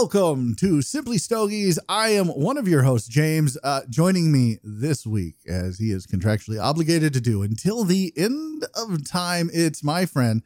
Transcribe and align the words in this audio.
Welcome 0.00 0.54
to 0.54 0.80
Simply 0.80 1.18
Stogies. 1.18 1.78
I 1.86 2.08
am 2.08 2.28
one 2.28 2.56
of 2.56 2.66
your 2.66 2.84
hosts, 2.84 3.06
James. 3.06 3.58
Uh, 3.62 3.82
joining 3.90 4.32
me 4.32 4.56
this 4.64 5.06
week, 5.06 5.34
as 5.46 5.78
he 5.78 5.90
is 5.90 6.06
contractually 6.06 6.58
obligated 6.58 7.12
to 7.12 7.20
do 7.20 7.42
until 7.42 7.84
the 7.84 8.10
end 8.16 8.64
of 8.74 9.06
time, 9.06 9.50
it's 9.52 9.84
my 9.84 10.06
friend, 10.06 10.42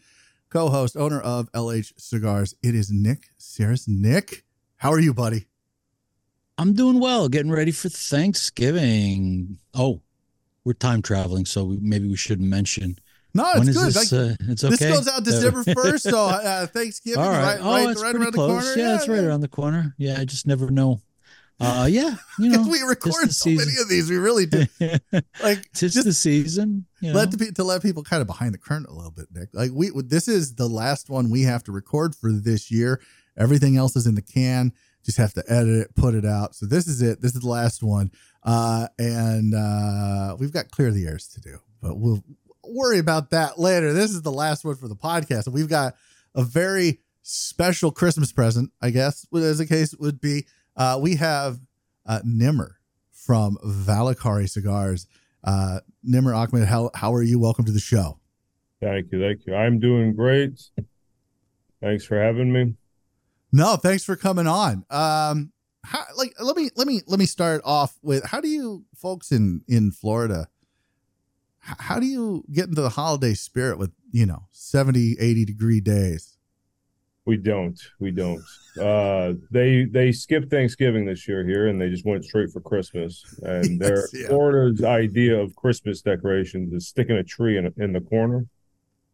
co 0.51 0.71
host, 0.71 0.97
owner 0.97 1.21
of 1.21 1.53
LH 1.53 1.93
Cigars. 1.97 2.57
It 2.65 2.75
is 2.75 2.91
Nick 2.91 3.29
Saris. 3.39 3.87
Nick, 3.87 4.43
how 4.79 4.91
are 4.91 4.99
you, 4.99 5.15
buddy? 5.15 5.47
I'm 6.59 6.73
doing 6.73 6.99
well, 6.99 7.29
getting 7.29 7.53
ready 7.53 7.71
for 7.71 7.89
Thanksgiving. 7.89 9.61
Oh, 9.73 10.03
we're 10.65 10.73
time 10.73 11.01
traveling, 11.01 11.45
so 11.45 11.77
maybe 11.81 12.09
we 12.09 12.17
shouldn't 12.17 12.49
mention 12.49 12.99
no, 13.35 13.53
it's 13.57 13.77
good. 13.77 13.93
This, 13.93 14.13
like, 14.13 14.31
uh, 14.31 14.37
it's 14.49 14.65
okay. 14.65 14.77
This 14.77 14.97
goes 14.97 15.09
out 15.09 15.25
December 15.25 15.65
first, 15.75 16.05
so 16.05 16.27
uh, 16.27 16.67
Thanksgiving, 16.69 17.21
All 17.21 17.29
right, 17.29 17.59
right, 17.59 17.61
oh, 17.61 17.87
right, 17.87 17.97
right 17.97 18.15
around 18.15 18.33
close. 18.33 18.33
the 18.33 18.75
corner. 18.75 18.75
Yeah, 18.77 18.89
yeah, 18.89 18.97
it's 18.97 19.09
right 19.09 19.25
around 19.25 19.41
the 19.41 19.49
corner. 19.49 19.95
Yeah, 19.99 20.21
I 20.21 20.25
just 20.25 20.47
never 20.47 20.71
know. 20.71 21.01
Uh, 21.61 21.87
yeah, 21.91 22.17
you 22.39 22.49
know, 22.51 22.67
we 22.69 22.81
record 22.83 23.33
so 23.33 23.49
many 23.49 23.73
of 23.81 23.89
these, 23.89 24.11
we 24.11 24.17
really 24.17 24.47
do. 24.47 24.65
like, 25.43 25.73
just, 25.73 25.95
just 25.95 26.05
the 26.05 26.13
season. 26.13 26.87
You 27.01 27.13
know? 27.13 27.19
Let 27.19 27.31
the, 27.31 27.53
to 27.53 27.65
let 27.65 27.83
people 27.83 28.03
kind 28.03 28.21
of 28.21 28.27
behind 28.27 28.55
the 28.55 28.59
curtain 28.59 28.87
a 28.89 28.93
little 28.93 29.13
bit, 29.13 29.27
Nick. 29.33 29.49
Like 29.53 29.71
we, 29.73 29.91
this 29.95 30.27
is 30.27 30.55
the 30.55 30.69
last 30.69 31.09
one 31.09 31.31
we 31.31 31.43
have 31.43 31.63
to 31.65 31.73
record 31.73 32.15
for 32.15 32.33
this 32.33 32.71
year. 32.71 33.01
Everything 33.37 33.77
else 33.77 33.97
is 33.97 34.07
in 34.07 34.15
the 34.15 34.23
can. 34.23 34.73
Just 35.05 35.19
have 35.19 35.35
to 35.35 35.45
edit 35.49 35.81
it, 35.81 35.95
put 35.95 36.15
it 36.15 36.25
out. 36.25 36.55
So 36.55 36.67
this 36.67 36.89
is 36.89 37.03
it. 37.03 37.21
This 37.21 37.35
is 37.35 37.43
the 37.43 37.49
last 37.49 37.83
one, 37.83 38.11
uh, 38.43 38.89
and 38.99 39.55
uh, 39.55 40.35
we've 40.39 40.53
got 40.53 40.71
clear 40.71 40.91
the 40.91 41.07
airs 41.07 41.29
to 41.29 41.41
do, 41.41 41.59
but 41.83 41.99
we'll 41.99 42.25
worry 42.75 42.99
about 42.99 43.31
that 43.31 43.59
later. 43.59 43.93
This 43.93 44.11
is 44.11 44.23
the 44.23 44.33
last 44.33 44.65
one 44.65 44.75
for 44.75 44.89
the 44.89 44.97
podcast. 44.97 45.47
And 45.47 45.55
we've 45.55 45.69
got 45.69 45.95
a 46.35 46.43
very 46.43 47.01
special 47.23 47.91
Christmas 47.91 48.33
present, 48.33 48.71
I 48.83 48.91
guess, 48.91 49.27
as 49.35 49.59
the 49.59 49.67
case 49.67 49.95
would 49.99 50.21
be. 50.21 50.47
Uh, 50.77 50.99
we 51.01 51.17
have 51.17 51.61
uh, 52.05 52.21
Nimmer 52.25 52.79
from 53.13 53.57
Valacari 53.65 54.51
Cigars. 54.51 55.07
Uh, 55.43 55.81
Nimmer 56.03 56.35
Ahmed, 56.35 56.67
how, 56.67 56.91
how 56.95 57.15
are 57.15 57.23
you? 57.23 57.39
Welcome 57.39 57.65
to 57.65 57.73
the 57.73 57.81
show. 57.81 58.19
Thank 58.81 59.13
you. 59.13 59.21
Thank 59.21 59.47
you. 59.47 59.55
I'm 59.55 59.79
doing 59.79 60.15
great. 60.15 60.61
Thanks 61.81 62.05
for 62.05 62.21
having 62.21 62.53
me. 62.53 62.75
No, 63.53 63.77
thanks 63.77 64.05
for 64.05 64.17
coming 64.17 64.47
on. 64.47 64.85
Um, 64.91 65.53
how, 65.85 66.05
like, 66.17 66.35
let 66.41 66.57
me, 66.57 66.71
let 66.77 66.87
me, 66.87 67.03
let 67.07 67.19
me 67.19 67.27
start 67.27 67.63
off 67.65 67.99
with, 68.03 68.25
how 68.27 68.41
do 68.41 68.49
you 68.49 68.85
folks 68.97 69.31
in, 69.31 69.63
in 69.69 69.93
Florida, 69.93 70.49
how 71.65 71.99
do 71.99 72.07
you 72.07 72.45
get 72.53 72.69
into 72.69 72.83
the 72.83 72.91
holiday 72.91 73.35
spirit 73.35 73.79
with 73.79 73.93
you 74.13 74.27
know 74.27 74.45
70 74.53 75.17
80 75.19 75.45
degree 75.45 75.81
days? 75.81 76.37
We 77.27 77.39
don't. 77.39 77.81
We 78.01 78.11
don't. 78.11 78.43
Uh 78.79 79.35
they 79.51 79.85
they 79.85 80.13
skipped 80.13 80.51
thanksgiving 80.51 81.07
this 81.07 81.27
year 81.27 81.45
here 81.45 81.69
and 81.69 81.81
they 81.81 81.89
just 81.89 82.05
went 82.05 82.25
straight 82.25 82.51
for 82.51 82.61
christmas. 82.61 83.25
And 83.43 83.65
yes, 83.81 83.89
their 83.89 84.09
yeah. 84.13 84.29
florida's 84.29 84.85
idea 84.85 85.39
of 85.41 85.57
christmas 85.57 86.03
decorations 86.03 86.73
is 86.73 86.89
sticking 86.89 87.17
a 87.17 87.25
tree 87.25 87.57
in, 87.57 87.73
in 87.79 87.93
the 87.93 88.01
corner. 88.01 88.47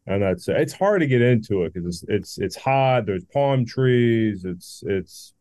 And 0.07 0.23
that's 0.23 0.49
it's 0.49 0.73
hard 0.73 1.03
to 1.03 1.07
get 1.07 1.23
into 1.23 1.63
it 1.65 1.73
because 1.73 2.03
it's 2.03 2.05
it's 2.09 2.39
it's 2.39 2.57
hot. 2.57 3.07
There's 3.07 3.25
palm 3.27 3.65
trees. 3.65 4.45
It's 4.45 4.83
it's 4.87 5.35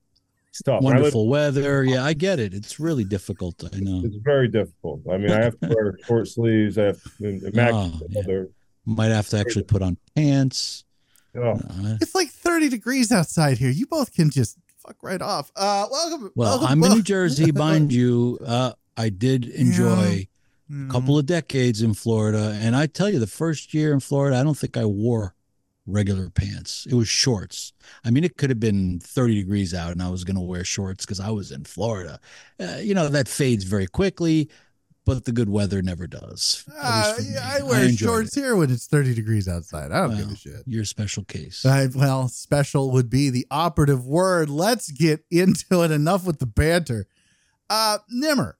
tough. 0.63 0.81
Wonderful 0.81 1.29
live, 1.29 1.55
weather. 1.55 1.83
Yeah, 1.83 2.03
I 2.03 2.13
get 2.13 2.39
it. 2.39 2.53
It's 2.53 2.79
really 2.79 3.03
difficult. 3.03 3.63
I 3.73 3.79
know. 3.79 4.01
It's 4.03 4.15
very 4.17 4.47
difficult. 4.47 5.01
I 5.11 5.17
mean, 5.17 5.31
I 5.31 5.43
have 5.43 5.59
to 5.59 5.67
wear 5.67 5.97
short 6.05 6.27
sleeves. 6.27 6.77
I 6.77 6.85
have 6.85 7.03
to, 7.17 7.51
oh, 7.55 7.99
yeah. 8.09 8.43
Might 8.85 9.07
have 9.07 9.27
to 9.29 9.37
actually 9.37 9.63
put 9.63 9.81
on 9.81 9.97
pants. 10.15 10.85
Oh. 11.35 11.51
Uh, 11.51 11.97
it's 12.01 12.15
like 12.15 12.29
30 12.29 12.69
degrees 12.69 13.11
outside 13.11 13.57
here. 13.57 13.69
You 13.69 13.85
both 13.85 14.13
can 14.13 14.29
just 14.29 14.57
fuck 14.77 14.97
right 15.03 15.21
off. 15.21 15.51
Uh, 15.55 15.85
welcome. 15.91 16.31
Well, 16.35 16.49
welcome, 16.49 16.67
I'm 16.67 16.79
welcome. 16.79 16.93
in 16.93 16.97
New 16.99 17.03
Jersey, 17.03 17.51
mind 17.53 17.93
you. 17.93 18.39
Uh, 18.45 18.73
I 18.97 19.09
did 19.09 19.45
enjoy 19.45 20.27
yeah. 20.69 20.85
a 20.87 20.91
couple 20.91 21.17
of 21.17 21.25
decades 21.25 21.81
in 21.81 21.93
Florida. 21.93 22.57
And 22.61 22.75
I 22.75 22.87
tell 22.87 23.09
you, 23.09 23.19
the 23.19 23.27
first 23.27 23.73
year 23.73 23.93
in 23.93 23.99
Florida, 23.99 24.37
I 24.37 24.43
don't 24.43 24.57
think 24.57 24.75
I 24.75 24.85
wore 24.85 25.35
regular 25.91 26.29
pants. 26.29 26.87
It 26.89 26.93
was 26.93 27.07
shorts. 27.07 27.73
I 28.03 28.11
mean, 28.11 28.23
it 28.23 28.37
could 28.37 28.49
have 28.49 28.59
been 28.59 28.99
30 28.99 29.35
degrees 29.35 29.73
out 29.73 29.91
and 29.91 30.01
I 30.01 30.09
was 30.09 30.23
going 30.23 30.35
to 30.35 30.41
wear 30.41 30.63
shorts 30.63 31.05
because 31.05 31.19
I 31.19 31.29
was 31.29 31.51
in 31.51 31.63
Florida. 31.63 32.19
Uh, 32.59 32.77
you 32.81 32.93
know, 32.93 33.07
that 33.07 33.27
fades 33.27 33.63
very 33.63 33.87
quickly, 33.87 34.49
but 35.05 35.25
the 35.25 35.31
good 35.31 35.49
weather 35.49 35.81
never 35.81 36.07
does. 36.07 36.65
Uh, 36.81 37.15
I 37.41 37.61
wear 37.63 37.85
I 37.85 37.91
shorts 37.91 38.35
it. 38.35 38.41
here 38.41 38.55
when 38.55 38.71
it's 38.71 38.87
30 38.87 39.15
degrees 39.15 39.47
outside. 39.47 39.91
I 39.91 40.01
don't 40.01 40.09
well, 40.09 40.17
give 40.19 40.31
a 40.31 40.35
shit. 40.35 40.63
You're 40.65 40.83
a 40.83 40.85
special 40.85 41.23
case. 41.23 41.65
I, 41.65 41.87
well, 41.93 42.27
special 42.27 42.91
would 42.91 43.09
be 43.09 43.29
the 43.29 43.47
operative 43.49 44.05
word. 44.05 44.49
Let's 44.49 44.91
get 44.91 45.25
into 45.31 45.83
it. 45.83 45.91
Enough 45.91 46.25
with 46.25 46.39
the 46.39 46.45
banter. 46.45 47.07
Uh, 47.69 47.99
Nimmer. 48.09 48.57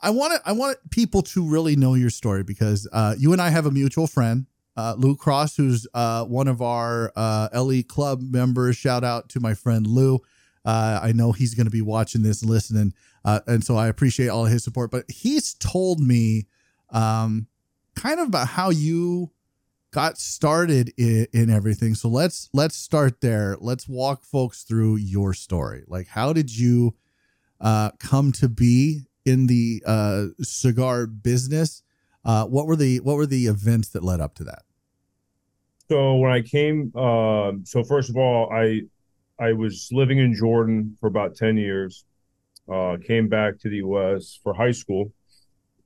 I 0.00 0.10
want 0.10 0.40
I 0.44 0.52
want 0.52 0.78
people 0.90 1.22
to 1.22 1.46
really 1.46 1.76
know 1.76 1.94
your 1.94 2.10
story 2.10 2.44
because 2.44 2.88
uh, 2.92 3.14
you 3.18 3.32
and 3.32 3.42
I 3.42 3.48
have 3.48 3.66
a 3.66 3.70
mutual 3.70 4.06
friend 4.06 4.46
uh, 4.78 4.94
Lou 4.96 5.16
Cross, 5.16 5.56
who's 5.56 5.88
uh, 5.92 6.24
one 6.24 6.46
of 6.46 6.62
our 6.62 7.12
uh, 7.16 7.48
LE 7.52 7.82
Club 7.82 8.22
members. 8.22 8.76
Shout 8.76 9.02
out 9.02 9.28
to 9.30 9.40
my 9.40 9.52
friend 9.52 9.84
Lou. 9.84 10.20
Uh, 10.64 11.00
I 11.02 11.10
know 11.10 11.32
he's 11.32 11.54
going 11.54 11.66
to 11.66 11.70
be 11.70 11.82
watching 11.82 12.22
this 12.22 12.42
and 12.42 12.50
listening, 12.50 12.94
uh, 13.24 13.40
and 13.48 13.64
so 13.64 13.76
I 13.76 13.88
appreciate 13.88 14.28
all 14.28 14.44
his 14.44 14.62
support. 14.62 14.92
But 14.92 15.06
he's 15.08 15.54
told 15.54 15.98
me 15.98 16.46
um, 16.90 17.48
kind 17.96 18.20
of 18.20 18.28
about 18.28 18.46
how 18.46 18.70
you 18.70 19.32
got 19.90 20.16
started 20.16 20.92
in, 20.96 21.26
in 21.32 21.50
everything. 21.50 21.96
So 21.96 22.08
let's 22.08 22.48
let's 22.52 22.76
start 22.76 23.20
there. 23.20 23.56
Let's 23.60 23.88
walk 23.88 24.22
folks 24.22 24.62
through 24.62 24.96
your 24.96 25.34
story. 25.34 25.82
Like, 25.88 26.06
how 26.06 26.32
did 26.32 26.56
you 26.56 26.94
uh, 27.60 27.90
come 27.98 28.30
to 28.32 28.48
be 28.48 29.06
in 29.24 29.48
the 29.48 29.82
cigar 30.40 31.08
business? 31.08 31.82
what 32.22 32.66
were 32.66 32.76
the 32.76 33.00
what 33.00 33.16
were 33.16 33.26
the 33.26 33.46
events 33.46 33.88
that 33.88 34.04
led 34.04 34.20
up 34.20 34.36
to 34.36 34.44
that? 34.44 34.62
So 35.90 36.16
when 36.16 36.30
I 36.30 36.42
came, 36.42 36.92
uh, 36.94 37.52
so 37.64 37.82
first 37.82 38.10
of 38.10 38.16
all, 38.16 38.52
I 38.52 38.82
I 39.40 39.52
was 39.52 39.88
living 39.90 40.18
in 40.18 40.34
Jordan 40.34 40.96
for 41.00 41.06
about 41.06 41.34
ten 41.34 41.56
years. 41.56 42.04
Uh, 42.70 42.98
came 43.02 43.28
back 43.28 43.58
to 43.60 43.70
the 43.70 43.76
U.S. 43.76 44.38
for 44.42 44.52
high 44.52 44.72
school. 44.72 45.10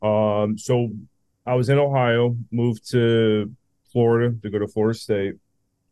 Um, 0.02 0.58
so 0.58 0.90
I 1.46 1.54
was 1.54 1.68
in 1.68 1.78
Ohio, 1.78 2.36
moved 2.50 2.90
to 2.90 3.54
Florida 3.92 4.34
to 4.42 4.50
go 4.50 4.58
to 4.58 4.66
Florida 4.66 4.98
State, 4.98 5.34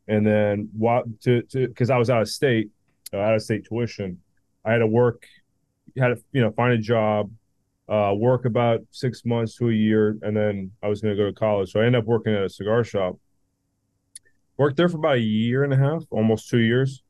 and 0.08 0.26
then 0.26 0.68
what 0.76 1.04
to 1.22 1.42
to 1.42 1.68
because 1.68 1.90
I 1.90 1.96
was 1.96 2.10
out 2.10 2.22
of 2.22 2.28
state, 2.28 2.70
uh, 3.12 3.18
out 3.18 3.36
of 3.36 3.42
state 3.42 3.64
tuition. 3.64 4.20
I 4.64 4.72
had 4.72 4.78
to 4.78 4.88
work, 4.88 5.24
had 5.96 6.08
to 6.08 6.22
you 6.32 6.40
know 6.40 6.50
find 6.50 6.72
a 6.72 6.78
job, 6.78 7.30
uh, 7.88 8.12
work 8.16 8.44
about 8.44 8.80
six 8.90 9.24
months 9.24 9.54
to 9.58 9.68
a 9.68 9.72
year, 9.72 10.18
and 10.22 10.36
then 10.36 10.72
I 10.82 10.88
was 10.88 11.00
going 11.00 11.16
to 11.16 11.22
go 11.22 11.28
to 11.28 11.32
college. 11.32 11.70
So 11.70 11.80
I 11.80 11.86
ended 11.86 12.00
up 12.00 12.06
working 12.08 12.34
at 12.34 12.42
a 12.42 12.48
cigar 12.48 12.82
shop 12.82 13.16
worked 14.60 14.76
there 14.76 14.90
for 14.90 14.98
about 14.98 15.16
a 15.16 15.20
year 15.20 15.64
and 15.64 15.72
a 15.72 15.76
half, 15.76 16.04
almost 16.10 16.50
two 16.50 16.58
years. 16.58 17.02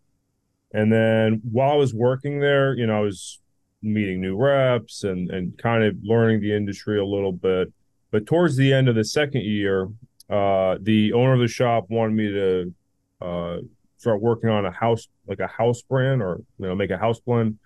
And 0.72 0.92
then 0.92 1.42
while 1.50 1.72
I 1.72 1.74
was 1.74 1.92
working 1.92 2.38
there, 2.38 2.78
you 2.78 2.86
know, 2.86 2.98
I 2.98 3.00
was 3.00 3.40
meeting 3.82 4.20
new 4.20 4.36
reps 4.36 5.02
and 5.02 5.30
and 5.30 5.58
kind 5.58 5.82
of 5.82 5.96
learning 6.02 6.40
the 6.42 6.54
industry 6.54 7.00
a 7.00 7.04
little 7.04 7.32
bit. 7.32 7.72
But 8.12 8.24
towards 8.24 8.54
the 8.56 8.72
end 8.72 8.88
of 8.88 8.94
the 8.94 9.04
second 9.04 9.42
year, 9.42 9.88
uh, 10.28 10.78
the 10.80 11.12
owner 11.12 11.32
of 11.32 11.40
the 11.40 11.48
shop 11.48 11.86
wanted 11.90 12.14
me 12.14 12.28
to 12.28 12.74
uh, 13.20 13.56
start 13.96 14.20
working 14.20 14.48
on 14.48 14.64
a 14.64 14.70
house, 14.70 15.08
like 15.26 15.40
a 15.40 15.48
house 15.48 15.82
brand, 15.82 16.22
or 16.22 16.42
you 16.58 16.68
know, 16.68 16.76
make 16.76 16.90
a 16.90 16.98
house 16.98 17.18
blend. 17.18 17.58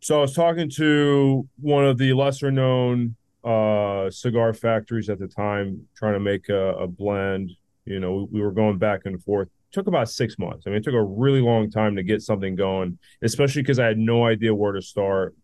So 0.00 0.18
I 0.18 0.20
was 0.20 0.34
talking 0.34 0.68
to 0.76 1.48
one 1.58 1.86
of 1.86 1.96
the 1.96 2.12
lesser 2.12 2.50
known 2.50 3.16
uh, 3.44 4.10
cigar 4.10 4.52
factories 4.52 5.08
at 5.08 5.18
the 5.18 5.26
time, 5.26 5.88
trying 5.96 6.14
to 6.14 6.20
make 6.20 6.50
a, 6.50 6.74
a 6.74 6.86
blend 6.86 7.50
you 7.84 8.00
know, 8.00 8.12
we, 8.14 8.38
we 8.38 8.40
were 8.40 8.52
going 8.52 8.78
back 8.78 9.00
and 9.04 9.22
forth. 9.22 9.48
It 9.48 9.72
took 9.72 9.86
about 9.86 10.10
six 10.10 10.38
months. 10.38 10.64
I 10.66 10.70
mean, 10.70 10.78
it 10.78 10.84
took 10.84 10.94
a 10.94 11.02
really 11.02 11.40
long 11.40 11.70
time 11.70 11.96
to 11.96 12.02
get 12.02 12.22
something 12.22 12.54
going, 12.54 12.98
especially 13.22 13.62
because 13.62 13.78
I 13.78 13.86
had 13.86 13.98
no 13.98 14.26
idea 14.26 14.54
where 14.54 14.72
to 14.72 14.82
start. 14.82 15.34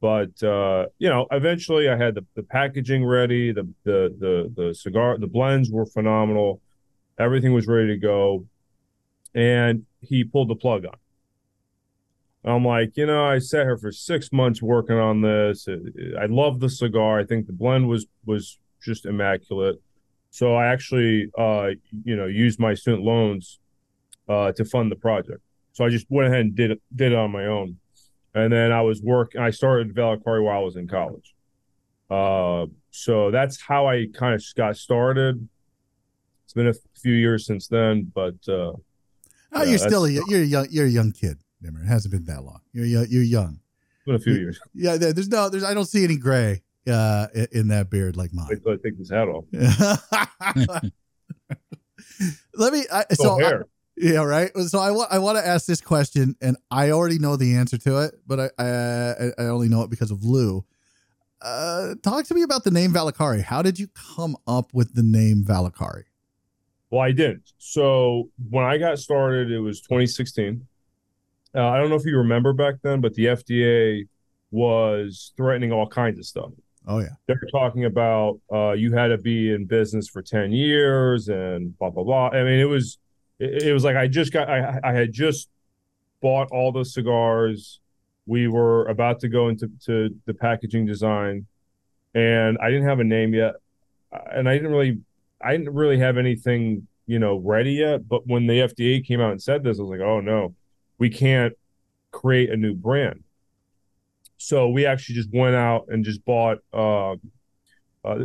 But 0.00 0.40
uh, 0.42 0.86
you 0.98 1.08
know, 1.08 1.26
eventually 1.32 1.88
I 1.88 1.96
had 1.96 2.14
the, 2.14 2.24
the 2.36 2.44
packaging 2.44 3.04
ready, 3.04 3.52
the, 3.52 3.68
the 3.84 4.14
the 4.18 4.52
the 4.62 4.74
cigar, 4.74 5.18
the 5.18 5.26
blends 5.26 5.70
were 5.70 5.86
phenomenal, 5.86 6.60
everything 7.18 7.52
was 7.52 7.66
ready 7.66 7.88
to 7.88 7.96
go, 7.96 8.46
and 9.34 9.86
he 10.00 10.22
pulled 10.22 10.48
the 10.48 10.54
plug 10.54 10.86
on. 10.86 10.94
I'm 12.44 12.64
like, 12.64 12.96
you 12.96 13.06
know, 13.06 13.24
I 13.24 13.40
sat 13.40 13.66
here 13.66 13.76
for 13.76 13.90
six 13.90 14.32
months 14.32 14.62
working 14.62 14.96
on 14.96 15.20
this. 15.20 15.66
I 15.68 16.26
love 16.26 16.60
the 16.60 16.70
cigar. 16.70 17.18
I 17.18 17.24
think 17.24 17.46
the 17.46 17.52
blend 17.52 17.88
was 17.88 18.06
was 18.24 18.58
just 18.80 19.04
immaculate. 19.04 19.82
So 20.30 20.54
I 20.54 20.66
actually, 20.66 21.30
uh, 21.36 21.70
you 22.04 22.16
know, 22.16 22.26
used 22.26 22.60
my 22.60 22.74
student 22.74 23.02
loans 23.02 23.58
uh, 24.28 24.52
to 24.52 24.64
fund 24.64 24.90
the 24.90 24.96
project. 24.96 25.40
So 25.72 25.84
I 25.84 25.88
just 25.88 26.06
went 26.08 26.28
ahead 26.28 26.40
and 26.40 26.54
did 26.54 26.72
it, 26.72 26.82
did 26.94 27.12
it 27.12 27.18
on 27.18 27.30
my 27.30 27.46
own. 27.46 27.76
And 28.34 28.52
then 28.52 28.72
I 28.72 28.82
was 28.82 29.02
working. 29.02 29.40
I 29.40 29.50
started 29.50 29.94
Valacari 29.94 30.44
while 30.44 30.58
I 30.58 30.62
was 30.62 30.76
in 30.76 30.86
college. 30.86 31.34
Uh, 32.10 32.66
so 32.90 33.30
that's 33.30 33.60
how 33.60 33.86
I 33.86 34.06
kind 34.14 34.34
of 34.34 34.44
got 34.56 34.76
started. 34.76 35.48
It's 36.44 36.52
been 36.52 36.68
a 36.68 36.74
few 37.00 37.14
years 37.14 37.46
since 37.46 37.68
then, 37.68 38.10
but 38.14 38.36
uh, 38.48 38.72
oh, 39.52 39.62
you're 39.64 39.78
still 39.78 40.04
a, 40.04 40.10
you're 40.10 40.42
a 40.42 40.46
young 40.46 40.66
you're 40.70 40.86
a 40.86 40.90
young 40.90 41.12
kid. 41.12 41.38
Nimmer. 41.60 41.82
It 41.82 41.88
hasn't 41.88 42.12
been 42.12 42.24
that 42.24 42.42
long. 42.42 42.60
You're 42.72 42.86
you're, 42.86 43.04
you're 43.04 43.22
young. 43.22 43.60
It's 43.96 44.04
been 44.06 44.14
a 44.14 44.18
few 44.18 44.34
years. 44.34 44.58
Yeah, 44.74 44.96
there's 44.96 45.28
no, 45.28 45.48
there's 45.48 45.64
I 45.64 45.74
don't 45.74 45.84
see 45.84 46.04
any 46.04 46.16
gray 46.16 46.62
uh, 46.88 47.26
in 47.52 47.68
that 47.68 47.90
beard 47.90 48.16
like 48.16 48.32
mine. 48.32 48.46
Wait 48.50 48.62
till 48.62 48.72
I 48.72 48.76
take 48.82 48.98
this 48.98 49.10
hat 49.10 49.28
off. 49.28 49.44
Let 52.54 52.72
me. 52.72 52.84
I, 52.92 53.04
so 53.12 53.22
So 53.24 53.40
I- 53.40 53.42
hair. 53.44 53.66
yeah, 53.96 54.24
right. 54.24 54.50
So 54.66 54.78
I 54.78 54.90
want 54.90 55.12
I 55.12 55.18
want 55.18 55.38
to 55.38 55.46
ask 55.46 55.66
this 55.66 55.80
question, 55.80 56.34
and 56.40 56.56
I 56.70 56.90
already 56.90 57.18
know 57.18 57.36
the 57.36 57.54
answer 57.56 57.78
to 57.78 58.02
it, 58.04 58.14
but 58.26 58.40
I 58.40 58.50
I, 58.58 59.30
I 59.38 59.46
only 59.46 59.68
know 59.68 59.82
it 59.82 59.90
because 59.90 60.10
of 60.10 60.24
Lou. 60.24 60.64
Uh, 61.40 61.94
talk 62.02 62.24
to 62.26 62.34
me 62.34 62.42
about 62.42 62.64
the 62.64 62.70
name 62.70 62.92
Valacari. 62.92 63.40
How 63.42 63.62
did 63.62 63.78
you 63.78 63.86
come 64.16 64.36
up 64.48 64.74
with 64.74 64.94
the 64.94 65.04
name 65.04 65.44
Valacari? 65.46 66.04
Well, 66.90 67.00
I 67.02 67.12
didn't. 67.12 67.52
So 67.58 68.30
when 68.50 68.64
I 68.64 68.78
got 68.78 68.98
started, 68.98 69.50
it 69.52 69.60
was 69.60 69.80
2016. 69.82 70.66
Uh, 71.54 71.66
I 71.68 71.78
don't 71.78 71.90
know 71.90 71.96
if 71.96 72.04
you 72.04 72.16
remember 72.18 72.52
back 72.52 72.76
then, 72.82 73.00
but 73.00 73.14
the 73.14 73.26
FDA 73.26 74.08
was 74.50 75.32
threatening 75.36 75.70
all 75.70 75.86
kinds 75.86 76.18
of 76.18 76.24
stuff. 76.26 76.50
Oh 76.90 77.00
yeah, 77.00 77.08
They're 77.26 77.38
talking 77.52 77.84
about 77.84 78.40
uh, 78.50 78.72
you 78.72 78.94
had 78.94 79.08
to 79.08 79.18
be 79.18 79.52
in 79.52 79.66
business 79.66 80.08
for 80.08 80.22
10 80.22 80.52
years 80.52 81.28
and 81.28 81.78
blah 81.78 81.90
blah 81.90 82.02
blah. 82.02 82.30
I 82.30 82.42
mean, 82.42 82.58
it 82.58 82.64
was 82.64 82.96
it, 83.38 83.64
it 83.64 83.72
was 83.74 83.84
like 83.84 83.94
I 83.94 84.08
just 84.08 84.32
got 84.32 84.48
I 84.48 84.80
I 84.82 84.92
had 84.94 85.12
just 85.12 85.50
bought 86.22 86.48
all 86.50 86.72
the 86.72 86.86
cigars. 86.86 87.80
We 88.24 88.48
were 88.48 88.86
about 88.86 89.20
to 89.20 89.28
go 89.28 89.48
into 89.50 89.70
to 89.84 90.14
the 90.24 90.32
packaging 90.32 90.86
design, 90.86 91.46
and 92.14 92.56
I 92.58 92.70
didn't 92.70 92.88
have 92.88 93.00
a 93.00 93.04
name 93.04 93.34
yet, 93.34 93.56
and 94.10 94.48
I 94.48 94.54
didn't 94.54 94.70
really 94.70 94.98
I 95.42 95.52
didn't 95.52 95.74
really 95.74 95.98
have 95.98 96.16
anything 96.16 96.88
you 97.06 97.18
know 97.18 97.36
ready 97.36 97.72
yet. 97.72 98.08
But 98.08 98.26
when 98.26 98.46
the 98.46 98.60
FDA 98.60 99.06
came 99.06 99.20
out 99.20 99.32
and 99.32 99.42
said 99.42 99.62
this, 99.62 99.78
I 99.78 99.82
was 99.82 99.90
like, 99.90 100.00
oh 100.00 100.20
no, 100.20 100.54
we 100.96 101.10
can't 101.10 101.52
create 102.12 102.48
a 102.48 102.56
new 102.56 102.74
brand. 102.74 103.24
So 104.38 104.68
we 104.68 104.86
actually 104.86 105.16
just 105.16 105.30
went 105.32 105.56
out 105.56 105.86
and 105.88 106.04
just 106.04 106.24
bought 106.24 106.58
uh, 106.72 107.12
uh 108.04 108.18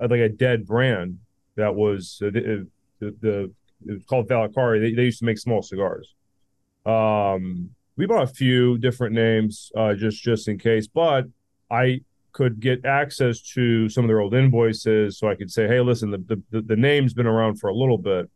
like 0.00 0.20
a 0.20 0.28
dead 0.28 0.66
brand 0.66 1.18
that 1.56 1.74
was 1.74 2.20
uh, 2.22 2.30
the, 2.30 2.66
the, 3.00 3.14
the 3.20 3.52
it 3.86 3.92
was 3.92 4.04
called 4.04 4.28
Valacari. 4.28 4.80
They, 4.80 4.94
they 4.94 5.04
used 5.04 5.20
to 5.20 5.24
make 5.24 5.38
small 5.38 5.62
cigars. 5.62 6.14
Um, 6.84 7.70
we 7.96 8.06
bought 8.06 8.22
a 8.22 8.32
few 8.32 8.78
different 8.78 9.14
names 9.14 9.70
uh, 9.76 9.94
just 9.94 10.22
just 10.22 10.48
in 10.48 10.58
case, 10.58 10.86
but 10.86 11.26
I 11.70 12.00
could 12.32 12.60
get 12.60 12.84
access 12.84 13.40
to 13.40 13.88
some 13.88 14.04
of 14.04 14.08
their 14.08 14.20
old 14.20 14.34
invoices, 14.34 15.18
so 15.18 15.28
I 15.28 15.34
could 15.34 15.50
say, 15.50 15.66
"Hey, 15.66 15.80
listen, 15.80 16.10
the 16.10 16.42
the, 16.50 16.62
the 16.62 16.76
name's 16.76 17.12
been 17.12 17.26
around 17.26 17.56
for 17.56 17.68
a 17.68 17.74
little 17.74 17.98
bit." 17.98 18.30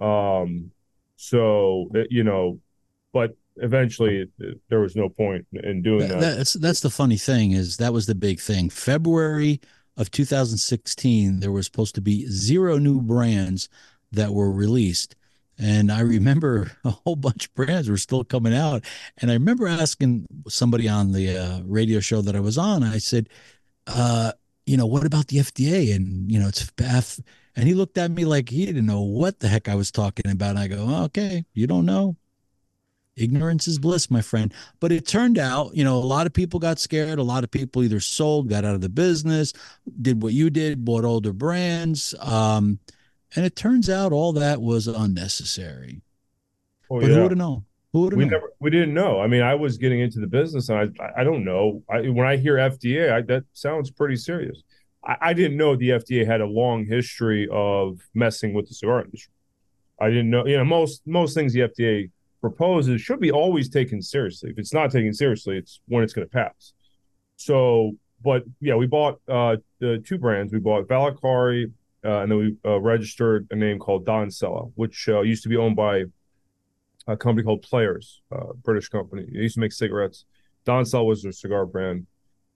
Um, 0.00 0.70
so 1.16 1.88
uh, 1.94 2.00
you 2.10 2.22
know, 2.22 2.60
but 3.12 3.36
eventually 3.62 4.22
uh, 4.42 4.46
there 4.68 4.80
was 4.80 4.94
no 4.96 5.08
point 5.08 5.46
in 5.52 5.82
doing 5.82 6.08
That- 6.08 6.20
that. 6.20 6.36
that's 6.38 6.52
that's 6.54 6.80
the 6.80 6.90
funny 6.90 7.16
thing 7.16 7.52
is 7.52 7.76
that 7.78 7.92
was 7.92 8.06
the 8.06 8.14
big 8.14 8.40
thing. 8.40 8.70
February 8.70 9.60
of 9.96 10.10
2016, 10.10 11.40
there 11.40 11.50
was 11.52 11.66
supposed 11.66 11.94
to 11.96 12.00
be 12.00 12.26
zero 12.28 12.78
new 12.78 13.00
brands 13.00 13.68
that 14.12 14.32
were 14.32 14.50
released. 14.52 15.14
And 15.58 15.90
I 15.90 16.00
remember 16.00 16.70
a 16.84 16.90
whole 16.90 17.16
bunch 17.16 17.46
of 17.46 17.54
brands 17.54 17.88
were 17.90 17.96
still 17.96 18.24
coming 18.24 18.54
out. 18.54 18.84
And 19.18 19.30
I 19.30 19.34
remember 19.34 19.66
asking 19.66 20.26
somebody 20.48 20.88
on 20.88 21.12
the 21.12 21.36
uh, 21.36 21.60
radio 21.64 22.00
show 22.00 22.20
that 22.22 22.36
I 22.36 22.40
was 22.40 22.56
on, 22.58 22.82
I 22.84 22.98
said, 22.98 23.28
uh, 23.86 24.32
you 24.66 24.76
know, 24.76 24.86
what 24.86 25.04
about 25.04 25.28
the 25.28 25.38
FDA? 25.38 25.94
And, 25.94 26.30
you 26.30 26.38
know, 26.38 26.48
it's 26.48 26.70
F. 26.78 27.18
And 27.56 27.66
he 27.66 27.74
looked 27.74 27.98
at 27.98 28.10
me 28.12 28.24
like 28.24 28.50
he 28.50 28.66
didn't 28.66 28.86
know 28.86 29.00
what 29.02 29.40
the 29.40 29.48
heck 29.48 29.68
I 29.68 29.74
was 29.74 29.90
talking 29.90 30.30
about. 30.30 30.50
And 30.50 30.58
I 30.60 30.68
go, 30.68 31.04
okay, 31.06 31.44
you 31.54 31.66
don't 31.66 31.86
know. 31.86 32.16
Ignorance 33.18 33.68
is 33.68 33.78
bliss, 33.78 34.10
my 34.10 34.20
friend. 34.22 34.52
But 34.80 34.92
it 34.92 35.06
turned 35.06 35.38
out, 35.38 35.74
you 35.74 35.84
know, 35.84 35.96
a 35.96 36.00
lot 36.04 36.26
of 36.26 36.32
people 36.32 36.60
got 36.60 36.78
scared. 36.78 37.18
A 37.18 37.22
lot 37.22 37.44
of 37.44 37.50
people 37.50 37.82
either 37.82 38.00
sold, 38.00 38.48
got 38.48 38.64
out 38.64 38.74
of 38.74 38.80
the 38.80 38.88
business, 38.88 39.52
did 40.00 40.22
what 40.22 40.32
you 40.32 40.50
did, 40.50 40.84
bought 40.84 41.04
older 41.04 41.32
brands. 41.32 42.14
Um, 42.20 42.78
and 43.36 43.44
it 43.44 43.56
turns 43.56 43.90
out 43.90 44.12
all 44.12 44.32
that 44.34 44.60
was 44.62 44.86
unnecessary. 44.86 46.00
Oh, 46.90 47.00
But 47.00 47.10
yeah. 47.10 47.16
who 47.16 47.22
would 47.22 47.30
have 47.32 47.38
known? 47.38 47.64
Who 47.92 48.00
would 48.02 48.12
have 48.12 48.18
we 48.18 48.24
known? 48.24 48.30
never 48.32 48.52
we 48.60 48.70
didn't 48.70 48.92
know 48.92 49.18
i 49.20 49.26
mean 49.26 49.40
i 49.42 49.54
was 49.54 49.78
getting 49.78 50.00
into 50.00 50.20
the 50.20 50.26
business 50.26 50.68
and 50.68 50.94
i 51.00 51.10
i 51.20 51.24
don't 51.24 51.42
know 51.44 51.82
I, 51.88 52.08
when 52.10 52.26
i 52.26 52.36
hear 52.36 52.56
fda 52.56 53.12
I, 53.12 53.22
that 53.22 53.44
sounds 53.54 53.90
pretty 53.90 54.16
serious 54.16 54.62
I, 55.04 55.16
I 55.20 55.32
didn't 55.32 55.56
know 55.56 55.74
the 55.74 55.90
fda 55.90 56.26
had 56.26 56.42
a 56.42 56.46
long 56.46 56.84
history 56.84 57.48
of 57.50 57.98
messing 58.14 58.52
with 58.52 58.68
the 58.68 58.74
cigar 58.74 59.02
industry 59.04 59.32
i 59.98 60.08
didn't 60.08 60.28
know 60.28 60.46
you 60.46 60.58
know 60.58 60.64
most 60.64 61.00
most 61.06 61.32
things 61.34 61.54
the 61.54 61.60
fda 61.60 62.10
proposes 62.40 63.00
should 63.00 63.20
be 63.20 63.30
always 63.30 63.68
taken 63.68 64.00
seriously 64.00 64.50
if 64.50 64.58
it's 64.58 64.72
not 64.72 64.90
taken 64.90 65.12
seriously 65.12 65.56
it's 65.56 65.80
when 65.86 66.04
it's 66.04 66.12
going 66.12 66.26
to 66.26 66.30
pass 66.30 66.72
so 67.36 67.92
but 68.22 68.42
yeah 68.60 68.74
we 68.74 68.86
bought 68.86 69.20
uh 69.28 69.56
the 69.80 70.02
two 70.06 70.18
brands 70.18 70.52
we 70.52 70.58
bought 70.58 70.86
valacari 70.86 71.70
uh, 72.04 72.20
and 72.20 72.30
then 72.30 72.38
we 72.38 72.56
uh, 72.64 72.80
registered 72.80 73.46
a 73.50 73.56
name 73.56 73.78
called 73.78 74.06
Don 74.06 74.30
Sella, 74.30 74.66
which 74.76 75.08
uh, 75.08 75.20
used 75.22 75.42
to 75.42 75.48
be 75.48 75.56
owned 75.56 75.76
by 75.76 76.04
a 77.06 77.16
company 77.16 77.44
called 77.44 77.62
Players, 77.62 78.22
uh, 78.30 78.52
British 78.62 78.88
company. 78.88 79.26
They 79.32 79.40
used 79.40 79.54
to 79.54 79.60
make 79.60 79.72
cigarettes. 79.72 80.24
Don 80.64 80.84
Cell 80.84 81.06
was 81.06 81.22
their 81.22 81.32
cigar 81.32 81.66
brand. 81.66 82.06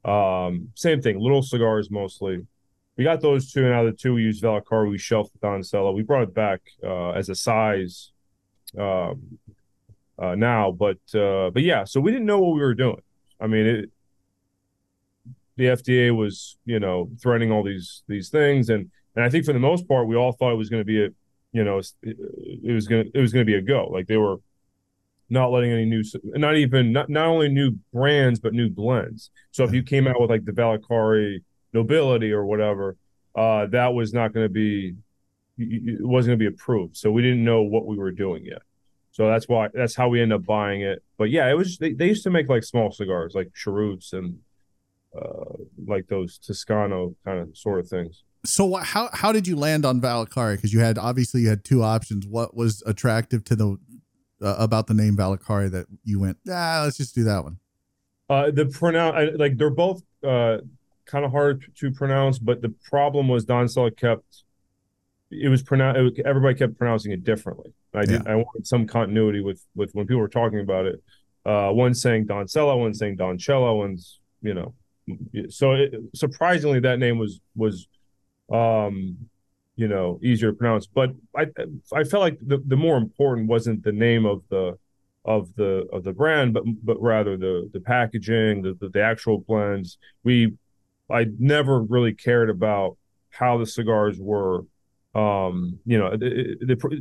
Um, 0.05 0.69
same 0.75 1.01
thing, 1.01 1.19
little 1.19 1.43
cigars 1.43 1.91
mostly. 1.91 2.47
We 2.97 3.05
got 3.05 3.21
those 3.21 3.51
two, 3.51 3.65
and 3.65 3.73
out 3.73 3.87
of 3.87 3.93
the 3.93 3.99
two, 3.99 4.15
we 4.15 4.23
used 4.23 4.43
Valakar. 4.43 4.89
We 4.89 4.99
shelved 4.99 5.31
Don 5.41 5.63
Cella. 5.63 5.93
We 5.93 6.03
brought 6.03 6.25
it 6.25 6.35
back 6.35 6.61
uh, 6.85 7.11
as 7.11 7.29
a 7.29 7.35
size 7.35 8.13
um, 8.79 9.39
uh, 10.23 10.35
now, 10.35 10.71
but 10.71 10.99
uh, 11.15 11.51
but 11.51 11.63
yeah. 11.63 11.85
So 11.85 12.01
we 12.01 12.13
didn't 12.13 12.27
know 12.27 12.41
what 12.41 12.55
we 12.55 12.61
were 12.61 12.75
doing. 12.75 13.03
I 13.41 13.47
mean, 13.47 13.67
it, 13.67 13.91
the 15.57 15.65
FDA 15.65 16.15
was 16.15 16.57
you 16.65 16.81
know 16.81 17.11
threatening 17.21 17.51
all 17.51 17.63
these 17.63 18.03
these 18.09 18.29
things, 18.29 18.69
and 18.69 18.91
and 19.17 19.25
I 19.25 19.29
think 19.29 19.45
for 19.45 19.53
the 19.53 19.59
most 19.59 19.89
part, 19.89 20.07
we 20.07 20.17
all 20.17 20.33
thought 20.33 20.53
it 20.53 20.57
was 20.57 20.69
going 20.69 20.81
to 20.81 20.87
be 20.87 21.05
a 21.05 21.09
you 21.53 21.65
know, 21.65 21.81
it, 22.03 22.73
was 22.73 22.89
gonna 22.89 23.05
it 23.15 23.21
was 23.21 23.33
gonna 23.33 23.45
be 23.45 23.55
a 23.55 23.61
go. 23.61 23.87
Like 23.87 24.07
they 24.07 24.17
were 24.17 24.39
not 25.29 25.51
letting 25.51 25.71
any 25.71 25.85
new, 25.85 26.03
not 26.25 26.57
even 26.57 26.93
not 26.93 27.09
not 27.09 27.27
only 27.27 27.49
new 27.49 27.73
brands 27.93 28.41
but 28.41 28.55
new 28.55 28.71
blends. 28.71 29.31
So 29.51 29.65
if 29.65 29.73
you 29.73 29.83
came 29.83 30.07
out 30.07 30.21
with 30.21 30.31
like 30.31 30.45
the 30.45 30.53
Valacari 30.53 31.43
Nobility 31.73 32.33
or 32.33 32.45
whatever, 32.45 32.97
uh, 33.35 33.67
that 33.67 33.95
was 33.95 34.13
not 34.13 34.33
going 34.33 34.47
to 34.47 34.53
be, 34.53 34.95
it 35.59 36.05
wasn't 36.07 36.31
going 36.31 36.39
to 36.39 36.51
be 36.51 36.55
approved. 36.55 36.97
So 36.97 37.11
we 37.11 37.23
didn't 37.23 37.45
know 37.45 37.63
what 37.63 37.87
we 37.87 37.97
were 37.97 38.11
doing 38.11 38.45
yet. 38.45 38.63
So 39.13 39.29
that's 39.29 39.47
why 39.47 39.69
that's 39.73 39.95
how 39.95 40.09
we 40.09 40.21
end 40.21 40.33
up 40.33 40.45
buying 40.45 40.81
it. 40.81 41.03
But 41.19 41.31
yeah, 41.31 41.49
it 41.51 41.55
was 41.55 41.79
they, 41.79 41.93
they 41.93 42.09
used 42.09 42.25
to 42.25 42.31
make 42.31 42.49
like 42.49 42.65
small 42.65 42.91
cigars 42.91 43.35
like 43.35 43.53
cheroots 43.55 44.15
and 44.15 44.39
uh, 45.17 45.57
like 45.87 46.09
those 46.09 46.39
Toscano 46.39 47.15
kind 47.25 47.39
of 47.39 47.57
sort 47.57 47.81
of 47.81 47.89
things. 47.89 48.25
So 48.45 48.75
how 48.77 49.11
how 49.13 49.31
did 49.31 49.47
you 49.47 49.55
land 49.55 49.85
on 49.85 50.01
Valacari? 50.01 50.57
Because 50.57 50.73
you 50.73 50.81
had 50.81 50.99
obviously 50.99 51.43
you 51.43 51.51
had 51.51 51.63
two 51.63 51.83
options. 51.83 52.27
What 52.27 52.57
was 52.57 52.83
attractive 52.87 53.45
to 53.45 53.55
the 53.55 53.77
uh, 54.43 54.57
about 54.59 54.87
the 54.87 54.95
name 54.95 55.15
Valacari 55.15 55.71
that 55.71 55.87
you 56.05 56.19
went? 56.19 56.39
Ah, 56.51 56.81
let's 56.83 56.97
just 56.97 57.15
do 57.15 57.25
that 57.25 57.45
one. 57.45 57.59
Uh, 58.31 58.51
the 58.51 58.65
pronoun 58.65 59.37
like 59.37 59.59
they're 59.59 59.69
both 59.69 60.03
uh, 60.27 60.59
kind 61.05 61.27
of 61.27 61.31
hard 61.31 61.71
to 61.77 61.91
pronounce, 61.91 62.39
but 62.39 62.63
the 62.63 62.75
problem 62.83 63.29
was 63.29 63.45
Don 63.45 63.69
Sella 63.69 63.91
kept 63.91 64.45
it 65.33 65.49
was 65.49 65.63
pronounced. 65.63 66.21
Everybody 66.25 66.55
kept 66.55 66.79
pronouncing 66.79 67.13
it 67.13 67.25
differently. 67.25 67.73
I 67.95 68.05
did. 68.05 68.27
I 68.27 68.37
wanted 68.37 68.67
some 68.67 68.87
continuity 68.87 69.41
with 69.41 69.65
with 69.75 69.95
when 69.95 70.07
people 70.07 70.21
were 70.21 70.29
talking 70.29 70.61
about 70.61 70.87
it. 70.87 71.03
Uh, 71.45 71.71
one 71.71 71.95
saying 71.95 72.27
Don 72.27 72.47
Sella, 72.47 72.77
one 72.77 72.95
saying 72.95 73.17
Don 73.17 73.39
Cello, 73.39 73.77
one's 73.77 74.21
you 74.43 74.55
know. 74.55 74.75
So 75.49 75.73
it, 75.73 75.95
surprisingly, 76.15 76.81
that 76.81 76.99
name 76.99 77.19
was 77.19 77.41
was 77.57 77.89
um 78.53 79.17
you 79.77 79.89
know 79.89 80.19
easier 80.23 80.51
to 80.51 80.57
pronounce 80.57 80.87
but 80.87 81.11
i 81.37 81.47
i 81.95 82.05
felt 82.05 82.21
like 82.21 82.39
the, 82.43 82.63
the 82.67 82.77
more 82.77 82.97
important 82.97 83.49
wasn't 83.49 83.83
the 83.83 83.93
name 83.93 84.27
of 84.27 84.43
the 84.51 84.77
of 85.25 85.55
the 85.55 85.87
of 85.93 86.05
the 86.05 86.13
brand 86.13 86.53
but 86.53 86.63
but 86.83 87.01
rather 87.01 87.37
the 87.37 87.71
the 87.73 87.81
packaging 87.81 88.63
the 88.63 88.75
the, 88.75 88.89
the 88.91 89.03
actual 89.03 89.39
blends 89.39 89.99
we 90.25 90.53
i 91.11 91.27
never 91.39 91.81
really 91.81 92.13
cared 92.13 92.51
about 92.51 92.97
how 93.31 93.57
the 93.57 93.67
cigars 93.67 94.19
were 94.21 94.65
um 95.15 95.79
you 95.85 95.99
know 95.99 96.17
the, 96.17 96.57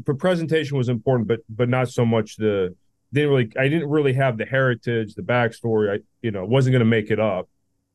the, 0.06 0.14
presentation 0.14 0.78
was 0.78 0.90
important 0.90 1.30
but 1.30 1.40
but 1.50 1.70
not 1.70 1.88
so 1.88 2.06
much 2.06 2.36
the 2.36 2.76
didn't 3.14 3.30
really 3.30 3.52
i 3.58 3.70
didn't 3.70 3.90
really 3.90 4.12
have 4.12 4.38
the 4.38 4.46
heritage 4.46 5.16
the 5.16 5.22
backstory 5.22 5.98
i 5.98 6.04
you 6.22 6.30
know 6.30 6.44
wasn't 6.44 6.72
going 6.74 6.82
to 6.82 6.86
make 6.86 7.10
it 7.10 7.22
up 7.22 7.48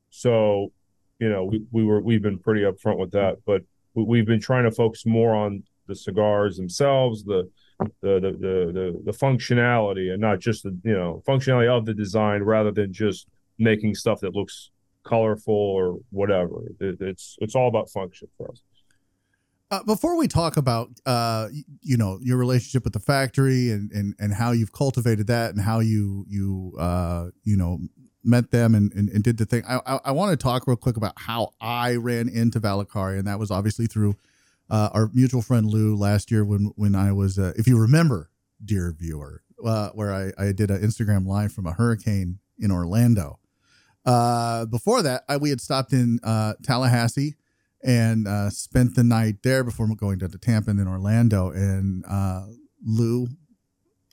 so 0.08 0.72
you 1.18 1.28
know, 1.28 1.44
we, 1.44 1.62
we 1.72 1.84
were 1.84 2.00
we've 2.00 2.22
been 2.22 2.38
pretty 2.38 2.62
upfront 2.62 2.98
with 2.98 3.12
that, 3.12 3.38
but 3.46 3.62
we, 3.94 4.18
have 4.18 4.26
been 4.26 4.40
trying 4.40 4.64
to 4.64 4.70
focus 4.70 5.06
more 5.06 5.34
on 5.34 5.62
the 5.86 5.94
cigars 5.94 6.56
themselves, 6.56 7.24
the 7.24 7.48
the, 7.78 7.88
the 8.02 8.20
the 8.20 8.72
the 8.72 9.02
the 9.06 9.12
functionality, 9.12 10.12
and 10.12 10.20
not 10.20 10.40
just 10.40 10.62
the 10.62 10.76
you 10.84 10.92
know 10.92 11.22
functionality 11.26 11.68
of 11.68 11.86
the 11.86 11.94
design, 11.94 12.42
rather 12.42 12.70
than 12.70 12.92
just 12.92 13.26
making 13.58 13.94
stuff 13.94 14.20
that 14.20 14.34
looks 14.34 14.70
colorful 15.04 15.54
or 15.54 15.98
whatever. 16.10 16.66
It, 16.80 17.00
it's 17.00 17.36
it's 17.40 17.54
all 17.54 17.68
about 17.68 17.90
function 17.90 18.28
for 18.36 18.50
us. 18.50 18.60
Uh, 19.68 19.82
before 19.82 20.16
we 20.16 20.28
talk 20.28 20.56
about 20.56 20.90
uh, 21.06 21.48
you 21.82 21.96
know 21.96 22.18
your 22.22 22.36
relationship 22.36 22.84
with 22.84 22.92
the 22.92 23.00
factory 23.00 23.70
and, 23.70 23.90
and 23.90 24.14
and 24.20 24.32
how 24.32 24.52
you've 24.52 24.72
cultivated 24.72 25.26
that 25.26 25.50
and 25.50 25.60
how 25.60 25.80
you 25.80 26.24
you 26.28 26.72
uh, 26.78 27.26
you 27.42 27.56
know 27.56 27.78
met 28.22 28.50
them 28.50 28.74
and, 28.74 28.92
and, 28.92 29.08
and 29.10 29.22
did 29.22 29.38
the 29.38 29.46
thing, 29.46 29.62
I, 29.68 29.80
I, 29.86 30.00
I 30.06 30.10
want 30.10 30.32
to 30.32 30.36
talk 30.36 30.66
real 30.66 30.76
quick 30.76 30.96
about 30.96 31.12
how 31.16 31.52
I 31.60 31.94
ran 31.94 32.28
into 32.28 32.58
Valacari, 32.58 33.18
and 33.18 33.26
that 33.28 33.38
was 33.38 33.52
obviously 33.52 33.86
through 33.86 34.16
uh, 34.68 34.90
our 34.92 35.10
mutual 35.14 35.42
friend 35.42 35.64
Lou 35.66 35.96
last 35.96 36.30
year 36.30 36.44
when 36.44 36.72
when 36.76 36.94
I 36.94 37.12
was, 37.12 37.38
uh, 37.38 37.52
if 37.56 37.66
you 37.66 37.78
remember, 37.78 38.30
dear 38.64 38.94
viewer, 38.96 39.42
uh, 39.64 39.90
where 39.90 40.12
I, 40.12 40.32
I 40.38 40.52
did 40.52 40.70
an 40.70 40.82
Instagram 40.82 41.26
live 41.26 41.52
from 41.52 41.66
a 41.66 41.72
hurricane 41.72 42.40
in 42.58 42.70
Orlando. 42.70 43.38
Before 44.04 45.02
that, 45.02 45.24
I, 45.28 45.36
we 45.38 45.50
had 45.50 45.60
stopped 45.60 45.92
in 45.92 46.18
Tallahassee 46.62 47.34
and 47.86 48.26
uh, 48.26 48.50
spent 48.50 48.96
the 48.96 49.04
night 49.04 49.36
there 49.44 49.62
before 49.62 49.86
going 49.94 50.18
down 50.18 50.30
to 50.30 50.38
Tampa 50.38 50.70
and 50.70 50.78
then 50.78 50.88
Orlando. 50.88 51.50
And 51.50 52.04
uh, 52.06 52.46
Lou 52.84 53.28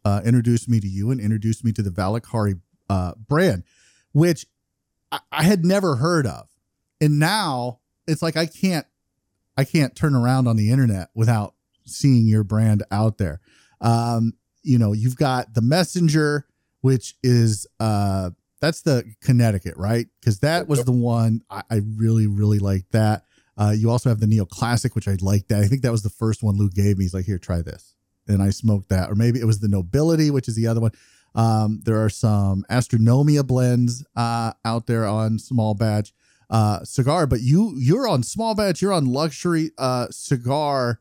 uh, 0.06 0.22
introduced 0.24 0.70
me 0.70 0.80
to 0.80 0.88
you 0.88 1.10
and 1.10 1.20
introduced 1.20 1.66
me 1.66 1.74
to 1.74 1.82
the 1.82 1.90
Valacari 1.90 2.62
uh, 2.88 3.14
brand, 3.28 3.64
which 4.12 4.46
I, 5.12 5.20
I 5.32 5.44
had 5.44 5.66
never 5.66 5.96
heard 5.96 6.28
of. 6.28 6.48
And 7.02 7.18
now 7.18 7.80
it's 8.08 8.22
like 8.22 8.38
I 8.38 8.46
can't 8.46 8.86
I 9.58 9.64
can't 9.64 9.96
turn 9.96 10.16
around 10.16 10.48
on 10.48 10.56
the 10.56 10.70
internet 10.70 11.10
without 11.16 11.56
seeing 11.86 12.28
your 12.28 12.44
brand 12.44 12.84
out 12.92 13.18
there. 13.18 13.42
Um, 13.82 14.34
you 14.62 14.78
know, 14.78 14.94
you've 14.94 15.18
got 15.18 15.56
the 15.56 15.62
messenger, 15.62 16.46
which 16.82 17.16
is 17.24 17.66
uh 17.80 18.30
that's 18.62 18.84
the 18.84 19.04
Connecticut, 19.22 19.76
right? 19.78 20.08
Because 20.20 20.40
that 20.40 20.68
was 20.68 20.86
the 20.86 20.94
one 20.94 21.42
I, 21.50 21.64
I 21.70 21.82
really, 21.98 22.28
really 22.28 22.60
liked 22.60 22.92
that. 22.92 23.26
Uh, 23.58 23.74
you 23.76 23.90
also 23.90 24.10
have 24.10 24.20
the 24.20 24.28
Neo 24.28 24.46
Classic, 24.46 24.96
which 24.96 25.08
I 25.08 25.16
liked 25.22 25.50
that. 25.50 25.62
I 25.62 25.68
think 25.68 25.82
that 25.84 25.92
was 25.92 26.04
the 26.04 26.10
first 26.10 26.42
one 26.42 26.58
Lou 26.58 26.70
gave 26.70 26.98
me. 26.98 27.06
He's 27.06 27.14
like, 27.14 27.26
here, 27.26 27.38
try 27.38 27.62
this. 27.62 27.96
And 28.28 28.42
I 28.42 28.50
smoked 28.50 28.90
that. 28.90 29.12
Or 29.12 29.16
maybe 29.16 29.40
it 29.40 29.46
was 29.46 29.60
the 29.60 29.68
Nobility, 29.68 30.32
which 30.32 30.48
is 30.48 30.56
the 30.56 30.68
other 30.68 30.82
one. 30.82 30.92
Um, 31.36 31.82
there 31.84 32.04
are 32.04 32.10
some 32.10 32.66
Astronomia 32.70 33.46
blends 33.46 34.06
uh, 34.16 34.54
out 34.64 34.88
there 34.88 35.06
on 35.06 35.40
small 35.40 35.74
batch 35.74 36.14
uh, 36.50 36.84
cigar, 36.84 37.26
but 37.26 37.42
you 37.42 37.74
you're 37.76 38.08
on 38.08 38.22
small 38.22 38.54
batch, 38.54 38.82
you're 38.82 38.94
on 38.94 39.06
luxury 39.06 39.72
uh, 39.80 40.08
cigar, 40.12 41.00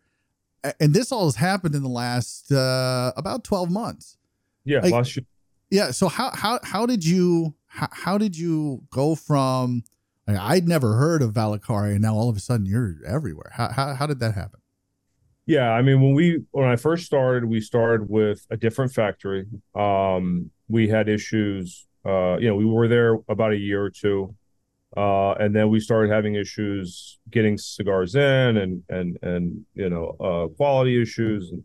and 0.80 0.94
this 0.94 1.12
all 1.12 1.26
has 1.26 1.36
happened 1.36 1.74
in 1.74 1.82
the 1.82 1.88
last 1.88 2.50
uh, 2.50 3.12
about 3.16 3.44
twelve 3.44 3.70
months. 3.70 4.16
Yeah, 4.64 4.80
like, 4.80 4.92
last 4.92 5.16
year. 5.16 5.26
Yeah. 5.70 5.90
So 5.90 6.08
how 6.08 6.30
how 6.34 6.58
how 6.62 6.86
did 6.86 7.04
you 7.04 7.54
how, 7.66 7.88
how 7.92 8.18
did 8.18 8.36
you 8.36 8.84
go 8.90 9.14
from? 9.14 9.84
I'd 10.36 10.68
never 10.68 10.96
heard 10.96 11.22
of 11.22 11.32
Valacari, 11.32 11.92
and 11.92 12.02
now 12.02 12.14
all 12.14 12.28
of 12.28 12.36
a 12.36 12.40
sudden 12.40 12.66
you're 12.66 12.96
everywhere. 13.06 13.50
How 13.52 13.70
how 13.70 13.94
how 13.94 14.06
did 14.06 14.20
that 14.20 14.34
happen? 14.34 14.60
Yeah, 15.46 15.70
I 15.70 15.82
mean, 15.82 16.00
when 16.00 16.14
we 16.14 16.42
when 16.52 16.68
I 16.68 16.76
first 16.76 17.04
started, 17.04 17.44
we 17.44 17.60
started 17.60 18.08
with 18.08 18.46
a 18.50 18.56
different 18.56 18.92
factory. 18.92 19.46
Um, 19.74 20.50
we 20.68 20.88
had 20.88 21.08
issues. 21.08 21.86
Uh, 22.04 22.36
you 22.38 22.48
know, 22.48 22.56
we 22.56 22.64
were 22.64 22.88
there 22.88 23.18
about 23.28 23.52
a 23.52 23.56
year 23.56 23.82
or 23.82 23.90
two. 23.90 24.34
Uh, 24.96 25.32
and 25.32 25.56
then 25.56 25.70
we 25.70 25.80
started 25.80 26.12
having 26.12 26.34
issues 26.34 27.18
getting 27.30 27.56
cigars 27.56 28.14
in 28.14 28.58
and 28.58 28.82
and 28.90 29.18
and 29.22 29.64
you 29.74 29.88
know 29.88 30.14
uh, 30.20 30.54
quality 30.54 31.00
issues 31.00 31.50
and 31.50 31.64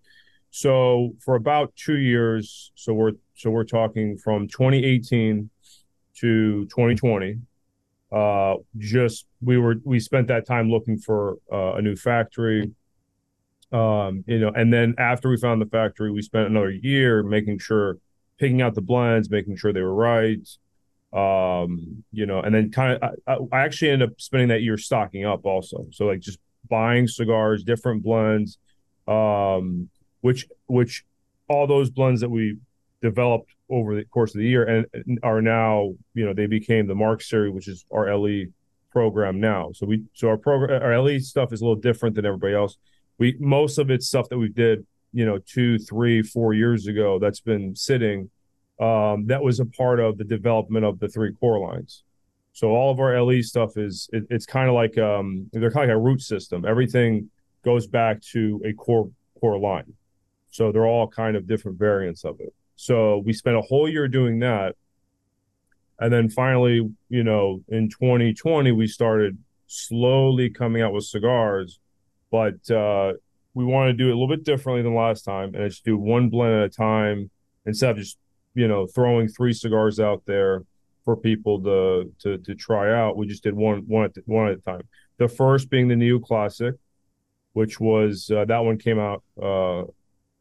so 0.49 1.13
for 1.19 1.35
about 1.35 1.75
two 1.75 1.97
years 1.97 2.71
so 2.75 2.93
we're 2.93 3.11
so 3.35 3.49
we're 3.49 3.65
talking 3.65 4.17
from 4.17 4.47
2018 4.47 5.49
to 6.15 6.65
2020 6.67 7.35
uh, 8.11 8.55
just 8.77 9.25
we 9.41 9.57
were 9.57 9.75
we 9.83 9.99
spent 9.99 10.27
that 10.27 10.45
time 10.45 10.69
looking 10.69 10.97
for 10.97 11.37
uh, 11.51 11.73
a 11.73 11.81
new 11.81 11.95
factory. 11.95 12.71
Um, 13.71 14.23
you 14.27 14.39
know 14.39 14.49
and 14.49 14.71
then 14.71 14.95
after 14.97 15.29
we 15.29 15.35
found 15.35 15.61
the 15.61 15.65
factory 15.65 16.09
we 16.09 16.21
spent 16.21 16.47
another 16.47 16.71
year 16.71 17.21
making 17.21 17.59
sure 17.59 17.97
picking 18.37 18.61
out 18.61 18.75
the 18.75 18.81
blends 18.81 19.29
making 19.29 19.57
sure 19.57 19.73
they 19.73 19.81
were 19.81 19.93
right. 19.93 20.47
Um 21.11 22.03
you 22.11 22.25
know 22.25 22.39
and 22.39 22.55
then 22.55 22.71
kind 22.71 22.93
of 22.93 23.11
I, 23.27 23.37
I, 23.53 23.65
actually 23.65 23.91
ended 23.91 24.09
up 24.09 24.21
spending 24.21 24.49
that 24.49 24.61
year 24.61 24.77
stocking 24.77 25.25
up 25.25 25.45
also. 25.45 25.87
So 25.91 26.05
like 26.05 26.21
just 26.21 26.39
buying 26.69 27.07
cigars 27.07 27.63
different 27.63 28.03
blends 28.03 28.57
um 29.07 29.89
which 30.21 30.47
which 30.67 31.05
all 31.49 31.67
those 31.67 31.89
blends 31.89 32.21
that 32.21 32.29
we 32.29 32.57
developed 33.01 33.51
over 33.69 33.95
the 33.95 34.05
course 34.05 34.33
of 34.33 34.39
the 34.39 34.47
year 34.47 34.63
and 34.63 35.19
are 35.23 35.41
now 35.41 35.93
you 36.13 36.25
know 36.25 36.33
they 36.33 36.47
became 36.47 36.87
the 36.87 36.95
mark 36.95 37.21
series 37.21 37.53
which 37.53 37.67
is 37.67 37.85
our 37.93 38.15
le 38.17 38.45
program 38.91 39.39
now 39.39 39.71
so 39.73 39.85
we 39.85 40.03
so 40.13 40.27
our 40.27 40.37
program 40.37 40.81
our 40.81 40.99
le 40.99 41.19
stuff 41.19 41.53
is 41.53 41.61
a 41.61 41.63
little 41.63 41.79
different 41.79 42.15
than 42.15 42.25
everybody 42.25 42.55
else 42.55 42.77
we 43.19 43.35
most 43.39 43.77
of 43.77 43.91
it's 43.91 44.07
stuff 44.07 44.27
that 44.29 44.37
we 44.37 44.49
did 44.49 44.85
you 45.13 45.25
know 45.25 45.37
two 45.45 45.77
three 45.77 46.23
four 46.23 46.53
years 46.53 46.87
ago 46.87 47.19
that's 47.19 47.39
been 47.39 47.75
sitting 47.75 48.29
um, 48.79 49.25
that 49.27 49.41
was 49.41 49.59
a 49.59 49.65
part 49.65 49.99
of 49.99 50.17
the 50.17 50.23
development 50.23 50.85
of 50.85 50.99
the 50.99 51.07
three 51.07 51.33
core 51.33 51.59
lines. 51.59 52.03
So 52.53 52.69
all 52.69 52.91
of 52.91 52.99
our 52.99 53.19
LE 53.21 53.41
stuff 53.41 53.77
is 53.77 54.09
it, 54.13 54.25
it's 54.29 54.45
kind 54.45 54.67
of 54.67 54.75
like 54.75 54.97
um, 54.97 55.49
they're 55.51 55.71
kind 55.71 55.89
of 55.89 55.95
like 55.95 55.95
a 55.95 55.99
root 55.99 56.21
system. 56.21 56.65
Everything 56.65 57.29
goes 57.63 57.87
back 57.87 58.21
to 58.33 58.61
a 58.65 58.73
core 58.73 59.09
core 59.39 59.59
line. 59.59 59.93
So 60.49 60.71
they're 60.71 60.87
all 60.87 61.07
kind 61.07 61.35
of 61.35 61.47
different 61.47 61.77
variants 61.77 62.23
of 62.23 62.39
it. 62.39 62.53
So 62.77 63.23
we 63.25 63.33
spent 63.33 63.57
a 63.57 63.61
whole 63.61 63.89
year 63.89 64.07
doing 64.07 64.39
that. 64.39 64.75
And 65.99 66.13
then 66.13 66.29
finally, 66.29 66.89
you 67.09 67.23
know, 67.23 67.63
in 67.67 67.89
2020, 67.89 68.71
we 68.71 68.87
started 68.87 69.37
slowly 69.65 70.49
coming 70.49 70.83
out 70.83 70.93
with 70.93 71.03
cigars, 71.03 71.79
but 72.31 72.69
uh, 72.69 73.13
we 73.55 73.65
want 73.65 73.89
to 73.89 73.93
do 73.93 74.09
it 74.09 74.11
a 74.11 74.13
little 74.13 74.27
bit 74.27 74.45
differently 74.45 74.83
than 74.83 74.93
last 74.93 75.23
time 75.23 75.55
and 75.55 75.69
just 75.69 75.83
do 75.83 75.97
one 75.97 76.29
blend 76.29 76.53
at 76.53 76.65
a 76.65 76.69
time 76.69 77.31
instead 77.65 77.91
of 77.91 77.97
just 77.97 78.17
you 78.53 78.67
know 78.67 78.85
throwing 78.87 79.27
three 79.27 79.53
cigars 79.53 79.99
out 79.99 80.21
there 80.25 80.63
for 81.03 81.15
people 81.15 81.61
to 81.63 82.13
to 82.19 82.37
to 82.37 82.53
try 82.53 82.93
out. 82.93 83.17
We 83.17 83.25
just 83.25 83.41
did 83.41 83.55
one 83.55 83.79
one 83.87 84.05
at 84.05 84.13
the, 84.13 84.21
one 84.25 84.49
at 84.49 84.59
a 84.59 84.61
time. 84.61 84.87
The 85.17 85.27
first 85.27 85.71
being 85.71 85.87
the 85.87 85.95
Neo 85.95 86.19
Classic, 86.19 86.75
which 87.53 87.79
was 87.79 88.29
uh, 88.29 88.45
that 88.45 88.59
one 88.59 88.77
came 88.77 88.99
out 88.99 89.23
uh, 89.41 89.85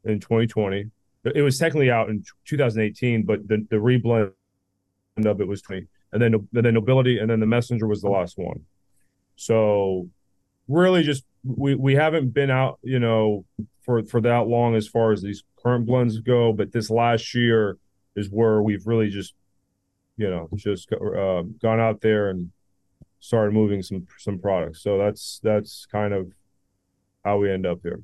in 0.05 0.21
2020. 0.21 0.91
It 1.35 1.43
was 1.43 1.59
technically 1.59 1.91
out 1.91 2.09
in 2.09 2.25
2018, 2.45 3.25
but 3.25 3.47
the 3.49 3.67
the 3.71 3.77
reblend 3.77 4.33
of 5.25 5.41
it 5.41 5.49
was 5.49 5.63
20. 5.63 5.87
And 6.13 6.23
then 6.23 6.35
and 6.35 6.65
then 6.65 6.75
Nobility, 6.75 7.19
and 7.19 7.29
then 7.29 7.41
the 7.41 7.47
Messenger 7.47 7.87
was 7.87 8.01
the 8.01 8.09
last 8.09 8.39
one. 8.39 8.65
So 9.37 10.09
really, 10.69 11.03
just 11.03 11.25
we 11.45 11.75
we 11.75 11.95
haven't 11.95 12.33
been 12.33 12.51
out, 12.51 12.79
you 12.83 12.99
know, 12.99 13.45
for 13.83 14.03
for 14.05 14.21
that 14.23 14.47
long 14.47 14.75
as 14.75 14.89
far 14.89 15.13
as 15.13 15.23
these 15.23 15.45
current 15.63 15.87
blends 15.87 16.19
go. 16.21 16.53
But 16.53 16.73
this 16.73 16.91
last 16.91 17.35
year 17.35 17.77
is 18.15 18.29
where 18.31 18.63
we've 18.63 18.87
really 18.87 19.11
just, 19.11 19.35
you 20.17 20.31
know, 20.31 20.49
just 20.55 20.93
uh, 20.93 21.43
gone 21.61 21.81
out 21.81 22.01
there 22.01 22.31
and 22.31 22.51
started 23.21 23.53
moving 23.53 23.83
some 23.83 24.07
some 24.19 24.39
products. 24.39 24.83
So 24.83 24.99
that's 24.99 25.41
that's 25.43 25.87
kind 25.87 26.15
of 26.15 26.33
how 27.25 27.39
we 27.39 27.51
end 27.51 27.67
up 27.67 27.81
here. 27.83 28.01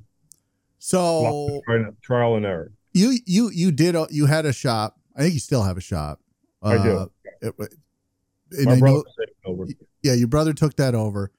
So 0.78 1.60
trial 2.02 2.34
and 2.34 2.44
error. 2.44 2.72
You 2.92 3.18
you 3.24 3.50
you 3.50 3.72
did 3.72 3.94
a, 3.94 4.06
you 4.10 4.26
had 4.26 4.46
a 4.46 4.52
shop. 4.52 4.98
I 5.16 5.22
think 5.22 5.34
you 5.34 5.40
still 5.40 5.62
have 5.62 5.76
a 5.76 5.82
shop. 5.82 6.20
I 6.62 6.82
do. 6.82 6.96
Uh, 6.98 7.06
it, 7.40 8.66
My 8.66 8.72
I 8.74 8.78
brother 8.78 9.02
know, 9.46 9.66
Yeah, 10.02 10.14
your 10.14 10.28
brother 10.28 10.52
took 10.52 10.76
that 10.76 10.94
over. 10.94 11.32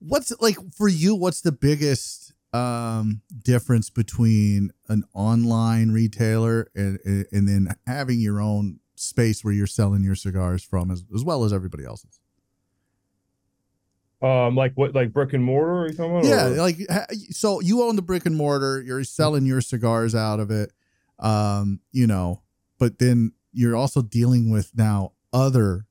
What's 0.00 0.32
like 0.40 0.56
for 0.74 0.88
you? 0.88 1.14
What's 1.14 1.42
the 1.42 1.52
biggest 1.52 2.32
um, 2.54 3.20
difference 3.42 3.90
between 3.90 4.70
an 4.88 5.04
online 5.12 5.90
retailer 5.90 6.70
and 6.74 6.98
and 7.04 7.48
then 7.48 7.68
having 7.86 8.20
your 8.20 8.40
own 8.40 8.78
space 8.94 9.42
where 9.42 9.52
you're 9.52 9.66
selling 9.66 10.04
your 10.04 10.14
cigars 10.14 10.62
from 10.62 10.90
as, 10.90 11.04
as 11.14 11.24
well 11.24 11.42
as 11.42 11.52
everybody 11.52 11.84
else's 11.84 12.20
um 14.22 14.54
like 14.54 14.72
what 14.76 14.94
like 14.94 15.12
brick 15.12 15.32
and 15.32 15.42
mortar 15.42 15.82
are 15.82 15.88
you 15.88 15.94
talking 15.94 16.12
about 16.12 16.24
yeah 16.24 16.46
or? 16.46 16.56
like 16.56 16.76
so 17.30 17.60
you 17.60 17.82
own 17.82 17.96
the 17.96 18.02
brick 18.02 18.24
and 18.24 18.36
mortar 18.36 18.80
you're 18.80 19.02
selling 19.02 19.44
your 19.44 19.60
cigars 19.60 20.14
out 20.14 20.38
of 20.38 20.50
it 20.52 20.72
um 21.24 21.80
you 21.90 22.06
know 22.06 22.42
but 22.78 22.98
then 22.98 23.32
you're 23.52 23.76
also 23.76 24.02
dealing 24.02 24.50
with 24.50 24.70
now 24.74 25.12
other 25.32 25.86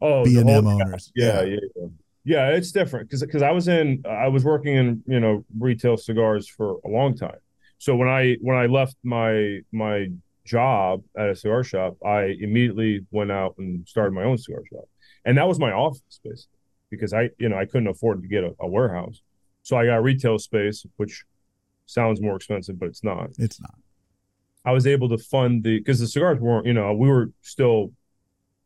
oh 0.00 0.24
b&m 0.24 0.48
owners 0.48 1.12
yeah, 1.14 1.42
yeah. 1.42 1.56
yeah. 1.76 1.86
Yeah, 2.24 2.50
it's 2.50 2.70
different 2.70 3.08
because 3.08 3.22
because 3.22 3.42
I 3.42 3.50
was 3.50 3.66
in 3.68 4.02
I 4.08 4.28
was 4.28 4.44
working 4.44 4.76
in 4.76 5.02
you 5.06 5.20
know 5.20 5.44
retail 5.58 5.96
cigars 5.96 6.46
for 6.46 6.78
a 6.84 6.88
long 6.88 7.16
time. 7.16 7.38
So 7.78 7.96
when 7.96 8.08
I 8.08 8.36
when 8.42 8.56
I 8.56 8.66
left 8.66 8.96
my 9.02 9.60
my 9.72 10.08
job 10.44 11.02
at 11.16 11.30
a 11.30 11.36
cigar 11.36 11.64
shop, 11.64 11.96
I 12.04 12.36
immediately 12.40 13.06
went 13.10 13.32
out 13.32 13.54
and 13.58 13.88
started 13.88 14.12
my 14.12 14.24
own 14.24 14.36
cigar 14.36 14.62
shop, 14.70 14.84
and 15.24 15.38
that 15.38 15.48
was 15.48 15.58
my 15.58 15.72
office 15.72 16.02
space 16.10 16.46
because 16.90 17.14
I 17.14 17.30
you 17.38 17.48
know 17.48 17.56
I 17.56 17.64
couldn't 17.64 17.88
afford 17.88 18.22
to 18.22 18.28
get 18.28 18.44
a, 18.44 18.54
a 18.60 18.68
warehouse, 18.68 19.22
so 19.62 19.78
I 19.78 19.86
got 19.86 20.02
retail 20.02 20.38
space, 20.38 20.84
which 20.98 21.24
sounds 21.86 22.20
more 22.20 22.36
expensive, 22.36 22.78
but 22.78 22.90
it's 22.90 23.02
not. 23.02 23.30
It's 23.38 23.60
not. 23.60 23.74
I 24.64 24.72
was 24.72 24.86
able 24.86 25.08
to 25.08 25.18
fund 25.18 25.64
the 25.64 25.78
because 25.78 26.00
the 26.00 26.06
cigars 26.06 26.38
weren't 26.38 26.66
you 26.66 26.74
know 26.74 26.92
we 26.94 27.08
were 27.08 27.30
still 27.42 27.92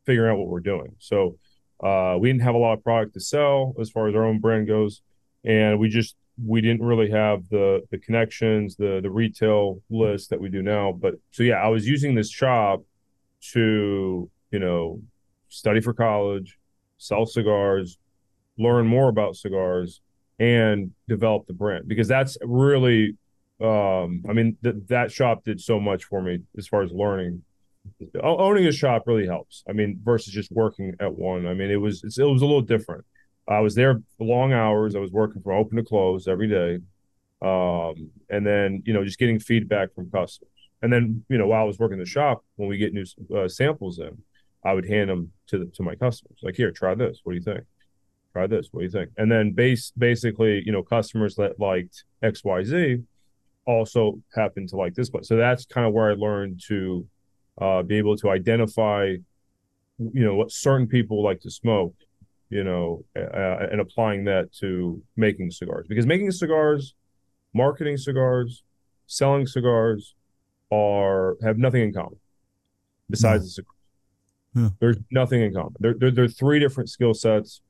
figuring 0.05 0.31
out 0.31 0.37
what 0.37 0.47
we're 0.47 0.59
doing, 0.59 0.95
so 0.99 1.37
uh, 1.83 2.17
we 2.19 2.29
didn't 2.29 2.43
have 2.43 2.55
a 2.55 2.59
lot 2.59 2.73
of 2.73 2.83
product 2.83 3.13
to 3.13 3.19
sell 3.19 3.73
as 3.79 3.89
far 3.89 4.07
as 4.07 4.15
our 4.15 4.25
own 4.25 4.39
brand 4.39 4.67
goes, 4.67 5.01
and 5.43 5.79
we 5.79 5.89
just 5.89 6.15
we 6.43 6.61
didn't 6.61 6.85
really 6.85 7.09
have 7.09 7.47
the 7.49 7.81
the 7.91 7.97
connections, 7.97 8.75
the 8.75 8.99
the 9.01 9.09
retail 9.09 9.81
list 9.89 10.29
that 10.29 10.39
we 10.39 10.49
do 10.49 10.61
now. 10.61 10.91
But 10.91 11.15
so 11.31 11.43
yeah, 11.43 11.55
I 11.55 11.67
was 11.67 11.87
using 11.87 12.15
this 12.15 12.29
shop 12.29 12.83
to 13.53 14.29
you 14.51 14.59
know 14.59 15.01
study 15.49 15.79
for 15.79 15.93
college, 15.93 16.57
sell 16.97 17.25
cigars, 17.25 17.97
learn 18.57 18.85
more 18.85 19.07
about 19.07 19.35
cigars, 19.35 20.01
and 20.39 20.91
develop 21.07 21.47
the 21.47 21.53
brand. 21.53 21.87
Because 21.87 22.07
that's 22.07 22.37
really 22.41 23.15
um 23.61 24.21
i 24.29 24.33
mean 24.33 24.57
th- 24.61 24.75
that 24.87 25.11
shop 25.11 25.43
did 25.45 25.61
so 25.61 25.79
much 25.79 26.03
for 26.03 26.21
me 26.21 26.39
as 26.57 26.67
far 26.67 26.83
as 26.83 26.91
learning. 26.91 27.41
O- 28.21 28.37
owning 28.37 28.65
a 28.65 28.71
shop 28.71 29.03
really 29.05 29.27
helps. 29.27 29.63
I 29.69 29.73
mean 29.73 29.99
versus 30.03 30.33
just 30.33 30.51
working 30.51 30.95
at 30.99 31.13
one. 31.13 31.47
I 31.47 31.53
mean 31.53 31.69
it 31.69 31.77
was 31.77 32.03
it 32.03 32.23
was 32.23 32.41
a 32.41 32.45
little 32.45 32.61
different. 32.61 33.05
I 33.47 33.59
was 33.59 33.75
there 33.75 34.01
for 34.17 34.25
long 34.25 34.53
hours. 34.53 34.95
I 34.95 34.99
was 34.99 35.11
working 35.11 35.41
from 35.41 35.57
open 35.57 35.77
to 35.77 35.83
close 35.83 36.27
every 36.27 36.49
day. 36.49 36.79
Um 37.41 38.09
and 38.29 38.45
then 38.45 38.81
you 38.85 38.93
know 38.93 39.03
just 39.05 39.19
getting 39.19 39.39
feedback 39.39 39.93
from 39.93 40.09
customers. 40.09 40.51
And 40.81 40.91
then 40.91 41.23
you 41.29 41.37
know 41.37 41.47
while 41.47 41.61
i 41.61 41.65
was 41.65 41.79
working 41.79 41.99
the 41.99 42.05
shop 42.05 42.43
when 42.55 42.67
we 42.67 42.77
get 42.77 42.93
new 42.93 43.05
uh, 43.35 43.47
samples 43.47 43.99
in 43.99 44.17
i 44.63 44.73
would 44.73 44.87
hand 44.89 45.09
them 45.09 45.31
to 45.47 45.59
the, 45.59 45.65
to 45.75 45.83
my 45.83 45.95
customers. 45.95 46.39
Like 46.43 46.55
here 46.55 46.71
try 46.71 46.95
this. 46.95 47.19
What 47.23 47.33
do 47.33 47.37
you 47.37 47.43
think? 47.43 47.65
Try 48.33 48.47
this. 48.47 48.67
What 48.71 48.81
do 48.81 48.85
you 48.85 48.91
think? 48.91 49.11
And 49.17 49.31
then 49.31 49.53
base 49.53 49.91
basically 49.97 50.63
you 50.65 50.71
know 50.71 50.83
customers 50.83 51.35
that 51.35 51.59
liked 51.59 52.03
xyz 52.23 53.03
also 53.65 54.19
happen 54.33 54.67
to 54.67 54.75
like 54.75 54.93
this 54.93 55.09
place 55.09 55.27
so 55.27 55.35
that's 55.35 55.65
kind 55.65 55.87
of 55.87 55.93
where 55.93 56.11
i 56.11 56.13
learned 56.13 56.61
to 56.67 57.05
uh, 57.61 57.81
be 57.81 57.97
able 57.97 58.17
to 58.17 58.29
identify 58.29 59.15
you 59.97 60.25
know 60.25 60.35
what 60.35 60.51
certain 60.51 60.87
people 60.87 61.23
like 61.23 61.39
to 61.39 61.49
smoke 61.49 61.95
you 62.49 62.63
know 62.63 63.03
uh, 63.15 63.67
and 63.71 63.79
applying 63.79 64.25
that 64.25 64.51
to 64.53 65.01
making 65.15 65.49
cigars 65.49 65.85
because 65.87 66.05
making 66.05 66.31
cigars 66.31 66.95
marketing 67.53 67.97
cigars 67.97 68.63
selling 69.07 69.47
cigars 69.47 70.15
are 70.71 71.37
have 71.43 71.57
nothing 71.57 71.81
in 71.81 71.93
common 71.93 72.19
besides 73.09 73.43
no. 73.43 73.45
the 73.45 73.51
cigars 73.51 73.71
yeah. 74.55 74.69
there's 74.79 74.97
nothing 75.11 75.41
in 75.41 75.53
common 75.53 75.73
there, 75.79 75.95
there, 75.97 76.11
there 76.11 76.25
are 76.25 76.29
three 76.29 76.59
different 76.59 76.89
skill 76.89 77.13
sets 77.13 77.61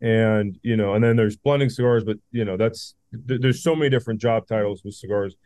and 0.00 0.58
you 0.62 0.76
know 0.76 0.94
and 0.94 1.02
then 1.02 1.16
there's 1.16 1.36
blending 1.36 1.70
cigars 1.70 2.04
but 2.04 2.18
you 2.30 2.44
know 2.44 2.56
that's 2.56 2.94
th- 3.26 3.40
there's 3.40 3.62
so 3.62 3.74
many 3.74 3.90
different 3.90 4.20
job 4.20 4.46
titles 4.46 4.82
with 4.84 4.94
cigars 4.94 5.36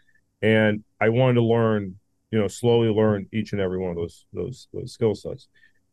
and 0.42 0.82
i 1.00 1.08
wanted 1.08 1.34
to 1.34 1.42
learn 1.42 1.96
you 2.32 2.38
know 2.38 2.48
slowly 2.48 2.88
learn 2.88 3.26
each 3.32 3.52
and 3.52 3.60
every 3.60 3.78
one 3.78 3.90
of 3.90 3.96
those 3.96 4.24
those, 4.32 4.68
those 4.72 4.92
skill 4.92 5.14
sets. 5.14 5.48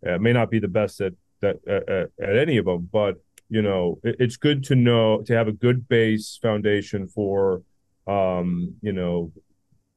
Uh, 0.07 0.17
may 0.17 0.31
not 0.31 0.49
be 0.49 0.59
the 0.59 0.67
best 0.67 1.01
at 1.01 1.13
that 1.41 1.57
at, 1.67 2.09
at 2.23 2.37
any 2.37 2.57
of 2.57 2.65
them 2.65 2.89
but 2.91 3.15
you 3.49 3.61
know 3.61 3.99
it, 4.03 4.15
it's 4.19 4.37
good 4.37 4.63
to 4.63 4.75
know 4.75 5.21
to 5.21 5.33
have 5.33 5.47
a 5.47 5.51
good 5.51 5.87
base 5.87 6.39
foundation 6.41 7.07
for 7.07 7.61
um 8.07 8.73
you 8.81 8.93
know 8.93 9.31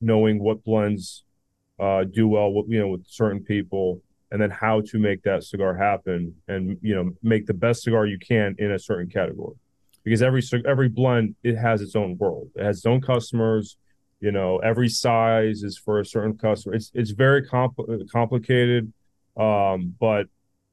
knowing 0.01 0.43
what 0.43 0.65
blends 0.65 1.25
uh 1.79 2.05
do 2.05 2.27
well 2.27 2.53
with 2.53 2.67
you 2.69 2.81
know 2.81 2.89
with 2.89 3.07
certain 3.07 3.43
people 3.43 4.03
and 4.33 4.41
then 4.41 4.51
how 4.51 4.81
to 4.81 4.99
make 4.99 5.23
that 5.23 5.45
cigar 5.45 5.75
happen 5.75 6.35
and 6.49 6.77
you 6.83 6.95
know 6.95 7.11
make 7.23 7.47
the 7.47 7.55
best 7.55 7.83
cigar 7.83 8.07
you 8.07 8.19
can 8.19 8.57
in 8.59 8.73
a 8.73 8.79
certain 8.79 9.09
category 9.09 9.55
because 10.05 10.23
every 10.23 10.43
every 10.67 10.89
blend 10.89 11.35
it 11.43 11.57
has 11.57 11.81
its 11.81 11.97
own 11.97 12.17
world. 12.19 12.49
It 12.57 12.65
has 12.65 12.79
its 12.79 12.87
own 12.87 13.01
customers 13.01 13.77
you 14.21 14.31
know 14.31 14.59
every 14.59 14.89
size 14.89 15.63
is 15.63 15.77
for 15.77 16.01
a 16.01 16.07
certain 16.07 16.39
customer. 16.39 16.75
It's 16.75 16.91
it's 16.95 17.11
very 17.11 17.47
compl- 17.47 18.09
complicated 18.11 18.93
um, 19.37 19.95
but 20.01 20.27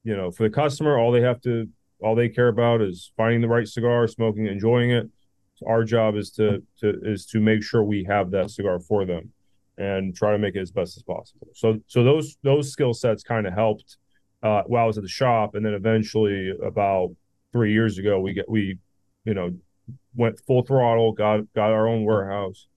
you 0.03 0.15
know 0.15 0.31
for 0.31 0.43
the 0.43 0.49
customer 0.49 0.97
all 0.97 1.11
they 1.11 1.21
have 1.21 1.41
to 1.41 1.67
all 2.01 2.15
they 2.15 2.29
care 2.29 2.47
about 2.47 2.81
is 2.81 3.11
finding 3.17 3.41
the 3.41 3.47
right 3.47 3.67
cigar 3.67 4.07
smoking 4.07 4.45
enjoying 4.45 4.91
it. 4.91 5.09
So 5.55 5.67
our 5.67 5.83
job 5.83 6.15
is 6.15 6.31
to 6.31 6.63
to 6.79 6.99
is 7.03 7.25
to 7.27 7.39
make 7.39 7.63
sure 7.63 7.83
we 7.83 8.05
have 8.05 8.31
that 8.31 8.51
cigar 8.51 8.79
for 8.79 9.03
them 9.05 9.33
and 9.77 10.15
try 10.15 10.31
to 10.31 10.37
make 10.37 10.55
it 10.55 10.59
as 10.59 10.71
best 10.71 10.97
as 10.97 11.03
possible. 11.03 11.47
So 11.53 11.79
so 11.87 12.03
those 12.03 12.37
those 12.43 12.71
skill 12.71 12.93
sets 12.93 13.23
kind 13.23 13.47
of 13.47 13.53
helped 13.53 13.97
uh, 14.43 14.63
while 14.67 14.83
I 14.83 14.87
was 14.87 14.97
at 14.97 15.03
the 15.03 15.09
shop, 15.09 15.55
and 15.55 15.65
then 15.65 15.73
eventually 15.73 16.53
about 16.63 17.09
three 17.51 17.73
years 17.73 17.97
ago, 17.97 18.19
we 18.19 18.33
get 18.33 18.49
we 18.49 18.77
you 19.25 19.33
know 19.33 19.51
went 20.15 20.39
full 20.39 20.63
throttle, 20.63 21.11
got 21.11 21.51
got 21.53 21.71
our 21.71 21.87
own 21.87 22.03
warehouse, 22.03 22.67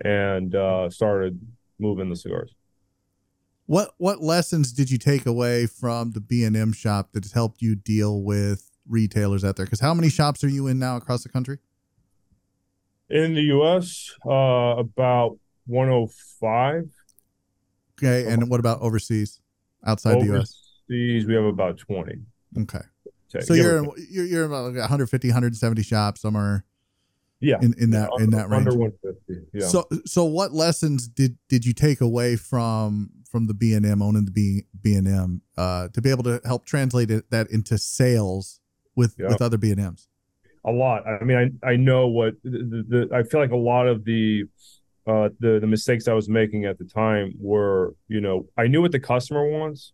and 0.00 0.54
uh, 0.54 0.90
started 0.90 1.40
moving 1.78 2.08
the 2.08 2.16
cigars. 2.16 2.54
What 3.66 3.92
what 3.98 4.22
lessons 4.22 4.72
did 4.72 4.90
you 4.90 4.98
take 4.98 5.26
away 5.26 5.66
from 5.66 6.12
the 6.12 6.20
B 6.20 6.44
and 6.44 6.56
M 6.56 6.72
shop 6.72 7.12
that 7.12 7.24
has 7.24 7.32
helped 7.32 7.60
you 7.60 7.74
deal 7.74 8.22
with 8.22 8.70
retailers 8.88 9.44
out 9.44 9.56
there? 9.56 9.66
Because 9.66 9.80
how 9.80 9.94
many 9.94 10.08
shops 10.08 10.44
are 10.44 10.48
you 10.48 10.66
in 10.66 10.78
now 10.78 10.96
across 10.96 11.22
the 11.22 11.28
country? 11.28 11.58
In 13.08 13.34
the 13.34 13.42
U.S., 13.42 14.12
uh, 14.26 14.74
about 14.78 15.38
105. 15.66 16.90
Okay, 17.98 18.30
and 18.30 18.50
what 18.50 18.58
about 18.58 18.80
overseas, 18.80 19.40
outside 19.84 20.16
overseas, 20.16 20.28
the 20.28 20.34
U.S.? 20.34 20.72
Overseas, 20.90 21.26
we 21.26 21.34
have 21.34 21.44
about 21.44 21.78
20. 21.78 22.14
Okay, 22.62 22.80
so 23.28 23.54
you're, 23.54 23.78
in, 23.78 23.90
you're 24.10 24.24
you're 24.24 24.44
about 24.44 24.74
150, 24.74 25.28
170 25.28 25.82
shops 25.82 26.20
somewhere. 26.20 26.64
Yeah, 27.38 27.56
in, 27.60 27.74
in 27.78 27.90
that 27.90 28.08
in 28.18 28.30
that 28.30 28.48
range. 28.48 28.66
Under 28.66 28.78
150. 28.78 29.48
Yeah. 29.52 29.66
So 29.66 29.86
so 30.06 30.24
what 30.24 30.52
lessons 30.52 31.06
did 31.06 31.36
did 31.48 31.66
you 31.66 31.74
take 31.74 32.00
away 32.00 32.36
from 32.36 33.10
from 33.30 33.46
the 33.46 33.54
B 33.54 33.74
and 33.74 33.84
M 33.84 34.00
owning 34.00 34.24
the 34.24 34.30
B 34.30 34.64
B 34.80 34.94
and 34.94 35.06
M 35.06 35.42
uh, 35.58 35.88
to 35.88 36.00
be 36.00 36.10
able 36.10 36.22
to 36.24 36.40
help 36.46 36.64
translate 36.64 37.10
it, 37.10 37.30
that 37.30 37.50
into 37.50 37.76
sales 37.76 38.60
with 38.94 39.16
yeah. 39.18 39.28
with 39.28 39.42
other 39.42 39.58
B 39.58 39.70
and 39.70 39.80
M's? 39.80 40.08
A 40.64 40.70
lot. 40.70 41.06
I 41.06 41.22
mean, 41.24 41.60
I 41.62 41.72
I 41.72 41.76
know 41.76 42.08
what 42.08 42.34
the, 42.42 42.84
the, 42.88 43.14
I 43.14 43.22
feel 43.22 43.40
like 43.40 43.52
a 43.52 43.56
lot 43.56 43.86
of 43.86 44.04
the 44.04 44.44
uh, 45.06 45.28
the 45.38 45.58
the 45.60 45.66
mistakes 45.66 46.08
I 46.08 46.14
was 46.14 46.28
making 46.28 46.64
at 46.64 46.78
the 46.78 46.84
time 46.84 47.34
were, 47.38 47.94
you 48.08 48.20
know, 48.20 48.46
I 48.56 48.66
knew 48.66 48.80
what 48.80 48.92
the 48.92 49.00
customer 49.00 49.46
wants, 49.46 49.92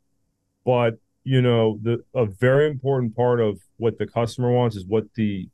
but 0.65 0.95
you 1.25 1.41
know, 1.41 1.79
the 1.83 2.03
a 2.15 2.27
very 2.27 2.69
important 2.69 3.15
part 3.15 3.41
of 3.41 3.61
what 3.77 3.99
the 3.99 4.07
customer 4.07 4.51
wants 4.51 4.77
is 4.77 4.87
what 4.87 5.05
the 5.15 5.49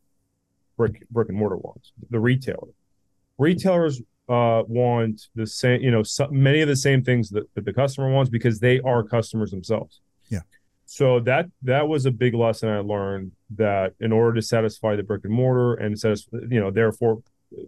brick 0.77 1.03
brick 1.11 1.29
and 1.29 1.39
mortar 1.39 1.57
wants, 1.57 1.93
the 2.11 2.21
retailer. 2.21 2.69
Retailers 3.37 4.01
uh, 4.29 4.63
want 4.67 5.29
the 5.35 5.47
same, 5.47 5.81
you 5.81 5.91
know, 5.91 6.03
so, 6.03 6.29
many 6.31 6.61
of 6.61 6.69
the 6.69 6.77
same 6.77 7.03
things 7.03 7.31
that, 7.31 7.53
that 7.55 7.65
the 7.65 7.73
customer 7.73 8.11
wants 8.11 8.31
because 8.31 8.61
they 8.61 8.81
are 8.81 9.03
customers 9.03 9.51
themselves. 9.51 10.01
Yeah. 10.29 10.41
So 10.87 11.21
that 11.21 11.47
that 11.63 11.89
was 11.89 12.07
a 12.07 12.11
big 12.11 12.35
lesson 12.35 12.69
I 12.69 12.79
learned 12.79 13.33
that 13.57 13.95
in 14.01 14.13
order 14.13 14.35
to 14.35 14.43
satisfy 14.43 14.97
the 14.97 15.03
brick 15.03 15.25
and 15.25 15.33
mortar 15.33 15.75
and 15.75 15.99
satisfy, 15.99 16.39
you 16.49 16.61
know, 16.61 16.71
therefore 16.71 17.23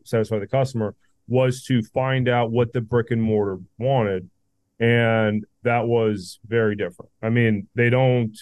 satisfy 0.04 0.38
the 0.38 0.46
customer, 0.46 0.94
was 1.28 1.62
to 1.64 1.82
find 1.82 2.28
out 2.28 2.50
what 2.50 2.72
the 2.72 2.80
brick 2.80 3.10
and 3.10 3.22
mortar 3.22 3.58
wanted 3.78 4.28
and 4.80 5.44
that 5.62 5.86
was 5.86 6.38
very 6.46 6.74
different 6.74 7.10
i 7.22 7.28
mean 7.28 7.68
they 7.74 7.90
don't 7.90 8.38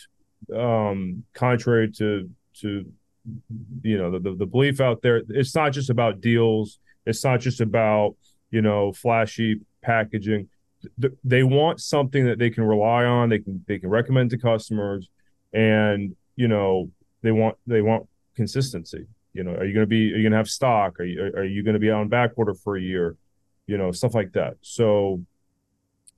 um 0.55 1.25
contrary 1.35 1.91
to 1.91 2.31
to 2.55 2.85
you 3.83 3.99
know 3.99 4.19
the, 4.19 4.35
the 4.35 4.47
belief 4.47 4.81
out 4.81 5.03
there 5.03 5.23
it's 5.29 5.55
not 5.55 5.73
just 5.73 5.91
about 5.91 6.21
deals 6.21 6.79
it's 7.05 7.25
not 7.25 7.41
just 7.41 7.61
about 7.61 8.15
you 8.51 8.63
know 8.63 8.93
flashy 8.93 9.61
packaging 9.83 10.49
they 11.25 11.43
want 11.43 11.81
something 11.81 12.25
that 12.27 12.39
they 12.39 12.51
can 12.51 12.63
rely 12.63 13.05
on 13.05 13.29
they 13.29 13.41
can 13.41 13.63
they 13.67 13.79
can 13.79 13.91
recommend 13.91 14.31
to 14.31 14.39
customers 14.39 15.11
and 15.53 16.15
you 16.37 16.49
know 16.49 16.89
they 17.23 17.33
want 17.33 17.57
they 17.67 17.83
want 17.83 18.07
consistency 18.37 19.07
you 19.39 19.45
know, 19.45 19.53
are 19.53 19.65
you 19.65 19.73
going 19.73 19.85
to 19.85 19.89
be, 19.89 20.13
are 20.13 20.17
you 20.17 20.23
going 20.23 20.33
to 20.33 20.37
have 20.37 20.49
stock? 20.49 20.99
Are 20.99 21.05
you, 21.05 21.23
are 21.23 21.45
you 21.45 21.63
going 21.63 21.75
to 21.75 21.81
be 21.81 21.93
on 21.93 22.09
back 22.09 22.33
order 22.37 22.55
for 22.55 22.77
a 22.77 22.81
year? 22.81 23.17
You 23.69 23.79
know, 23.79 23.93
stuff 23.93 24.13
like 24.13 24.33
that. 24.33 24.55
So, 24.63 25.23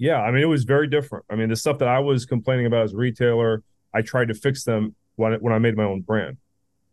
yeah, 0.00 0.22
I 0.22 0.30
mean, 0.30 0.42
it 0.42 0.46
was 0.46 0.64
very 0.64 0.86
different. 0.86 1.26
I 1.30 1.36
mean, 1.36 1.50
the 1.50 1.56
stuff 1.56 1.78
that 1.78 1.88
I 1.88 1.98
was 1.98 2.24
complaining 2.24 2.64
about 2.64 2.84
as 2.84 2.94
a 2.94 2.96
retailer, 2.96 3.62
I 3.92 4.00
tried 4.00 4.28
to 4.28 4.34
fix 4.34 4.64
them 4.64 4.94
when, 5.16 5.34
when 5.34 5.52
I 5.52 5.58
made 5.58 5.76
my 5.76 5.84
own 5.84 6.00
brand. 6.00 6.38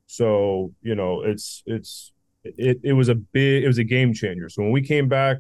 So, 0.08 0.74
you 0.82 0.94
know, 0.94 1.22
it's, 1.22 1.64
it's, 1.66 2.12
it, 2.44 2.82
it 2.84 2.92
was 2.92 3.08
a 3.08 3.16
big, 3.16 3.64
it 3.64 3.68
was 3.68 3.78
a 3.78 3.86
game 3.86 4.14
changer. 4.14 4.50
So 4.50 4.62
when 4.62 4.74
we 4.74 4.82
came 4.82 5.08
back 5.08 5.38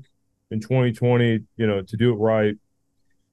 in 0.49 0.61
2020, 0.61 1.41
you 1.57 1.67
know, 1.67 1.81
to 1.81 1.97
do 1.97 2.13
it 2.13 2.15
right, 2.15 2.55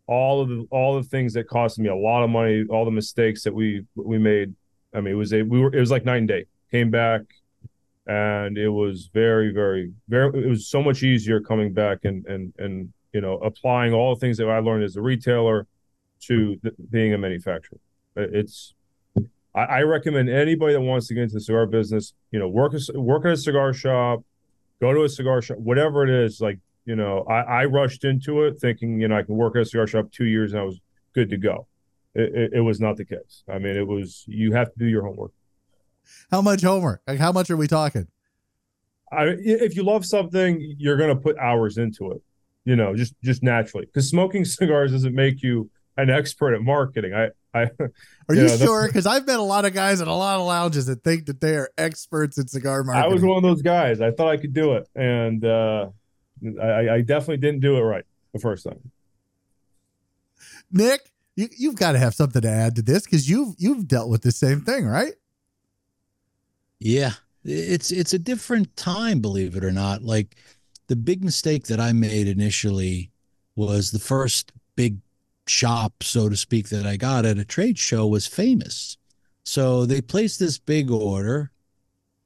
all 0.08 0.42
of 0.42 0.48
the 0.48 0.66
all 0.70 0.96
the 0.96 1.08
things 1.08 1.32
that 1.32 1.48
cost 1.48 1.78
me 1.78 1.88
a 1.88 1.94
lot 1.94 2.24
of 2.24 2.28
money, 2.28 2.64
all 2.68 2.84
the 2.84 2.90
mistakes 2.90 3.42
that 3.44 3.54
we 3.54 3.86
we 3.94 4.18
made. 4.18 4.52
I 4.92 5.00
mean, 5.00 5.14
it 5.14 5.16
was 5.16 5.32
a 5.32 5.42
we 5.42 5.60
were 5.60 5.74
it 5.74 5.80
was 5.80 5.90
like 5.90 6.04
night 6.04 6.18
and 6.18 6.28
day. 6.28 6.44
Came 6.70 6.90
back, 6.90 7.22
and 8.06 8.58
it 8.58 8.68
was 8.68 9.08
very 9.14 9.50
very 9.50 9.92
very 10.08 10.44
it 10.44 10.48
was 10.48 10.68
so 10.68 10.82
much 10.82 11.02
easier 11.02 11.40
coming 11.40 11.72
back 11.72 12.00
and 12.04 12.26
and 12.26 12.52
and 12.58 12.92
you 13.14 13.20
know 13.20 13.38
applying 13.38 13.94
all 13.94 14.14
the 14.14 14.20
things 14.20 14.36
that 14.36 14.48
i 14.48 14.58
learned 14.58 14.84
as 14.84 14.96
a 14.96 15.00
retailer 15.00 15.66
to 16.20 16.56
th- 16.56 16.74
being 16.90 17.14
a 17.14 17.18
manufacturer 17.18 17.78
it's 18.16 18.74
I, 19.54 19.60
I, 19.60 19.80
recommend 19.82 20.28
anybody 20.28 20.74
that 20.74 20.80
wants 20.80 21.08
to 21.08 21.14
get 21.14 21.24
into 21.24 21.34
the 21.34 21.40
cigar 21.40 21.66
business 21.66 22.12
you 22.30 22.38
know 22.38 22.48
work 22.48 22.74
a, 22.74 23.00
work 23.00 23.24
at 23.24 23.32
a 23.32 23.36
cigar 23.36 23.72
shop 23.72 24.22
go 24.80 24.92
to 24.92 25.04
a 25.04 25.08
cigar 25.08 25.40
shop 25.40 25.58
whatever 25.58 26.04
it 26.04 26.10
is 26.10 26.40
like 26.40 26.58
you 26.84 26.96
know 26.96 27.24
i, 27.30 27.40
I 27.40 27.64
rushed 27.64 28.04
into 28.04 28.42
it 28.42 28.60
thinking 28.60 29.00
you 29.00 29.08
know 29.08 29.16
i 29.16 29.22
can 29.22 29.36
work 29.36 29.56
at 29.56 29.62
a 29.62 29.64
cigar 29.64 29.86
shop 29.86 30.10
two 30.12 30.26
years 30.26 30.52
and 30.52 30.60
i 30.60 30.64
was 30.64 30.80
good 31.14 31.30
to 31.30 31.36
go 31.36 31.66
it, 32.14 32.34
it, 32.34 32.52
it 32.54 32.60
was 32.60 32.80
not 32.80 32.96
the 32.96 33.04
case 33.04 33.42
i 33.48 33.58
mean 33.58 33.76
it 33.76 33.86
was 33.86 34.24
you 34.26 34.52
have 34.52 34.72
to 34.72 34.78
do 34.78 34.86
your 34.86 35.02
homework 35.02 35.32
how 36.30 36.42
much 36.42 36.62
homework? 36.62 37.02
Like 37.06 37.18
how 37.18 37.32
much 37.32 37.50
are 37.50 37.56
we 37.56 37.68
talking? 37.68 38.08
I 39.12 39.36
if 39.38 39.76
you 39.76 39.84
love 39.84 40.04
something, 40.04 40.76
you're 40.78 40.96
gonna 40.96 41.16
put 41.16 41.38
hours 41.38 41.78
into 41.78 42.12
it. 42.12 42.22
You 42.64 42.76
know, 42.76 42.94
just 42.96 43.14
just 43.22 43.42
naturally. 43.42 43.86
Because 43.86 44.08
smoking 44.08 44.44
cigars 44.44 44.92
doesn't 44.92 45.14
make 45.14 45.42
you 45.42 45.70
an 45.96 46.10
expert 46.10 46.54
at 46.54 46.62
marketing. 46.62 47.14
I 47.14 47.30
I 47.52 47.70
are 48.28 48.34
you, 48.34 48.42
you 48.42 48.48
know, 48.48 48.56
sure? 48.56 48.86
Because 48.86 49.06
I've 49.06 49.26
met 49.26 49.38
a 49.38 49.42
lot 49.42 49.64
of 49.64 49.74
guys 49.74 50.00
at 50.00 50.08
a 50.08 50.12
lot 50.12 50.40
of 50.40 50.46
lounges 50.46 50.86
that 50.86 51.04
think 51.04 51.26
that 51.26 51.40
they 51.40 51.56
are 51.56 51.70
experts 51.78 52.38
in 52.38 52.48
cigar 52.48 52.82
marketing. 52.82 53.10
I 53.10 53.14
was 53.14 53.22
one 53.22 53.36
of 53.36 53.42
those 53.42 53.62
guys. 53.62 54.00
I 54.00 54.10
thought 54.10 54.28
I 54.28 54.36
could 54.36 54.52
do 54.54 54.74
it, 54.74 54.88
and 54.94 55.44
uh, 55.44 55.90
I, 56.60 56.88
I 56.88 57.00
definitely 57.00 57.38
didn't 57.38 57.60
do 57.60 57.76
it 57.76 57.82
right 57.82 58.04
the 58.32 58.40
first 58.40 58.64
time. 58.64 58.90
Nick, 60.72 61.12
you, 61.36 61.48
you've 61.56 61.76
got 61.76 61.92
to 61.92 61.98
have 61.98 62.14
something 62.14 62.42
to 62.42 62.50
add 62.50 62.76
to 62.76 62.82
this 62.82 63.04
because 63.04 63.28
you've 63.28 63.54
you've 63.58 63.86
dealt 63.86 64.10
with 64.10 64.22
the 64.22 64.32
same 64.32 64.62
thing, 64.62 64.86
right? 64.86 65.14
Yeah, 66.80 67.12
it's 67.44 67.90
it's 67.90 68.12
a 68.12 68.18
different 68.18 68.76
time, 68.76 69.20
believe 69.20 69.56
it 69.56 69.64
or 69.64 69.72
not. 69.72 70.02
Like 70.02 70.36
the 70.88 70.96
big 70.96 71.24
mistake 71.24 71.66
that 71.66 71.80
I 71.80 71.92
made 71.92 72.28
initially 72.28 73.10
was 73.56 73.90
the 73.90 73.98
first 73.98 74.52
big 74.76 74.98
shop, 75.46 76.02
so 76.02 76.28
to 76.28 76.36
speak, 76.36 76.68
that 76.68 76.86
I 76.86 76.96
got 76.96 77.24
at 77.24 77.38
a 77.38 77.44
trade 77.44 77.78
show 77.78 78.06
was 78.06 78.26
famous. 78.26 78.96
So 79.44 79.86
they 79.86 80.00
placed 80.00 80.38
this 80.38 80.58
big 80.58 80.90
order, 80.90 81.50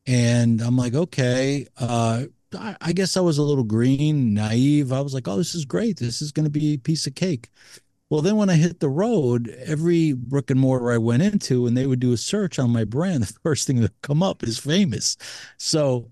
and 0.06 0.60
I'm 0.60 0.76
like, 0.76 0.94
okay, 0.94 1.66
uh, 1.76 2.24
I, 2.56 2.76
I 2.80 2.92
guess 2.92 3.16
I 3.16 3.20
was 3.20 3.38
a 3.38 3.42
little 3.42 3.64
green, 3.64 4.34
naive. 4.34 4.92
I 4.92 5.00
was 5.00 5.14
like, 5.14 5.28
oh, 5.28 5.36
this 5.36 5.54
is 5.54 5.64
great. 5.64 5.98
This 5.98 6.22
is 6.22 6.32
going 6.32 6.44
to 6.44 6.50
be 6.50 6.74
a 6.74 6.78
piece 6.78 7.06
of 7.06 7.14
cake. 7.14 7.50
Well, 8.10 8.22
then 8.22 8.36
when 8.36 8.48
I 8.48 8.54
hit 8.54 8.80
the 8.80 8.88
road, 8.88 9.54
every 9.66 10.14
brick 10.14 10.50
and 10.50 10.58
mortar 10.58 10.90
I 10.90 10.98
went 10.98 11.22
into, 11.22 11.66
and 11.66 11.76
they 11.76 11.86
would 11.86 12.00
do 12.00 12.12
a 12.12 12.16
search 12.16 12.58
on 12.58 12.70
my 12.70 12.84
brand, 12.84 13.22
the 13.24 13.38
first 13.42 13.66
thing 13.66 13.80
that 13.82 14.00
come 14.02 14.22
up 14.22 14.42
is 14.42 14.58
famous. 14.58 15.16
So, 15.58 16.10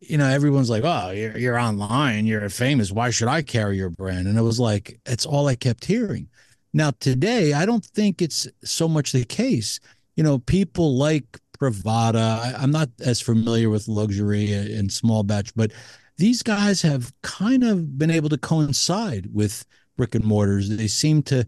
you 0.00 0.16
know, 0.16 0.26
everyone's 0.26 0.70
like, 0.70 0.82
"Oh, 0.84 1.10
you're 1.10 1.36
you're 1.36 1.58
online, 1.58 2.26
you're 2.26 2.48
famous. 2.48 2.90
Why 2.90 3.10
should 3.10 3.28
I 3.28 3.42
carry 3.42 3.76
your 3.76 3.90
brand?" 3.90 4.26
And 4.28 4.38
it 4.38 4.42
was 4.42 4.58
like, 4.58 5.00
it's 5.06 5.26
all 5.26 5.46
I 5.46 5.54
kept 5.54 5.84
hearing. 5.84 6.28
Now 6.72 6.92
today, 7.00 7.52
I 7.52 7.66
don't 7.66 7.84
think 7.84 8.22
it's 8.22 8.48
so 8.64 8.88
much 8.88 9.12
the 9.12 9.24
case. 9.24 9.80
You 10.16 10.24
know, 10.24 10.38
people 10.38 10.96
like 10.96 11.24
Privada. 11.58 12.38
I, 12.40 12.54
I'm 12.58 12.70
not 12.70 12.88
as 13.00 13.20
familiar 13.20 13.68
with 13.70 13.88
luxury 13.88 14.52
and 14.52 14.92
small 14.92 15.22
batch, 15.22 15.54
but 15.54 15.72
these 16.16 16.42
guys 16.42 16.82
have 16.82 17.12
kind 17.22 17.64
of 17.64 17.98
been 17.98 18.10
able 18.10 18.28
to 18.30 18.38
coincide 18.38 19.28
with 19.32 19.64
brick 19.96 20.14
and 20.14 20.24
mortars. 20.24 20.68
They 20.68 20.86
seem 20.86 21.22
to 21.24 21.46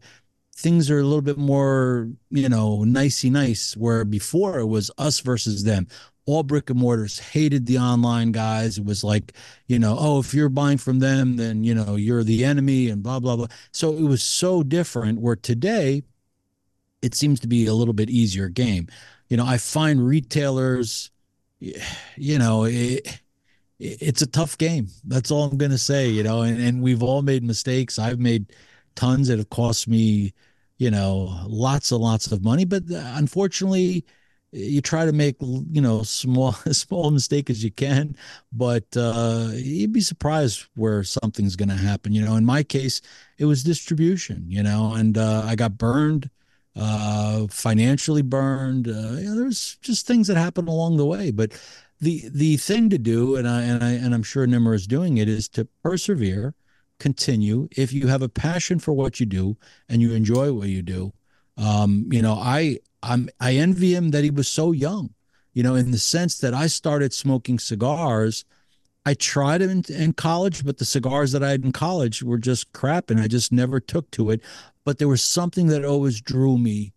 things 0.56 0.90
are 0.90 0.98
a 0.98 1.04
little 1.04 1.22
bit 1.22 1.38
more, 1.38 2.10
you 2.30 2.48
know, 2.48 2.84
nicey 2.84 3.30
nice. 3.30 3.76
Where 3.76 4.04
before 4.04 4.58
it 4.58 4.66
was 4.66 4.90
us 4.98 5.20
versus 5.20 5.64
them. 5.64 5.88
All 6.24 6.42
brick 6.42 6.70
and 6.70 6.78
mortars 6.78 7.18
hated 7.18 7.66
the 7.66 7.78
online 7.78 8.30
guys. 8.32 8.78
It 8.78 8.84
was 8.84 9.02
like, 9.02 9.32
you 9.66 9.78
know, 9.78 9.96
oh, 9.98 10.20
if 10.20 10.32
you're 10.32 10.48
buying 10.48 10.78
from 10.78 11.00
them, 11.00 11.36
then 11.36 11.64
you 11.64 11.74
know 11.74 11.96
you're 11.96 12.22
the 12.24 12.44
enemy, 12.44 12.88
and 12.90 13.02
blah 13.02 13.20
blah 13.20 13.36
blah. 13.36 13.48
So 13.72 13.92
it 13.94 14.02
was 14.02 14.22
so 14.22 14.62
different. 14.62 15.20
Where 15.20 15.36
today, 15.36 16.04
it 17.02 17.14
seems 17.14 17.40
to 17.40 17.48
be 17.48 17.66
a 17.66 17.74
little 17.74 17.94
bit 17.94 18.08
easier 18.10 18.48
game. 18.48 18.88
You 19.28 19.36
know, 19.36 19.46
I 19.46 19.58
find 19.58 20.04
retailers, 20.04 21.10
you 21.60 22.38
know, 22.38 22.64
it, 22.64 23.20
it's 23.78 24.22
a 24.22 24.26
tough 24.26 24.56
game. 24.58 24.88
That's 25.04 25.30
all 25.30 25.44
I'm 25.44 25.58
going 25.58 25.72
to 25.72 25.78
say, 25.78 26.08
you 26.08 26.22
know, 26.22 26.42
and, 26.42 26.60
and 26.60 26.82
we've 26.82 27.02
all 27.02 27.22
made 27.22 27.42
mistakes. 27.42 27.98
I've 27.98 28.20
made 28.20 28.52
tons 28.94 29.28
that 29.28 29.38
have 29.38 29.50
cost 29.50 29.88
me, 29.88 30.32
you 30.78 30.90
know, 30.90 31.36
lots 31.46 31.90
and 31.90 32.00
lots 32.00 32.30
of 32.30 32.44
money, 32.44 32.64
but 32.64 32.84
uh, 32.90 33.12
unfortunately, 33.16 34.04
you 34.52 34.80
try 34.80 35.04
to 35.06 35.12
make 35.12 35.36
you 35.40 35.80
know 35.80 36.02
small 36.02 36.52
small 36.72 37.10
mistake 37.10 37.50
as 37.50 37.64
you 37.64 37.70
can 37.70 38.16
but 38.52 38.84
uh, 38.96 39.48
you'd 39.52 39.92
be 39.92 40.00
surprised 40.00 40.66
where 40.74 41.02
something's 41.02 41.56
going 41.56 41.68
to 41.68 41.74
happen 41.74 42.12
you 42.12 42.24
know 42.24 42.36
in 42.36 42.44
my 42.44 42.62
case 42.62 43.00
it 43.38 43.46
was 43.46 43.64
distribution 43.64 44.44
you 44.48 44.62
know 44.62 44.92
and 44.94 45.18
uh, 45.18 45.42
i 45.46 45.54
got 45.54 45.78
burned 45.78 46.28
uh, 46.74 47.46
financially 47.48 48.22
burned 48.22 48.88
uh, 48.88 49.12
there's 49.36 49.76
just 49.82 50.06
things 50.06 50.26
that 50.26 50.36
happen 50.36 50.68
along 50.68 50.96
the 50.96 51.06
way 51.06 51.30
but 51.30 51.52
the 52.02 52.28
the 52.30 52.56
thing 52.56 52.90
to 52.90 52.98
do, 52.98 53.36
and 53.36 53.48
I 53.48 53.62
and 53.62 53.82
I 53.82 53.90
and 53.92 54.12
I'm 54.12 54.24
sure 54.24 54.46
Nimmer 54.46 54.74
is 54.74 54.86
doing 54.88 55.18
it, 55.18 55.28
is 55.28 55.48
to 55.50 55.66
persevere, 55.84 56.54
continue. 56.98 57.68
If 57.76 57.92
you 57.92 58.08
have 58.08 58.22
a 58.22 58.28
passion 58.28 58.80
for 58.80 58.92
what 58.92 59.20
you 59.20 59.26
do 59.26 59.56
and 59.88 60.02
you 60.02 60.12
enjoy 60.12 60.52
what 60.52 60.68
you 60.68 60.82
do, 60.82 61.12
um, 61.56 62.06
you 62.10 62.22
know, 62.22 62.34
I 62.34 62.78
I'm 63.02 63.28
I 63.40 63.54
envy 63.54 63.94
him 63.94 64.10
that 64.10 64.24
he 64.24 64.30
was 64.30 64.48
so 64.48 64.72
young, 64.72 65.14
you 65.52 65.62
know, 65.62 65.74
in 65.74 65.90
the 65.90 65.98
sense 65.98 66.38
that 66.38 66.54
I 66.54 66.66
started 66.66 67.12
smoking 67.12 67.58
cigars. 67.58 68.44
I 69.04 69.14
tried 69.14 69.62
it 69.62 69.70
in, 69.70 69.84
in 69.88 70.12
college, 70.12 70.64
but 70.64 70.78
the 70.78 70.84
cigars 70.84 71.32
that 71.32 71.42
I 71.42 71.50
had 71.50 71.64
in 71.64 71.72
college 71.72 72.22
were 72.22 72.38
just 72.38 72.72
crap, 72.72 73.10
and 73.10 73.18
I 73.20 73.26
just 73.26 73.50
never 73.50 73.80
took 73.80 74.08
to 74.12 74.30
it. 74.30 74.40
But 74.84 74.98
there 74.98 75.08
was 75.08 75.22
something 75.22 75.66
that 75.68 75.84
always 75.84 76.20
drew 76.20 76.56
me 76.56 76.92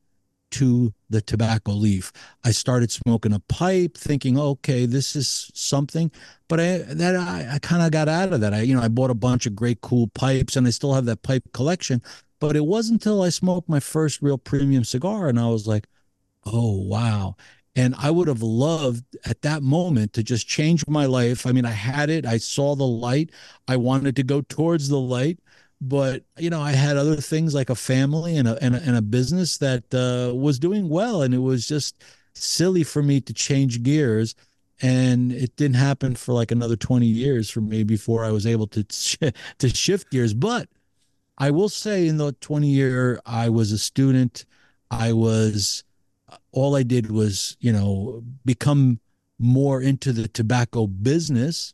to 0.51 0.93
the 1.09 1.21
tobacco 1.21 1.71
leaf. 1.71 2.13
I 2.43 2.51
started 2.51 2.91
smoking 2.91 3.33
a 3.33 3.39
pipe, 3.39 3.97
thinking, 3.97 4.39
okay, 4.39 4.85
this 4.85 5.15
is 5.15 5.51
something. 5.53 6.11
But 6.47 6.59
I 6.59 6.77
that 6.77 7.15
I, 7.15 7.55
I 7.55 7.59
kind 7.59 7.81
of 7.81 7.91
got 7.91 8.07
out 8.07 8.31
of 8.31 8.41
that. 8.41 8.53
I 8.53 8.61
you 8.61 8.75
know 8.75 8.81
I 8.81 8.87
bought 8.87 9.09
a 9.09 9.15
bunch 9.15 9.45
of 9.45 9.55
great 9.55 9.81
cool 9.81 10.07
pipes, 10.07 10.55
and 10.55 10.67
I 10.67 10.69
still 10.69 10.93
have 10.93 11.05
that 11.05 11.23
pipe 11.23 11.43
collection. 11.53 12.01
But 12.39 12.55
it 12.55 12.65
wasn't 12.65 13.01
until 13.03 13.21
I 13.21 13.29
smoked 13.29 13.69
my 13.69 13.79
first 13.79 14.21
real 14.21 14.37
premium 14.37 14.83
cigar, 14.83 15.27
and 15.29 15.39
I 15.39 15.47
was 15.49 15.67
like, 15.67 15.87
oh 16.45 16.77
wow. 16.81 17.35
And 17.75 17.93
I 17.97 18.09
would 18.09 18.29
have 18.29 18.41
loved 18.41 19.03
at 19.25 19.41
that 19.41 19.61
moment 19.61 20.13
to 20.13 20.23
just 20.23 20.47
change 20.47 20.87
my 20.87 21.05
life. 21.05 21.45
I 21.45 21.51
mean, 21.51 21.65
I 21.65 21.71
had 21.71 22.09
it. 22.09 22.25
I 22.25 22.37
saw 22.37 22.75
the 22.75 22.87
light. 22.87 23.31
I 23.67 23.75
wanted 23.77 24.15
to 24.15 24.23
go 24.23 24.41
towards 24.41 24.87
the 24.89 24.99
light 24.99 25.39
but 25.81 26.23
you 26.37 26.49
know 26.49 26.61
i 26.61 26.71
had 26.71 26.95
other 26.95 27.17
things 27.17 27.53
like 27.53 27.69
a 27.69 27.75
family 27.75 28.37
and 28.37 28.47
a, 28.47 28.57
and 28.63 28.75
a, 28.75 28.81
and 28.83 28.95
a 28.95 29.01
business 29.01 29.57
that 29.57 29.83
uh, 29.93 30.33
was 30.33 30.57
doing 30.57 30.87
well 30.87 31.21
and 31.21 31.33
it 31.33 31.39
was 31.39 31.67
just 31.67 32.01
silly 32.33 32.81
for 32.83 33.03
me 33.03 33.19
to 33.19 33.33
change 33.33 33.83
gears 33.83 34.35
and 34.81 35.31
it 35.33 35.53
didn't 35.57 35.75
happen 35.75 36.15
for 36.15 36.33
like 36.33 36.51
another 36.51 36.77
20 36.77 37.05
years 37.05 37.49
for 37.49 37.59
me 37.59 37.83
before 37.83 38.23
i 38.23 38.31
was 38.31 38.45
able 38.47 38.67
to 38.67 38.85
sh- 38.89 39.17
to 39.57 39.69
shift 39.69 40.09
gears 40.11 40.33
but 40.33 40.69
i 41.37 41.51
will 41.51 41.69
say 41.69 42.07
in 42.07 42.17
the 42.17 42.31
20 42.33 42.67
year 42.67 43.19
i 43.25 43.49
was 43.49 43.71
a 43.71 43.77
student 43.77 44.45
i 44.91 45.11
was 45.11 45.83
all 46.51 46.75
i 46.75 46.83
did 46.83 47.11
was 47.11 47.57
you 47.59 47.71
know 47.71 48.23
become 48.45 48.99
more 49.37 49.81
into 49.81 50.13
the 50.13 50.27
tobacco 50.27 50.87
business 50.87 51.73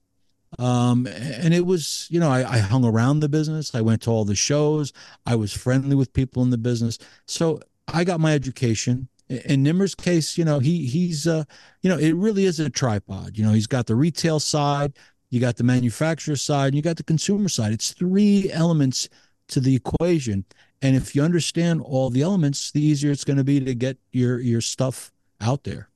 um, 0.60 1.08
and 1.08 1.54
it 1.54 1.66
was, 1.66 2.08
you 2.10 2.20
know, 2.20 2.30
I, 2.30 2.40
I, 2.40 2.58
hung 2.60 2.84
around 2.84 3.22
the 3.22 3.30
business. 3.30 3.74
I 3.74 3.82
went 3.82 4.02
to 4.02 4.12
all 4.12 4.26
the 4.26 4.36
shows. 4.36 4.92
I 5.26 5.36
was 5.36 5.54
friendly 5.54 5.96
with 5.96 6.12
people 6.12 6.44
in 6.44 6.50
the 6.50 6.58
business. 6.58 6.98
So 7.26 7.62
I 7.88 8.04
got 8.04 8.20
my 8.20 8.34
education. 8.34 9.08
In 9.30 9.64
Nimmer's 9.64 9.96
case, 9.96 10.38
you 10.38 10.44
know, 10.44 10.60
he 10.60 10.86
he's 10.86 11.26
uh, 11.26 11.46
you 11.82 11.90
know, 11.90 11.98
it 11.98 12.12
really 12.16 12.44
is 12.44 12.60
a 12.60 12.70
tripod. 12.70 13.38
You 13.38 13.46
know, 13.46 13.54
he's 13.54 13.68
got 13.68 13.86
the 13.86 13.96
retail 13.96 14.42
side, 14.42 14.94
you 15.30 15.40
got 15.40 15.56
the 15.56 15.64
manufacturer 15.64 16.36
side, 16.36 16.68
and 16.68 16.76
you 16.76 16.82
got 16.82 16.98
the 16.98 17.04
consumer 17.04 17.48
side. 17.48 17.72
It's 17.72 17.94
three 17.94 18.52
elements 18.52 19.08
to 19.52 19.60
the 19.60 19.76
equation. 19.76 20.46
And 20.82 20.96
if 20.96 21.16
you 21.16 21.24
understand 21.24 21.82
all 21.82 22.10
the 22.10 22.22
elements, 22.22 22.72
the 22.72 22.82
easier 22.82 23.12
it's 23.12 23.24
going 23.24 23.38
to 23.38 23.44
be 23.44 23.60
to 23.60 23.76
get 23.76 23.98
your 24.12 24.40
your 24.40 24.62
stuff 24.62 25.12
out 25.40 25.64
there. 25.64 25.90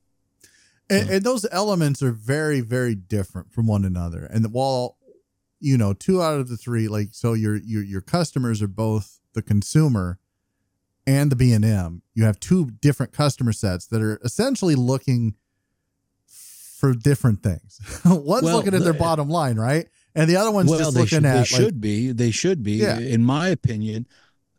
And, 0.88 1.10
and, 1.10 1.24
those 1.24 1.44
elements 1.50 2.00
are 2.00 2.12
very, 2.12 2.60
very 2.60 2.94
different 2.94 3.52
from 3.52 3.66
one 3.66 3.84
another. 3.84 4.24
And 4.24 4.52
while 4.52 4.96
you 5.60 5.78
know, 5.78 5.92
two 5.92 6.22
out 6.22 6.38
of 6.38 6.48
the 6.48 6.56
three, 6.56 6.88
like 6.88 7.08
so, 7.12 7.32
your 7.32 7.56
your 7.56 7.82
your 7.82 8.00
customers 8.00 8.62
are 8.62 8.68
both 8.68 9.20
the 9.32 9.42
consumer 9.42 10.18
and 11.06 11.30
the 11.30 11.36
B 11.36 11.52
and 11.52 11.64
M. 11.64 12.02
You 12.14 12.24
have 12.24 12.38
two 12.38 12.66
different 12.80 13.12
customer 13.12 13.52
sets 13.52 13.86
that 13.86 14.02
are 14.02 14.20
essentially 14.24 14.74
looking 14.74 15.34
for 16.26 16.92
different 16.92 17.42
things. 17.42 17.80
one's 18.04 18.44
well, 18.44 18.56
looking 18.56 18.74
at 18.74 18.82
their 18.82 18.92
bottom 18.92 19.28
line, 19.28 19.56
right? 19.56 19.88
And 20.16 20.30
the 20.30 20.36
other 20.36 20.50
one's 20.50 20.70
well, 20.70 20.78
just 20.78 20.96
looking 20.96 21.08
should, 21.08 21.24
at. 21.26 21.32
They 21.32 21.38
like, 21.40 21.46
should 21.46 21.80
be. 21.80 22.10
They 22.10 22.30
should 22.30 22.62
be. 22.62 22.72
Yeah. 22.72 22.98
In 22.98 23.22
my 23.22 23.48
opinion, 23.48 24.06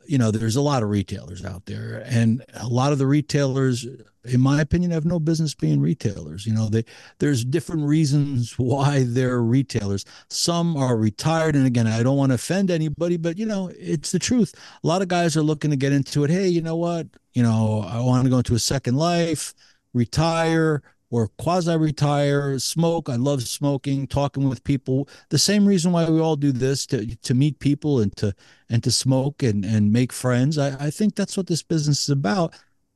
you 0.05 0.19
know, 0.19 0.29
there's 0.29 0.55
a 0.55 0.61
lot 0.61 0.83
of 0.83 0.89
retailers 0.89 1.43
out 1.43 1.65
there, 1.65 2.03
and 2.05 2.45
a 2.53 2.67
lot 2.67 2.91
of 2.91 2.99
the 2.99 3.07
retailers, 3.07 3.85
in 4.23 4.39
my 4.39 4.61
opinion, 4.61 4.91
have 4.91 5.03
no 5.03 5.19
business 5.19 5.55
being 5.55 5.81
retailers. 5.81 6.45
You 6.45 6.53
know, 6.53 6.69
they 6.69 6.85
there's 7.17 7.43
different 7.43 7.87
reasons 7.87 8.53
why 8.59 9.03
they're 9.03 9.41
retailers. 9.41 10.05
Some 10.29 10.77
are 10.77 10.95
retired, 10.95 11.55
and 11.55 11.65
again, 11.65 11.87
I 11.87 12.03
don't 12.03 12.17
want 12.17 12.29
to 12.29 12.35
offend 12.35 12.69
anybody, 12.69 13.17
but 13.17 13.39
you 13.39 13.47
know, 13.47 13.71
it's 13.77 14.11
the 14.11 14.19
truth. 14.19 14.53
A 14.83 14.87
lot 14.87 15.01
of 15.01 15.07
guys 15.07 15.35
are 15.35 15.41
looking 15.41 15.71
to 15.71 15.77
get 15.77 15.91
into 15.91 16.23
it. 16.23 16.29
Hey, 16.29 16.47
you 16.47 16.61
know 16.61 16.77
what? 16.77 17.07
You 17.33 17.41
know, 17.41 17.81
I 17.81 17.99
want 17.99 18.23
to 18.25 18.29
go 18.29 18.37
into 18.37 18.55
a 18.55 18.59
second 18.59 18.95
life, 18.95 19.55
retire 19.91 20.83
or 21.09 21.29
quasi 21.37 21.75
retire, 21.75 22.59
smoke. 22.59 23.09
I 23.09 23.15
love 23.15 23.43
smoking, 23.43 24.07
talking 24.07 24.49
with 24.49 24.63
people. 24.63 25.07
The 25.29 25.39
same 25.39 25.65
reason 25.65 25.91
why 25.91 26.09
we 26.09 26.19
all 26.19 26.35
do 26.35 26.51
this 26.51 26.85
to 26.87 27.15
to 27.15 27.33
meet 27.33 27.59
people 27.59 27.99
and 27.99 28.15
to 28.17 28.33
and 28.69 28.83
to 28.83 28.91
smoke 28.91 29.43
and 29.43 29.63
and 29.63 29.91
make 29.91 30.11
friends. 30.11 30.57
I, 30.57 30.75
I 30.87 30.89
think 30.89 31.15
that's 31.15 31.37
what 31.37 31.47
this 31.47 31.63
business 31.63 32.03
is 32.03 32.09
about. 32.09 32.53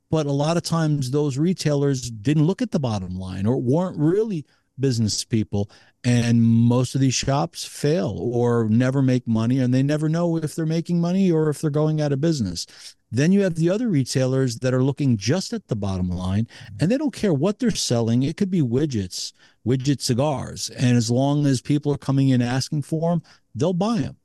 But 0.09 0.25
a 0.25 0.31
lot 0.31 0.57
of 0.57 0.63
times 0.63 1.11
those 1.11 1.37
retailers 1.37 2.11
didn't 2.11 2.45
look 2.45 2.61
at 2.61 2.71
the 2.71 2.79
bottom 2.79 3.15
line 3.17 3.45
or 3.45 3.57
weren't 3.57 3.97
really 3.97 4.45
business 4.79 5.23
people 5.23 5.69
and 6.03 6.41
most 6.41 6.95
of 6.95 7.01
these 7.01 7.13
shops 7.13 7.63
fail 7.63 8.17
or 8.19 8.67
never 8.67 9.01
make 9.01 9.27
money 9.27 9.59
and 9.59 9.73
they 9.73 9.83
never 9.83 10.09
know 10.09 10.37
if 10.37 10.55
they're 10.55 10.65
making 10.65 10.99
money 10.99 11.31
or 11.31 11.49
if 11.49 11.61
they're 11.61 11.69
going 11.69 12.01
out 12.01 12.11
of 12.11 12.19
business 12.19 12.65
then 13.11 13.31
you 13.31 13.41
have 13.41 13.55
the 13.55 13.69
other 13.69 13.89
retailers 13.89 14.59
that 14.59 14.73
are 14.73 14.83
looking 14.83 15.17
just 15.17 15.53
at 15.53 15.67
the 15.67 15.75
bottom 15.75 16.09
line 16.09 16.47
and 16.79 16.89
they 16.89 16.97
don't 16.97 17.13
care 17.13 17.33
what 17.33 17.59
they're 17.59 17.71
selling 17.71 18.23
it 18.23 18.37
could 18.37 18.51
be 18.51 18.61
widgets 18.61 19.33
widget 19.65 20.01
cigars 20.01 20.69
and 20.71 20.97
as 20.97 21.11
long 21.11 21.45
as 21.45 21.61
people 21.61 21.91
are 21.93 21.97
coming 21.97 22.29
in 22.29 22.41
asking 22.41 22.81
for 22.81 23.11
them 23.11 23.23
they'll 23.55 23.73
buy 23.73 23.97
them 23.97 24.17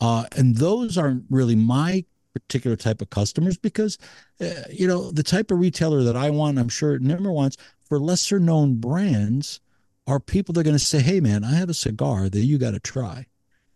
uh, 0.00 0.24
and 0.36 0.56
those 0.56 0.96
aren't 0.96 1.24
really 1.28 1.56
my 1.56 2.04
particular 2.32 2.76
type 2.76 3.02
of 3.02 3.10
customers 3.10 3.56
because 3.56 3.98
uh, 4.40 4.62
you 4.70 4.86
know 4.86 5.10
the 5.10 5.22
type 5.22 5.50
of 5.50 5.58
retailer 5.58 6.02
that 6.02 6.16
i 6.16 6.30
want 6.30 6.58
i'm 6.58 6.68
sure 6.68 6.98
Nimmer 6.98 7.32
wants 7.32 7.56
for 7.80 7.98
lesser 7.98 8.38
known 8.38 8.76
brands 8.76 9.60
are 10.08 10.18
people 10.18 10.54
that 10.54 10.60
are 10.60 10.64
going 10.64 10.74
to 10.74 10.84
say, 10.84 11.00
hey, 11.00 11.20
man, 11.20 11.44
I 11.44 11.54
have 11.56 11.68
a 11.68 11.74
cigar 11.74 12.30
that 12.30 12.40
you 12.40 12.56
got 12.56 12.70
to 12.70 12.80
try 12.80 13.26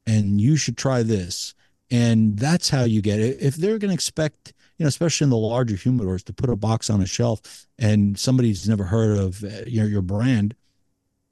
and 0.07 0.41
you 0.41 0.57
should 0.57 0.79
try 0.79 1.03
this. 1.03 1.55
And 1.93 2.39
that's 2.39 2.71
how 2.71 2.85
you 2.85 3.03
get 3.03 3.21
it. 3.21 3.37
If 3.41 3.57
they're 3.57 3.79
going 3.79 3.91
to 3.91 3.95
expect, 3.95 4.55
you 4.79 4.85
know, 4.85 4.89
especially 4.89 5.27
in 5.27 5.31
the 5.31 5.37
larger 5.37 5.75
humidors, 5.75 6.25
to 6.25 6.33
put 6.33 6.49
a 6.49 6.57
box 6.57 6.89
on 6.89 7.03
a 7.03 7.07
shelf 7.07 7.67
and 7.79 8.19
somebody's 8.19 8.67
never 8.67 8.85
heard 8.85 9.19
of 9.19 9.45
uh, 9.45 9.49
your, 9.67 9.87
your 9.87 10.01
brand, 10.01 10.57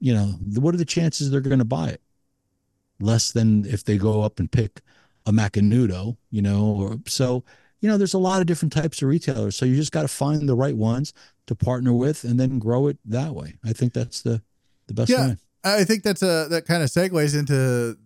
you 0.00 0.12
know, 0.12 0.34
what 0.56 0.74
are 0.74 0.78
the 0.78 0.84
chances 0.84 1.30
they're 1.30 1.40
going 1.40 1.60
to 1.60 1.64
buy 1.64 1.88
it? 1.88 2.02
Less 3.00 3.32
than 3.32 3.64
if 3.64 3.84
they 3.84 3.96
go 3.96 4.20
up 4.20 4.38
and 4.38 4.52
pick 4.52 4.82
a 5.24 5.32
Macanudo, 5.32 6.18
you 6.30 6.42
know, 6.42 6.62
or 6.66 6.98
so, 7.06 7.42
you 7.80 7.88
know, 7.88 7.96
there's 7.96 8.12
a 8.12 8.18
lot 8.18 8.42
of 8.42 8.46
different 8.46 8.74
types 8.74 9.00
of 9.00 9.08
retailers. 9.08 9.56
So 9.56 9.64
you 9.64 9.76
just 9.76 9.92
got 9.92 10.02
to 10.02 10.08
find 10.08 10.46
the 10.46 10.54
right 10.54 10.76
ones 10.76 11.14
to 11.46 11.54
partner 11.54 11.94
with 11.94 12.22
and 12.22 12.38
then 12.38 12.58
grow 12.58 12.86
it 12.86 12.98
that 13.06 13.34
way. 13.34 13.54
I 13.64 13.72
think 13.72 13.94
that's 13.94 14.20
the 14.20 14.42
the 14.88 14.92
best 14.94 15.08
yeah, 15.08 15.28
way. 15.28 15.36
I 15.64 15.84
think 15.84 16.02
that's 16.02 16.22
a 16.22 16.48
that 16.50 16.66
kind 16.66 16.82
of 16.82 16.90
segues 16.90 17.38
into 17.38 17.96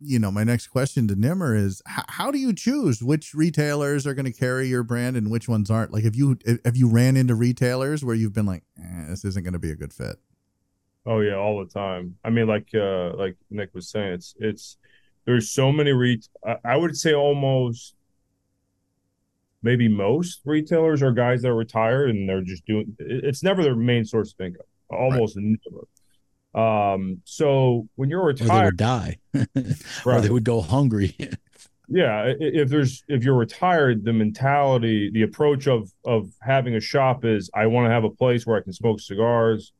you 0.00 0.18
know 0.18 0.30
my 0.30 0.44
next 0.44 0.68
question 0.68 1.08
to 1.08 1.16
Nimmer 1.16 1.54
is 1.54 1.82
how, 1.86 2.04
how 2.08 2.30
do 2.30 2.38
you 2.38 2.52
choose 2.52 3.02
which 3.02 3.34
retailers 3.34 4.06
are 4.06 4.14
going 4.14 4.24
to 4.24 4.32
carry 4.32 4.68
your 4.68 4.82
brand 4.82 5.16
and 5.16 5.30
which 5.30 5.48
ones 5.48 5.70
aren't? 5.70 5.92
Like, 5.92 6.04
have 6.04 6.14
you 6.14 6.38
have 6.64 6.76
you 6.76 6.88
ran 6.88 7.16
into 7.16 7.34
retailers 7.34 8.04
where 8.04 8.14
you've 8.14 8.32
been 8.32 8.46
like, 8.46 8.64
eh, 8.78 9.06
this 9.08 9.24
isn't 9.24 9.42
going 9.42 9.52
to 9.52 9.58
be 9.58 9.70
a 9.70 9.76
good 9.76 9.92
fit? 9.92 10.16
Oh 11.06 11.20
yeah, 11.20 11.34
all 11.34 11.64
the 11.64 11.70
time. 11.70 12.16
I 12.24 12.30
mean, 12.30 12.46
like 12.46 12.68
uh 12.74 13.14
like 13.16 13.36
Nick 13.50 13.74
was 13.74 13.90
saying, 13.90 14.12
it's 14.12 14.34
it's 14.38 14.76
there's 15.24 15.50
so 15.50 15.72
many 15.72 15.92
re. 15.92 16.20
I 16.64 16.76
would 16.76 16.96
say 16.96 17.14
almost 17.14 17.94
maybe 19.62 19.88
most 19.88 20.40
retailers 20.44 21.02
are 21.02 21.12
guys 21.12 21.42
that 21.42 21.48
are 21.48 21.54
retired 21.54 22.10
and 22.10 22.28
they're 22.28 22.42
just 22.42 22.64
doing. 22.66 22.96
It's 22.98 23.42
never 23.42 23.62
their 23.62 23.76
main 23.76 24.04
source 24.04 24.32
of 24.32 24.44
income. 24.44 24.66
Almost 24.90 25.36
right. 25.36 25.44
never. 25.44 25.84
Um, 26.54 27.20
so 27.24 27.88
when 27.96 28.08
you're 28.08 28.24
retired, 28.24 28.50
or 28.50 28.58
they 28.58 28.64
would 28.64 28.76
die, 28.76 29.18
right. 29.34 29.76
or 30.06 30.20
they 30.20 30.30
would 30.30 30.44
go 30.44 30.60
hungry. 30.60 31.16
yeah, 31.88 32.32
if 32.38 32.68
there's 32.68 33.04
if 33.08 33.22
you're 33.22 33.36
retired, 33.36 34.04
the 34.04 34.12
mentality, 34.12 35.10
the 35.12 35.22
approach 35.22 35.66
of 35.66 35.92
of 36.04 36.30
having 36.40 36.74
a 36.74 36.80
shop 36.80 37.24
is 37.24 37.50
I 37.54 37.66
want 37.66 37.86
to 37.86 37.90
have 37.90 38.04
a 38.04 38.10
place 38.10 38.46
where 38.46 38.58
I 38.58 38.62
can 38.62 38.72
smoke 38.72 39.00
cigars, 39.00 39.72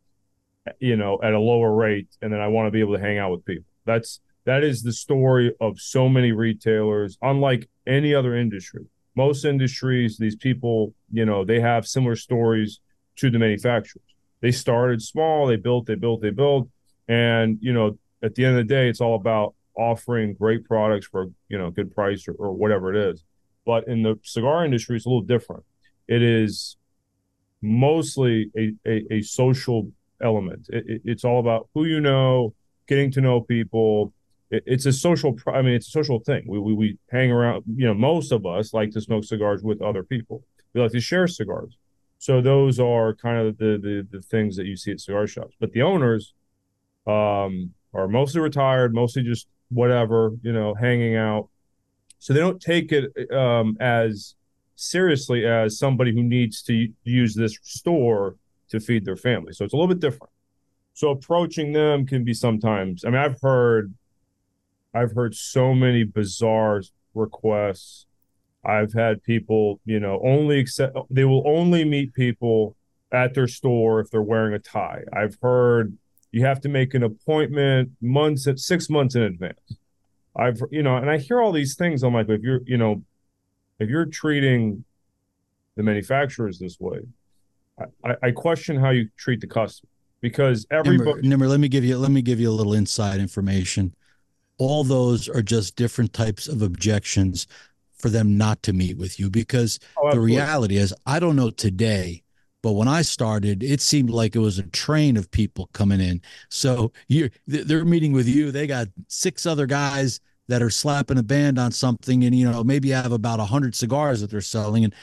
you 0.79 0.97
know, 0.97 1.19
at 1.23 1.33
a 1.33 1.41
lower 1.41 1.75
rate, 1.75 2.09
and 2.21 2.33
then 2.33 2.41
I 2.41 2.49
want 2.49 2.67
to 2.67 2.71
be 2.71 2.81
able 2.81 2.95
to 2.95 3.01
hang 3.01 3.19
out 3.19 3.31
with 3.31 3.45
people. 3.45 3.71
That's 3.87 4.21
that 4.45 4.63
is 4.63 4.83
the 4.83 4.93
story 4.93 5.55
of 5.61 5.81
so 5.81 6.09
many 6.09 6.33
retailers, 6.33 7.17
unlike 7.23 7.69
any 7.87 8.15
other 8.15 8.37
industry. 8.37 8.87
Most 9.15 9.45
industries, 9.45 10.17
these 10.17 10.37
people, 10.37 10.95
you 11.11 11.25
know, 11.25 11.45
they 11.45 11.61
have 11.61 11.87
similar 11.87 12.15
stories 12.15 12.81
to 13.17 13.31
the 13.31 13.39
manufacturers 13.39 14.05
they 14.41 14.53
started 14.53 15.03
small, 15.03 15.47
they 15.47 15.57
built, 15.57 15.87
they 15.87 15.95
built, 15.95 16.23
they 16.23 16.31
built. 16.31 16.69
And, 17.09 17.59
you 17.61 17.73
know, 17.73 17.99
at 18.23 18.35
the 18.35 18.45
end 18.45 18.59
of 18.59 18.67
the 18.67 18.75
day, 18.75 18.89
it's 18.89 19.01
all 19.01 19.15
about 19.15 19.55
offering 19.77 20.35
great 20.35 20.65
products 20.65 21.07
for, 21.07 21.27
you 21.49 21.59
know, 21.59 21.71
good 21.71 21.95
price 21.95 22.27
or, 22.29 22.35
or 22.35 22.53
whatever 22.53 22.95
it 22.95 23.11
is. 23.11 23.25
But 23.65 23.87
in 23.89 24.03
the 24.03 24.19
cigar 24.23 24.65
industry, 24.65 24.97
it's 24.97 25.07
a 25.07 25.09
little 25.09 25.23
different. 25.23 25.65
It 26.07 26.23
is 26.23 26.77
mostly 27.61 28.51
a, 28.57 28.73
a, 28.87 29.15
a 29.15 29.23
social 29.23 29.91
element. 30.23 30.67
It, 30.71 30.85
it, 30.89 31.03
it's 31.05 31.25
all 31.25 31.41
about 31.41 31.69
who 31.75 31.85
you 31.85 32.01
know, 32.01 32.55
getting 32.87 33.11
to 33.13 33.21
know 33.21 33.41
people. 33.41 34.13
It, 34.51 34.63
it's 34.67 34.87
a 34.87 34.93
social, 34.93 35.37
I 35.47 35.63
mean, 35.63 35.75
it's 35.75 35.89
a 35.89 35.91
social 35.91 36.21
thing. 36.21 36.45
We, 36.47 36.59
we, 36.59 36.75
we 36.75 36.99
hang 37.11 37.31
around, 37.31 37.65
you 37.75 37.87
know, 37.87 37.95
most 37.95 38.33
of 38.33 38.47
us 38.47 38.73
like 38.73 38.91
to 38.93 39.01
smoke 39.01 39.25
cigars 39.25 39.63
with 39.63 39.83
other 39.83 40.03
people. 40.03 40.45
We 40.73 40.81
like 40.81 40.93
to 40.93 41.01
share 41.01 41.27
cigars. 41.27 41.77
So 42.19 42.41
those 42.41 42.81
are 42.81 43.15
kind 43.15 43.47
of 43.47 43.59
the, 43.59 43.79
the 43.81 44.07
the 44.19 44.23
things 44.23 44.57
that 44.57 44.67
you 44.67 44.77
see 44.77 44.91
at 44.91 45.01
cigar 45.01 45.27
shops. 45.27 45.55
But 45.61 45.73
the 45.73 45.83
owners 45.83 46.35
um, 47.07 47.73
are 47.95 48.09
mostly 48.09 48.41
retired, 48.41 48.93
mostly 48.93 49.23
just 49.23 49.47
whatever, 49.71 50.33
you 50.43 50.53
know, 50.53 50.75
hanging 50.75 51.17
out. 51.17 51.49
So 52.19 52.33
they 52.33 52.41
don't 52.41 52.61
take 52.61 52.91
it 52.93 53.33
um, 53.33 53.77
as 53.81 54.35
seriously 54.75 55.47
as 55.47 55.79
somebody 55.79 56.13
who 56.13 56.23
needs 56.23 56.63
to 56.63 56.89
use 57.05 57.35
this 57.35 57.57
store 57.63 58.37
to 58.71 58.81
feed 58.81 59.05
their 59.05 59.17
family. 59.17 59.53
So 59.53 59.65
it's 59.65 59.73
a 59.73 59.77
little 59.77 59.89
bit 59.89 60.01
different. 60.01 60.33
So 60.95 61.11
approaching 61.11 61.73
them 61.73 62.07
can 62.07 62.25
be 62.25 62.35
sometimes. 62.35 63.05
I 63.05 63.11
mean, 63.11 63.21
I've 63.21 63.41
heard, 63.41 63.95
I've 64.93 65.13
heard 65.13 65.35
so 65.37 65.73
many 65.73 66.03
bizarre 66.03 66.83
requests 67.15 68.07
I've 68.65 68.93
had 68.93 69.23
people, 69.23 69.81
you 69.85 70.01
know, 70.01 70.21
only 70.25 70.59
accept 70.61 70.97
they 71.11 71.25
will 71.25 71.47
only 71.47 71.85
meet 71.85 72.13
people 72.15 72.77
at 73.13 73.35
their 73.35 73.49
store 73.49 74.01
if 74.01 74.11
they're 74.11 74.23
wearing 74.23 74.55
a 74.55 74.59
tie. 74.59 75.03
I've 75.13 75.39
heard 75.41 75.97
you 76.33 76.45
have 76.45 76.61
to 76.63 76.69
make 76.69 76.95
an 76.95 77.03
appointment 77.03 77.91
months 78.01 78.47
at 78.47 78.59
six 78.59 78.91
months 78.91 79.15
in 79.15 79.23
advance. 79.23 79.61
I've 80.37 80.61
you 80.71 80.83
know, 80.83 80.97
and 80.97 81.11
I 81.11 81.19
hear 81.19 81.41
all 81.41 81.53
these 81.53 81.77
things. 81.77 82.03
I'm 82.03 82.15
like, 82.15 82.29
if 82.29 82.43
you're, 82.43 82.61
you 82.65 82.77
know, 82.77 83.03
if 83.79 83.89
you're 83.89 84.07
treating 84.07 84.85
the 85.77 85.83
manufacturers 85.83 86.59
this 86.59 86.79
way, 86.79 87.01
I, 88.05 88.15
I 88.23 88.31
question 88.33 88.77
how 88.79 88.91
you 88.91 89.09
treat 89.17 89.41
the 89.41 89.47
customer 89.47 89.91
because 90.21 90.67
everybody. 90.71 91.23
Nimmer, 91.23 91.23
Nimmer, 91.23 91.49
let 91.49 91.61
me 91.61 91.69
give 91.69 91.85
you 91.85 91.97
let 91.97 92.11
me 92.11 92.23
give 92.23 92.41
you 92.41 92.51
a 92.51 92.53
little 92.53 92.75
inside 92.75 93.21
information. 93.21 93.95
All 94.59 94.83
those 94.83 95.29
are 95.29 95.43
just 95.43 95.77
different 95.77 96.13
types 96.13 96.49
of 96.49 96.63
objections 96.63 97.47
for 97.99 98.09
them 98.09 98.37
not 98.37 98.63
to 98.63 98.73
meet 98.73 98.97
with 98.97 99.19
you 99.19 99.31
because 99.31 99.79
oh, 99.97 100.13
the 100.13 100.21
reality 100.21 100.77
is 100.77 100.95
I 101.07 101.19
don't 101.19 101.37
know 101.37 101.51
today 101.51 102.23
but 102.63 102.73
when 102.73 102.89
I 102.89 103.03
started 103.03 103.63
it 103.63 103.81
seemed 103.81 104.11
like 104.11 104.35
it 104.35 104.41
was 104.41 104.59
a 104.59 104.65
train 104.65 105.17
of 105.17 105.31
people 105.31 105.69
coming 105.73 106.01
in. 106.01 106.21
So 106.49 106.93
you 107.07 107.31
they're 107.47 107.85
meeting 107.85 108.13
with 108.13 108.29
you. 108.29 108.51
They 108.51 108.67
got 108.67 108.89
six 109.09 109.47
other 109.47 109.67
guys 109.67 110.21
that 110.49 110.63
are 110.63 110.71
slapping 110.71 111.19
a 111.19 111.23
band 111.23 111.59
on 111.59 111.71
something 111.73 112.25
and 112.25 112.35
you 112.35 112.51
know 112.51 112.65
maybe 112.65 112.91
have 112.91 113.13
about 113.13 113.39
a 113.39 113.43
100 113.43 113.75
cigars 113.75 114.21
that 114.21 114.31
they're 114.31 114.41
selling. 114.41 114.85
And 114.85 114.95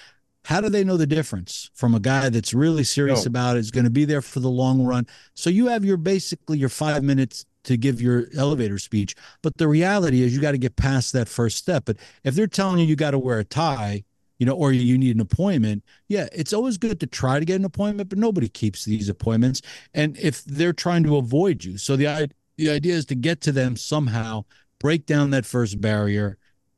how 0.43 0.61
do 0.61 0.69
they 0.69 0.83
know 0.83 0.97
the 0.97 1.07
difference 1.07 1.71
from 1.73 1.95
a 1.95 1.99
guy 1.99 2.29
that's 2.29 2.53
really 2.53 2.83
serious 2.83 3.25
no. 3.25 3.29
about 3.29 3.57
it 3.57 3.59
is 3.59 3.71
going 3.71 3.85
to 3.85 3.89
be 3.89 4.05
there 4.05 4.21
for 4.21 4.39
the 4.41 4.49
long 4.49 4.83
run? 4.83 5.07
So 5.33 5.49
you 5.49 5.67
have 5.67 5.85
your 5.85 5.97
basically 5.97 6.57
your 6.57 6.69
5 6.69 7.03
minutes 7.03 7.45
to 7.65 7.77
give 7.77 8.01
your 8.01 8.27
elevator 8.37 8.79
speech. 8.79 9.15
But 9.41 9.57
the 9.57 9.67
reality 9.67 10.23
is 10.23 10.33
you 10.35 10.41
got 10.41 10.51
to 10.51 10.57
get 10.57 10.75
past 10.75 11.13
that 11.13 11.27
first 11.27 11.57
step. 11.57 11.85
But 11.85 11.97
if 12.23 12.35
they're 12.35 12.47
telling 12.47 12.79
you 12.79 12.85
you 12.85 12.95
got 12.95 13.11
to 13.11 13.19
wear 13.19 13.39
a 13.39 13.43
tie, 13.43 14.03
you 14.39 14.45
know, 14.45 14.53
or 14.53 14.71
you 14.73 14.97
need 14.97 15.15
an 15.15 15.21
appointment, 15.21 15.83
yeah, 16.07 16.27
it's 16.33 16.53
always 16.53 16.77
good 16.77 16.99
to 16.99 17.07
try 17.07 17.39
to 17.39 17.45
get 17.45 17.55
an 17.55 17.65
appointment, 17.65 18.09
but 18.09 18.17
nobody 18.17 18.49
keeps 18.49 18.85
these 18.85 19.09
appointments. 19.09 19.61
And 19.93 20.17
if 20.17 20.43
they're 20.45 20.73
trying 20.73 21.03
to 21.03 21.17
avoid 21.17 21.63
you, 21.63 21.77
so 21.77 21.95
the 21.95 22.29
the 22.57 22.69
idea 22.69 22.93
is 22.95 23.05
to 23.07 23.15
get 23.15 23.41
to 23.41 23.51
them 23.51 23.75
somehow, 23.75 24.45
break 24.79 25.05
down 25.05 25.31
that 25.31 25.45
first 25.45 25.81
barrier, 25.81 26.37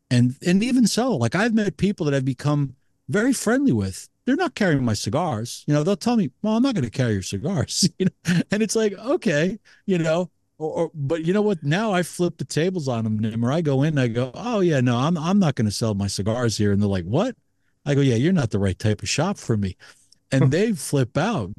and 0.09 0.35
and 0.45 0.63
even 0.63 0.87
so, 0.87 1.15
like 1.15 1.35
I've 1.35 1.53
met 1.53 1.77
people 1.77 2.05
that 2.05 2.15
I've 2.15 2.25
become 2.25 2.75
very 3.09 3.33
friendly 3.33 3.71
with. 3.71 4.09
They're 4.25 4.35
not 4.35 4.55
carrying 4.55 4.83
my 4.83 4.93
cigars. 4.93 5.63
You 5.67 5.73
know, 5.73 5.83
they'll 5.83 5.95
tell 5.95 6.17
me, 6.17 6.31
"Well, 6.41 6.55
I'm 6.57 6.63
not 6.63 6.75
going 6.75 6.83
to 6.83 6.91
carry 6.91 7.13
your 7.13 7.21
cigars." 7.21 7.89
You 7.99 8.05
know, 8.05 8.41
and 8.51 8.61
it's 8.63 8.75
like, 8.75 8.93
okay, 8.93 9.59
you 9.85 9.97
know, 9.97 10.29
or, 10.59 10.71
or, 10.71 10.91
but 10.93 11.25
you 11.25 11.33
know 11.33 11.41
what? 11.41 11.63
Now 11.63 11.91
I 11.91 12.03
flip 12.03 12.37
the 12.37 12.45
tables 12.45 12.87
on 12.87 13.03
them, 13.03 13.19
Nimmer. 13.19 13.51
I 13.51 13.61
go 13.61 13.83
in, 13.83 13.89
and 13.89 13.99
I 13.99 14.07
go, 14.07 14.31
oh 14.33 14.59
yeah, 14.59 14.81
no, 14.81 14.97
I'm 14.97 15.17
I'm 15.17 15.39
not 15.39 15.55
going 15.55 15.67
to 15.67 15.71
sell 15.71 15.93
my 15.93 16.07
cigars 16.07 16.57
here, 16.57 16.71
and 16.71 16.81
they're 16.81 16.89
like, 16.89 17.05
what? 17.05 17.35
I 17.85 17.95
go, 17.95 18.01
yeah, 18.01 18.15
you're 18.15 18.33
not 18.33 18.51
the 18.51 18.59
right 18.59 18.77
type 18.77 19.01
of 19.01 19.09
shop 19.09 19.37
for 19.37 19.55
me, 19.55 19.77
and 20.31 20.51
they 20.51 20.73
flip 20.73 21.17
out. 21.17 21.51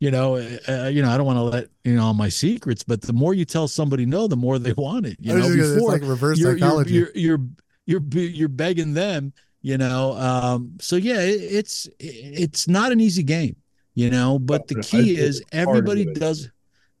You 0.00 0.10
know, 0.10 0.34
uh, 0.68 0.90
you 0.92 1.00
know, 1.00 1.10
I 1.10 1.16
don't 1.16 1.26
want 1.26 1.36
to 1.36 1.42
let 1.42 1.68
you 1.84 1.94
know 1.94 2.06
all 2.06 2.14
my 2.14 2.28
secrets, 2.28 2.82
but 2.82 3.02
the 3.02 3.12
more 3.12 3.34
you 3.34 3.44
tell 3.44 3.68
somebody 3.68 4.04
no, 4.04 4.26
the 4.26 4.36
more 4.36 4.58
they 4.58 4.72
want 4.72 5.06
it. 5.06 5.16
You 5.20 5.38
know, 5.38 5.48
before 5.48 5.94
it's 5.94 6.02
like 6.02 6.10
reverse 6.10 6.40
you're, 6.40 6.58
psychology. 6.58 6.94
You're, 6.94 7.10
you're 7.14 7.40
you're 7.86 8.00
you're 8.10 8.22
you're 8.24 8.48
begging 8.48 8.94
them. 8.94 9.32
You 9.60 9.78
know, 9.78 10.14
um, 10.14 10.72
so 10.80 10.96
yeah, 10.96 11.20
it, 11.20 11.40
it's 11.40 11.88
it's 12.00 12.66
not 12.66 12.90
an 12.90 12.98
easy 12.98 13.22
game. 13.22 13.54
You 13.94 14.10
know, 14.10 14.40
but 14.40 14.66
the 14.66 14.82
key 14.82 15.16
is 15.16 15.42
everybody 15.52 16.12
does. 16.12 16.50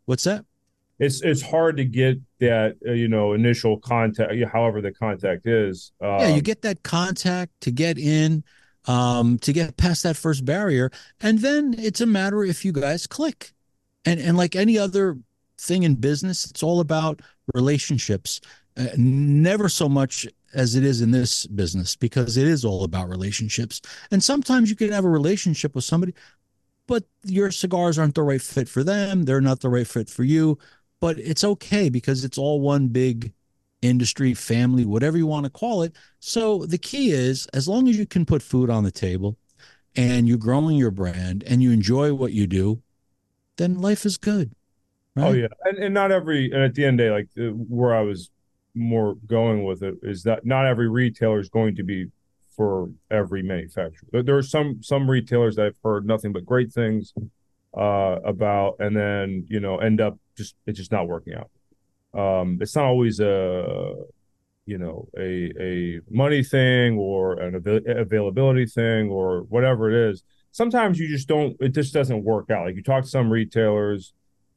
What's 0.04 0.24
that? 0.24 0.44
It's 0.98 1.22
it's 1.22 1.42
hard 1.42 1.76
to 1.76 1.84
get 1.84 2.18
that 2.40 2.76
uh, 2.86 2.92
you 2.92 3.08
know 3.08 3.32
initial 3.32 3.78
contact 3.78 4.32
however 4.52 4.80
the 4.80 4.92
contact 4.92 5.46
is 5.46 5.92
um, 6.00 6.20
yeah 6.20 6.28
you 6.28 6.34
um, 6.34 6.40
get 6.40 6.62
that 6.62 6.82
contact 6.82 7.52
to 7.60 7.70
get 7.70 7.98
in 7.98 8.44
um 8.86 9.38
to 9.38 9.52
get 9.52 9.76
past 9.76 10.02
that 10.02 10.16
first 10.16 10.44
barrier 10.44 10.90
and 11.20 11.38
then 11.38 11.74
it's 11.78 12.00
a 12.00 12.06
matter 12.06 12.42
if 12.44 12.64
you 12.64 12.72
guys 12.72 13.06
click 13.06 13.52
and 14.04 14.20
and 14.20 14.36
like 14.36 14.56
any 14.56 14.78
other 14.78 15.18
thing 15.62 15.84
in 15.84 15.94
business. 15.94 16.50
It's 16.50 16.62
all 16.62 16.80
about 16.80 17.20
relationships. 17.54 18.40
Uh, 18.76 18.86
never 18.96 19.68
so 19.68 19.88
much 19.88 20.26
as 20.54 20.74
it 20.74 20.84
is 20.84 21.00
in 21.00 21.10
this 21.10 21.46
business 21.46 21.96
because 21.96 22.36
it 22.36 22.46
is 22.46 22.64
all 22.64 22.84
about 22.84 23.08
relationships. 23.08 23.80
And 24.10 24.22
sometimes 24.22 24.68
you 24.68 24.76
can 24.76 24.92
have 24.92 25.04
a 25.04 25.10
relationship 25.10 25.74
with 25.74 25.84
somebody, 25.84 26.14
but 26.86 27.04
your 27.24 27.50
cigars 27.50 27.98
aren't 27.98 28.14
the 28.14 28.22
right 28.22 28.42
fit 28.42 28.68
for 28.68 28.82
them. 28.82 29.22
They're 29.22 29.40
not 29.40 29.60
the 29.60 29.70
right 29.70 29.86
fit 29.86 30.10
for 30.10 30.24
you. 30.24 30.58
But 31.02 31.18
it's 31.18 31.42
okay 31.42 31.88
because 31.88 32.24
it's 32.24 32.38
all 32.38 32.60
one 32.60 32.86
big 32.86 33.32
industry, 33.82 34.34
family, 34.34 34.84
whatever 34.84 35.18
you 35.18 35.26
want 35.26 35.42
to 35.46 35.50
call 35.50 35.82
it. 35.82 35.96
So 36.20 36.64
the 36.64 36.78
key 36.78 37.10
is 37.10 37.48
as 37.48 37.66
long 37.66 37.88
as 37.88 37.98
you 37.98 38.06
can 38.06 38.24
put 38.24 38.40
food 38.40 38.70
on 38.70 38.84
the 38.84 38.92
table 38.92 39.36
and 39.96 40.28
you're 40.28 40.38
growing 40.38 40.76
your 40.76 40.92
brand 40.92 41.42
and 41.44 41.60
you 41.60 41.72
enjoy 41.72 42.14
what 42.14 42.32
you 42.32 42.46
do, 42.46 42.82
then 43.56 43.80
life 43.80 44.06
is 44.06 44.16
good. 44.16 44.54
Oh, 45.16 45.22
right? 45.22 45.28
Oh 45.30 45.32
yeah, 45.32 45.48
and 45.64 45.78
and 45.78 45.92
not 45.92 46.12
every 46.12 46.52
and 46.52 46.62
at 46.62 46.74
the 46.74 46.84
end 46.84 47.00
of 47.00 47.04
the 47.04 47.10
day, 47.10 47.10
like 47.10 47.50
uh, 47.50 47.52
where 47.52 47.96
I 47.96 48.02
was 48.02 48.30
more 48.76 49.16
going 49.26 49.64
with 49.64 49.82
it 49.82 49.96
is 50.04 50.22
that 50.22 50.46
not 50.46 50.66
every 50.66 50.88
retailer 50.88 51.40
is 51.40 51.48
going 51.48 51.74
to 51.74 51.82
be 51.82 52.06
for 52.56 52.90
every 53.10 53.42
manufacturer. 53.42 54.22
There, 54.22 54.36
are 54.36 54.42
some 54.42 54.84
some 54.84 55.10
retailers 55.10 55.56
that 55.56 55.66
I've 55.66 55.76
heard 55.82 56.06
nothing 56.06 56.32
but 56.32 56.46
great 56.46 56.72
things 56.72 57.12
uh, 57.76 58.18
about, 58.24 58.76
and 58.78 58.96
then 58.96 59.46
you 59.48 59.58
know 59.58 59.78
end 59.78 60.00
up 60.00 60.16
just 60.36 60.54
it's 60.66 60.78
just 60.78 60.92
not 60.92 61.08
working 61.08 61.34
out. 61.34 61.50
Um, 62.18 62.58
it's 62.60 62.76
not 62.76 62.84
always 62.84 63.20
a 63.20 63.94
you 64.66 64.78
know 64.78 65.08
a 65.18 65.52
a 65.60 66.00
money 66.10 66.42
thing 66.42 66.96
or 66.98 67.34
an 67.34 67.54
avail- 67.54 67.80
availability 67.86 68.66
thing 68.66 69.08
or 69.08 69.40
whatever 69.42 69.90
it 69.90 70.10
is. 70.10 70.22
Sometimes 70.50 70.98
you 70.98 71.08
just 71.08 71.28
don't. 71.28 71.56
It 71.60 71.70
just 71.70 71.94
doesn't 71.94 72.24
work 72.24 72.50
out. 72.50 72.66
Like 72.66 72.76
you 72.76 72.82
talk 72.82 73.04
to 73.04 73.10
some 73.10 73.30
retailers, 73.30 74.12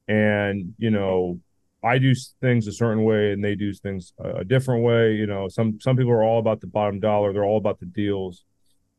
and 0.08 0.74
you 0.78 0.90
know 0.90 1.40
I 1.86 2.00
do 2.00 2.14
things 2.42 2.66
a 2.66 2.72
certain 2.72 3.04
way 3.04 3.32
and 3.32 3.44
they 3.44 3.54
do 3.54 3.72
things 3.72 4.14
a 4.20 4.44
different 4.44 4.84
way. 4.84 5.14
You 5.14 5.28
know, 5.28 5.48
some 5.48 5.80
some 5.80 5.96
people 5.96 6.12
are 6.12 6.24
all 6.24 6.40
about 6.40 6.60
the 6.60 6.68
bottom 6.68 7.00
dollar. 7.00 7.32
They're 7.32 7.46
all 7.46 7.58
about 7.60 7.80
the 7.80 7.86
deals. 7.86 8.44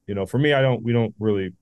You 0.07 0.15
know, 0.15 0.25
for 0.25 0.39
me, 0.39 0.53
I 0.53 0.63
don't. 0.63 0.85
We 0.85 0.93
don't 0.93 1.15
really. 1.19 1.53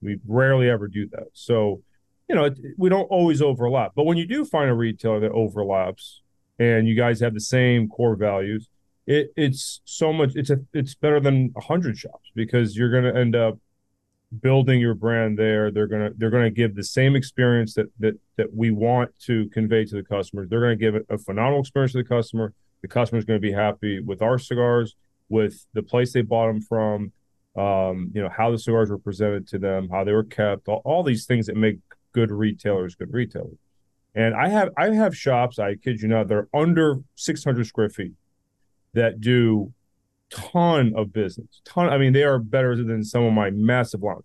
We 0.00 0.18
rarely 0.26 0.70
ever 0.70 0.88
do 0.88 1.08
that. 1.10 1.28
So, 1.32 1.82
you 2.28 2.34
know, 2.34 2.50
we 2.76 2.88
don't 2.88 3.04
always 3.04 3.40
overlap. 3.40 3.92
But 3.94 4.04
when 4.04 4.16
you 4.16 4.26
do 4.26 4.44
find 4.44 4.68
a 4.68 4.74
retailer 4.74 5.20
that 5.20 5.32
overlaps, 5.32 6.22
and 6.58 6.88
you 6.88 6.94
guys 6.94 7.20
have 7.20 7.34
the 7.34 7.40
same 7.40 7.88
core 7.88 8.16
values, 8.16 8.68
it 9.06 9.32
it's 9.36 9.80
so 9.84 10.12
much. 10.12 10.32
It's 10.34 10.50
a 10.50 10.58
it's 10.72 10.94
better 10.94 11.20
than 11.20 11.52
a 11.56 11.60
hundred 11.60 11.96
shops 11.96 12.30
because 12.34 12.76
you're 12.76 12.90
going 12.90 13.04
to 13.04 13.18
end 13.18 13.36
up 13.36 13.58
building 14.40 14.80
your 14.80 14.94
brand 14.94 15.38
there 15.38 15.70
they're 15.70 15.86
going 15.86 16.10
to 16.10 16.18
they're 16.18 16.30
going 16.30 16.42
to 16.42 16.50
give 16.50 16.74
the 16.74 16.82
same 16.82 17.14
experience 17.14 17.74
that 17.74 17.86
that 17.98 18.18
that 18.36 18.52
we 18.52 18.70
want 18.70 19.10
to 19.20 19.48
convey 19.50 19.84
to 19.84 19.94
the 19.94 20.02
customers 20.02 20.48
they're 20.48 20.60
going 20.60 20.76
to 20.76 20.84
give 20.92 21.00
a 21.08 21.16
phenomenal 21.16 21.60
experience 21.60 21.92
to 21.92 21.98
the 21.98 22.04
customer 22.04 22.52
the 22.82 22.88
customer's 22.88 23.24
going 23.24 23.40
to 23.40 23.46
be 23.46 23.52
happy 23.52 24.00
with 24.00 24.22
our 24.22 24.36
cigars 24.36 24.96
with 25.28 25.64
the 25.74 25.82
place 25.82 26.12
they 26.12 26.22
bought 26.22 26.48
them 26.48 26.60
from 26.60 27.12
um, 27.56 28.10
you 28.14 28.20
know 28.20 28.28
how 28.28 28.50
the 28.50 28.58
cigars 28.58 28.90
were 28.90 28.98
presented 28.98 29.46
to 29.46 29.58
them 29.58 29.88
how 29.90 30.02
they 30.02 30.12
were 30.12 30.24
kept 30.24 30.66
all, 30.66 30.82
all 30.84 31.04
these 31.04 31.24
things 31.24 31.46
that 31.46 31.56
make 31.56 31.78
good 32.16 32.30
retailers 32.30 32.94
good 32.96 33.12
retailers 33.12 33.58
and 34.14 34.34
i 34.34 34.48
have 34.48 34.70
i 34.76 34.88
have 34.90 35.16
shops 35.16 35.58
i 35.58 35.74
kid 35.74 36.00
you 36.00 36.08
not 36.08 36.26
they're 36.26 36.48
under 36.52 37.00
600 37.14 37.66
square 37.66 37.90
feet 37.90 38.14
that 38.94 39.20
do 39.20 39.72
ton 40.30 40.92
of 40.96 41.12
business. 41.12 41.60
Ton. 41.64 41.88
I 41.88 41.98
mean, 41.98 42.12
they 42.12 42.24
are 42.24 42.38
better 42.38 42.76
than 42.76 43.04
some 43.04 43.24
of 43.24 43.32
my 43.32 43.50
massive 43.50 44.02
lines. 44.02 44.22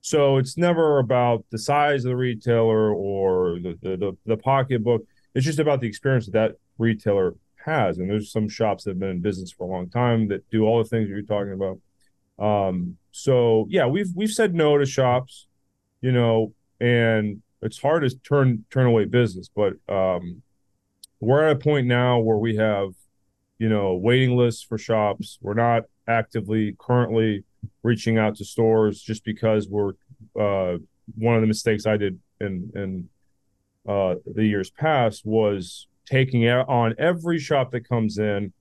So 0.00 0.38
it's 0.38 0.56
never 0.56 0.98
about 0.98 1.44
the 1.50 1.58
size 1.58 2.04
of 2.04 2.10
the 2.10 2.16
retailer 2.16 2.94
or 2.94 3.58
the, 3.60 3.78
the 3.82 3.96
the, 3.96 4.16
the 4.26 4.36
pocketbook. 4.36 5.02
It's 5.34 5.44
just 5.44 5.58
about 5.58 5.80
the 5.80 5.88
experience 5.88 6.26
that 6.26 6.32
that 6.32 6.52
retailer 6.78 7.34
has. 7.64 7.98
And 7.98 8.08
there's 8.08 8.32
some 8.32 8.48
shops 8.48 8.84
that 8.84 8.90
have 8.90 8.98
been 8.98 9.10
in 9.10 9.20
business 9.20 9.52
for 9.52 9.64
a 9.64 9.70
long 9.70 9.90
time 9.90 10.28
that 10.28 10.48
do 10.50 10.64
all 10.64 10.78
the 10.78 10.88
things 10.88 11.08
you're 11.08 11.22
talking 11.22 11.52
about. 11.52 11.78
Um, 12.38 12.96
so 13.10 13.66
yeah, 13.68 13.86
we've 13.86 14.10
we've 14.14 14.30
said 14.30 14.54
no 14.54 14.78
to 14.78 14.86
shops, 14.86 15.46
you 16.00 16.12
know, 16.12 16.54
and 16.80 17.42
it's 17.62 17.80
hard 17.80 18.08
to 18.08 18.16
turn 18.18 18.64
turn 18.70 18.86
away 18.86 19.04
business, 19.04 19.50
but 19.54 19.74
um, 19.88 20.42
we're 21.20 21.48
at 21.48 21.56
a 21.56 21.58
point 21.58 21.86
now 21.86 22.18
where 22.18 22.36
we 22.36 22.56
have 22.56 22.92
you 23.58 23.68
know, 23.68 23.94
waiting 23.94 24.36
lists 24.36 24.62
for 24.62 24.78
shops. 24.78 25.38
We're 25.42 25.54
not 25.54 25.84
actively 26.06 26.76
currently 26.78 27.44
reaching 27.82 28.16
out 28.16 28.36
to 28.36 28.44
stores 28.44 29.00
just 29.02 29.24
because 29.24 29.68
we're 29.68 29.92
uh, 30.38 30.78
one 31.16 31.34
of 31.34 31.40
the 31.40 31.46
mistakes 31.46 31.86
I 31.86 31.96
did 31.96 32.18
in 32.40 32.70
in 32.74 33.08
uh, 33.88 34.16
the 34.32 34.46
years 34.46 34.70
past 34.70 35.26
was 35.26 35.88
taking 36.06 36.48
on 36.48 36.94
every 36.98 37.38
shop 37.38 37.72
that 37.72 37.88
comes 37.88 38.18
in. 38.18 38.52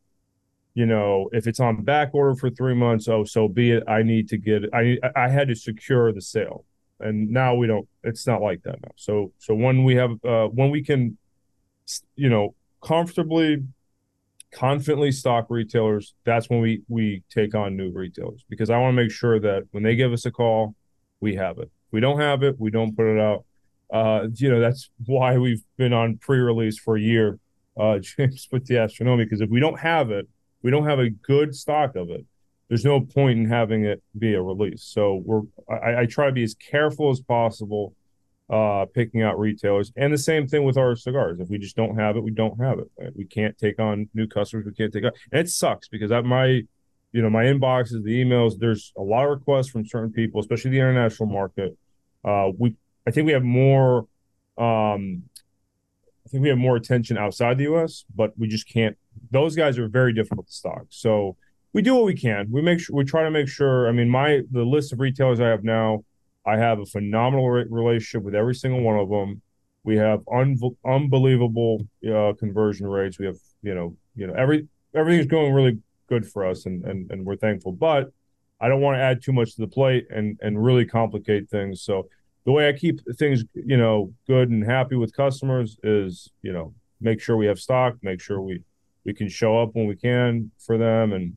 You 0.73 0.85
know, 0.85 1.29
if 1.31 1.47
it's 1.47 1.59
on 1.59 1.83
back 1.83 2.09
order 2.13 2.35
for 2.35 2.49
three 2.49 2.75
months, 2.75 3.07
oh, 3.07 3.23
so 3.23 3.47
be 3.47 3.71
it. 3.71 3.83
I 3.87 4.03
need 4.03 4.29
to 4.29 4.37
get. 4.37 4.63
I 4.73 4.97
I 5.15 5.27
had 5.29 5.47
to 5.49 5.55
secure 5.55 6.11
the 6.11 6.21
sale, 6.21 6.65
and 6.99 7.29
now 7.29 7.55
we 7.55 7.67
don't. 7.67 7.87
It's 8.03 8.25
not 8.27 8.41
like 8.41 8.63
that 8.63 8.81
now. 8.81 8.91
So 8.95 9.31
so 9.37 9.53
when 9.53 9.83
we 9.83 9.95
have 9.95 10.11
uh, 10.23 10.47
when 10.47 10.69
we 10.71 10.83
can, 10.83 11.17
you 12.15 12.29
know, 12.29 12.55
comfortably 12.81 13.63
confidently 14.51 15.11
stock 15.11 15.47
retailers, 15.49 16.13
that's 16.23 16.49
when 16.49 16.61
we 16.61 16.81
we 16.87 17.23
take 17.29 17.55
on 17.55 17.75
new 17.75 17.91
retailers 17.91 18.43
because 18.49 18.69
I 18.69 18.79
want 18.79 18.95
to 18.95 19.01
make 19.01 19.11
sure 19.11 19.39
that 19.39 19.63
when 19.71 19.83
they 19.83 19.95
give 19.95 20.13
us 20.13 20.25
a 20.25 20.31
call, 20.31 20.75
we 21.19 21.35
have 21.35 21.57
it. 21.59 21.69
If 21.87 21.93
we 21.93 21.99
don't 21.99 22.19
have 22.19 22.43
it, 22.43 22.59
we 22.59 22.71
don't 22.71 22.95
put 22.95 23.07
it 23.07 23.19
out. 23.19 23.45
Uh, 23.91 24.27
you 24.35 24.49
know, 24.49 24.59
that's 24.59 24.89
why 25.05 25.37
we've 25.37 25.63
been 25.77 25.93
on 25.93 26.17
pre-release 26.17 26.77
for 26.77 26.97
a 26.97 27.01
year, 27.01 27.39
uh, 27.79 27.99
James 28.17 28.47
with 28.51 28.65
the 28.65 28.83
Astronomy, 28.83 29.23
because 29.23 29.41
if 29.41 29.49
we 29.49 29.59
don't 29.59 29.79
have 29.79 30.11
it, 30.11 30.27
we 30.61 30.71
don't 30.71 30.85
have 30.85 30.99
a 30.99 31.09
good 31.09 31.55
stock 31.55 31.95
of 31.95 32.09
it. 32.09 32.25
There's 32.69 32.85
no 32.85 32.99
point 33.01 33.39
in 33.39 33.45
having 33.45 33.85
it 33.85 34.03
be 34.17 34.33
a 34.33 34.41
release. 34.41 34.83
So 34.83 35.21
we're 35.23 35.41
I, 35.69 36.01
I 36.01 36.05
try 36.05 36.25
to 36.25 36.31
be 36.31 36.43
as 36.43 36.53
careful 36.53 37.09
as 37.09 37.19
possible 37.21 37.95
uh, 38.49 38.85
picking 38.93 39.21
out 39.21 39.39
retailers. 39.39 39.91
And 39.95 40.13
the 40.13 40.17
same 40.17 40.47
thing 40.47 40.63
with 40.63 40.77
our 40.77 40.95
cigars. 40.95 41.39
If 41.39 41.49
we 41.49 41.57
just 41.57 41.75
don't 41.75 41.97
have 41.97 42.15
it, 42.15 42.23
we 42.23 42.31
don't 42.31 42.59
have 42.61 42.79
it. 42.79 43.13
We 43.15 43.25
can't 43.25 43.57
take 43.57 43.79
on 43.79 44.09
new 44.13 44.27
customers. 44.27 44.65
We 44.65 44.73
can't 44.73 44.93
take 44.93 45.03
on. 45.03 45.11
And 45.31 45.41
it 45.41 45.49
sucks 45.49 45.87
because 45.87 46.11
at 46.11 46.25
my, 46.25 46.61
you 47.11 47.21
know, 47.21 47.29
my 47.29 47.43
inboxes, 47.45 48.03
the 48.03 48.23
emails, 48.23 48.57
there's 48.57 48.93
a 48.97 49.01
lot 49.01 49.25
of 49.25 49.31
requests 49.31 49.69
from 49.69 49.85
certain 49.85 50.11
people, 50.11 50.39
especially 50.39 50.71
the 50.71 50.77
international 50.77 51.29
market. 51.29 51.77
Uh, 52.23 52.51
we, 52.57 52.75
I 53.05 53.11
think 53.11 53.25
we 53.25 53.33
have 53.33 53.43
more. 53.43 54.07
Um, 54.57 55.23
I 56.25 56.29
think 56.29 56.43
we 56.43 56.49
have 56.49 56.57
more 56.57 56.75
attention 56.75 57.17
outside 57.17 57.57
the 57.57 57.63
U.S., 57.63 58.03
but 58.13 58.33
we 58.37 58.49
just 58.49 58.67
can't. 58.67 58.97
Those 59.31 59.55
guys 59.55 59.77
are 59.77 59.87
very 59.87 60.11
difficult 60.11 60.47
to 60.47 60.53
stock. 60.53 60.85
So 60.89 61.37
we 61.73 61.81
do 61.81 61.95
what 61.95 62.05
we 62.05 62.15
can. 62.15 62.47
We 62.49 62.61
make 62.61 62.79
sure 62.79 62.95
we 62.95 63.03
try 63.03 63.23
to 63.23 63.31
make 63.31 63.47
sure. 63.47 63.87
I 63.87 63.91
mean, 63.91 64.09
my 64.09 64.41
the 64.51 64.63
list 64.63 64.93
of 64.93 64.99
retailers 64.99 65.39
I 65.39 65.47
have 65.47 65.63
now 65.63 66.03
I 66.47 66.57
have 66.57 66.79
a 66.79 66.85
phenomenal 66.85 67.49
relationship 67.49 68.23
with 68.23 68.33
every 68.33 68.55
single 68.55 68.81
one 68.81 68.97
of 68.97 69.09
them. 69.09 69.41
We 69.83 69.97
have 69.97 70.21
un- 70.33 70.57
unbelievable 70.85 71.85
uh, 72.09 72.33
conversion 72.39 72.87
rates. 72.87 73.19
We 73.19 73.25
have, 73.25 73.37
you 73.61 73.75
know, 73.75 73.95
you 74.15 74.27
know, 74.27 74.33
every 74.33 74.67
everything's 74.95 75.27
going 75.27 75.53
really 75.53 75.77
good 76.07 76.25
for 76.25 76.45
us, 76.45 76.65
and 76.65 76.85
and 76.85 77.11
and 77.11 77.25
we're 77.25 77.35
thankful. 77.35 77.73
But 77.73 78.11
I 78.61 78.69
don't 78.69 78.81
want 78.81 78.95
to 78.95 79.01
add 79.01 79.21
too 79.21 79.33
much 79.33 79.55
to 79.55 79.61
the 79.61 79.67
plate 79.67 80.07
and 80.09 80.39
and 80.41 80.63
really 80.63 80.85
complicate 80.85 81.49
things. 81.49 81.81
So 81.81 82.07
the 82.45 82.53
way 82.53 82.69
I 82.69 82.73
keep 82.73 83.01
things, 83.17 83.43
you 83.53 83.75
know, 83.75 84.13
good 84.25 84.49
and 84.49 84.63
happy 84.63 84.95
with 84.95 85.13
customers 85.13 85.77
is, 85.83 86.31
you 86.43 86.53
know, 86.53 86.73
make 87.01 87.19
sure 87.19 87.35
we 87.35 87.47
have 87.47 87.59
stock, 87.59 87.97
make 88.01 88.21
sure 88.21 88.41
we 88.41 88.61
we 89.03 89.13
can 89.13 89.27
show 89.27 89.61
up 89.61 89.75
when 89.75 89.85
we 89.85 89.97
can 89.97 90.49
for 90.65 90.77
them, 90.77 91.11
and 91.11 91.35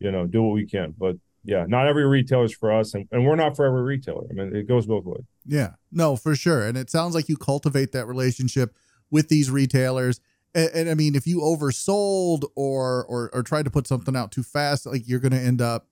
you 0.00 0.10
know, 0.10 0.26
do 0.26 0.42
what 0.42 0.54
we 0.54 0.66
can. 0.66 0.94
But 0.96 1.16
yeah, 1.44 1.64
not 1.68 1.86
every 1.86 2.06
retailer 2.06 2.44
is 2.44 2.54
for 2.54 2.72
us, 2.72 2.94
and, 2.94 3.06
and 3.12 3.26
we're 3.26 3.36
not 3.36 3.54
for 3.56 3.66
every 3.66 3.82
retailer. 3.82 4.24
I 4.30 4.32
mean, 4.32 4.56
it 4.56 4.66
goes 4.66 4.86
both 4.86 5.04
ways. 5.04 5.24
Yeah, 5.44 5.72
no, 5.92 6.16
for 6.16 6.34
sure. 6.34 6.66
And 6.66 6.78
it 6.78 6.90
sounds 6.90 7.14
like 7.14 7.28
you 7.28 7.36
cultivate 7.36 7.92
that 7.92 8.06
relationship 8.06 8.74
with 9.10 9.28
these 9.28 9.50
retailers. 9.50 10.20
And, 10.54 10.70
and 10.74 10.90
I 10.90 10.94
mean, 10.94 11.14
if 11.14 11.26
you 11.26 11.40
oversold 11.40 12.44
or 12.56 13.04
or 13.04 13.30
or 13.34 13.42
tried 13.42 13.64
to 13.64 13.70
put 13.70 13.86
something 13.86 14.16
out 14.16 14.32
too 14.32 14.42
fast, 14.42 14.86
like 14.86 15.06
you're 15.06 15.20
going 15.20 15.32
to 15.32 15.40
end 15.40 15.60
up 15.60 15.88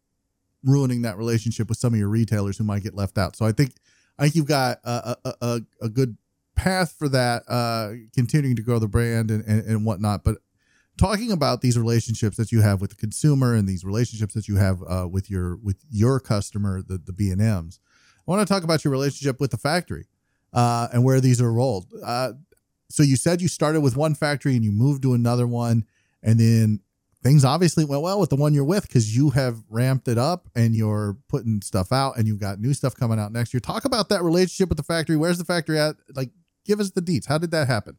ruining 0.64 1.02
that 1.02 1.18
relationship 1.18 1.68
with 1.68 1.78
some 1.78 1.92
of 1.92 1.98
your 1.98 2.08
retailers 2.08 2.56
who 2.56 2.64
might 2.64 2.82
get 2.82 2.94
left 2.94 3.18
out. 3.18 3.36
So 3.36 3.44
I 3.44 3.52
think 3.52 3.72
I 4.18 4.22
think 4.22 4.36
you've 4.36 4.46
got 4.46 4.78
a 4.84 5.16
a, 5.24 5.34
a, 5.40 5.60
a 5.82 5.88
good 5.88 6.16
path 6.54 6.94
for 6.98 7.08
that, 7.08 7.42
uh, 7.48 7.92
continuing 8.14 8.56
to 8.56 8.62
grow 8.62 8.78
the 8.78 8.88
brand 8.88 9.30
and, 9.30 9.44
and, 9.44 9.66
and 9.66 9.84
whatnot. 9.84 10.22
But 10.22 10.38
talking 10.96 11.32
about 11.32 11.60
these 11.60 11.78
relationships 11.78 12.36
that 12.36 12.52
you 12.52 12.60
have 12.60 12.80
with 12.80 12.90
the 12.90 12.96
consumer 12.96 13.54
and 13.54 13.68
these 13.68 13.84
relationships 13.84 14.34
that 14.34 14.48
you 14.48 14.56
have 14.56 14.82
uh, 14.88 15.08
with 15.10 15.30
your 15.30 15.56
with 15.56 15.76
your 15.90 16.20
customer, 16.20 16.82
the 16.82 16.98
the 16.98 17.12
B 17.12 17.30
and 17.30 17.40
M's. 17.40 17.80
I 18.26 18.30
want 18.30 18.46
to 18.46 18.52
talk 18.52 18.62
about 18.62 18.84
your 18.84 18.92
relationship 18.92 19.40
with 19.40 19.50
the 19.50 19.56
factory 19.56 20.06
uh, 20.52 20.88
and 20.92 21.02
where 21.02 21.20
these 21.20 21.40
are 21.40 21.52
rolled. 21.52 21.86
Uh, 22.04 22.32
so 22.88 23.02
you 23.02 23.16
said 23.16 23.40
you 23.40 23.48
started 23.48 23.80
with 23.80 23.96
one 23.96 24.14
factory 24.14 24.54
and 24.54 24.64
you 24.64 24.70
moved 24.70 25.02
to 25.02 25.14
another 25.14 25.46
one, 25.46 25.86
and 26.22 26.38
then 26.38 26.80
things 27.22 27.44
obviously 27.44 27.84
went 27.84 28.02
well 28.02 28.20
with 28.20 28.30
the 28.30 28.36
one 28.36 28.52
you're 28.52 28.64
with 28.64 28.86
because 28.86 29.16
you 29.16 29.30
have 29.30 29.62
ramped 29.70 30.08
it 30.08 30.18
up 30.18 30.48
and 30.54 30.74
you're 30.74 31.16
putting 31.28 31.62
stuff 31.62 31.92
out 31.92 32.16
and 32.16 32.26
you've 32.26 32.40
got 32.40 32.60
new 32.60 32.74
stuff 32.74 32.94
coming 32.94 33.18
out 33.18 33.32
next 33.32 33.54
year. 33.54 33.60
Talk 33.60 33.84
about 33.84 34.08
that 34.08 34.22
relationship 34.22 34.68
with 34.68 34.76
the 34.76 34.84
factory. 34.84 35.16
Where's 35.16 35.38
the 35.38 35.44
factory 35.44 35.78
at? 35.78 35.96
Like, 36.14 36.30
give 36.64 36.80
us 36.80 36.90
the 36.90 37.00
deets. 37.00 37.26
How 37.26 37.38
did 37.38 37.50
that 37.52 37.68
happen? 37.68 37.96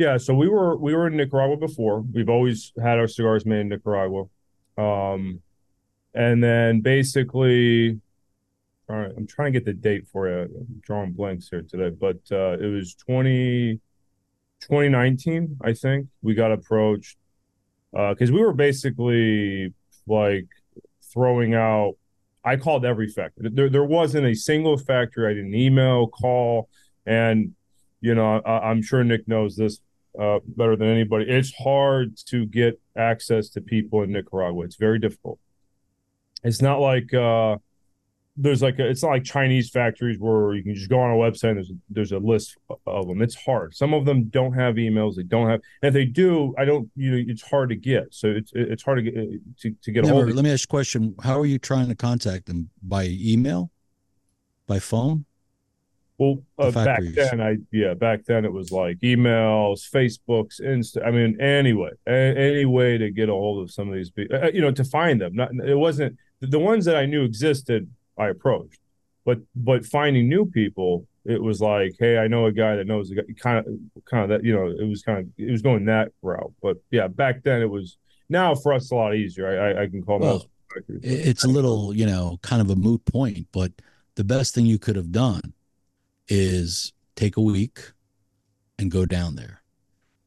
Yeah, 0.00 0.16
so 0.16 0.32
we 0.32 0.48
were 0.48 0.78
we 0.78 0.94
were 0.94 1.08
in 1.08 1.18
Nicaragua 1.18 1.58
before. 1.58 2.00
We've 2.00 2.30
always 2.30 2.72
had 2.82 2.98
our 2.98 3.06
cigars 3.06 3.44
made 3.44 3.60
in 3.60 3.68
Nicaragua, 3.68 4.24
um, 4.78 5.42
and 6.14 6.42
then 6.42 6.80
basically, 6.80 8.00
all 8.88 8.96
right, 8.96 9.12
I'm 9.14 9.26
trying 9.26 9.52
to 9.52 9.60
get 9.60 9.66
the 9.66 9.74
date 9.74 10.08
for 10.10 10.26
you. 10.26 10.44
I'm 10.44 10.80
drawing 10.80 11.12
blanks 11.12 11.50
here 11.50 11.60
today, 11.60 11.90
but 11.90 12.16
uh, 12.32 12.56
it 12.58 12.72
was 12.72 12.94
20, 12.94 13.78
2019, 14.60 15.58
I 15.62 15.74
think. 15.74 16.06
We 16.22 16.32
got 16.32 16.50
approached 16.50 17.18
because 17.92 18.30
uh, 18.30 18.32
we 18.32 18.40
were 18.40 18.54
basically 18.54 19.74
like 20.06 20.46
throwing 21.12 21.52
out. 21.52 21.96
I 22.42 22.56
called 22.56 22.86
every 22.86 23.08
factory. 23.08 23.50
There, 23.52 23.68
there 23.68 23.84
wasn't 23.84 24.24
a 24.24 24.34
single 24.34 24.78
factory 24.78 25.30
I 25.30 25.34
didn't 25.34 25.54
email, 25.54 26.06
call, 26.06 26.70
and 27.04 27.54
you 28.00 28.14
know, 28.14 28.40
I, 28.46 28.70
am 28.70 28.80
sure 28.80 29.04
Nick 29.04 29.28
knows 29.28 29.56
this 29.56 29.78
uh, 30.18 30.38
better 30.44 30.76
than 30.76 30.88
anybody. 30.88 31.26
It's 31.28 31.52
hard 31.54 32.16
to 32.26 32.46
get 32.46 32.80
access 32.96 33.48
to 33.50 33.60
people 33.60 34.02
in 34.02 34.12
Nicaragua. 34.12 34.64
It's 34.64 34.76
very 34.76 34.98
difficult. 34.98 35.38
It's 36.42 36.62
not 36.62 36.80
like 36.80 37.12
uh, 37.12 37.56
there's 38.36 38.62
like 38.62 38.78
a, 38.78 38.88
it's 38.88 39.02
not 39.02 39.10
like 39.10 39.24
Chinese 39.24 39.70
factories 39.70 40.18
where 40.18 40.54
you 40.54 40.62
can 40.62 40.74
just 40.74 40.88
go 40.88 40.98
on 40.98 41.10
a 41.10 41.14
website 41.14 41.50
and 41.50 41.58
there's 41.58 41.72
there's 41.90 42.12
a 42.12 42.18
list 42.18 42.56
of 42.86 43.06
them. 43.06 43.20
It's 43.20 43.34
hard. 43.34 43.74
Some 43.74 43.92
of 43.92 44.04
them 44.04 44.24
don't 44.24 44.54
have 44.54 44.76
emails. 44.76 45.16
They 45.16 45.22
don't 45.22 45.48
have, 45.48 45.60
and 45.82 45.88
if 45.88 45.94
they 45.94 46.06
do, 46.06 46.54
I 46.56 46.64
don't. 46.64 46.90
You 46.96 47.10
know, 47.10 47.24
it's 47.28 47.42
hard 47.42 47.68
to 47.68 47.76
get. 47.76 48.14
So 48.14 48.28
it's 48.28 48.52
it's 48.54 48.82
hard 48.82 48.98
to 48.98 49.02
get 49.02 49.14
to, 49.14 49.70
to 49.82 49.92
get. 49.92 50.04
Never, 50.04 50.20
a 50.20 50.22
hold. 50.24 50.34
Let 50.34 50.44
me 50.44 50.52
ask 50.52 50.62
you 50.62 50.68
a 50.68 50.76
question. 50.76 51.14
How 51.22 51.38
are 51.38 51.46
you 51.46 51.58
trying 51.58 51.88
to 51.88 51.94
contact 51.94 52.46
them? 52.46 52.70
By 52.82 53.08
email? 53.10 53.70
By 54.66 54.78
phone? 54.78 55.26
Well, 56.20 56.42
uh, 56.58 56.70
back 56.70 57.00
then, 57.14 57.40
I 57.40 57.56
yeah, 57.72 57.94
back 57.94 58.26
then 58.26 58.44
it 58.44 58.52
was 58.52 58.70
like 58.70 58.98
emails, 58.98 59.88
Facebooks, 59.90 60.60
Insta. 60.60 61.02
I 61.02 61.10
mean, 61.10 61.40
anyway, 61.40 61.92
a, 62.06 62.12
any 62.12 62.66
way 62.66 62.98
to 62.98 63.10
get 63.10 63.30
a 63.30 63.32
hold 63.32 63.62
of 63.62 63.70
some 63.70 63.88
of 63.88 63.94
these 63.94 64.10
people, 64.10 64.36
uh, 64.36 64.50
you 64.52 64.60
know, 64.60 64.70
to 64.70 64.84
find 64.84 65.18
them. 65.18 65.34
Not 65.34 65.50
it 65.66 65.76
wasn't 65.76 66.18
the 66.40 66.58
ones 66.58 66.84
that 66.84 66.94
I 66.94 67.06
knew 67.06 67.24
existed 67.24 67.88
I 68.18 68.28
approached. 68.28 68.78
But 69.24 69.38
but 69.56 69.86
finding 69.86 70.28
new 70.28 70.44
people, 70.44 71.06
it 71.24 71.42
was 71.42 71.62
like, 71.62 71.94
hey, 71.98 72.18
I 72.18 72.28
know 72.28 72.44
a 72.44 72.52
guy 72.52 72.76
that 72.76 72.86
knows 72.86 73.10
a 73.10 73.14
guy, 73.14 73.22
kind 73.38 73.66
of 73.66 74.04
kind 74.04 74.24
of 74.24 74.28
that, 74.28 74.44
you 74.44 74.54
know, 74.54 74.66
it 74.66 74.86
was 74.86 75.02
kind 75.02 75.20
of 75.20 75.26
it 75.38 75.50
was 75.50 75.62
going 75.62 75.86
that 75.86 76.12
route. 76.20 76.52
But 76.62 76.76
yeah, 76.90 77.08
back 77.08 77.42
then 77.44 77.62
it 77.62 77.70
was. 77.70 77.96
Now 78.28 78.54
for 78.54 78.74
us, 78.74 78.82
it's 78.82 78.92
a 78.92 78.94
lot 78.94 79.14
easier. 79.14 79.48
I 79.48 79.70
I, 79.70 79.82
I 79.84 79.86
can 79.88 80.02
call 80.02 80.18
well, 80.18 80.46
It's 81.02 81.44
a 81.44 81.48
little, 81.48 81.96
you 81.96 82.04
know, 82.04 82.38
kind 82.42 82.60
of 82.60 82.68
a 82.68 82.76
moot 82.76 83.06
point, 83.06 83.46
but 83.52 83.72
the 84.16 84.24
best 84.24 84.54
thing 84.54 84.66
you 84.66 84.78
could 84.78 84.96
have 84.96 85.12
done 85.12 85.54
is 86.30 86.92
take 87.16 87.36
a 87.36 87.42
week 87.42 87.92
and 88.78 88.90
go 88.90 89.04
down 89.04 89.36
there. 89.36 89.60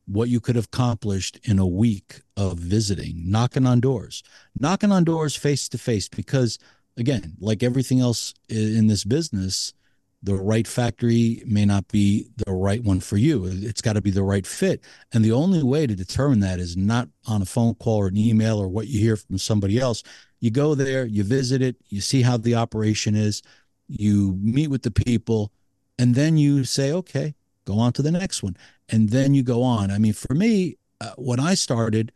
What 0.05 0.29
you 0.29 0.39
could 0.39 0.55
have 0.55 0.65
accomplished 0.65 1.39
in 1.43 1.57
a 1.57 1.65
week 1.65 2.21
of 2.37 2.59
visiting, 2.59 3.31
knocking 3.31 3.65
on 3.65 3.79
doors, 3.79 4.21
knocking 4.59 4.91
on 4.91 5.05
doors 5.05 5.35
face 5.35 5.67
to 5.69 5.77
face, 5.77 6.09
because 6.09 6.59
again, 6.97 7.35
like 7.39 7.63
everything 7.63 8.01
else 8.01 8.33
in 8.49 8.87
this 8.87 9.05
business, 9.05 9.73
the 10.21 10.35
right 10.35 10.67
factory 10.67 11.41
may 11.45 11.65
not 11.65 11.87
be 11.87 12.27
the 12.45 12.51
right 12.51 12.83
one 12.83 12.99
for 12.99 13.17
you. 13.17 13.45
It's 13.45 13.81
got 13.81 13.93
to 13.93 14.01
be 14.01 14.11
the 14.11 14.23
right 14.23 14.47
fit. 14.47 14.81
And 15.11 15.23
the 15.23 15.33
only 15.33 15.63
way 15.63 15.85
to 15.85 15.95
determine 15.95 16.39
that 16.41 16.59
is 16.59 16.77
not 16.77 17.09
on 17.27 17.41
a 17.41 17.45
phone 17.45 17.75
call 17.75 17.97
or 17.97 18.07
an 18.07 18.17
email 18.17 18.57
or 18.57 18.69
what 18.69 18.87
you 18.87 18.99
hear 18.99 19.17
from 19.17 19.37
somebody 19.37 19.79
else. 19.79 20.03
You 20.39 20.51
go 20.51 20.75
there, 20.75 21.05
you 21.05 21.23
visit 21.23 21.61
it, 21.61 21.75
you 21.87 21.99
see 21.99 22.21
how 22.21 22.37
the 22.37 22.55
operation 22.55 23.15
is, 23.15 23.41
you 23.87 24.37
meet 24.41 24.67
with 24.67 24.83
the 24.83 24.91
people, 24.91 25.51
and 25.97 26.15
then 26.15 26.37
you 26.37 26.63
say, 26.63 26.91
okay, 26.91 27.35
go 27.65 27.79
on 27.79 27.93
to 27.93 28.01
the 28.01 28.11
next 28.11 28.43
one. 28.43 28.57
And 28.89 29.09
then 29.09 29.33
you 29.33 29.43
go 29.43 29.63
on. 29.63 29.91
I 29.91 29.97
mean, 29.97 30.13
for 30.13 30.33
me, 30.33 30.77
uh, 31.01 31.11
when 31.17 31.39
I 31.39 31.53
started, 31.53 32.11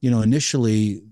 you 0.00 0.10
know, 0.10 0.22
initially 0.22 1.02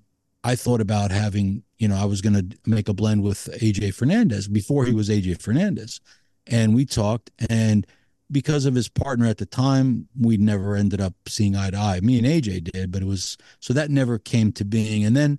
I 0.44 0.56
thought 0.56 0.80
about 0.80 1.10
having, 1.10 1.62
you 1.78 1.88
know, 1.88 1.96
I 1.96 2.04
was 2.04 2.20
going 2.20 2.34
to 2.34 2.56
make 2.66 2.88
a 2.88 2.94
blend 2.94 3.22
with 3.22 3.48
AJ 3.60 3.94
Fernandez 3.94 4.48
before 4.48 4.84
he 4.84 4.92
was 4.92 5.08
AJ 5.08 5.40
Fernandez. 5.40 6.00
And 6.46 6.74
we 6.74 6.84
talked. 6.84 7.30
And 7.48 7.86
because 8.30 8.64
of 8.64 8.74
his 8.74 8.88
partner 8.88 9.26
at 9.26 9.38
the 9.38 9.46
time, 9.46 10.08
we 10.18 10.36
never 10.36 10.74
ended 10.74 11.00
up 11.00 11.14
seeing 11.28 11.54
eye 11.54 11.70
to 11.70 11.76
eye. 11.76 12.00
Me 12.00 12.18
and 12.18 12.26
AJ 12.26 12.72
did, 12.72 12.90
but 12.90 13.02
it 13.02 13.06
was 13.06 13.36
so 13.60 13.72
that 13.74 13.90
never 13.90 14.18
came 14.18 14.52
to 14.52 14.64
being. 14.64 15.04
And 15.04 15.16
then 15.16 15.38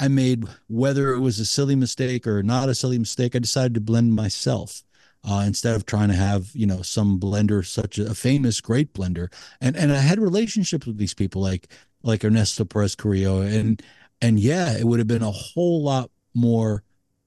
I 0.00 0.08
made, 0.08 0.44
whether 0.68 1.12
it 1.12 1.20
was 1.20 1.38
a 1.38 1.46
silly 1.46 1.76
mistake 1.76 2.26
or 2.26 2.42
not 2.42 2.68
a 2.68 2.74
silly 2.74 2.98
mistake, 2.98 3.36
I 3.36 3.38
decided 3.38 3.74
to 3.74 3.80
blend 3.80 4.14
myself. 4.14 4.82
Uh, 5.24 5.44
instead 5.46 5.76
of 5.76 5.86
trying 5.86 6.08
to 6.08 6.16
have 6.16 6.50
you 6.52 6.66
know 6.66 6.82
some 6.82 7.20
blender 7.20 7.64
such 7.64 7.96
a, 7.98 8.12
famous 8.12 8.60
great 8.60 8.92
blender 8.92 9.32
and 9.60 9.76
and 9.76 9.92
I 9.92 9.98
had 9.98 10.18
relationships 10.18 10.84
with 10.84 10.98
these 10.98 11.14
people 11.14 11.40
like 11.40 11.68
like 12.02 12.24
Ernesto 12.24 12.64
Perez 12.64 12.96
Carrillo 12.96 13.40
and 13.40 13.80
and 14.22 14.38
yeah, 14.38 14.78
it 14.78 14.84
would 14.84 15.00
have 15.00 15.08
been 15.08 15.22
a 15.22 15.30
whole 15.32 15.82
lot 15.82 16.10
more 16.32 16.84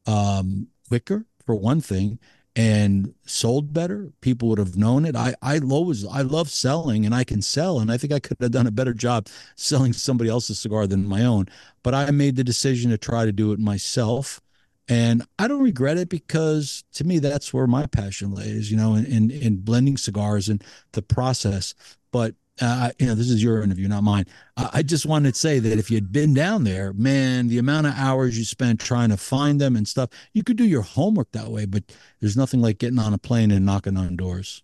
um, 0.08 0.68
quicker 0.88 1.26
for 1.46 1.54
one 1.54 1.82
thing 1.82 2.18
and 2.56 3.14
sold 3.26 3.74
better. 3.74 4.12
People 4.22 4.48
would 4.48 4.60
have 4.60 4.78
known 4.78 5.04
it. 5.06 5.16
I 5.16 5.36
I 5.42 5.60
always 5.60 6.06
I 6.06 6.22
love 6.22 6.50
selling 6.50 7.06
and 7.06 7.14
I 7.14 7.26
can 7.26 7.42
sell 7.42 7.80
and 7.80 7.92
I 7.92 7.98
think 7.98 8.14
I 8.14 8.20
could 8.20 8.38
have 8.40 8.52
done 8.52 8.66
a 8.66 8.72
better 8.72 8.94
job 8.94 9.28
selling 9.56 9.92
somebody 9.94 10.30
else's 10.30 10.60
cigar 10.60 10.88
than 10.88 11.06
my 11.06 11.26
own. 11.26 11.48
But 11.84 11.94
I 11.94 12.10
made 12.12 12.38
the 12.38 12.44
decision 12.46 12.92
to 12.92 12.98
try 12.98 13.26
to 13.26 13.34
do 13.34 13.52
it 13.52 13.60
myself. 13.60 14.42
And 14.88 15.24
I 15.40 15.48
don't 15.48 15.64
regret 15.64 15.98
it 15.98 16.10
because 16.10 16.84
to 16.94 17.04
me 17.04 17.20
that's 17.20 17.54
where 17.54 17.68
my 17.68 17.88
passion 17.88 18.34
lays, 18.34 18.70
you 18.70 18.78
know, 18.78 18.96
in 18.96 19.06
in, 19.06 19.32
in 19.32 19.58
blending 19.58 19.98
cigars 19.98 20.48
and 20.50 20.64
the 20.92 21.02
process. 21.02 21.74
But 22.12 22.36
uh, 22.62 22.92
you 23.00 23.08
know, 23.08 23.16
this 23.16 23.30
is 23.30 23.44
your 23.44 23.62
interview, 23.62 23.88
not 23.88 24.04
mine. 24.04 24.26
I, 24.56 24.70
I 24.74 24.82
just 24.84 25.06
wanted 25.06 25.34
to 25.34 25.40
say 25.40 25.60
that 25.60 25.78
if 25.78 25.92
you 25.92 25.98
had 25.98 26.12
been 26.12 26.34
down 26.34 26.64
there, 26.64 26.94
man, 26.94 27.48
the 27.48 27.58
amount 27.58 27.88
of 27.88 27.94
hours 27.98 28.38
you 28.38 28.46
spent 28.46 28.80
trying 28.80 29.10
to 29.10 29.18
find 29.18 29.60
them 29.60 29.76
and 29.76 29.88
stuff, 29.88 30.10
you 30.34 30.44
could 30.44 30.56
do 30.56 30.64
your 30.66 30.82
homework 30.82 31.32
that 31.32 31.50
way, 31.50 31.66
but 31.66 31.84
there's 32.22 32.38
nothing 32.38 32.62
like 32.62 32.78
getting 32.78 33.00
on 33.00 33.14
a 33.14 33.18
plane 33.18 33.52
and 33.52 33.66
knocking 33.66 33.98
on 33.98 34.16
doors. 34.16 34.64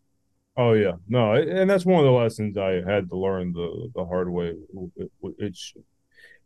Oh 0.58 0.74
yeah, 0.74 0.94
no, 1.08 1.34
and 1.34 1.70
that's 1.70 1.86
one 1.86 2.00
of 2.00 2.06
the 2.06 2.12
lessons 2.12 2.58
I 2.58 2.82
had 2.86 3.10
to 3.10 3.18
learn 3.18 3.54
the 3.54 3.90
the 3.96 4.06
hard 4.06 4.30
way. 4.30 4.54
It's 5.40 5.74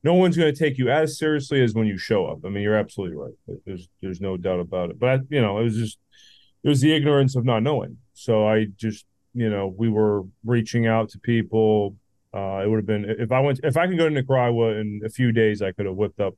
no 0.05 0.13
one's 0.13 0.37
going 0.37 0.53
to 0.53 0.57
take 0.57 0.77
you 0.77 0.91
as 0.91 1.17
seriously 1.17 1.63
as 1.63 1.73
when 1.73 1.87
you 1.87 1.97
show 1.97 2.27
up. 2.27 2.45
I 2.45 2.49
mean, 2.49 2.61
you're 2.61 2.77
absolutely 2.77 3.17
right. 3.17 3.57
There's 3.65 3.89
there's 4.01 4.21
no 4.21 4.37
doubt 4.37 4.59
about 4.59 4.91
it. 4.91 4.99
But 4.99 5.21
you 5.29 5.41
know, 5.41 5.57
it 5.57 5.63
was 5.63 5.75
just 5.75 5.97
it 6.63 6.69
was 6.69 6.79
the 6.79 6.95
ignorance 6.95 7.35
of 7.35 7.43
not 7.43 7.63
knowing. 7.63 7.97
So 8.13 8.47
I 8.47 8.67
just 8.77 9.05
you 9.33 9.49
know, 9.49 9.73
we 9.75 9.89
were 9.89 10.21
reaching 10.45 10.85
out 10.85 11.09
to 11.09 11.19
people. 11.19 11.95
Uh, 12.33 12.61
it 12.63 12.69
would 12.69 12.77
have 12.77 12.85
been 12.85 13.05
if 13.05 13.31
I 13.31 13.39
went 13.39 13.59
if 13.63 13.77
I 13.77 13.87
could 13.87 13.97
go 13.97 14.07
to 14.07 14.13
Nicaragua 14.13 14.75
in 14.75 15.01
a 15.03 15.09
few 15.09 15.31
days, 15.31 15.63
I 15.63 15.71
could 15.71 15.87
have 15.87 15.95
whipped 15.95 16.19
up 16.19 16.35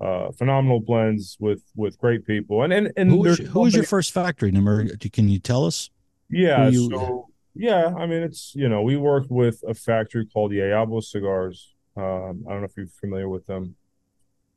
uh, 0.00 0.32
phenomenal 0.32 0.80
blends 0.80 1.36
with 1.38 1.62
with 1.76 1.96
great 1.98 2.26
people. 2.26 2.64
And 2.64 2.72
and 2.72 2.92
and 2.96 3.10
who 3.10 3.18
was, 3.18 3.38
who 3.38 3.60
was 3.60 3.74
your 3.76 3.84
first 3.84 4.12
factory 4.12 4.50
number? 4.50 4.88
Can 5.12 5.28
you 5.28 5.38
tell 5.38 5.64
us? 5.64 5.88
Yeah, 6.28 6.68
you, 6.68 6.90
so 6.90 7.28
yeah, 7.54 7.94
I 7.96 8.06
mean 8.06 8.22
it's 8.24 8.54
you 8.56 8.68
know 8.68 8.82
we 8.82 8.96
worked 8.96 9.30
with 9.30 9.62
a 9.68 9.74
factory 9.74 10.26
called 10.26 10.50
Yayabo 10.50 11.02
Cigars. 11.02 11.74
Um, 11.98 12.44
I 12.46 12.52
don't 12.52 12.60
know 12.60 12.66
if 12.66 12.76
you're 12.76 12.86
familiar 12.86 13.28
with 13.28 13.46
them. 13.46 13.74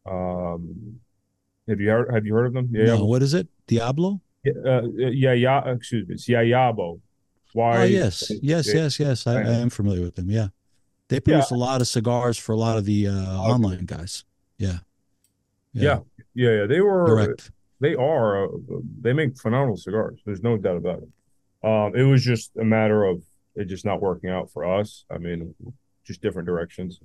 Um, 0.05 0.99
have 1.67 1.79
you 1.79 1.89
heard 1.89 2.13
Have 2.13 2.25
you 2.25 2.33
heard 2.33 2.47
of 2.47 2.53
them? 2.53 2.69
Yeah. 2.71 2.85
No, 2.85 3.05
what 3.05 3.23
is 3.23 3.33
it? 3.33 3.47
Diablo? 3.67 4.21
Yeah, 4.43 4.53
uh, 4.65 4.81
yeah, 4.95 5.33
yeah. 5.33 5.71
Excuse 5.71 6.07
me, 6.07 6.13
it's 6.15 6.27
Yayabo. 6.27 6.99
Why? 7.53 7.77
Oh 7.77 7.83
yes, 7.83 8.31
yes, 8.41 8.73
yes, 8.73 8.99
yes. 8.99 9.27
I, 9.27 9.41
I, 9.41 9.53
am 9.55 9.69
familiar 9.69 10.01
with 10.01 10.15
them. 10.15 10.29
Yeah, 10.29 10.47
they 11.07 11.19
produce 11.19 11.51
yeah. 11.51 11.57
a 11.57 11.59
lot 11.59 11.81
of 11.81 11.87
cigars 11.87 12.37
for 12.37 12.53
a 12.53 12.57
lot 12.57 12.77
of 12.77 12.85
the 12.85 13.07
uh, 13.07 13.11
okay. 13.11 13.51
online 13.51 13.85
guys. 13.85 14.23
Yeah. 14.57 14.77
yeah, 15.73 15.99
yeah, 16.35 16.49
yeah, 16.51 16.65
They 16.67 16.81
were 16.81 17.05
Correct. 17.05 17.51
They 17.79 17.95
are. 17.95 18.45
Uh, 18.45 18.49
they 19.01 19.13
make 19.13 19.37
phenomenal 19.37 19.77
cigars. 19.77 20.19
There's 20.25 20.43
no 20.43 20.57
doubt 20.57 20.77
about 20.77 20.99
it. 20.99 21.67
Um, 21.67 21.95
it 21.95 22.03
was 22.03 22.23
just 22.23 22.55
a 22.57 22.63
matter 22.63 23.03
of 23.03 23.23
it 23.55 23.65
just 23.65 23.85
not 23.85 24.01
working 24.01 24.29
out 24.29 24.51
for 24.51 24.63
us. 24.63 25.05
I 25.09 25.17
mean, 25.17 25.53
just 26.05 26.21
different 26.21 26.47
directions. 26.47 26.99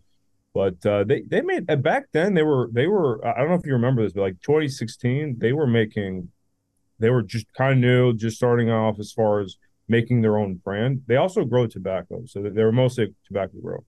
But 0.56 0.86
uh, 0.86 1.04
they 1.04 1.20
they 1.20 1.42
made 1.42 1.70
uh, 1.70 1.76
back 1.76 2.04
then 2.14 2.32
they 2.32 2.42
were 2.42 2.70
they 2.72 2.86
were 2.86 3.22
I 3.26 3.40
don't 3.40 3.50
know 3.50 3.56
if 3.56 3.66
you 3.66 3.74
remember 3.74 4.02
this, 4.02 4.14
but 4.14 4.22
like 4.22 4.40
2016 4.40 5.36
they 5.38 5.52
were 5.52 5.66
making 5.66 6.30
they 6.98 7.10
were 7.10 7.20
just 7.20 7.52
kind 7.52 7.74
of 7.74 7.78
new, 7.78 8.14
just 8.14 8.38
starting 8.38 8.70
off 8.70 8.98
as 8.98 9.12
far 9.12 9.40
as 9.40 9.58
making 9.86 10.22
their 10.22 10.38
own 10.38 10.54
brand. 10.54 11.02
They 11.08 11.16
also 11.16 11.44
grow 11.44 11.66
tobacco, 11.66 12.22
so 12.24 12.40
they 12.40 12.64
were 12.64 12.72
mostly 12.72 13.14
tobacco 13.26 13.52
grow, 13.62 13.84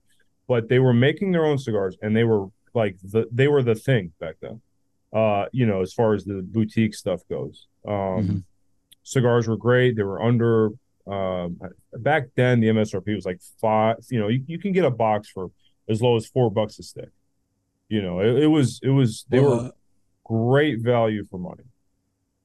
but 0.47 0.69
they 0.69 0.77
were 0.77 0.93
making 0.93 1.31
their 1.31 1.43
own 1.43 1.57
cigars, 1.57 1.97
and 2.03 2.15
they 2.15 2.23
were 2.23 2.45
like 2.75 2.97
the 3.01 3.27
they 3.31 3.47
were 3.47 3.63
the 3.63 3.73
thing 3.73 4.11
back 4.19 4.35
then. 4.39 4.61
Uh, 5.11 5.45
you 5.51 5.65
know, 5.65 5.81
as 5.81 5.91
far 5.91 6.13
as 6.13 6.23
the 6.23 6.43
boutique 6.43 6.93
stuff 6.93 7.21
goes, 7.31 7.65
um, 7.87 7.93
mm-hmm. 7.93 8.37
cigars 9.01 9.47
were 9.47 9.57
great. 9.57 9.95
They 9.95 10.03
were 10.03 10.21
under 10.21 10.69
um, 11.07 11.59
back 11.93 12.27
then. 12.35 12.59
The 12.59 12.67
MSRP 12.67 13.15
was 13.15 13.25
like 13.25 13.41
five. 13.59 13.95
You 14.11 14.19
know, 14.19 14.27
you, 14.27 14.43
you 14.45 14.59
can 14.59 14.71
get 14.71 14.85
a 14.85 14.91
box 14.91 15.31
for 15.31 15.49
as 15.89 16.01
low 16.01 16.15
as 16.15 16.25
four 16.25 16.51
bucks 16.51 16.79
a 16.79 16.83
stick. 16.83 17.09
You 17.89 18.01
know, 18.01 18.19
it, 18.19 18.43
it 18.43 18.47
was 18.47 18.79
it 18.83 18.89
was 18.89 19.25
they 19.29 19.39
were 19.39 19.71
great 20.23 20.79
value 20.79 21.25
for 21.25 21.39
money. 21.39 21.63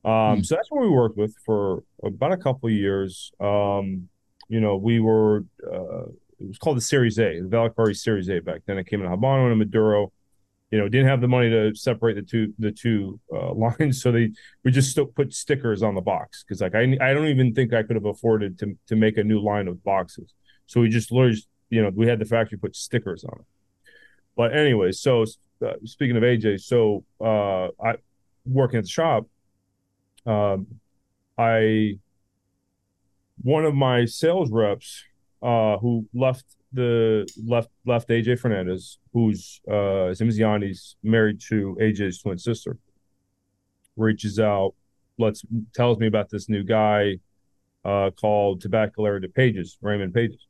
Um, 0.05 0.41
mm. 0.41 0.47
So 0.47 0.55
that's 0.55 0.71
what 0.71 0.83
we 0.83 0.89
worked 0.89 1.17
with 1.17 1.35
for 1.45 1.83
about 2.03 2.33
a 2.33 2.37
couple 2.37 2.69
of 2.69 2.75
years. 2.75 3.33
Um, 3.41 4.09
you 4.49 4.61
know, 4.61 4.77
we 4.77 5.01
were 5.01 5.45
uh, 5.67 6.07
it 6.41 6.49
was 6.49 6.59
called 6.59 6.77
the 6.77 6.83
Series 6.83 7.19
A, 7.19 7.41
the 7.41 7.49
Valacari 7.49 7.97
Series 7.97 8.29
A 8.29 8.41
back 8.41 8.63
then. 8.67 8.79
It 8.79 8.87
came 8.87 9.03
in 9.03 9.09
Habano 9.09 9.51
and 9.51 9.59
Maduro. 9.59 10.13
You 10.71 10.81
know, 10.81 10.89
didn't 10.89 11.07
have 11.07 11.21
the 11.21 11.29
money 11.29 11.51
to 11.51 11.75
separate 11.75 12.15
the 12.15 12.23
two 12.23 12.53
the 12.59 12.73
two 12.73 13.21
uh, 13.33 13.53
lines, 13.55 14.03
so 14.03 14.11
they 14.11 14.31
we 14.65 14.71
just 14.71 14.91
still 14.91 15.07
put 15.07 15.33
stickers 15.33 15.83
on 15.83 15.95
the 15.95 16.01
box 16.01 16.43
because 16.43 16.61
like 16.61 16.75
I 16.75 16.83
I 17.01 17.13
don't 17.13 17.29
even 17.29 17.55
think 17.55 17.73
I 17.73 17.83
could 17.83 17.97
have 17.97 18.07
afforded 18.07 18.59
to 18.61 18.77
to 18.89 18.97
make 18.97 19.19
a 19.19 19.25
new 19.25 19.41
line 19.41 19.69
of 19.69 19.83
boxes. 19.85 20.33
So 20.67 20.81
we 20.81 20.89
just 20.89 21.13
literally, 21.13 21.37
you 21.71 21.83
know, 21.83 21.91
we 21.95 22.07
had 22.07 22.19
the 22.19 22.25
factory 22.25 22.59
put 22.59 22.77
stickers 22.77 23.25
on 23.25 23.39
it. 23.41 23.47
But 24.37 24.57
anyway, 24.57 24.93
so 24.93 25.25
uh, 25.65 25.75
speaking 25.85 26.17
of 26.17 26.23
AJ, 26.23 26.61
so 26.61 27.05
uh, 27.21 27.69
I 27.83 27.97
working 28.45 28.79
at 28.79 28.85
the 28.85 28.91
shop, 28.91 29.27
um, 30.27 30.67
I 31.39 31.99
one 33.43 33.65
of 33.65 33.75
my 33.75 34.05
sales 34.05 34.51
reps 34.51 35.03
uh, 35.43 35.79
who 35.79 36.07
left 36.15 36.45
the 36.73 37.29
left 37.47 37.71
left 37.87 38.09
AJ 38.09 38.41
Fernandez, 38.41 38.99
who's 39.13 39.61
uh, 39.71 40.09
his 40.09 40.21
name 40.21 40.29
is 40.29 40.39
Yanni's 40.39 40.97
married 41.03 41.41
to 41.49 41.77
AJ's 41.81 42.21
twin 42.21 42.39
sister, 42.39 42.79
reaches 43.97 44.41
out, 44.41 44.75
lets 45.19 45.45
tells 45.75 45.99
me 45.99 46.07
about 46.07 46.31
this 46.31 46.49
new 46.49 46.65
guy 46.65 47.19
uh, 47.85 48.11
called 48.11 48.63
Tabacalera 48.63 49.21
de 49.21 49.29
Pages, 49.29 49.79
Raymond 49.81 50.13
Pages. 50.13 50.47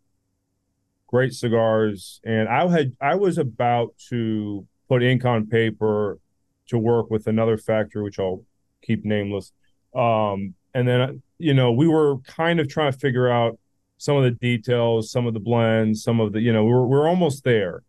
Great 1.14 1.32
cigars, 1.32 2.20
and 2.24 2.48
I 2.48 2.66
had 2.66 2.96
I 3.00 3.14
was 3.14 3.38
about 3.38 3.94
to 4.08 4.66
put 4.88 5.00
ink 5.00 5.24
on 5.24 5.46
paper 5.46 6.18
to 6.66 6.76
work 6.76 7.08
with 7.08 7.28
another 7.28 7.56
factory, 7.56 8.02
which 8.02 8.18
I'll 8.18 8.42
keep 8.82 9.04
nameless. 9.04 9.52
Um, 9.94 10.54
and 10.74 10.88
then 10.88 11.22
you 11.38 11.54
know 11.54 11.70
we 11.70 11.86
were 11.86 12.18
kind 12.26 12.58
of 12.58 12.68
trying 12.68 12.90
to 12.90 12.98
figure 12.98 13.28
out 13.28 13.60
some 13.96 14.16
of 14.16 14.24
the 14.24 14.32
details, 14.32 15.12
some 15.12 15.28
of 15.28 15.34
the 15.34 15.38
blends, 15.38 16.02
some 16.02 16.18
of 16.18 16.32
the 16.32 16.40
you 16.40 16.52
know 16.52 16.64
we're 16.64 16.84
we're 16.84 17.08
almost 17.08 17.44
there. 17.44 17.84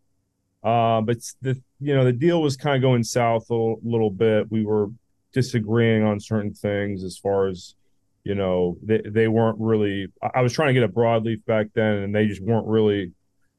Uh, 0.62 1.00
but 1.00 1.16
the 1.42 1.60
you 1.80 1.96
know 1.96 2.04
the 2.04 2.12
deal 2.12 2.40
was 2.40 2.56
kind 2.56 2.76
of 2.76 2.80
going 2.80 3.02
south 3.02 3.50
a 3.50 3.74
little 3.82 4.12
bit. 4.12 4.52
We 4.52 4.64
were 4.64 4.86
disagreeing 5.32 6.04
on 6.04 6.20
certain 6.20 6.54
things 6.54 7.02
as 7.02 7.18
far 7.18 7.48
as 7.48 7.74
you 8.22 8.36
know 8.36 8.78
they 8.84 9.02
they 9.04 9.26
weren't 9.26 9.58
really. 9.58 10.06
I 10.32 10.42
was 10.42 10.52
trying 10.52 10.68
to 10.68 10.80
get 10.80 10.88
a 10.88 10.92
broadleaf 10.92 11.44
back 11.44 11.66
then, 11.74 11.94
and 11.94 12.14
they 12.14 12.28
just 12.28 12.40
weren't 12.40 12.68
really 12.68 13.12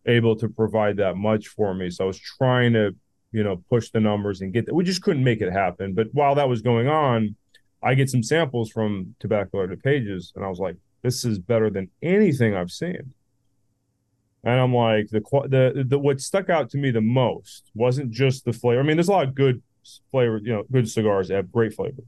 able 0.08 0.36
to 0.38 0.50
provide 0.50 0.98
that 0.98 1.18
much 1.18 1.50
for 1.50 1.74
me. 1.74 1.90
So 1.90 2.06
I 2.06 2.08
was 2.08 2.20
trying 2.20 2.74
to 2.74 2.96
you 3.32 3.44
know 3.44 3.64
push 3.70 3.90
the 3.90 4.00
numbers 4.00 4.42
and 4.42 4.54
get 4.54 4.66
that. 4.66 4.74
We 4.74 4.84
just 4.84 5.02
couldn't 5.02 5.24
make 5.24 5.42
it 5.42 5.52
happen. 5.52 5.94
But 5.94 6.08
while 6.14 6.36
that 6.36 6.50
was 6.50 6.62
going 6.62 6.88
on, 6.88 7.36
I 7.84 7.94
get 7.94 8.10
some 8.10 8.24
samples 8.24 8.72
from 8.72 9.16
Tabacalera 9.20 9.70
de 9.70 9.78
Pages, 9.78 10.34
and 10.36 10.44
I 10.44 10.50
was 10.50 10.60
like, 10.60 10.76
this 11.04 11.24
is 11.24 11.40
better 11.40 11.70
than 11.70 11.90
anything 12.02 12.56
I've 12.56 12.72
seen. 12.72 13.14
And 14.44 14.60
I'm 14.60 14.74
like, 14.74 15.10
the, 15.10 15.20
the 15.50 15.84
the 15.86 16.00
what 16.00 16.22
stuck 16.22 16.50
out 16.50 16.70
to 16.72 16.78
me 16.78 16.92
the 16.92 17.02
most 17.02 17.72
wasn't 17.76 18.12
just 18.12 18.46
the 18.46 18.54
flavor. 18.54 18.80
I 18.80 18.84
mean, 18.84 18.98
there's 18.98 19.10
a 19.10 19.12
lot 19.12 19.28
of 19.28 19.36
good 19.36 19.62
flavor, 20.12 20.40
you 20.44 20.54
know, 20.54 20.64
good 20.72 20.90
cigars 20.90 21.28
that 21.28 21.36
have 21.36 21.52
great 21.52 21.74
flavor, 21.74 22.04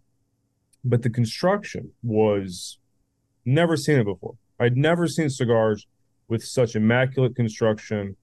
but 0.84 1.02
the 1.02 1.10
construction 1.10 1.92
was 2.02 2.78
never 3.46 3.76
seen 3.76 4.00
it 4.00 4.06
before. 4.06 4.36
I'd 4.60 4.78
never 4.78 5.08
seen 5.08 5.30
cigars 5.30 5.88
with 6.30 6.44
such 6.44 6.76
immaculate 6.76 7.36
construction. 7.36 8.16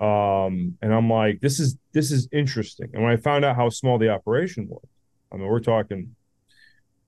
Um, 0.00 0.76
and 0.82 0.92
I'm 0.92 1.08
like, 1.08 1.40
this 1.40 1.60
is 1.60 1.76
this 1.92 2.10
is 2.10 2.28
interesting. 2.32 2.88
And 2.92 3.02
when 3.02 3.12
I 3.12 3.16
found 3.16 3.44
out 3.44 3.56
how 3.56 3.68
small 3.68 3.98
the 3.98 4.08
operation 4.08 4.66
was, 4.68 4.84
I 5.30 5.36
mean, 5.36 5.46
we're 5.46 5.60
talking 5.60 6.16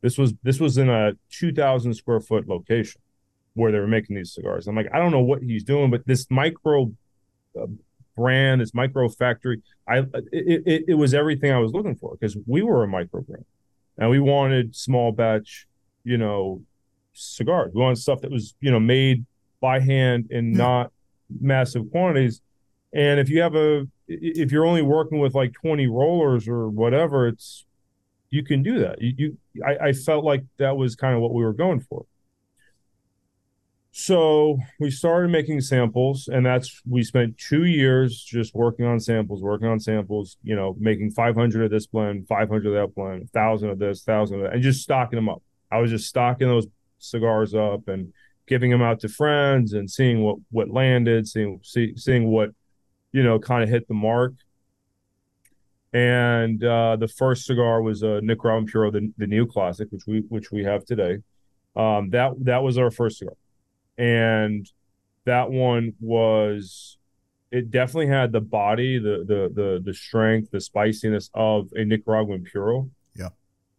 this 0.05 0.18
was 0.18 0.34
this 0.42 0.61
was 0.61 0.76
in 0.76 0.90
a 0.90 1.12
2,000 1.30 1.95
square 1.95 2.20
foot 2.20 2.47
location 2.47 3.01
where 3.55 3.72
they 3.72 3.78
were 3.78 3.88
making 3.88 4.16
these 4.16 4.34
cigars. 4.34 4.66
I'm 4.66 4.76
like, 4.76 4.90
I 4.92 4.99
don't 4.99 5.12
know 5.12 5.22
what 5.22 5.42
he's 5.42 5.64
doing, 5.64 5.90
but 5.90 6.07
this 6.07 6.26
micro 6.30 6.92
uh, 7.59 7.66
brand, 8.14 8.61
this 8.61 8.74
micro 8.74 9.09
factory, 9.09 9.62
I 9.88 10.01
it, 10.30 10.62
it, 10.66 10.84
it 10.88 10.95
was 10.95 11.14
everything 11.14 11.53
I 11.53 11.59
was 11.59 11.72
looking 11.72 11.97
for 11.97 12.12
because 12.12 12.36
we 12.47 12.61
were 12.61 12.84
a 12.84 12.86
micro 12.86 13.22
brand, 13.22 13.47
and 13.97 14.11
we 14.11 14.20
wanted 14.20 14.76
small 14.76 15.11
batch, 15.11 15.66
you 16.05 16.18
know, 16.18 16.61
cigars. 17.14 17.72
We 17.74 17.80
wanted 17.80 17.97
stuff 17.97 18.20
that 18.20 18.30
was 18.30 18.55
you 18.61 18.70
know 18.70 18.80
made 18.80 19.24
by 19.65 19.81
hand 19.81 20.27
in 20.29 20.45
yeah. 20.49 20.53
Hmm. 20.53 20.59
not 20.59 20.93
massive 21.41 21.91
quantities. 21.91 22.43
And 22.93 23.19
if 23.19 23.31
you 23.31 23.41
have 23.41 23.55
a 23.55 23.87
if 24.07 24.53
you're 24.53 24.67
only 24.67 24.83
working 24.83 25.19
with 25.19 25.35
like 25.35 25.55
20 25.55 25.87
rollers 25.87 26.47
or 26.47 26.69
whatever, 26.69 27.27
it's 27.27 27.65
you 28.29 28.45
can 28.45 28.62
do 28.62 28.81
that. 28.81 29.01
You, 29.01 29.15
you 29.17 29.39
I, 29.67 29.89
I 29.89 29.93
felt 29.95 30.23
like 30.23 30.45
that 30.59 30.77
was 30.77 30.95
kind 30.95 31.15
of 31.15 31.23
what 31.23 31.33
we 31.33 31.43
were 31.43 31.55
going 31.55 31.81
for. 31.81 32.05
So 33.93 34.59
we 34.81 34.91
started 34.91 35.31
making 35.31 35.62
samples, 35.62 36.29
and 36.29 36.45
that's 36.45 36.83
we 36.87 37.03
spent 37.03 37.39
two 37.39 37.65
years 37.65 38.23
just 38.23 38.55
working 38.55 38.85
on 38.85 39.01
samples, 39.01 39.41
working 39.41 39.69
on 39.69 39.81
samples. 39.81 40.37
You 40.43 40.57
know, 40.57 40.77
making 40.79 41.12
500 41.12 41.65
of 41.65 41.71
this 41.71 41.87
blend, 41.87 42.29
500 42.29 42.67
of 42.67 42.75
that 42.75 42.95
blend, 42.95 43.31
thousand 43.31 43.71
of 43.71 43.79
this, 43.79 44.03
thousand 44.03 44.41
of 44.41 44.43
that, 44.43 44.53
and 44.53 44.62
just 44.62 44.83
stocking 44.83 45.17
them 45.17 45.31
up. 45.31 45.43
I 45.73 45.79
was 45.79 45.91
just 45.91 46.07
stocking 46.07 46.49
those 46.49 46.67
cigars 46.99 47.55
up 47.55 47.89
and 47.89 48.12
giving 48.47 48.70
them 48.70 48.82
out 48.82 49.01
to 49.01 49.09
friends 49.09 49.72
and 49.72 49.90
seeing 49.90 50.22
what 50.22 50.36
what 50.51 50.70
landed, 50.70 51.26
seeing 51.28 51.61
see, 51.62 51.97
seeing 51.97 52.26
what 52.26 52.51
you 53.12 53.22
know 53.22 53.38
kind 53.38 53.62
of 53.62 53.68
hit 53.68 53.88
the 53.88 53.95
mark 53.95 54.34
and 55.95 56.62
uh, 56.64 56.97
the 56.97 57.07
first 57.07 57.47
cigar 57.47 57.80
was 57.80 58.03
a 58.03 58.20
Nicaraguan 58.20 58.66
Puro, 58.66 58.90
the, 58.90 59.12
the 59.16 59.28
Neo 59.28 59.47
Classic, 59.47 59.86
which 59.90 60.03
we 60.09 60.24
which 60.28 60.51
we 60.51 60.64
have 60.64 60.84
today. 60.84 61.18
Um, 61.76 62.11
that 62.11 62.32
that 62.40 62.64
was 62.64 62.78
our 62.78 62.90
first 62.90 63.18
cigar, 63.18 63.36
and 63.97 64.68
that 65.24 65.51
one 65.53 65.95
was 66.01 66.99
it 67.53 67.70
definitely 67.70 68.09
had 68.09 68.32
the 68.32 68.40
body, 68.40 68.99
the 68.99 69.24
the 69.24 69.53
the 69.55 69.82
the 69.84 69.95
strength, 69.95 70.51
the 70.51 70.61
spiciness 70.61 71.30
of 71.32 71.70
a 71.76 71.84
Nicaraguan 71.84 72.45
Puro. 72.45 72.90
Yeah. 73.14 73.28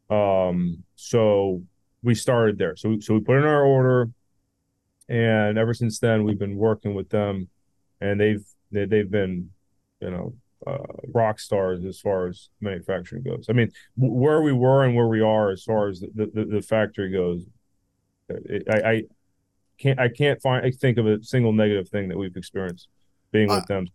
Um. 0.09 0.86
So 0.95 1.63
we 2.01 2.16
started 2.16 2.57
there. 2.57 2.78
So 2.78 2.97
so 3.01 3.16
we 3.16 3.20
put 3.20 3.39
in 3.39 3.43
our 3.43 3.66
order, 3.66 4.09
and 5.10 5.58
ever 5.58 5.74
since 5.74 5.99
then 5.99 6.24
we've 6.24 6.39
been 6.39 6.56
working 6.56 6.95
with 6.95 7.10
them, 7.10 7.49
and 8.01 8.20
they've 8.20 8.45
they, 8.72 8.86
they've 8.86 9.10
been, 9.10 9.51
you 10.01 10.10
know, 10.10 10.34
uh, 10.66 10.78
rock 11.14 11.39
stars 11.39 11.86
as 11.86 11.99
far 11.99 12.28
as 12.28 12.49
manufacturing 12.62 13.24
goes. 13.24 13.45
I 13.49 13.53
mean, 13.53 13.72
w- 13.97 14.14
where 14.14 14.41
we 14.41 14.51
were 14.51 14.84
and 14.84 14.95
where 14.95 15.08
we 15.08 15.22
are 15.22 15.51
as 15.51 15.64
far 15.64 15.89
as 15.89 15.99
the, 15.99 16.32
the, 16.34 16.45
the 16.45 16.62
factory 16.62 17.12
goes, 17.12 17.43
it, 18.30 18.64
I, 18.70 18.89
I, 18.89 19.03
can't 19.78 19.99
I 19.99 20.10
can't 20.10 20.41
find 20.41 20.66
I 20.66 20.72
think 20.72 20.97
of 20.97 21.06
a 21.06 21.22
single 21.22 21.51
negative 21.51 21.89
thing 21.89 22.08
that 22.10 22.18
we've 22.18 22.36
experienced 22.36 22.88
being 23.32 23.49
with 23.49 23.64
uh, 23.64 23.66
them. 23.68 23.88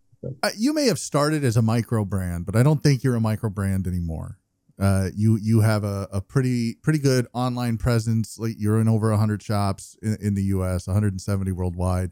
Uh, 0.43 0.49
you 0.55 0.73
may 0.73 0.85
have 0.85 0.99
started 0.99 1.43
as 1.43 1.57
a 1.57 1.61
micro 1.61 2.05
brand, 2.05 2.45
but 2.45 2.55
I 2.55 2.61
don't 2.61 2.83
think 2.83 3.03
you're 3.03 3.15
a 3.15 3.21
micro 3.21 3.49
brand 3.49 3.87
anymore. 3.87 4.37
Uh, 4.79 5.09
you 5.15 5.37
you 5.41 5.61
have 5.61 5.83
a, 5.83 6.07
a 6.11 6.21
pretty 6.21 6.75
pretty 6.75 6.99
good 6.99 7.27
online 7.33 7.77
presence. 7.77 8.37
Like 8.39 8.55
you're 8.57 8.79
in 8.79 8.87
over 8.87 9.09
100 9.09 9.41
shops 9.41 9.97
in, 10.01 10.17
in 10.21 10.33
the 10.33 10.43
U.S., 10.43 10.87
170 10.87 11.51
worldwide. 11.51 12.11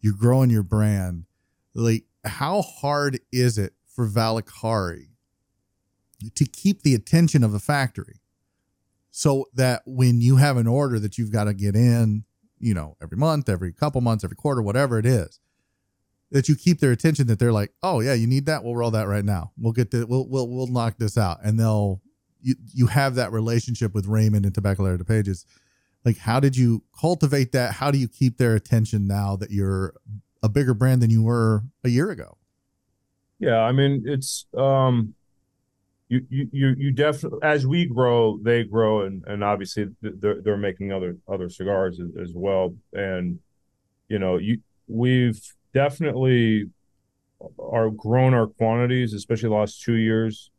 You're 0.00 0.14
growing 0.14 0.50
your 0.50 0.62
brand. 0.62 1.24
Like, 1.74 2.04
how 2.24 2.62
hard 2.62 3.20
is 3.30 3.56
it 3.56 3.74
for 3.86 4.08
Valacari 4.08 5.08
to 6.34 6.44
keep 6.44 6.82
the 6.82 6.94
attention 6.94 7.42
of 7.42 7.52
the 7.52 7.58
factory 7.58 8.20
so 9.10 9.48
that 9.54 9.82
when 9.86 10.20
you 10.20 10.36
have 10.36 10.56
an 10.56 10.66
order 10.66 10.98
that 10.98 11.18
you've 11.18 11.32
got 11.32 11.44
to 11.44 11.54
get 11.54 11.76
in, 11.76 12.24
you 12.58 12.74
know, 12.74 12.96
every 13.02 13.16
month, 13.16 13.48
every 13.48 13.72
couple 13.72 14.00
months, 14.00 14.24
every 14.24 14.36
quarter, 14.36 14.62
whatever 14.62 14.98
it 14.98 15.06
is, 15.06 15.40
that 16.32 16.48
you 16.48 16.56
keep 16.56 16.80
their 16.80 16.92
attention 16.92 17.26
that 17.26 17.38
they're 17.38 17.52
like, 17.52 17.72
oh 17.82 18.00
yeah, 18.00 18.14
you 18.14 18.26
need 18.26 18.46
that. 18.46 18.64
We'll 18.64 18.74
roll 18.74 18.90
that 18.92 19.06
right 19.06 19.24
now. 19.24 19.52
We'll 19.58 19.72
get 19.72 19.90
the 19.90 20.06
we'll 20.06 20.26
we'll 20.28 20.48
we'll 20.48 20.66
knock 20.66 20.96
this 20.98 21.16
out, 21.16 21.38
and 21.44 21.60
they'll 21.60 22.00
you 22.40 22.56
you 22.74 22.86
have 22.88 23.14
that 23.14 23.32
relationship 23.32 23.94
with 23.94 24.06
Raymond 24.06 24.44
and 24.44 24.54
Tabacalera 24.54 24.98
de 24.98 25.04
Pages. 25.04 25.46
Like, 26.04 26.18
how 26.18 26.40
did 26.40 26.56
you 26.56 26.82
cultivate 26.98 27.52
that? 27.52 27.74
How 27.74 27.90
do 27.90 27.98
you 27.98 28.08
keep 28.08 28.38
their 28.38 28.56
attention 28.56 29.06
now 29.06 29.36
that 29.36 29.50
you're 29.50 29.94
a 30.42 30.48
bigger 30.48 30.74
brand 30.74 31.00
than 31.00 31.10
you 31.10 31.22
were 31.22 31.62
a 31.84 31.88
year 31.88 32.10
ago? 32.10 32.36
Yeah, 33.38 33.60
I 33.60 33.72
mean 33.72 34.02
it's 34.06 34.46
um, 34.56 35.14
you 36.08 36.26
you 36.30 36.48
you 36.50 36.74
you 36.78 36.92
definitely 36.92 37.40
as 37.42 37.66
we 37.66 37.84
grow, 37.84 38.38
they 38.42 38.64
grow, 38.64 39.02
and 39.02 39.22
and 39.26 39.44
obviously 39.44 39.88
they're 40.00 40.40
they're 40.40 40.56
making 40.56 40.92
other 40.92 41.18
other 41.28 41.50
cigars 41.50 42.00
as, 42.00 42.08
as 42.20 42.32
well, 42.34 42.74
and 42.94 43.38
you 44.08 44.18
know 44.18 44.38
you 44.38 44.58
we've 44.88 45.40
definitely 45.72 46.70
are 47.58 47.90
grown 47.90 48.34
our 48.34 48.46
quantities, 48.46 49.12
especially 49.14 49.48
the 49.48 49.54
last 49.54 49.82
two 49.82 49.94
years, 49.94 50.50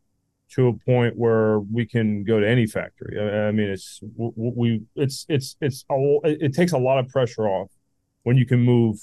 to 0.52 0.68
a 0.68 0.74
point 0.74 1.18
where 1.18 1.60
we 1.60 1.86
can 1.86 2.24
go 2.24 2.40
to 2.40 2.48
any 2.48 2.68
factory. 2.68 3.20
I, 3.20 3.48
I 3.48 3.52
mean, 3.52 3.70
it's 3.70 4.00
we 4.18 4.82
it's 4.96 5.26
it's 5.30 5.56
it's 5.62 5.86
a, 5.90 6.20
it 6.24 6.54
takes 6.54 6.74
a 6.74 6.78
lot 6.78 7.00
of 7.00 7.08
pressure 7.08 7.48
off 7.48 7.72
when 8.24 8.38
you 8.38 8.46
can 8.46 8.60
move 8.60 9.00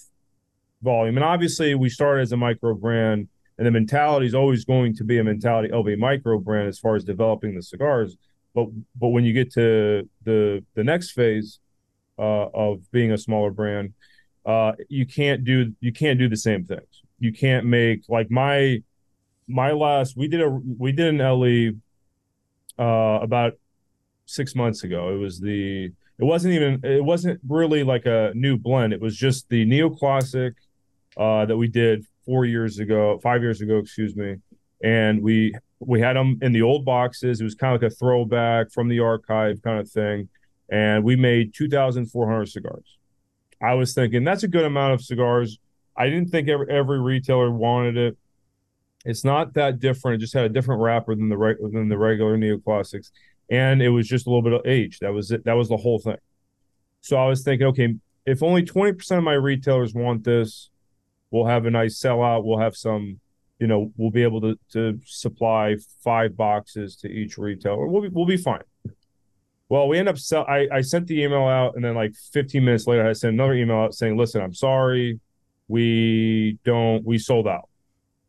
volume, 0.83 1.17
and 1.17 1.25
obviously 1.25 1.75
we 1.75 1.89
started 1.89 2.23
as 2.23 2.33
a 2.33 2.37
micro 2.37 2.75
brand 2.75 3.29
and 3.61 3.67
the 3.67 3.71
mentality 3.71 4.25
is 4.25 4.35
always 4.35 4.65
going 4.65 4.97
to 4.97 5.05
be 5.05 5.19
a 5.19 5.25
mentality 5.25 5.71
of 5.71 5.87
a 5.87 5.95
micro 5.95 6.39
brand 6.39 6.67
as 6.67 6.79
far 6.79 6.97
as 6.97 7.05
developing 7.05 7.55
the 7.55 7.63
cigars. 7.63 8.17
But 8.55 8.69
but 8.99 9.09
when 9.09 9.23
you 9.25 9.35
get 9.35 9.53
to 9.53 10.09
the 10.25 10.65
the 10.75 10.83
next 10.83 11.11
phase 11.11 11.61
uh, 12.19 12.47
of 12.55 12.91
being 12.91 13.13
a 13.13 13.19
smaller 13.19 13.51
brand, 13.51 13.93
uh, 14.47 14.73
you 14.89 15.07
can't 15.07 15.45
do 15.45 15.73
you 15.81 15.93
can't 15.93 16.19
do 16.19 16.29
the 16.29 16.37
same 16.37 16.65
things. 16.65 17.03
You 17.19 17.33
can't 17.33 17.67
make 17.67 18.03
like 18.09 18.31
my 18.31 18.83
my 19.47 19.73
last 19.73 20.17
we 20.17 20.29
did 20.29 20.41
a 20.41 20.49
we 20.49 20.93
did 20.93 21.15
an 21.15 21.19
LE 21.19 21.73
uh, 22.79 23.21
about 23.21 23.55
six 24.27 24.55
months 24.55 24.85
ago. 24.85 25.15
It 25.15 25.19
was 25.19 25.41
the 25.41 25.87
it 26.19 26.25
wasn't 26.25 26.55
even 26.55 26.81
it 26.85 27.05
wasn't 27.05 27.41
really 27.49 27.83
like 27.83 28.07
a 28.07 28.33
new 28.35 28.57
blend. 28.57 28.93
It 28.93 29.01
was 29.01 29.17
just 29.17 29.49
the 29.49 29.67
neoclassic 29.67 30.53
uh, 31.17 31.47
that 31.47 31.57
we 31.57 31.69
did 31.69 32.05
four 32.25 32.45
years 32.45 32.79
ago, 32.79 33.19
five 33.23 33.43
years 33.43 33.61
ago, 33.61 33.79
excuse 33.79 34.17
me, 34.17 34.37
and 34.83 35.23
we 35.23 35.55
we 35.81 36.01
had 36.01 36.15
them 36.15 36.39
in 36.43 36.53
the 36.53 36.63
old 36.63 36.85
boxes. 36.85 37.41
It 37.41 37.45
was 37.45 37.55
kind 37.55 37.75
of 37.75 37.83
like 37.83 37.93
a 37.93 37.95
throwback 37.95 38.71
from 38.71 38.89
the 38.89 39.01
archive 39.01 39.61
kind 39.63 39.81
of 39.81 39.91
thing, 39.91 40.29
and 40.71 41.05
we 41.05 41.17
made 41.17 41.55
two 41.55 41.69
thousand 41.69 42.07
four 42.07 42.27
hundred 42.31 42.49
cigars. 42.49 42.99
I 43.63 43.75
was 43.75 43.95
thinking 43.95 44.25
that's 44.25 44.43
a 44.43 44.49
good 44.49 44.65
amount 44.65 44.95
of 44.95 45.03
cigars. 45.03 45.59
I 45.97 46.07
didn't 46.07 46.31
think 46.31 46.49
every, 46.49 46.71
every 46.71 47.01
retailer 47.01 47.51
wanted 47.51 47.97
it. 47.97 48.17
It's 49.05 49.25
not 49.25 49.55
that 49.55 49.81
different. 49.81 50.17
It 50.17 50.25
just 50.25 50.35
had 50.35 50.45
a 50.45 50.49
different 50.49 50.83
wrapper 50.83 51.15
than 51.15 51.29
the 51.29 51.57
than 51.73 51.89
the 51.89 51.99
regular 51.99 52.37
neoclassics, 52.37 53.11
and 53.51 53.83
it 53.83 53.89
was 53.89 54.07
just 54.07 54.27
a 54.27 54.31
little 54.31 54.43
bit 54.43 54.53
of 54.53 54.67
age. 54.67 54.99
That 55.01 55.13
was 55.13 55.31
it. 55.31 55.45
That 55.45 55.55
was 55.55 55.69
the 55.69 55.77
whole 55.77 55.99
thing. 55.99 56.19
So 57.01 57.17
I 57.17 57.27
was 57.27 57.43
thinking, 57.43 57.67
okay, 57.69 57.95
if 58.27 58.43
only 58.43 58.63
twenty 58.63 58.93
percent 58.93 59.19
of 59.19 59.25
my 59.25 59.35
retailers 59.35 59.95
want 59.95 60.25
this, 60.25 60.71
we'll 61.31 61.47
have 61.47 61.67
a 61.67 61.71
nice 61.71 61.99
sellout. 61.99 62.45
We'll 62.45 62.59
have 62.59 62.77
some, 62.77 63.21
you 63.59 63.67
know, 63.67 63.93
we'll 63.97 64.11
be 64.11 64.23
able 64.23 64.41
to 64.43 64.59
to 64.73 65.01
supply 65.07 65.77
five 66.05 66.37
boxes 66.37 66.97
to 66.97 67.09
each 67.09 67.39
retailer. 67.39 67.87
We'll 67.87 68.03
be 68.03 68.09
we'll 68.09 68.27
be 68.27 68.37
fine. 68.37 68.63
Well, 69.71 69.87
we 69.87 69.99
end 69.99 70.09
up 70.09 70.19
sell. 70.19 70.45
I, 70.49 70.67
I 70.73 70.81
sent 70.81 71.07
the 71.07 71.23
email 71.23 71.45
out, 71.45 71.77
and 71.77 71.85
then 71.85 71.95
like 71.95 72.13
15 72.33 72.65
minutes 72.65 72.89
later, 72.89 73.09
I 73.09 73.13
sent 73.13 73.35
another 73.35 73.55
email 73.55 73.77
out 73.77 73.95
saying, 73.95 74.17
"Listen, 74.19 74.43
I'm 74.43 74.53
sorry, 74.53 75.21
we 75.69 76.59
don't. 76.65 77.05
We 77.05 77.19
sold 77.19 77.47
out." 77.47 77.69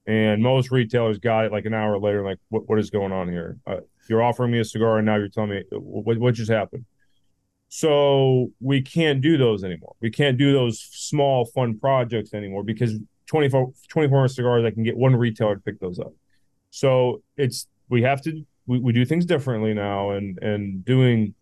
And 0.06 0.44
most 0.44 0.72
retailers 0.72 1.18
got 1.18 1.46
it 1.46 1.52
like 1.52 1.66
an 1.66 1.74
hour 1.74 1.98
later. 2.00 2.24
Like, 2.24 2.38
what 2.50 2.70
what 2.70 2.78
is 2.78 2.92
going 2.92 3.12
on 3.12 3.28
here? 3.28 3.58
Uh, 3.66 3.78
you're 4.08 4.22
offering 4.22 4.52
me 4.52 4.60
a 4.60 4.64
cigar, 4.64 5.00
and 5.00 5.06
now 5.08 5.16
you're 5.16 5.30
telling 5.30 5.50
me 5.50 5.64
what 5.72 6.20
what 6.20 6.36
just 6.36 6.52
happened. 6.52 6.86
So 7.70 8.52
we 8.60 8.82
can't 8.82 9.20
do 9.20 9.38
those 9.38 9.64
anymore. 9.64 9.96
We 10.00 10.12
can't 10.12 10.38
do 10.38 10.54
those 10.54 10.80
small 10.80 11.46
fun 11.46 11.80
projects 11.80 12.36
anymore 12.36 12.64
because 12.64 13.00
24, 13.28 13.72
24 13.88 14.28
cigars, 14.28 14.66
I 14.66 14.72
can 14.72 14.84
get 14.84 14.96
one 14.98 15.16
retailer 15.16 15.56
to 15.56 15.62
pick 15.62 15.80
those 15.80 15.98
up. 15.98 16.14
So 16.70 17.24
it's 17.36 17.68
we 17.90 18.04
have 18.04 18.22
to 18.24 18.46
we, 18.72 18.80
we 18.80 18.94
do 18.94 19.06
things 19.06 19.26
differently 19.26 19.74
now 19.74 20.12
and 20.12 20.40
and 20.42 20.86
doing 20.86 21.36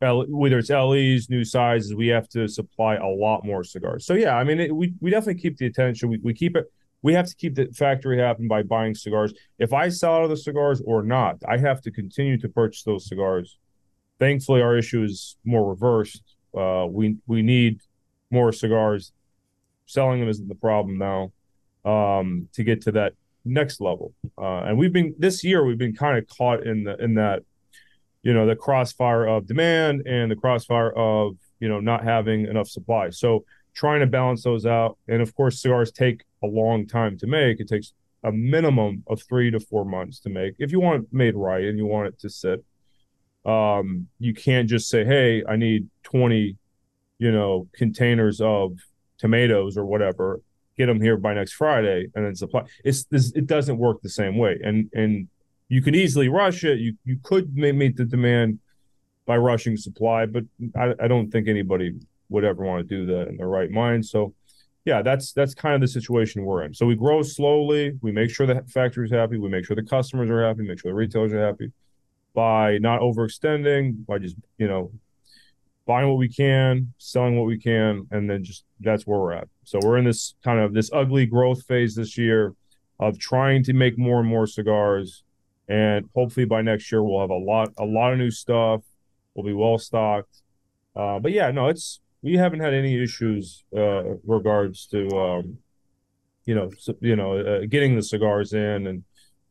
whether 0.00 0.58
it's 0.58 0.68
LEs, 0.68 1.30
new 1.30 1.44
sizes, 1.44 1.94
we 1.94 2.08
have 2.08 2.28
to 2.30 2.48
supply 2.48 2.96
a 2.96 3.06
lot 3.06 3.44
more 3.44 3.62
cigars. 3.62 4.04
So 4.04 4.14
yeah, 4.14 4.36
I 4.36 4.42
mean, 4.42 4.58
it, 4.58 4.74
we 4.74 4.94
we 5.00 5.10
definitely 5.10 5.40
keep 5.40 5.58
the 5.58 5.66
attention. 5.66 6.08
We 6.08 6.18
we 6.18 6.34
keep 6.34 6.56
it. 6.56 6.72
We 7.02 7.14
have 7.14 7.26
to 7.26 7.36
keep 7.36 7.54
the 7.54 7.66
factory 7.66 8.18
happy 8.18 8.48
by 8.48 8.62
buying 8.62 8.94
cigars. 8.94 9.32
If 9.58 9.72
I 9.72 9.88
sell 9.90 10.14
out 10.14 10.24
of 10.24 10.30
the 10.30 10.36
cigars 10.36 10.80
or 10.84 11.02
not, 11.02 11.36
I 11.46 11.56
have 11.58 11.80
to 11.82 11.90
continue 11.90 12.38
to 12.38 12.48
purchase 12.48 12.84
those 12.84 13.06
cigars. 13.06 13.58
Thankfully, 14.18 14.62
our 14.62 14.76
issue 14.76 15.04
is 15.04 15.36
more 15.44 15.68
reversed. 15.68 16.22
Uh, 16.56 16.86
we 16.88 17.16
we 17.26 17.42
need 17.42 17.80
more 18.30 18.52
cigars. 18.52 19.12
Selling 19.86 20.20
them 20.20 20.28
isn't 20.28 20.48
the 20.48 20.54
problem 20.56 20.98
now. 20.98 21.32
Um, 21.84 22.48
to 22.54 22.64
get 22.64 22.82
to 22.82 22.92
that 22.92 23.14
next 23.44 23.80
level. 23.80 24.14
Uh, 24.38 24.62
and 24.64 24.78
we've 24.78 24.92
been 24.92 25.14
this 25.18 25.42
year 25.44 25.64
we've 25.64 25.78
been 25.78 25.94
kind 25.94 26.18
of 26.18 26.26
caught 26.28 26.66
in 26.66 26.84
the 26.84 26.96
in 27.02 27.14
that 27.14 27.42
you 28.22 28.32
know 28.32 28.46
the 28.46 28.56
crossfire 28.56 29.26
of 29.26 29.46
demand 29.46 30.06
and 30.06 30.30
the 30.30 30.36
crossfire 30.36 30.92
of 30.92 31.36
you 31.60 31.68
know 31.68 31.80
not 31.80 32.04
having 32.04 32.46
enough 32.46 32.68
supply. 32.68 33.10
So 33.10 33.44
trying 33.74 34.00
to 34.00 34.06
balance 34.06 34.44
those 34.44 34.66
out, 34.66 34.98
and 35.08 35.22
of 35.22 35.34
course 35.34 35.60
cigars 35.60 35.92
take 35.92 36.24
a 36.42 36.46
long 36.46 36.86
time 36.86 37.18
to 37.18 37.26
make. 37.26 37.60
It 37.60 37.68
takes 37.68 37.92
a 38.24 38.30
minimum 38.30 39.02
of 39.08 39.22
three 39.22 39.50
to 39.50 39.58
four 39.58 39.84
months 39.84 40.20
to 40.20 40.28
make 40.28 40.54
if 40.58 40.70
you 40.70 40.78
want 40.78 41.04
it 41.04 41.08
made 41.12 41.34
right 41.34 41.64
and 41.64 41.76
you 41.76 41.86
want 41.86 42.08
it 42.08 42.18
to 42.20 42.30
sit. 42.30 42.64
Um, 43.44 44.06
you 44.20 44.34
can't 44.34 44.68
just 44.68 44.88
say, 44.88 45.04
"Hey, 45.04 45.42
I 45.48 45.56
need 45.56 45.88
twenty, 46.04 46.56
you 47.18 47.32
know, 47.32 47.68
containers 47.72 48.40
of 48.40 48.78
tomatoes 49.18 49.76
or 49.76 49.84
whatever," 49.84 50.40
get 50.76 50.86
them 50.86 51.00
here 51.00 51.16
by 51.16 51.34
next 51.34 51.52
Friday 51.52 52.06
and 52.14 52.24
then 52.24 52.34
supply. 52.34 52.62
It's 52.84 53.04
this, 53.04 53.32
it 53.32 53.46
doesn't 53.46 53.78
work 53.78 54.02
the 54.02 54.08
same 54.08 54.36
way, 54.36 54.58
and 54.62 54.90
and 54.94 55.28
you 55.68 55.82
can 55.82 55.94
easily 55.94 56.28
rush 56.28 56.64
it. 56.64 56.78
You 56.78 56.94
you 57.04 57.18
could 57.22 57.54
meet 57.54 57.96
the 57.96 58.04
demand 58.04 58.58
by 59.26 59.36
rushing 59.36 59.76
supply, 59.76 60.26
but 60.26 60.44
I, 60.76 60.94
I 61.04 61.08
don't 61.08 61.30
think 61.30 61.48
anybody 61.48 61.94
would 62.28 62.44
ever 62.44 62.64
want 62.64 62.88
to 62.88 62.96
do 62.96 63.06
that 63.06 63.28
in 63.28 63.36
their 63.36 63.48
right 63.48 63.70
mind. 63.70 64.04
So, 64.04 64.34
yeah, 64.84 65.02
that's 65.02 65.32
that's 65.32 65.54
kind 65.54 65.74
of 65.74 65.80
the 65.80 65.88
situation 65.88 66.44
we're 66.44 66.64
in. 66.64 66.74
So 66.74 66.86
we 66.86 66.96
grow 66.96 67.22
slowly. 67.22 67.98
We 68.02 68.10
make 68.10 68.30
sure 68.30 68.46
the 68.46 68.62
factory's 68.68 69.12
happy. 69.12 69.38
We 69.38 69.48
make 69.48 69.64
sure 69.64 69.76
the 69.76 69.82
customers 69.82 70.28
are 70.30 70.46
happy. 70.46 70.62
Make 70.62 70.80
sure 70.80 70.90
the 70.90 70.96
retailers 70.96 71.32
are 71.32 71.44
happy 71.44 71.70
by 72.34 72.78
not 72.78 73.00
overextending, 73.00 74.06
by 74.06 74.18
just 74.18 74.36
you 74.58 74.66
know 74.66 74.90
buying 75.86 76.08
what 76.08 76.18
we 76.18 76.28
can, 76.28 76.92
selling 76.98 77.36
what 77.36 77.46
we 77.46 77.58
can, 77.58 78.06
and 78.10 78.28
then 78.28 78.44
just 78.44 78.64
that's 78.80 79.06
where 79.06 79.18
we're 79.18 79.32
at. 79.32 79.48
So 79.64 79.78
we're 79.82 79.98
in 79.98 80.04
this 80.04 80.34
kind 80.44 80.60
of 80.60 80.74
this 80.74 80.90
ugly 80.92 81.26
growth 81.26 81.64
phase 81.64 81.94
this 81.94 82.16
year 82.16 82.54
of 83.00 83.18
trying 83.18 83.64
to 83.64 83.72
make 83.72 83.98
more 83.98 84.20
and 84.20 84.28
more 84.28 84.46
cigars. 84.46 85.24
And 85.68 86.08
hopefully 86.14 86.46
by 86.46 86.62
next 86.62 86.90
year 86.90 87.02
we'll 87.02 87.20
have 87.20 87.30
a 87.30 87.34
lot 87.34 87.70
a 87.78 87.84
lot 87.84 88.12
of 88.12 88.18
new 88.18 88.30
stuff. 88.30 88.82
We'll 89.34 89.46
be 89.46 89.52
well 89.52 89.78
stocked. 89.78 90.42
Uh, 90.94 91.18
but 91.18 91.32
yeah, 91.32 91.50
no, 91.50 91.68
it's 91.68 92.00
we 92.22 92.36
haven't 92.36 92.60
had 92.60 92.74
any 92.74 93.02
issues 93.02 93.64
uh, 93.76 94.16
regards 94.24 94.86
to 94.88 95.08
um, 95.18 95.58
you 96.44 96.54
know 96.54 96.70
you 97.00 97.16
know 97.16 97.38
uh, 97.38 97.60
getting 97.68 97.96
the 97.96 98.02
cigars 98.02 98.52
in 98.52 98.86
and 98.86 99.04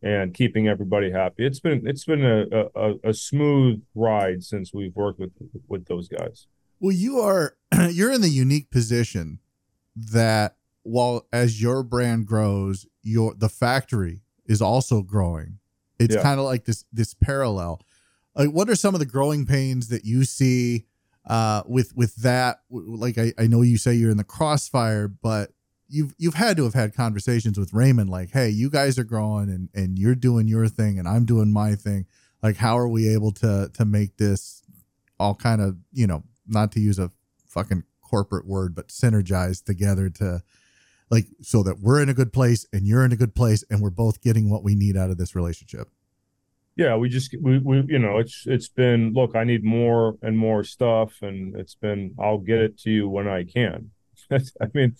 and 0.03 0.33
keeping 0.33 0.67
everybody 0.67 1.11
happy. 1.11 1.45
It's 1.45 1.59
been 1.59 1.83
it's 1.85 2.05
been 2.05 2.25
a, 2.25 2.65
a, 2.75 3.09
a 3.09 3.13
smooth 3.13 3.83
ride 3.95 4.43
since 4.43 4.73
we've 4.73 4.95
worked 4.95 5.19
with 5.19 5.31
with 5.67 5.85
those 5.85 6.07
guys. 6.07 6.47
Well, 6.79 6.95
you 6.95 7.19
are 7.19 7.55
you're 7.89 8.11
in 8.11 8.21
the 8.21 8.29
unique 8.29 8.71
position 8.71 9.39
that 9.95 10.55
while 10.83 11.27
as 11.31 11.61
your 11.61 11.83
brand 11.83 12.25
grows, 12.25 12.85
your 13.03 13.35
the 13.35 13.49
factory 13.49 14.23
is 14.45 14.61
also 14.61 15.01
growing. 15.01 15.59
It's 15.99 16.15
yeah. 16.15 16.23
kind 16.23 16.39
of 16.39 16.45
like 16.45 16.65
this 16.65 16.85
this 16.91 17.13
parallel. 17.13 17.81
Like, 18.35 18.49
what 18.49 18.69
are 18.69 18.75
some 18.75 18.95
of 18.95 18.99
the 18.99 19.05
growing 19.05 19.45
pains 19.45 19.89
that 19.89 20.05
you 20.05 20.23
see 20.23 20.85
uh, 21.27 21.63
with 21.67 21.95
with 21.95 22.15
that? 22.17 22.61
Like, 22.69 23.17
I, 23.17 23.33
I 23.37 23.47
know 23.47 23.61
you 23.61 23.77
say 23.77 23.93
you're 23.93 24.09
in 24.09 24.17
the 24.17 24.23
crossfire, 24.23 25.07
but 25.07 25.51
you've 25.91 26.15
you've 26.17 26.35
had 26.35 26.57
to 26.57 26.63
have 26.63 26.73
had 26.73 26.95
conversations 26.95 27.59
with 27.59 27.73
Raymond 27.73 28.09
like, 28.09 28.31
hey, 28.31 28.49
you 28.49 28.69
guys 28.69 28.97
are 28.97 29.03
growing 29.03 29.49
and 29.49 29.69
and 29.75 29.99
you're 29.99 30.15
doing 30.15 30.47
your 30.47 30.67
thing 30.67 30.97
and 30.97 31.07
I'm 31.07 31.25
doing 31.25 31.51
my 31.51 31.75
thing. 31.75 32.07
Like, 32.41 32.57
how 32.57 32.77
are 32.77 32.87
we 32.87 33.13
able 33.13 33.31
to 33.33 33.69
to 33.73 33.85
make 33.85 34.17
this 34.17 34.63
all 35.19 35.35
kind 35.35 35.61
of 35.61 35.77
you 35.91 36.07
know 36.07 36.23
not 36.47 36.71
to 36.73 36.79
use 36.79 36.97
a 36.97 37.11
fucking 37.47 37.83
corporate 38.01 38.47
word, 38.47 38.73
but 38.73 38.87
synergize 38.87 39.63
together 39.63 40.09
to 40.09 40.41
like 41.09 41.27
so 41.41 41.61
that 41.63 41.79
we're 41.79 42.01
in 42.01 42.09
a 42.09 42.13
good 42.13 42.33
place 42.33 42.65
and 42.71 42.87
you're 42.87 43.05
in 43.05 43.11
a 43.11 43.17
good 43.17 43.35
place 43.35 43.63
and 43.69 43.81
we're 43.81 43.89
both 43.89 44.21
getting 44.21 44.49
what 44.49 44.63
we 44.63 44.75
need 44.75 44.95
out 44.97 45.09
of 45.09 45.17
this 45.17 45.35
relationship. 45.35 45.89
Yeah, 46.77 46.95
we 46.95 47.09
just 47.09 47.35
we, 47.41 47.57
we 47.59 47.83
you 47.87 47.99
know 47.99 48.17
it's 48.17 48.45
it's 48.47 48.69
been 48.69 49.11
look, 49.13 49.35
I 49.35 49.43
need 49.43 49.63
more 49.63 50.17
and 50.21 50.37
more 50.37 50.63
stuff 50.63 51.21
and 51.21 51.55
it's 51.55 51.75
been 51.75 52.15
I'll 52.19 52.39
get 52.39 52.59
it 52.59 52.79
to 52.79 52.89
you 52.89 53.09
when 53.09 53.27
I 53.27 53.43
can. 53.43 53.91
I 54.61 54.67
mean, 54.73 54.95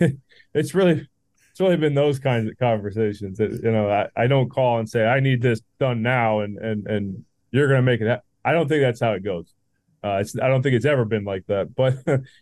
it's 0.54 0.74
really 0.74 1.08
it's 1.50 1.60
really 1.60 1.76
been 1.76 1.94
those 1.94 2.18
kinds 2.18 2.50
of 2.50 2.58
conversations 2.58 3.38
that 3.38 3.60
you 3.62 3.70
know 3.70 3.90
I, 3.90 4.08
I 4.16 4.26
don't 4.26 4.50
call 4.50 4.78
and 4.78 4.88
say 4.88 5.06
I 5.06 5.20
need 5.20 5.42
this 5.42 5.60
done 5.80 6.02
now 6.02 6.40
and 6.40 6.58
and 6.58 6.86
and 6.86 7.24
you're 7.50 7.68
gonna 7.68 7.82
make 7.82 8.00
it. 8.00 8.08
Ha-. 8.08 8.20
I 8.44 8.52
don't 8.52 8.68
think 8.68 8.82
that's 8.82 9.00
how 9.00 9.12
it 9.12 9.24
goes. 9.24 9.52
Uh, 10.04 10.18
it's 10.20 10.38
I 10.38 10.48
don't 10.48 10.62
think 10.62 10.74
it's 10.74 10.84
ever 10.84 11.04
been 11.04 11.24
like 11.24 11.46
that, 11.46 11.74
but 11.76 11.96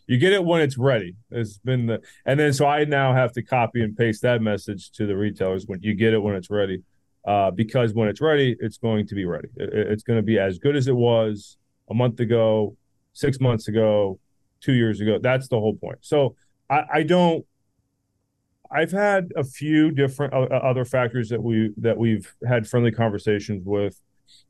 you 0.07 0.19
get 0.19 0.33
it 0.33 0.45
when 0.45 0.61
it's 0.61 0.77
ready. 0.77 1.15
It's 1.31 1.59
been 1.59 1.87
the 1.87 2.03
and 2.27 2.39
then 2.39 2.53
so 2.53 2.67
I 2.67 2.85
now 2.85 3.15
have 3.15 3.33
to 3.33 3.43
copy 3.43 3.83
and 3.83 3.97
paste 3.97 4.23
that 4.23 4.43
message 4.43 4.91
to 4.93 5.07
the 5.07 5.17
retailers 5.17 5.67
when 5.67 5.81
you 5.83 5.95
get 5.95 6.13
it 6.13 6.19
when 6.19 6.35
it's 6.35 6.51
ready, 6.51 6.83
uh, 7.27 7.51
because 7.51 7.95
when 7.95 8.09
it's 8.09 8.21
ready, 8.21 8.57
it's 8.61 8.79
going 8.79 9.07
to 9.07 9.15
be 9.15 9.25
ready. 9.25 9.49
It, 9.57 9.73
it's 9.73 10.03
going 10.03 10.19
to 10.19 10.23
be 10.23 10.39
as 10.39 10.59
good 10.59 10.77
as 10.77 10.89
it 10.89 10.97
was 10.97 11.57
a 11.89 11.95
month 11.95 12.21
ago, 12.21 12.77
six 13.13 13.41
months 13.41 13.69
ago, 13.69 14.19
two 14.65 14.73
years 14.73 15.01
ago. 15.01 15.19
That's 15.21 15.49
the 15.49 15.59
whole 15.59 15.77
point. 15.77 15.99
So 16.01 16.37
I, 16.71 16.85
I 16.95 17.03
don't. 17.03 17.45
I've 18.71 18.91
had 18.91 19.33
a 19.37 19.45
few 19.45 19.91
different 19.91 20.33
uh, 20.33 20.49
uh, 20.51 20.61
other 20.63 20.85
factors 20.85 21.29
that 21.29 21.43
we 21.43 21.73
that 21.77 21.97
we've 21.97 22.35
had 22.47 22.67
friendly 22.67 22.91
conversations 22.91 23.63
with 23.65 24.01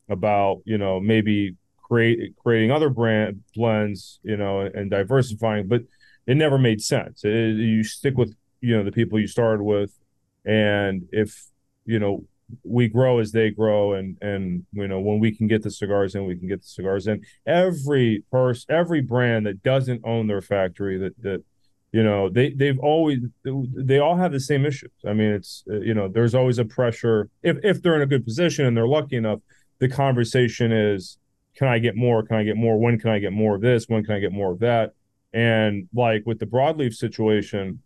about 0.09 0.63
you 0.65 0.79
know 0.79 1.01
maybe 1.01 1.57
create 1.83 2.35
creating 2.43 2.71
other 2.71 2.89
brand 2.89 3.43
blends 3.55 4.21
you 4.23 4.37
know 4.37 4.61
and 4.61 4.91
diversifying 4.91 5.67
but 5.67 5.83
it 6.27 6.37
never 6.37 6.57
made 6.57 6.81
sense 6.81 7.25
it, 7.25 7.57
you 7.57 7.83
stick 7.83 8.17
with 8.17 8.35
you 8.61 8.77
know 8.77 8.85
the 8.85 8.93
people 8.93 9.19
you 9.19 9.27
started 9.27 9.63
with 9.63 9.99
and 10.45 11.07
if 11.13 11.49
you 11.85 11.99
know 11.99 12.25
we 12.63 12.89
grow 12.89 13.19
as 13.19 13.33
they 13.33 13.51
grow 13.51 13.95
and 13.95 14.19
and 14.21 14.65
you 14.73 14.87
know 14.87 15.01
when 15.01 15.19
we 15.19 15.35
can 15.35 15.47
get 15.47 15.63
the 15.63 15.71
cigars 15.71 16.15
in 16.15 16.27
we 16.27 16.37
can 16.37 16.49
get 16.49 16.63
the 16.63 16.69
cigars 16.69 17.07
in. 17.07 17.23
Every 17.47 18.25
person 18.31 18.75
every 18.75 19.01
brand 19.01 19.47
that 19.47 19.63
doesn't 19.63 20.03
own 20.05 20.27
their 20.27 20.43
factory 20.43 20.99
that 20.99 21.21
that 21.23 21.43
you 21.93 22.03
know 22.03 22.29
they 22.29 22.51
they've 22.51 22.79
always 22.79 23.21
they 23.45 23.99
all 23.99 24.17
have 24.17 24.33
the 24.33 24.41
same 24.41 24.67
issues. 24.67 24.91
I 25.07 25.13
mean 25.13 25.33
it's 25.33 25.65
uh, 25.71 25.81
you 25.81 25.95
know 25.95 26.09
there's 26.09 26.35
always 26.35 26.59
a 26.59 26.65
pressure. 26.65 27.29
If 27.43 27.57
if 27.63 27.83
they're 27.83 27.97
in 27.97 28.03
a 28.03 28.07
good 28.07 28.25
position 28.25 28.67
and 28.67 28.77
they're 28.77 28.87
lucky 28.87 29.17
enough 29.17 29.41
the 29.79 29.89
conversation 29.89 30.73
is 30.73 31.19
can 31.57 31.69
i 31.69 31.79
get 31.79 31.97
more? 31.97 32.23
Can 32.23 32.37
i 32.37 32.43
get 32.43 32.57
more? 32.57 32.79
When 32.79 32.99
can 32.99 33.11
i 33.11 33.19
get 33.19 33.33
more 33.33 33.55
of 33.55 33.61
this? 33.61 33.89
When 33.89 34.05
can 34.05 34.15
i 34.15 34.19
get 34.19 34.33
more 34.33 34.53
of 34.53 34.59
that? 34.61 34.93
And 35.33 35.89
like 35.95 36.23
with 36.27 36.39
the 36.39 36.47
broadleaf 36.47 36.95
situation 36.95 37.81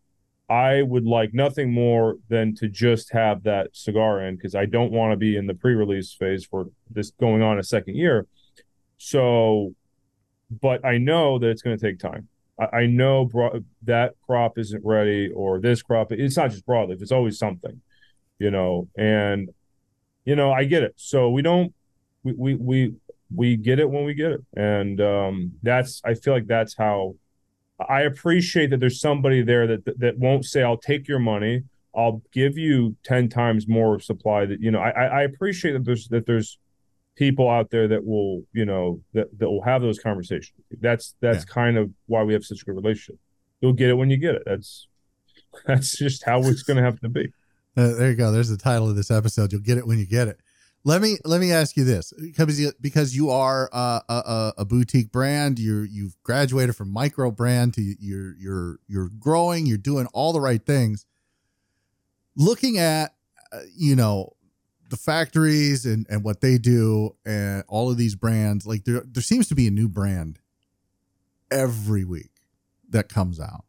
i 0.49 0.83
would 0.83 1.05
like 1.05 1.35
nothing 1.35 1.73
more 1.73 2.17
than 2.29 2.55
to 2.55 2.69
just 2.69 3.13
have 3.13 3.43
that 3.43 3.69
cigar 3.73 4.23
in 4.23 4.37
because 4.37 4.55
i 4.55 4.65
don't 4.65 4.93
want 4.93 5.13
to 5.13 5.17
be 5.17 5.37
in 5.37 5.47
the 5.47 5.55
pre-release 5.55 6.15
phase 6.15 6.45
for 6.45 6.67
this 6.91 7.11
going 7.13 7.43
on 7.43 7.59
a 7.59 7.63
second 7.63 7.97
year 7.97 8.27
so 8.97 9.75
but 10.61 10.85
i 10.85 10.99
know 10.99 11.39
that 11.39 11.49
it's 11.51 11.63
going 11.63 11.77
to 11.77 11.85
take 11.85 11.99
time 11.99 12.29
I, 12.59 12.79
I 12.79 12.87
know 12.87 13.25
bro- 13.25 13.63
that 13.85 14.15
crop 14.27 14.59
isn't 14.59 14.85
ready 14.85 15.31
or 15.31 15.61
this 15.61 15.83
crop. 15.83 16.13
It's 16.13 16.37
not 16.37 16.51
just 16.51 16.67
broadleaf; 16.67 17.01
it's 17.01 17.13
always 17.13 17.39
something, 17.39 17.81
you 18.39 18.51
know. 18.51 18.89
And 18.97 19.51
you 20.25 20.37
know, 20.37 20.53
I 20.53 20.65
get 20.65 20.83
it. 20.83 20.95
So 20.97 21.31
we 21.31 21.43
don't 21.43 21.73
we 22.23 22.33
we 22.33 22.55
we, 22.55 22.95
we 23.35 23.57
get 23.57 23.79
it 23.79 23.89
when 23.89 24.05
we 24.05 24.15
get 24.15 24.33
it, 24.33 24.41
and 24.57 25.01
um, 25.01 25.53
that's 25.63 26.03
I 26.05 26.15
feel 26.15 26.35
like 26.35 26.47
that's 26.47 26.77
how. 26.77 27.15
I 27.87 28.03
appreciate 28.03 28.71
that 28.71 28.81
there's 28.81 29.01
somebody 29.01 29.43
there 29.43 29.67
that, 29.67 29.85
that 29.85 30.01
that 30.01 30.19
won't 30.19 30.45
say 30.45 30.63
I'll 30.63 30.77
take 30.77 31.07
your 31.07 31.19
money. 31.19 31.63
I'll 31.95 32.23
give 32.33 32.59
you 32.59 32.97
ten 33.05 33.29
times 33.29 33.69
more 33.69 34.01
supply. 34.01 34.47
That 34.47 34.61
you 34.61 34.71
know, 34.71 34.81
I 34.81 34.91
I 34.91 35.23
appreciate 35.23 35.73
that 35.73 35.85
there's 35.85 36.09
that 36.09 36.27
there's 36.27 36.59
people 37.17 37.49
out 37.49 37.71
there 37.71 37.89
that 37.89 38.05
will 38.05 38.43
you 38.53 38.65
know 38.65 39.01
that, 39.13 39.27
that 39.39 39.49
will 39.49 39.63
have 39.63 39.83
those 39.83 39.99
conversations. 39.99 40.59
That's 40.81 41.15
that's 41.21 41.45
yeah. 41.47 41.55
kind 41.55 41.77
of 41.77 41.91
why 42.07 42.23
we 42.25 42.33
have 42.33 42.45
such 42.45 42.63
a 42.63 42.65
good 42.65 42.77
relationship. 42.77 43.19
You'll 43.61 43.73
get 43.73 43.91
it 43.91 43.95
when 43.95 44.11
you 44.11 44.17
get 44.17 44.35
it. 44.35 44.43
That's 44.45 44.89
that's 45.67 45.97
just 45.97 46.25
how 46.25 46.41
it's 46.41 46.63
going 46.63 46.79
to 46.79 46.83
have 46.83 47.01
to 47.01 47.09
be. 47.09 47.33
Uh, 47.77 47.95
there 47.95 48.11
you 48.11 48.17
go. 48.17 48.33
There's 48.33 48.49
the 48.49 48.57
title 48.57 48.91
of 48.91 48.97
this 48.97 49.11
episode. 49.11 49.53
You'll 49.53 49.61
get 49.61 49.79
it 49.79 49.87
when 49.87 49.99
you 49.99 50.07
get 50.07 50.27
it 50.27 50.41
let 50.89 51.03
me 51.03 51.19
let 51.27 51.39
me 51.39 51.53
ask 51.53 51.77
you 51.77 51.85
this 51.85 52.15
because 52.19 52.59
you, 52.59 52.73
because 52.81 53.15
you 53.15 53.29
are 53.29 53.69
a, 53.73 54.55
a, 54.57 54.65
boutique 54.65 55.13
brand 55.13 55.59
you 55.59 55.81
you've 55.83 56.17
graduated 56.23 56.75
from 56.75 56.91
micro 56.91 57.31
brand 57.31 57.75
to 57.75 57.83
you're 58.01 58.35
you're 58.39 58.79
you're 58.89 59.11
growing 59.19 59.67
you're 59.67 59.77
doing 59.77 60.07
all 60.15 60.33
the 60.33 60.41
right 60.41 60.65
things. 60.65 61.05
Looking 62.37 62.79
at 62.79 63.15
uh, 63.53 63.61
you 63.77 63.97
know 63.97 64.33
the 64.89 64.97
factories 64.97 65.85
and 65.85 66.07
and 66.09 66.25
what 66.25 66.41
they 66.41 66.57
do 66.57 67.15
and 67.27 67.65
all 67.69 67.91
of 67.91 67.99
these 67.99 68.15
brands 68.15 68.67
like 68.67 68.85
there 68.85 69.03
there 69.05 69.23
seems 69.23 69.47
to 69.49 69.55
be 69.55 69.67
a 69.67 69.71
new 69.71 69.89
brand 69.89 70.39
every 71.51 72.05
week 72.05 72.31
that 72.89 73.11
comes 73.11 73.39
out. 73.39 73.67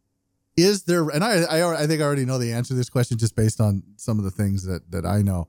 Is 0.56 0.84
there 0.84 1.10
and 1.10 1.24
I, 1.24 1.42
I 1.44 1.84
i 1.84 1.88
think 1.88 2.02
i 2.02 2.06
already 2.06 2.26
know 2.26 2.38
the 2.38 2.52
answer 2.54 2.70
to 2.70 2.76
this 2.76 2.90
question 2.90 3.18
just 3.18 3.36
based 3.36 3.60
on 3.60 3.84
some 3.96 4.20
of 4.20 4.26
the 4.26 4.32
things 4.32 4.66
that 4.66 4.92
that 4.92 5.06
i 5.06 5.22
know 5.22 5.48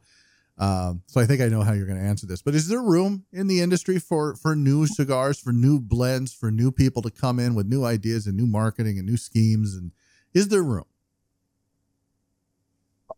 um, 0.60 1.02
so 1.06 1.20
i 1.20 1.26
think 1.26 1.40
i 1.40 1.48
know 1.48 1.62
how 1.62 1.72
you're 1.72 1.86
going 1.86 1.98
to 1.98 2.04
answer 2.04 2.26
this 2.26 2.42
but 2.42 2.54
is 2.54 2.68
there 2.68 2.80
room 2.80 3.24
in 3.32 3.48
the 3.48 3.60
industry 3.60 3.98
for 3.98 4.36
for 4.36 4.54
new 4.54 4.86
cigars 4.86 5.40
for 5.40 5.52
new 5.52 5.80
blends 5.80 6.32
for 6.32 6.50
new 6.50 6.70
people 6.70 7.02
to 7.02 7.10
come 7.10 7.40
in 7.40 7.54
with 7.54 7.66
new 7.66 7.84
ideas 7.84 8.26
and 8.26 8.36
new 8.36 8.46
marketing 8.46 8.98
and 8.98 9.06
new 9.06 9.16
schemes 9.16 9.74
and 9.74 9.90
is 10.32 10.48
there 10.48 10.62
room 10.62 10.84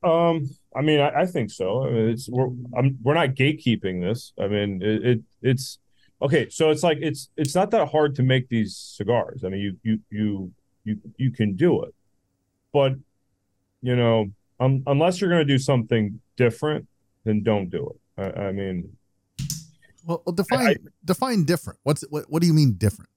um, 0.02 0.50
I 0.74 0.82
mean, 0.82 1.00
I, 1.00 1.20
I 1.20 1.26
think 1.26 1.50
so. 1.50 1.84
I 1.84 1.90
mean, 1.90 2.08
it's 2.08 2.28
we're 2.28 2.48
I'm, 2.76 2.98
we're 3.02 3.14
not 3.14 3.30
gatekeeping 3.30 4.00
this. 4.00 4.32
I 4.38 4.48
mean, 4.48 4.82
it, 4.82 5.06
it, 5.06 5.20
it's 5.42 5.78
okay. 6.20 6.48
So 6.48 6.70
it's 6.70 6.82
like 6.82 6.98
it's 7.00 7.30
it's 7.36 7.54
not 7.54 7.70
that 7.70 7.88
hard 7.88 8.16
to 8.16 8.22
make 8.22 8.48
these 8.48 8.76
cigars. 8.76 9.44
I 9.44 9.48
mean, 9.48 9.60
you 9.60 9.76
you 9.82 10.00
you 10.10 10.52
you 10.84 11.00
you 11.18 11.30
can 11.30 11.54
do 11.54 11.82
it, 11.84 11.94
but 12.72 12.94
you 13.82 13.94
know, 13.94 14.26
um, 14.58 14.82
unless 14.86 15.20
you're 15.20 15.30
going 15.30 15.46
to 15.46 15.52
do 15.52 15.58
something 15.58 16.20
different, 16.36 16.86
then 17.24 17.42
don't 17.42 17.70
do 17.70 17.90
it. 17.90 18.34
I, 18.36 18.46
I 18.46 18.52
mean, 18.52 18.96
well, 20.04 20.22
define 20.34 20.66
I, 20.66 20.76
define 21.04 21.44
different. 21.44 21.78
What's 21.82 22.02
what? 22.10 22.24
What 22.28 22.42
do 22.42 22.48
you 22.48 22.54
mean 22.54 22.74
different? 22.74 23.10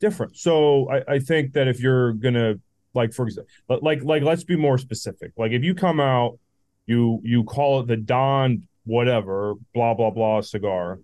Different. 0.00 0.36
So 0.36 0.88
I, 0.90 1.14
I 1.14 1.18
think 1.18 1.52
that 1.54 1.68
if 1.68 1.80
you're 1.80 2.12
gonna 2.12 2.56
like 2.94 3.12
for 3.12 3.26
example, 3.26 3.50
like 3.68 4.02
like 4.04 4.22
let's 4.22 4.44
be 4.44 4.56
more 4.56 4.78
specific. 4.78 5.32
Like 5.36 5.52
if 5.52 5.64
you 5.64 5.74
come 5.74 6.00
out, 6.00 6.38
you 6.86 7.20
you 7.24 7.44
call 7.44 7.80
it 7.80 7.88
the 7.88 7.96
Don 7.96 8.66
whatever 8.84 9.54
blah 9.74 9.94
blah 9.94 10.10
blah 10.10 10.40
cigar, 10.40 11.00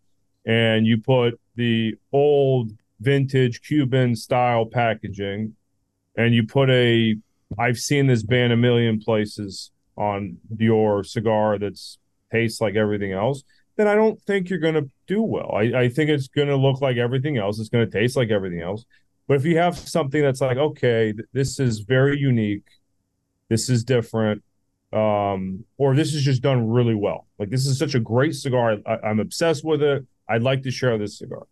and 0.47 0.87
you 0.87 0.99
put 0.99 1.39
the 1.57 1.95
old 2.13 2.73
vintage 3.01 3.63
Cuban 3.63 4.17
style 4.17 4.67
packaging, 4.67 5.55
and 6.17 6.35
you 6.35 6.47
put 6.47 6.71
a 6.71 7.17
I've 7.59 7.79
seen 7.79 8.07
this 8.07 8.23
band 8.23 8.53
a 8.53 8.57
million 8.57 9.01
places 9.01 9.71
on 9.97 10.39
your 10.57 11.05
cigar 11.05 11.59
that's 11.59 11.99
tastes 12.35 12.61
like 12.61 12.75
everything 12.75 13.13
else, 13.13 13.43
then 13.77 13.89
I 13.89 13.95
don't 13.95 14.21
think 14.23 14.49
you're 14.49 14.59
going 14.59 14.81
to 14.83 14.89
do 15.07 15.23
well. 15.23 15.53
I, 15.55 15.63
I 15.85 15.89
think 15.89 16.11
it's 16.11 16.29
going 16.29 16.49
to 16.49 16.57
look 16.57 16.81
like 16.81 16.97
everything 16.97 17.37
else. 17.39 17.59
It's 17.59 17.69
going 17.69 17.89
to 17.89 17.99
taste 17.99 18.17
like 18.17 18.31
everything 18.31 18.61
else. 18.61 18.85
But 19.27 19.35
if 19.39 19.45
you 19.45 19.57
have 19.59 19.77
something 19.77 20.23
that's 20.23 20.41
like, 20.41 20.57
okay, 20.57 21.15
this 21.33 21.59
is 21.59 21.81
very 21.81 22.19
unique, 22.19 22.67
this 23.49 23.69
is 23.69 23.85
different, 23.85 24.43
um, 24.93 25.65
or 25.77 25.95
this 25.95 26.15
is 26.15 26.23
just 26.23 26.43
done 26.43 26.69
really 26.69 26.95
well. 26.95 27.27
Like 27.39 27.51
this 27.51 27.67
is 27.67 27.79
such 27.79 27.95
a 27.95 28.01
great 28.01 28.35
cigar. 28.35 28.77
I, 28.87 28.97
I'm 29.09 29.21
obsessed 29.21 29.65
with 29.65 29.83
it. 29.83 30.07
I'd 30.29 30.43
like 30.43 30.63
to 30.65 30.71
share 30.71 30.99
this 30.99 31.19
cigar. 31.19 31.47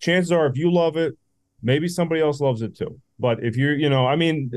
Chances 0.00 0.32
are, 0.32 0.46
if 0.46 0.56
you 0.56 0.70
love 0.70 0.96
it, 0.96 1.16
maybe 1.62 1.88
somebody 1.88 2.20
else 2.20 2.40
loves 2.40 2.62
it 2.62 2.76
too. 2.76 3.00
But 3.18 3.42
if 3.42 3.56
you're, 3.56 3.74
you 3.74 3.90
know, 3.90 4.06
I 4.06 4.16
mean, 4.16 4.52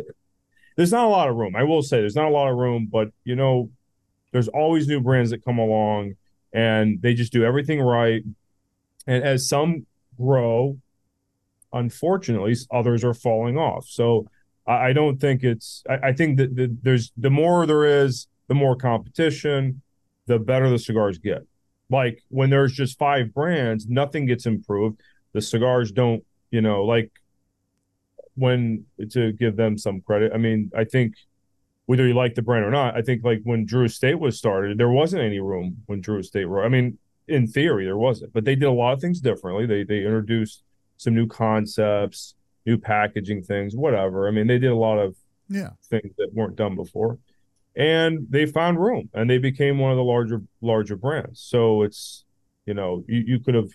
there's 0.76 0.92
not 0.92 1.06
a 1.06 1.10
lot 1.10 1.30
of 1.30 1.36
room. 1.36 1.56
I 1.56 1.64
will 1.64 1.82
say 1.82 2.00
there's 2.00 2.16
not 2.16 2.28
a 2.28 2.36
lot 2.40 2.52
of 2.52 2.58
room, 2.58 2.88
but 2.92 3.10
you 3.24 3.36
know, 3.36 3.70
there's 4.32 4.48
always 4.50 4.88
new 4.88 5.00
brands 5.00 5.32
that 5.32 5.44
come 5.44 5.60
along 5.60 6.14
and 6.54 7.02
they 7.02 7.14
just 7.14 7.32
do 7.32 7.44
everything 7.44 7.82
right. 7.82 8.24
And 9.08 9.24
as 9.24 9.48
some 9.48 9.86
grow 10.18 10.78
unfortunately, 11.74 12.56
others 12.72 13.04
are 13.04 13.14
falling 13.14 13.58
off. 13.58 13.86
So 13.88 14.28
I, 14.68 14.90
I 14.90 14.94
don't 14.94 15.20
think 15.20 15.44
it's. 15.44 15.84
I, 15.90 16.10
I 16.10 16.14
think 16.14 16.38
that 16.38 16.56
the, 16.56 16.76
there's 16.82 17.12
the 17.18 17.30
more 17.30 17.66
there 17.66 17.86
is, 17.86 18.28
the 18.48 18.56
more 18.56 18.76
competition, 18.76 19.82
the 20.28 20.40
better 20.40 20.70
the 20.70 20.80
cigars 20.80 21.18
get. 21.18 21.46
Like 21.90 22.24
when 22.30 22.50
there's 22.50 22.74
just 22.74 22.98
five 22.98 23.34
brands, 23.34 23.88
nothing 23.88 24.26
gets 24.26 24.46
improved. 24.46 25.02
The 25.34 25.42
cigars 25.42 25.92
don't, 25.92 26.24
you 26.50 26.62
know, 26.62 26.84
like 26.84 27.12
when 28.36 28.86
to 29.12 29.34
give 29.34 29.56
them 29.56 29.78
some 29.78 30.02
credit. 30.02 30.32
I 30.34 30.38
mean, 30.38 30.72
I 30.76 30.86
think 30.86 31.16
whether 31.92 32.08
you 32.08 32.14
like 32.14 32.36
the 32.36 32.42
brand 32.42 32.64
or 32.64 32.72
not, 32.72 32.96
I 32.96 33.02
think 33.02 33.22
like 33.22 33.42
when 33.44 33.66
Drew 33.66 33.84
Estate 33.84 34.18
was 34.18 34.38
started, 34.38 34.78
there 34.78 34.90
wasn't 34.90 35.24
any 35.24 35.42
room 35.42 35.76
when 35.88 36.00
Drew 36.00 36.20
Estate. 36.20 36.46
were. 36.46 36.64
I 36.64 36.70
mean, 36.70 36.98
in 37.28 37.48
theory, 37.48 37.84
there 37.84 37.98
wasn't, 37.98 38.32
but 38.32 38.46
they 38.46 38.56
did 38.56 38.68
a 38.68 38.72
lot 38.72 38.94
of 38.94 39.02
things 39.02 39.20
differently. 39.20 39.66
They 39.66 39.84
they 39.84 40.06
introduced 40.06 40.64
some 40.96 41.14
new 41.14 41.28
concepts, 41.28 42.36
new 42.66 42.78
packaging 42.78 43.44
things, 43.44 43.76
whatever. 43.76 44.26
I 44.26 44.32
mean, 44.32 44.48
they 44.48 44.58
did 44.58 44.72
a 44.72 44.76
lot 44.76 45.00
of 45.00 45.18
yeah 45.50 45.72
things 45.90 46.14
that 46.18 46.30
weren't 46.34 46.56
done 46.56 46.78
before, 46.78 47.20
and 47.76 48.26
they 48.30 48.46
found 48.46 48.80
room, 48.82 49.10
and 49.14 49.30
they 49.30 49.38
became 49.38 49.78
one 49.78 49.92
of 49.92 49.98
the 49.98 50.04
larger 50.04 50.42
larger 50.62 50.96
brands. 50.96 51.42
So 51.42 51.82
it's 51.82 52.24
you 52.66 52.74
know 52.74 53.04
you, 53.06 53.22
you 53.28 53.40
could 53.42 53.56
have 53.56 53.70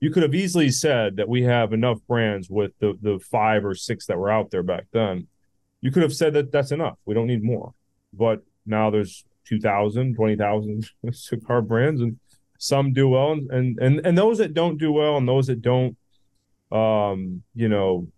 you 0.00 0.10
could 0.10 0.22
have 0.22 0.34
easily 0.34 0.68
said 0.68 1.16
that 1.16 1.30
we 1.30 1.44
have 1.44 1.72
enough 1.72 1.98
brands 2.06 2.50
with 2.50 2.72
the 2.78 2.92
the 3.00 3.18
five 3.20 3.64
or 3.64 3.74
six 3.74 4.04
that 4.08 4.18
were 4.18 4.30
out 4.30 4.50
there 4.50 4.62
back 4.62 4.84
then. 4.92 5.28
You 5.84 5.90
could 5.90 6.02
have 6.02 6.14
said 6.14 6.32
that 6.32 6.50
that's 6.50 6.72
enough. 6.72 6.96
We 7.04 7.12
don't 7.14 7.26
need 7.26 7.44
more. 7.44 7.74
But 8.14 8.42
now 8.64 8.88
there's 8.88 9.22
2,000, 9.48 10.14
20,000 10.14 10.90
cigar 11.12 11.60
brands, 11.60 12.00
and 12.00 12.18
some 12.58 12.94
do 12.94 13.10
well, 13.10 13.32
and 13.32 13.78
and 13.78 14.00
and 14.06 14.16
those 14.16 14.38
that 14.38 14.54
don't 14.54 14.78
do 14.78 14.90
well, 14.90 15.18
and 15.18 15.28
those 15.28 15.48
that 15.48 15.60
don't 15.60 15.94
um, 16.72 17.42
you 17.54 17.68
know, 17.68 18.08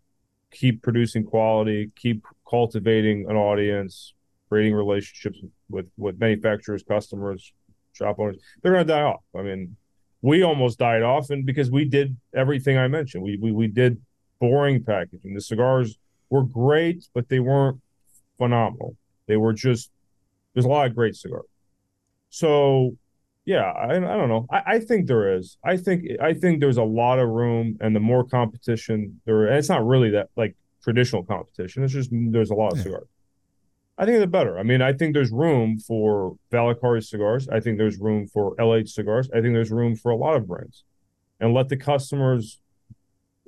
keep 0.53 0.83
producing 0.83 1.25
quality, 1.25 1.91
keep 1.97 2.25
cultivating 2.49 3.29
an 3.29 3.37
audience, 3.37 4.15
creating 4.49 4.75
relationships 4.75 5.41
with 5.69 5.87
with 5.97 6.21
manufacturers, 6.21 6.85
customers, 6.85 7.53
shop 7.93 8.21
owners. 8.21 8.37
They're 8.63 8.73
going 8.73 8.87
to 8.87 8.93
die 8.93 9.03
off. 9.03 9.25
I 9.37 9.43
mean, 9.43 9.77
we 10.23 10.45
almost 10.45 10.79
died 10.79 11.03
off, 11.03 11.31
and 11.31 11.45
because 11.45 11.69
we 11.69 11.85
did 11.85 12.17
everything 12.33 12.79
I 12.79 12.87
mentioned, 12.87 13.25
we 13.25 13.37
we 13.37 13.51
we 13.51 13.67
did 13.67 14.01
boring 14.39 14.85
packaging. 14.85 15.35
The 15.35 15.41
cigars 15.41 15.99
were 16.31 16.45
great, 16.45 17.07
but 17.15 17.29
they 17.29 17.41
weren't 17.41 17.81
phenomenal. 18.39 18.97
They 19.27 19.37
were 19.37 19.53
just 19.53 19.91
there's 20.55 20.65
a 20.65 20.69
lot 20.69 20.87
of 20.87 20.95
great 20.95 21.15
cigars. 21.15 21.45
So 22.31 22.97
yeah, 23.45 23.71
I, 23.71 23.97
I 23.97 24.01
don't 24.01 24.29
know. 24.29 24.47
I, 24.51 24.63
I 24.67 24.79
think 24.81 25.07
there 25.07 25.37
is. 25.37 25.57
I 25.65 25.77
think 25.77 26.05
I 26.21 26.35
think 26.35 26.61
there's 26.61 26.79
a 26.79 26.83
lot 26.83 27.19
of 27.19 27.29
room, 27.29 27.79
and 27.81 27.95
the 27.95 28.01
more 28.01 28.25
competition 28.25 29.21
there, 29.25 29.47
and 29.47 29.57
it's 29.57 29.69
not 29.69 29.87
really 29.87 30.11
that 30.11 30.31
like 30.37 30.57
traditional 30.83 31.23
competition. 31.23 31.85
It's 31.85 31.93
just 31.93 32.11
there's 32.13 32.51
a 32.51 32.55
lot 32.55 32.73
of 32.73 32.79
yeah. 32.79 32.85
cigars. 32.85 33.09
I 33.99 34.05
think 34.05 34.19
the 34.19 34.27
better. 34.27 34.59
I 34.59 34.63
mean, 34.63 34.83
I 34.83 34.93
think 34.93 35.15
there's 35.15 35.31
room 35.31 35.79
for 35.79 36.37
Valacari 36.53 37.03
cigars. 37.03 37.49
I 37.49 37.61
think 37.61 37.79
there's 37.79 37.99
room 37.99 38.27
for 38.27 38.55
LH 38.57 38.91
cigars. 38.91 39.31
I 39.31 39.41
think 39.41 39.55
there's 39.55 39.71
room 39.71 39.97
for 39.97 40.11
a 40.11 40.17
lot 40.17 40.37
of 40.37 40.47
brands, 40.47 40.85
and 41.39 41.55
let 41.55 41.69
the 41.69 41.77
customers 41.77 42.61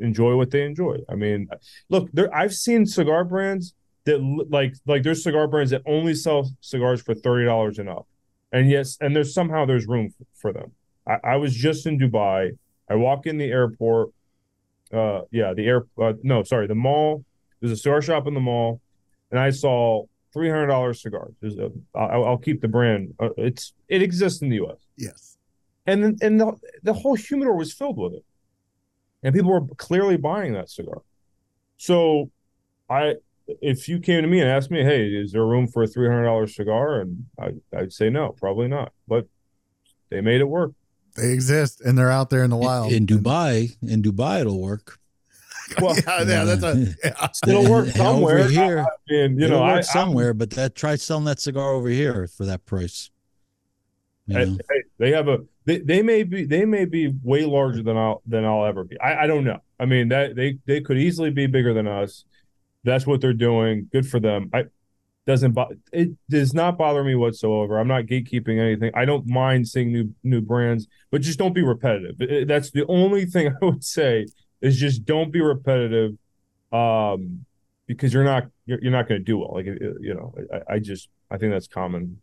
enjoy 0.01 0.36
what 0.36 0.51
they 0.51 0.64
enjoy. 0.64 0.99
I 1.09 1.14
mean, 1.14 1.49
look, 1.88 2.11
there 2.12 2.34
I've 2.34 2.55
seen 2.55 2.86
cigar 2.86 3.24
brands 3.24 3.74
that 4.05 4.46
like 4.51 4.74
like 4.86 5.03
there's 5.03 5.22
cigar 5.22 5.46
brands 5.46 5.70
that 5.70 5.82
only 5.86 6.14
sell 6.14 6.51
cigars 6.61 7.03
for 7.03 7.14
thirty 7.14 7.44
dollars 7.44 7.78
and 7.78 7.88
up, 7.88 8.07
and 8.53 8.70
yes, 8.70 8.96
and 9.01 9.14
there's 9.14 9.34
somehow 9.34 9.66
there's 9.66 9.86
room 9.86 10.12
for 10.34 10.53
them. 10.53 10.72
I, 11.07 11.18
I 11.24 11.36
was 11.36 11.55
just 11.55 11.86
in 11.86 11.99
Dubai. 11.99 12.57
I 12.90 12.94
walk 12.94 13.26
in 13.26 13.38
the 13.38 13.51
airport. 13.51 14.11
Uh, 14.92 15.22
yeah, 15.30 15.53
the 15.53 15.66
air. 15.66 15.86
Uh, 16.01 16.14
no, 16.22 16.42
sorry, 16.42 16.66
the 16.66 16.74
mall. 16.74 17.24
There's 17.61 17.72
a 17.72 17.76
cigar 17.76 18.01
shop 18.01 18.26
in 18.26 18.34
the 18.34 18.40
mall, 18.40 18.80
and 19.30 19.38
I 19.38 19.51
saw 19.51 20.05
three 20.32 20.49
hundred 20.49 20.68
dollars 20.68 21.03
cigars. 21.03 21.34
A, 21.42 21.70
I'll, 21.94 22.24
I'll 22.24 22.38
keep 22.38 22.61
the 22.61 22.68
brand. 22.68 23.14
Uh, 23.20 23.30
it's 23.36 23.74
it 23.88 24.01
exists 24.03 24.40
in 24.42 24.49
the 24.49 24.57
U.S. 24.57 24.78
Yes, 24.96 25.36
and 25.86 26.18
and 26.22 26.40
the 26.40 26.53
the 26.82 26.94
whole 26.94 27.14
humidor 27.14 27.55
was 27.55 27.72
filled 27.72 27.99
with 27.99 28.14
it, 28.14 28.24
and 29.22 29.34
people 29.34 29.50
were 29.50 29.66
clearly 29.76 30.16
buying 30.16 30.52
that 30.54 30.70
cigar. 30.70 31.02
So, 31.76 32.30
I 32.88 33.16
if 33.60 33.88
you 33.88 33.98
came 33.98 34.22
to 34.22 34.28
me 34.28 34.40
and 34.40 34.48
asked 34.48 34.70
me, 34.70 34.82
"Hey, 34.82 35.06
is 35.08 35.32
there 35.32 35.44
room 35.44 35.66
for 35.66 35.82
a 35.82 35.86
three 35.86 36.08
hundred 36.08 36.24
dollars 36.24 36.54
cigar?" 36.54 37.00
and 37.00 37.26
I, 37.40 37.52
I'd 37.76 37.92
say 37.92 38.10
no, 38.10 38.34
probably 38.38 38.68
not. 38.68 38.92
But 39.06 39.26
they 40.10 40.20
made 40.20 40.40
it 40.40 40.48
work. 40.48 40.72
They 41.16 41.32
exist 41.32 41.80
and 41.80 41.98
they're 41.98 42.10
out 42.10 42.30
there 42.30 42.44
in 42.44 42.50
the 42.50 42.56
wild. 42.56 42.92
In, 42.92 42.98
in 42.98 43.06
Dubai, 43.06 43.76
in 43.82 44.02
Dubai, 44.02 44.40
it'll 44.40 44.60
work. 44.60 44.98
Well, 45.82 45.94
yeah, 45.96 46.22
yeah, 46.22 46.44
that's 46.44 46.62
a, 46.62 46.94
yeah. 47.04 47.28
it'll 47.46 47.70
work 47.70 47.88
somewhere 47.88 48.38
over 48.38 48.48
here. 48.48 48.78
I, 48.78 49.12
mean, 49.12 49.38
you 49.38 49.48
know, 49.48 49.62
I, 49.62 49.82
somewhere, 49.82 50.32
but 50.32 50.48
that 50.52 50.74
try 50.74 50.96
selling 50.96 51.26
that 51.26 51.40
cigar 51.40 51.72
over 51.72 51.90
here 51.90 52.26
for 52.26 52.46
that 52.46 52.64
price. 52.64 53.10
Hey, 54.26 54.46
hey, 54.46 54.82
they 54.96 55.10
have 55.10 55.28
a 55.28 55.40
they, 55.68 55.78
they 55.80 56.00
may 56.00 56.22
be 56.22 56.46
they 56.46 56.64
may 56.64 56.86
be 56.86 57.12
way 57.22 57.44
larger 57.44 57.82
than 57.82 57.98
I'll 57.98 58.22
than 58.26 58.42
I'll 58.46 58.64
ever 58.64 58.84
be. 58.84 58.98
I, 59.00 59.24
I 59.24 59.26
don't 59.26 59.44
know. 59.44 59.58
I 59.78 59.84
mean 59.84 60.08
that 60.08 60.34
they 60.34 60.56
they 60.64 60.80
could 60.80 60.96
easily 60.96 61.30
be 61.30 61.46
bigger 61.46 61.74
than 61.74 61.86
us. 61.86 62.24
That's 62.84 63.06
what 63.06 63.20
they're 63.20 63.34
doing. 63.34 63.86
Good 63.92 64.08
for 64.08 64.18
them. 64.18 64.48
I 64.54 64.64
doesn't 65.26 65.52
bo- 65.52 65.70
it 65.92 66.12
does 66.30 66.54
not 66.54 66.78
bother 66.78 67.04
me 67.04 67.14
whatsoever. 67.16 67.78
I'm 67.78 67.86
not 67.86 68.04
gatekeeping 68.04 68.58
anything. 68.58 68.92
I 68.94 69.04
don't 69.04 69.26
mind 69.26 69.68
seeing 69.68 69.92
new 69.92 70.14
new 70.24 70.40
brands, 70.40 70.86
but 71.10 71.20
just 71.20 71.38
don't 71.38 71.54
be 71.54 71.62
repetitive. 71.62 72.48
That's 72.48 72.70
the 72.70 72.86
only 72.86 73.26
thing 73.26 73.48
I 73.62 73.64
would 73.66 73.84
say 73.84 74.26
is 74.62 74.80
just 74.80 75.04
don't 75.04 75.30
be 75.30 75.42
repetitive, 75.42 76.16
um, 76.72 77.44
because 77.86 78.14
you're 78.14 78.24
not 78.24 78.44
you're, 78.64 78.90
not 78.90 79.06
going 79.06 79.20
to 79.20 79.24
do 79.24 79.36
well. 79.36 79.52
Like 79.52 79.66
you 79.66 80.14
know, 80.14 80.34
I, 80.50 80.76
I 80.76 80.78
just 80.78 81.10
I 81.30 81.36
think 81.36 81.52
that's 81.52 81.68
common 81.68 82.22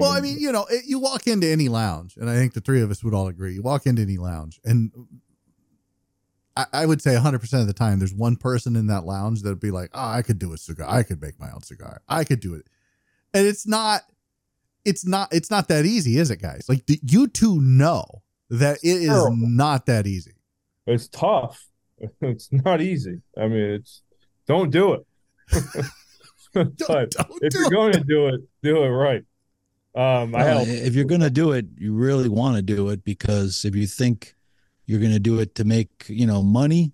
well, 0.00 0.12
I 0.12 0.20
mean, 0.20 0.38
you 0.38 0.52
know, 0.52 0.66
you 0.86 0.98
walk 0.98 1.26
into 1.26 1.46
any 1.46 1.68
lounge, 1.68 2.16
and 2.16 2.28
I 2.28 2.34
think 2.34 2.54
the 2.54 2.60
three 2.60 2.82
of 2.82 2.90
us 2.90 3.02
would 3.04 3.14
all 3.14 3.28
agree. 3.28 3.54
You 3.54 3.62
walk 3.62 3.86
into 3.86 4.02
any 4.02 4.16
lounge, 4.16 4.60
and 4.64 4.90
I, 6.56 6.66
I 6.72 6.86
would 6.86 7.02
say 7.02 7.14
100% 7.14 7.60
of 7.60 7.66
the 7.66 7.72
time, 7.72 7.98
there's 7.98 8.14
one 8.14 8.36
person 8.36 8.76
in 8.76 8.86
that 8.88 9.04
lounge 9.04 9.42
that'd 9.42 9.60
be 9.60 9.70
like, 9.70 9.90
oh, 9.94 10.08
I 10.08 10.22
could 10.22 10.38
do 10.38 10.52
a 10.52 10.58
cigar. 10.58 10.88
I 10.88 11.02
could 11.02 11.20
make 11.20 11.38
my 11.38 11.50
own 11.50 11.62
cigar. 11.62 12.02
I 12.08 12.24
could 12.24 12.40
do 12.40 12.54
it. 12.54 12.66
And 13.32 13.46
it's 13.46 13.66
not, 13.66 14.02
it's 14.84 15.06
not, 15.06 15.32
it's 15.32 15.50
not 15.50 15.68
that 15.68 15.84
easy, 15.84 16.18
is 16.18 16.30
it, 16.30 16.40
guys? 16.40 16.66
Like, 16.68 16.84
you 16.88 17.26
two 17.26 17.60
know 17.60 18.22
that 18.50 18.78
it 18.82 18.88
is 19.02 19.08
Terrible. 19.08 19.36
not 19.36 19.86
that 19.86 20.06
easy. 20.06 20.34
It's 20.86 21.08
tough. 21.08 21.66
It's 22.20 22.52
not 22.52 22.82
easy. 22.82 23.22
I 23.38 23.46
mean, 23.46 23.60
it's, 23.60 24.02
don't 24.46 24.70
do 24.70 24.94
it. 24.94 25.06
but 26.54 26.76
don't, 26.76 27.10
don't 27.10 27.42
if 27.42 27.54
you're 27.54 27.70
going 27.70 27.92
to 27.92 28.00
do 28.00 28.28
it, 28.28 28.40
do 28.62 28.82
it 28.82 28.88
right. 28.88 29.24
Um, 29.94 30.32
well, 30.32 30.60
I 30.60 30.62
if 30.62 30.94
you're 30.94 31.04
going 31.04 31.20
to 31.20 31.30
do 31.30 31.52
it, 31.52 31.66
you 31.78 31.94
really 31.94 32.28
want 32.28 32.56
to 32.56 32.62
do 32.62 32.88
it 32.88 33.04
because 33.04 33.64
if 33.64 33.74
you 33.76 33.86
think 33.86 34.34
you're 34.86 35.00
going 35.00 35.12
to 35.12 35.20
do 35.20 35.38
it 35.38 35.54
to 35.56 35.64
make 35.64 36.06
you 36.08 36.26
know 36.26 36.42
money, 36.42 36.92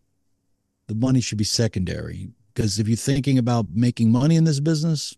the 0.86 0.94
money 0.94 1.20
should 1.20 1.38
be 1.38 1.44
secondary. 1.44 2.30
Because 2.52 2.78
if 2.78 2.88
you're 2.88 2.96
thinking 2.96 3.38
about 3.38 3.66
making 3.72 4.12
money 4.12 4.36
in 4.36 4.44
this 4.44 4.60
business, 4.60 5.16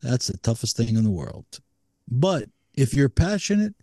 that's 0.00 0.28
the 0.28 0.38
toughest 0.38 0.76
thing 0.76 0.96
in 0.96 1.04
the 1.04 1.10
world. 1.10 1.60
But 2.08 2.48
if 2.74 2.94
you're 2.94 3.08
passionate 3.08 3.74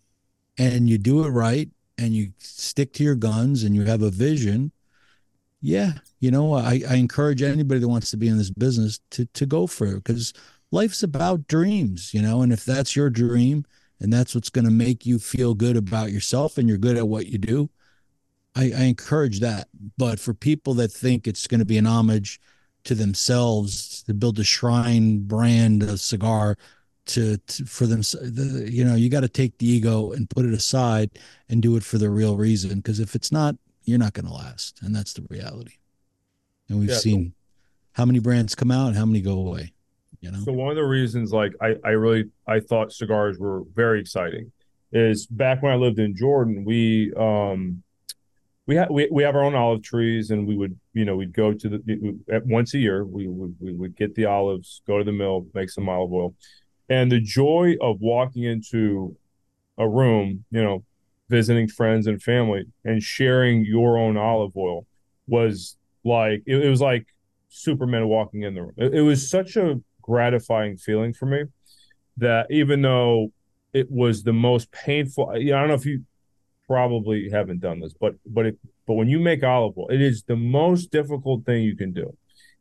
and 0.57 0.89
you 0.89 0.97
do 0.97 1.23
it 1.25 1.29
right 1.29 1.69
and 1.97 2.13
you 2.13 2.31
stick 2.39 2.93
to 2.93 3.03
your 3.03 3.15
guns 3.15 3.63
and 3.63 3.75
you 3.75 3.83
have 3.83 4.01
a 4.01 4.09
vision, 4.09 4.71
yeah, 5.61 5.93
you 6.19 6.31
know, 6.31 6.53
I, 6.53 6.81
I 6.89 6.95
encourage 6.95 7.41
anybody 7.41 7.79
that 7.79 7.87
wants 7.87 8.09
to 8.11 8.17
be 8.17 8.27
in 8.27 8.37
this 8.37 8.49
business 8.49 8.99
to 9.11 9.25
to 9.25 9.45
go 9.45 9.67
for 9.67 9.85
it 9.87 10.03
because 10.03 10.33
life's 10.71 11.03
about 11.03 11.47
dreams, 11.47 12.13
you 12.13 12.21
know, 12.21 12.41
and 12.41 12.51
if 12.51 12.65
that's 12.65 12.95
your 12.95 13.09
dream 13.09 13.65
and 13.99 14.11
that's 14.11 14.33
what's 14.33 14.49
going 14.49 14.65
to 14.65 14.71
make 14.71 15.05
you 15.05 15.19
feel 15.19 15.53
good 15.53 15.77
about 15.77 16.11
yourself 16.11 16.57
and 16.57 16.67
you're 16.67 16.77
good 16.77 16.97
at 16.97 17.07
what 17.07 17.27
you 17.27 17.37
do, 17.37 17.69
I, 18.55 18.71
I 18.75 18.83
encourage 18.83 19.39
that. 19.41 19.67
But 19.97 20.19
for 20.19 20.33
people 20.33 20.73
that 20.75 20.91
think 20.91 21.27
it's 21.27 21.47
going 21.47 21.59
to 21.59 21.65
be 21.65 21.77
an 21.77 21.87
homage 21.87 22.39
to 22.83 22.95
themselves 22.95 24.03
to 24.03 24.13
build 24.13 24.39
a 24.39 24.43
shrine 24.43 25.19
brand 25.19 25.83
of 25.83 25.99
cigar 25.99 26.57
to, 27.05 27.37
to 27.37 27.65
for 27.65 27.85
them, 27.85 28.01
the, 28.01 28.67
you 28.71 28.83
know, 28.83 28.95
you 28.95 29.09
got 29.09 29.21
to 29.21 29.29
take 29.29 29.57
the 29.57 29.69
ego 29.69 30.11
and 30.11 30.29
put 30.29 30.45
it 30.45 30.53
aside 30.53 31.11
and 31.49 31.61
do 31.61 31.75
it 31.75 31.83
for 31.83 31.97
the 31.97 32.09
real 32.09 32.37
reason. 32.37 32.77
Because 32.77 32.99
if 32.99 33.15
it's 33.15 33.31
not, 33.31 33.55
you're 33.83 33.99
not 33.99 34.13
going 34.13 34.27
to 34.27 34.33
last, 34.33 34.81
and 34.81 34.95
that's 34.95 35.13
the 35.13 35.25
reality. 35.29 35.73
And 36.69 36.79
we've 36.79 36.89
yeah, 36.89 36.97
seen 36.97 37.33
how 37.93 38.05
many 38.05 38.19
brands 38.19 38.55
come 38.55 38.71
out 38.71 38.87
and 38.87 38.97
how 38.97 39.05
many 39.05 39.21
go 39.21 39.33
away. 39.33 39.73
You 40.21 40.31
know. 40.31 40.39
So 40.43 40.51
one 40.51 40.69
of 40.69 40.75
the 40.75 40.83
reasons, 40.83 41.33
like 41.33 41.53
I, 41.61 41.75
I 41.83 41.89
really, 41.89 42.29
I 42.47 42.59
thought 42.59 42.93
cigars 42.93 43.39
were 43.39 43.63
very 43.75 43.99
exciting, 43.99 44.51
is 44.91 45.25
back 45.25 45.63
when 45.63 45.71
I 45.71 45.75
lived 45.75 45.99
in 45.99 46.15
Jordan, 46.15 46.63
we, 46.63 47.11
um, 47.17 47.83
we 48.67 48.75
have 48.75 48.89
we, 48.91 49.09
we 49.11 49.23
have 49.23 49.35
our 49.35 49.43
own 49.43 49.55
olive 49.55 49.81
trees, 49.81 50.29
and 50.29 50.47
we 50.47 50.55
would, 50.55 50.79
you 50.93 51.03
know, 51.03 51.15
we'd 51.15 51.33
go 51.33 51.51
to 51.51 51.69
the 51.69 52.19
at 52.31 52.45
once 52.45 52.73
a 52.75 52.77
year. 52.77 53.03
We 53.03 53.27
would 53.27 53.55
we 53.59 53.73
would 53.73 53.97
get 53.97 54.13
the 54.13 54.25
olives, 54.25 54.81
go 54.85 54.99
to 54.99 55.03
the 55.03 55.11
mill, 55.11 55.47
make 55.53 55.69
some 55.71 55.89
olive 55.89 56.13
oil, 56.13 56.35
and 56.87 57.11
the 57.11 57.19
joy 57.19 57.75
of 57.81 57.99
walking 57.99 58.43
into 58.43 59.17
a 59.77 59.89
room, 59.89 60.45
you 60.51 60.63
know, 60.63 60.83
visiting 61.27 61.67
friends 61.67 62.05
and 62.05 62.21
family, 62.21 62.65
and 62.85 63.01
sharing 63.01 63.65
your 63.65 63.97
own 63.97 64.15
olive 64.15 64.55
oil 64.55 64.85
was 65.27 65.75
like 66.03 66.43
it, 66.45 66.63
it 66.63 66.69
was 66.69 66.81
like 66.81 67.07
Superman 67.49 68.07
walking 68.07 68.43
in 68.43 68.53
the 68.53 68.61
room. 68.61 68.73
It, 68.77 68.93
it 68.93 69.01
was 69.01 69.29
such 69.29 69.57
a 69.57 69.81
gratifying 70.11 70.75
feeling 70.75 71.13
for 71.13 71.25
me 71.25 71.43
that 72.17 72.45
even 72.49 72.81
though 72.81 73.31
it 73.73 73.89
was 73.89 74.23
the 74.23 74.33
most 74.33 74.69
painful 74.73 75.29
I 75.29 75.39
don't 75.39 75.69
know 75.69 75.73
if 75.73 75.85
you 75.85 76.03
probably 76.67 77.29
haven't 77.29 77.61
done 77.61 77.79
this 77.79 77.93
but 77.99 78.15
but 78.25 78.45
it, 78.47 78.57
but 78.85 78.95
when 78.95 79.07
you 79.07 79.19
make 79.19 79.41
olive 79.41 79.77
oil 79.77 79.87
it 79.89 80.01
is 80.01 80.23
the 80.23 80.35
most 80.35 80.91
difficult 80.91 81.45
thing 81.45 81.63
you 81.63 81.77
can 81.77 81.93
do. 81.93 82.07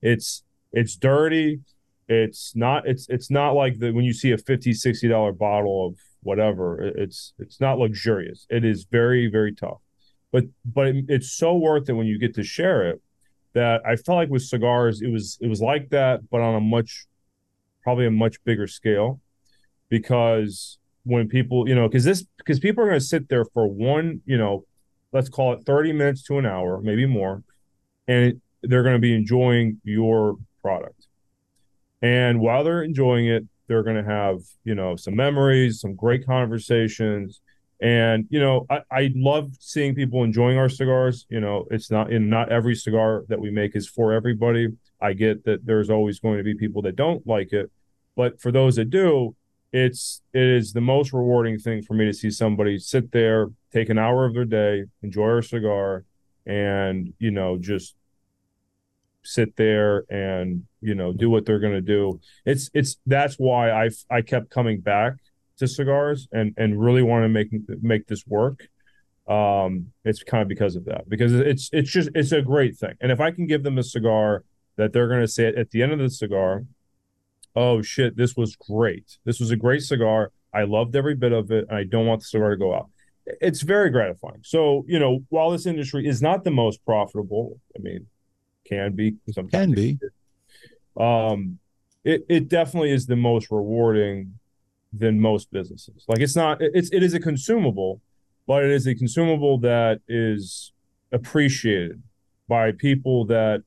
It's 0.01 0.44
it's 0.72 0.94
dirty. 0.94 1.61
It's 2.09 2.55
not 2.55 2.86
it's 2.86 3.09
it's 3.09 3.30
not 3.30 3.53
like 3.62 3.80
the 3.80 3.90
when 3.90 4.05
you 4.05 4.12
see 4.12 4.30
a 4.30 4.38
50 4.38 4.72
60 4.72 5.09
dollar 5.09 5.32
bottle 5.32 5.88
of 5.88 5.96
whatever 6.22 6.80
it's 6.80 7.34
it's 7.40 7.61
not 7.61 7.78
luxurious. 7.78 8.46
It 8.48 8.64
is 8.64 8.84
very 8.84 9.28
very 9.28 9.55
tough. 9.55 9.80
But 10.32 10.44
but 10.64 10.94
it's 11.09 11.32
so 11.32 11.57
worth 11.57 11.88
it 11.88 11.94
when 11.94 12.07
you 12.07 12.18
get 12.20 12.34
to 12.36 12.44
share 12.44 12.88
it 12.90 13.03
that 13.55 13.82
i 13.84 13.96
felt 13.96 14.16
like 14.16 14.30
with 14.30 14.42
cigars 14.42 15.03
it 15.03 15.11
was 15.11 15.38
it 15.40 15.48
was 15.48 15.61
like 15.61 15.88
that 15.90 16.20
but 16.30 16.40
on 16.40 16.55
a 16.55 16.61
much 16.61 17.07
probably 17.83 18.07
a 18.07 18.11
much 18.11 18.43
bigger 18.45 18.66
scale 18.66 19.20
because 19.89 20.78
when 21.05 21.28
people, 21.28 21.68
you 21.68 21.74
know, 21.74 21.89
because 21.89 22.05
this, 22.05 22.24
because 22.39 22.59
people 22.61 22.85
are 22.85 22.89
going 22.89 23.01
to 23.01 23.05
sit 23.05 23.28
there 23.28 23.45
for 23.45 23.66
one, 23.66 24.20
you 24.26 24.39
know, 24.39 24.64
let's 25.12 25.28
call 25.28 25.53
it 25.53 25.64
30 25.64 25.93
minutes 25.93 26.22
to 26.24 26.39
an 26.39 26.47
hour, 26.47 26.81
maybe 26.81 27.07
more, 27.07 27.43
and 28.07 28.41
they're 28.62 28.83
going 28.83 28.95
to 28.95 29.01
be 29.01 29.14
enjoying 29.14 29.81
your 29.85 30.37
product. 30.62 31.07
And 32.03 32.41
while 32.41 32.64
they're 32.64 32.83
enjoying 32.83 33.26
it, 33.26 33.47
they're 33.66 33.83
going 33.83 34.03
to 34.03 34.11
have, 34.11 34.39
you 34.64 34.74
know, 34.74 34.97
some 34.97 35.14
memories, 35.14 35.81
some 35.81 35.95
great 35.95 36.26
conversations. 36.26 37.41
And, 37.81 38.26
you 38.28 38.41
know, 38.41 38.66
I, 38.68 38.81
I 38.91 39.12
love 39.14 39.53
seeing 39.59 39.95
people 39.95 40.24
enjoying 40.24 40.59
our 40.59 40.68
cigars. 40.68 41.26
You 41.28 41.41
know, 41.41 41.66
it's 41.70 41.91
not 41.91 42.12
in 42.12 42.28
not 42.28 42.51
every 42.51 42.74
cigar 42.74 43.24
that 43.28 43.41
we 43.41 43.51
make 43.51 43.76
is 43.76 43.89
for 43.89 44.12
everybody. 44.12 44.68
I 45.01 45.12
get 45.12 45.44
that 45.44 45.66
there's 45.66 45.90
always 45.90 46.18
going 46.18 46.38
to 46.38 46.44
be 46.44 46.55
people 46.55 46.82
that 46.82 46.96
don't 46.96 47.26
like 47.26 47.53
it, 47.53 47.70
but 48.16 48.40
for 48.40 48.53
those 48.53 48.76
that 48.76 48.90
do, 48.90 49.34
it's 49.72 50.20
it 50.32 50.42
is 50.42 50.72
the 50.72 50.80
most 50.80 51.12
rewarding 51.12 51.59
thing 51.59 51.82
for 51.82 51.94
me 51.94 52.05
to 52.07 52.12
see 52.12 52.30
somebody 52.30 52.78
sit 52.78 53.12
there, 53.12 53.48
take 53.72 53.88
an 53.88 53.98
hour 53.98 54.24
of 54.24 54.34
their 54.34 54.44
day, 54.44 54.84
enjoy 55.03 55.38
a 55.38 55.42
cigar, 55.42 56.05
and 56.46 57.12
you 57.18 57.30
know 57.30 57.57
just 57.57 57.94
sit 59.22 59.55
there 59.57 60.05
and 60.11 60.64
you 60.80 60.94
know 60.94 61.12
do 61.12 61.30
what 61.30 61.46
they're 61.46 61.61
going 61.61 61.74
to 61.74 61.80
do. 61.80 62.20
It's 62.44 62.70
it's 62.74 62.96
that's 63.07 63.36
why 63.36 63.70
I 63.70 63.90
I 64.11 64.22
kept 64.22 64.51
coming 64.51 64.80
back 64.80 65.14
to 65.59 65.68
cigars 65.68 66.26
and 66.32 66.55
and 66.57 66.80
really 66.80 67.03
want 67.03 67.22
to 67.24 67.28
make 67.28 67.48
make 67.82 68.07
this 68.07 68.26
work 68.26 68.66
um 69.28 69.86
it's 70.05 70.22
kind 70.22 70.42
of 70.42 70.48
because 70.48 70.74
of 70.74 70.86
that 70.86 71.09
because 71.09 71.32
it's 71.32 71.68
it's 71.72 71.90
just 71.90 72.09
it's 72.14 72.32
a 72.32 72.40
great 72.40 72.76
thing 72.76 72.94
and 73.01 73.12
if 73.12 73.20
i 73.20 73.30
can 73.30 73.46
give 73.46 73.62
them 73.62 73.78
a 73.78 73.82
cigar 73.82 74.42
that 74.77 74.93
they're 74.93 75.09
going 75.09 75.21
to 75.21 75.29
say 75.29 75.49
at 75.49 75.71
the 75.71 75.83
end 75.83 75.93
of 75.93 75.99
the 75.99 76.11
cigar, 76.11 76.64
oh 77.57 77.83
shit, 77.83 78.16
this 78.16 78.37
was 78.37 78.57
great. 78.57 79.18
This 79.25 79.41
was 79.41 79.51
a 79.51 79.57
great 79.57 79.83
cigar. 79.83 80.33
I 80.55 80.64
loved 80.64 80.97
every 80.97 81.14
bit 81.14 81.33
of 81.33 81.51
it. 81.51 81.66
And 81.68 81.77
I 81.77 81.85
don't 81.85 82.07
want 82.07 82.21
the 82.21 82.27
cigar 82.27 82.51
to 82.51 82.57
go 82.57 82.75
out. 82.75 82.89
It's 83.41 83.62
very 83.62 83.91
gratifying. 83.91 84.41
So, 84.43 84.85
you 84.89 84.99
know, 84.99 85.25
while 85.29 85.51
this 85.51 85.66
industry 85.66 86.07
is 86.07 86.21
not 86.21 86.43
the 86.43 86.51
most 86.51 86.85
profitable, 86.85 87.61
I 87.77 87.81
mean, 87.81 88.07
can 88.66 88.95
be 88.95 89.16
sometimes. 89.31 89.51
Can 89.53 89.73
be. 89.73 89.99
um, 90.99 91.59
it 92.05 92.25
it 92.29 92.49
definitely 92.49 92.93
is 92.93 93.07
the 93.07 93.16
most 93.16 93.51
rewarding 93.51 94.39
than 94.93 95.21
most 95.21 95.51
businesses. 95.51 96.05
Like 96.09 96.21
it's 96.21 96.35
not 96.35 96.59
it's 96.61 96.91
it 96.93 97.03
is 97.03 97.14
a 97.14 97.21
consumable, 97.21 98.01
but 98.47 98.64
it 98.64 98.71
is 98.71 98.87
a 98.87 98.95
consumable 98.95 99.59
that 99.59 100.01
is 100.09 100.73
appreciated 101.12 102.03
by 102.49 102.73
people 102.73 103.27
that 103.27 103.62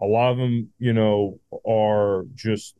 a 0.00 0.06
lot 0.06 0.32
of 0.32 0.38
them, 0.38 0.72
you 0.78 0.92
know, 0.92 1.40
are 1.66 2.24
just 2.34 2.76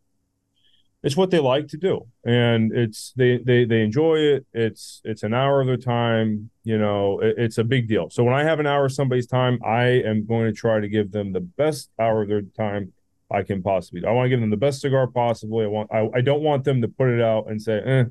it's 1.02 1.16
what 1.16 1.30
they 1.30 1.38
like 1.38 1.68
to 1.68 1.76
do. 1.76 2.06
And 2.24 2.72
it's 2.72 3.12
they 3.16 3.38
they 3.38 3.64
they 3.64 3.82
enjoy 3.82 4.16
it. 4.16 4.46
It's 4.52 5.00
it's 5.04 5.22
an 5.22 5.32
hour 5.32 5.60
of 5.60 5.66
their 5.66 5.76
time 5.76 6.50
you 6.64 6.76
know 6.76 7.18
it, 7.20 7.34
it's 7.38 7.58
a 7.58 7.64
big 7.64 7.88
deal. 7.88 8.10
So 8.10 8.22
when 8.22 8.34
i 8.34 8.44
have 8.44 8.60
an 8.60 8.66
hour 8.66 8.86
of 8.86 8.92
somebody's 8.92 9.26
time 9.26 9.58
i 9.64 9.84
am 10.10 10.26
going 10.26 10.46
to 10.46 10.52
try 10.52 10.80
to 10.80 10.88
give 10.88 11.12
them 11.12 11.32
the 11.32 11.40
best 11.40 11.90
hour 11.98 12.22
of 12.22 12.28
their 12.28 12.42
time 12.42 12.92
i 13.30 13.42
can 13.42 13.62
possibly. 13.62 14.04
I 14.04 14.12
want 14.12 14.26
to 14.26 14.30
give 14.30 14.40
them 14.40 14.50
the 14.50 14.56
best 14.56 14.82
cigar 14.82 15.06
possibly. 15.06 15.64
I 15.64 15.68
want 15.68 15.90
i, 15.92 16.08
I 16.14 16.20
don't 16.20 16.42
want 16.42 16.64
them 16.64 16.82
to 16.82 16.88
put 16.88 17.08
it 17.08 17.22
out 17.22 17.44
and 17.48 17.60
say 17.62 17.80
eh, 17.84 18.04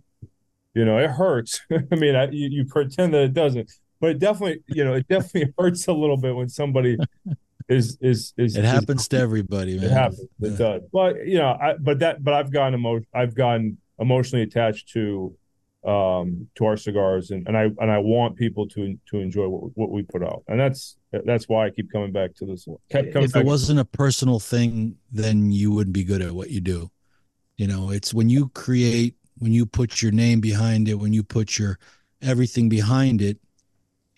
you 0.73 0.85
know 0.85 0.97
it 0.97 1.11
hurts. 1.11 1.61
I 1.71 1.95
mean 1.95 2.15
I, 2.15 2.29
you, 2.31 2.49
you 2.49 2.65
pretend 2.65 3.13
that 3.13 3.23
it 3.23 3.33
doesn't. 3.33 3.71
But 3.99 4.11
it 4.11 4.19
definitely 4.19 4.63
you 4.67 4.83
know 4.83 4.95
it 4.95 5.07
definitely 5.07 5.53
hurts 5.59 5.87
a 5.87 5.93
little 5.93 6.17
bit 6.17 6.35
when 6.35 6.49
somebody 6.49 6.97
is 7.69 7.97
is 8.01 8.33
is 8.37 8.55
it 8.55 8.63
happens 8.63 9.01
is, 9.01 9.07
to 9.09 9.17
everybody 9.17 9.75
man. 9.75 9.85
it 9.85 9.91
happens 9.91 10.27
it 10.41 10.57
does. 10.57 10.81
But 10.91 11.25
you 11.25 11.37
know 11.37 11.49
i 11.49 11.75
but 11.79 11.99
that 11.99 12.23
but 12.23 12.33
i've 12.33 12.51
gotten 12.51 12.75
emo- 12.75 13.01
i've 13.13 13.35
gotten 13.35 13.77
emotionally 13.99 14.43
attached 14.43 14.89
to 14.89 15.35
um 15.85 16.47
to 16.55 16.65
our 16.65 16.77
cigars 16.77 17.31
and, 17.31 17.47
and 17.47 17.57
i 17.57 17.63
and 17.63 17.91
i 17.91 17.97
want 17.97 18.35
people 18.35 18.67
to 18.67 18.97
to 19.09 19.19
enjoy 19.19 19.47
what, 19.47 19.71
what 19.75 19.91
we 19.91 20.03
put 20.03 20.23
out. 20.23 20.43
And 20.47 20.59
that's 20.59 20.97
that's 21.25 21.47
why 21.47 21.67
i 21.67 21.69
keep 21.69 21.91
coming 21.91 22.11
back 22.11 22.35
to 22.35 22.45
this 22.45 22.67
if 22.89 23.35
it 23.35 23.45
wasn't 23.45 23.79
a 23.79 23.85
personal 23.85 24.39
thing 24.39 24.95
then 25.11 25.51
you 25.51 25.71
wouldn't 25.71 25.93
be 25.93 26.03
good 26.03 26.21
at 26.21 26.31
what 26.31 26.49
you 26.49 26.61
do. 26.61 26.89
You 27.57 27.67
know 27.67 27.91
it's 27.91 28.13
when 28.13 28.29
you 28.29 28.49
create 28.49 29.15
when 29.39 29.51
you 29.51 29.65
put 29.65 30.01
your 30.01 30.11
name 30.11 30.39
behind 30.39 30.87
it 30.87 30.95
when 30.95 31.13
you 31.13 31.23
put 31.23 31.59
your 31.59 31.79
everything 32.21 32.69
behind 32.69 33.21
it 33.21 33.37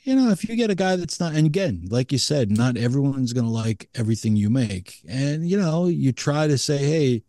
you 0.10 0.16
know, 0.16 0.32
if 0.32 0.50
you 0.50 0.56
get 0.56 0.72
a 0.72 0.76
guy 0.76 0.96
that's 0.96 1.20
not, 1.20 1.36
and 1.36 1.46
again, 1.46 1.86
like 1.92 2.12
you 2.12 2.18
said, 2.18 2.50
not 2.50 2.78
everyone's 2.78 3.32
going 3.32 3.46
to 3.46 3.52
like 3.52 3.90
everything 3.94 4.36
you 4.36 4.50
make. 4.50 5.02
And, 5.08 5.48
you 5.48 5.56
know, 5.56 5.86
you 5.86 6.12
try 6.12 6.48
to 6.48 6.58
say, 6.58 6.80
hey, 6.80 7.24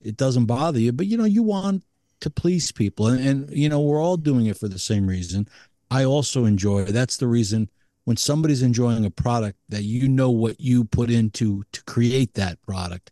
it 0.00 0.16
doesn't 0.16 0.46
bother 0.46 0.78
you, 0.78 0.92
but, 0.92 1.06
you 1.06 1.16
know, 1.16 1.24
you 1.24 1.42
want 1.42 1.82
to 2.20 2.30
please 2.30 2.70
people. 2.70 3.08
And, 3.08 3.26
and, 3.26 3.50
you 3.50 3.68
know, 3.68 3.80
we're 3.80 4.00
all 4.00 4.16
doing 4.16 4.46
it 4.46 4.56
for 4.56 4.68
the 4.68 4.78
same 4.78 5.08
reason. 5.08 5.48
I 5.90 6.04
also 6.04 6.44
enjoy. 6.44 6.84
That's 6.84 7.16
the 7.16 7.26
reason 7.26 7.68
when 8.04 8.16
somebody's 8.16 8.62
enjoying 8.62 9.04
a 9.04 9.10
product 9.10 9.58
that 9.68 9.82
you 9.82 10.08
know 10.08 10.30
what 10.30 10.60
you 10.60 10.84
put 10.84 11.10
into 11.10 11.64
to 11.72 11.82
create 11.82 12.34
that 12.34 12.62
product 12.62 13.10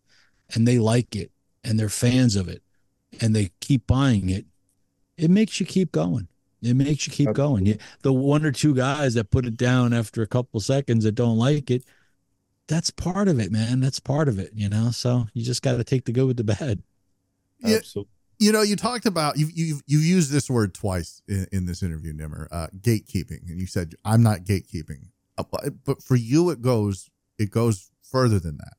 and 0.54 0.66
they 0.66 0.78
like 0.78 1.16
it 1.16 1.32
and 1.64 1.76
they're 1.76 1.88
fans 1.88 2.36
of 2.36 2.46
it 2.48 2.62
and 3.20 3.34
they 3.34 3.50
keep 3.58 3.84
buying 3.88 4.30
it, 4.30 4.46
it 5.16 5.28
makes 5.28 5.58
you 5.58 5.66
keep 5.66 5.90
going. 5.90 6.28
It 6.62 6.74
makes 6.74 7.06
you 7.06 7.12
keep 7.12 7.32
going. 7.32 7.66
You, 7.66 7.78
the 8.02 8.12
one 8.12 8.44
or 8.44 8.52
two 8.52 8.74
guys 8.74 9.14
that 9.14 9.30
put 9.30 9.46
it 9.46 9.56
down 9.56 9.92
after 9.92 10.22
a 10.22 10.26
couple 10.26 10.60
seconds 10.60 11.04
that 11.04 11.12
don't 11.12 11.38
like 11.38 11.70
it, 11.70 11.84
that's 12.66 12.90
part 12.90 13.28
of 13.28 13.38
it, 13.40 13.52
man. 13.52 13.80
That's 13.80 14.00
part 14.00 14.28
of 14.28 14.38
it, 14.38 14.50
you 14.54 14.68
know. 14.68 14.90
So 14.90 15.26
you 15.34 15.44
just 15.44 15.62
got 15.62 15.76
to 15.76 15.84
take 15.84 16.04
the 16.04 16.12
good 16.12 16.26
with 16.26 16.36
the 16.36 16.44
bad. 16.44 16.82
Yeah, 17.60 17.76
Absolutely. 17.76 18.12
You 18.40 18.52
know, 18.52 18.62
you 18.62 18.76
talked 18.76 19.06
about 19.06 19.36
you 19.36 19.48
you 19.52 19.80
you 19.86 19.98
used 19.98 20.30
this 20.30 20.48
word 20.48 20.72
twice 20.72 21.22
in, 21.26 21.46
in 21.50 21.66
this 21.66 21.82
interview, 21.82 22.12
Nimmer, 22.12 22.48
uh, 22.52 22.68
gatekeeping, 22.80 23.48
and 23.48 23.58
you 23.58 23.66
said 23.66 23.94
I'm 24.04 24.22
not 24.22 24.40
gatekeeping, 24.40 25.08
uh, 25.36 25.42
but 25.84 26.02
for 26.02 26.14
you 26.14 26.50
it 26.50 26.62
goes 26.62 27.10
it 27.38 27.50
goes 27.50 27.90
further 28.02 28.38
than 28.38 28.56
that. 28.58 28.74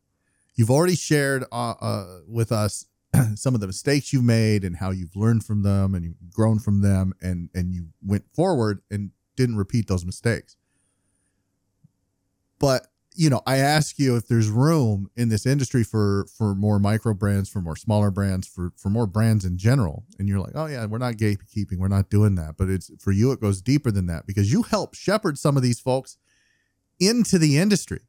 You've 0.55 0.71
already 0.71 0.95
shared 0.95 1.43
uh, 1.51 1.71
uh, 1.81 2.19
with 2.27 2.53
us 2.53 2.85
some 3.35 3.55
of 3.55 3.61
the 3.61 3.67
mistakes 3.67 4.13
you've 4.13 4.23
made 4.23 4.63
and 4.63 4.77
how 4.77 4.91
you've 4.91 5.15
learned 5.15 5.43
from 5.43 5.63
them 5.63 5.95
and 5.95 6.03
you've 6.03 6.31
grown 6.31 6.59
from 6.59 6.81
them 6.81 7.13
and 7.21 7.49
and 7.53 7.73
you 7.73 7.87
went 8.03 8.23
forward 8.33 8.81
and 8.89 9.11
didn't 9.35 9.57
repeat 9.57 9.87
those 9.87 10.05
mistakes. 10.05 10.55
But 12.59 12.87
you 13.15 13.29
know 13.29 13.41
i 13.47 13.57
ask 13.57 13.97
you 13.97 14.15
if 14.15 14.27
there's 14.27 14.49
room 14.49 15.09
in 15.17 15.29
this 15.29 15.45
industry 15.45 15.83
for 15.83 16.27
for 16.37 16.53
more 16.53 16.77
micro 16.77 17.11
brands 17.13 17.49
for 17.49 17.59
more 17.59 17.75
smaller 17.75 18.11
brands 18.11 18.47
for 18.47 18.71
for 18.77 18.89
more 18.89 19.07
brands 19.07 19.45
in 19.45 19.57
general. 19.57 20.05
And 20.19 20.27
you're 20.27 20.39
like 20.39 20.53
oh 20.55 20.67
yeah 20.67 20.85
we're 20.85 20.99
not 20.99 21.15
gatekeeping. 21.15 21.77
We're 21.77 21.87
not 21.87 22.09
doing 22.09 22.35
that. 22.35 22.55
But 22.57 22.69
it's 22.69 22.91
for 22.99 23.11
you 23.11 23.31
it 23.31 23.41
goes 23.41 23.61
deeper 23.61 23.91
than 23.91 24.05
that 24.07 24.27
because 24.27 24.51
you 24.51 24.63
help 24.63 24.93
shepherd 24.93 25.37
some 25.37 25.57
of 25.57 25.63
these 25.63 25.79
folks 25.79 26.17
into 26.99 27.39
the 27.39 27.57
industry. 27.57 28.01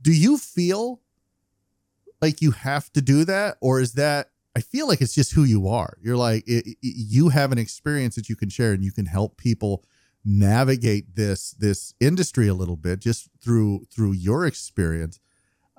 Do 0.00 0.12
you 0.12 0.38
feel 0.38 1.00
like 2.20 2.42
you 2.42 2.52
have 2.52 2.92
to 2.92 3.00
do 3.00 3.24
that? 3.24 3.56
Or 3.60 3.80
is 3.80 3.92
that 3.94 4.30
I 4.56 4.60
feel 4.60 4.88
like 4.88 5.00
it's 5.00 5.14
just 5.14 5.32
who 5.32 5.44
you 5.44 5.68
are. 5.68 5.96
You're 6.02 6.16
like 6.16 6.44
it, 6.46 6.66
it, 6.66 6.76
you 6.82 7.28
have 7.28 7.52
an 7.52 7.58
experience 7.58 8.14
that 8.16 8.28
you 8.28 8.36
can 8.36 8.48
share, 8.48 8.72
and 8.72 8.84
you 8.84 8.92
can 8.92 9.06
help 9.06 9.36
people 9.36 9.84
navigate 10.24 11.14
this 11.14 11.52
this 11.52 11.94
industry 12.00 12.48
a 12.48 12.54
little 12.54 12.76
bit 12.76 13.00
just 13.00 13.28
through 13.40 13.84
through 13.92 14.12
your 14.12 14.46
experience. 14.46 15.20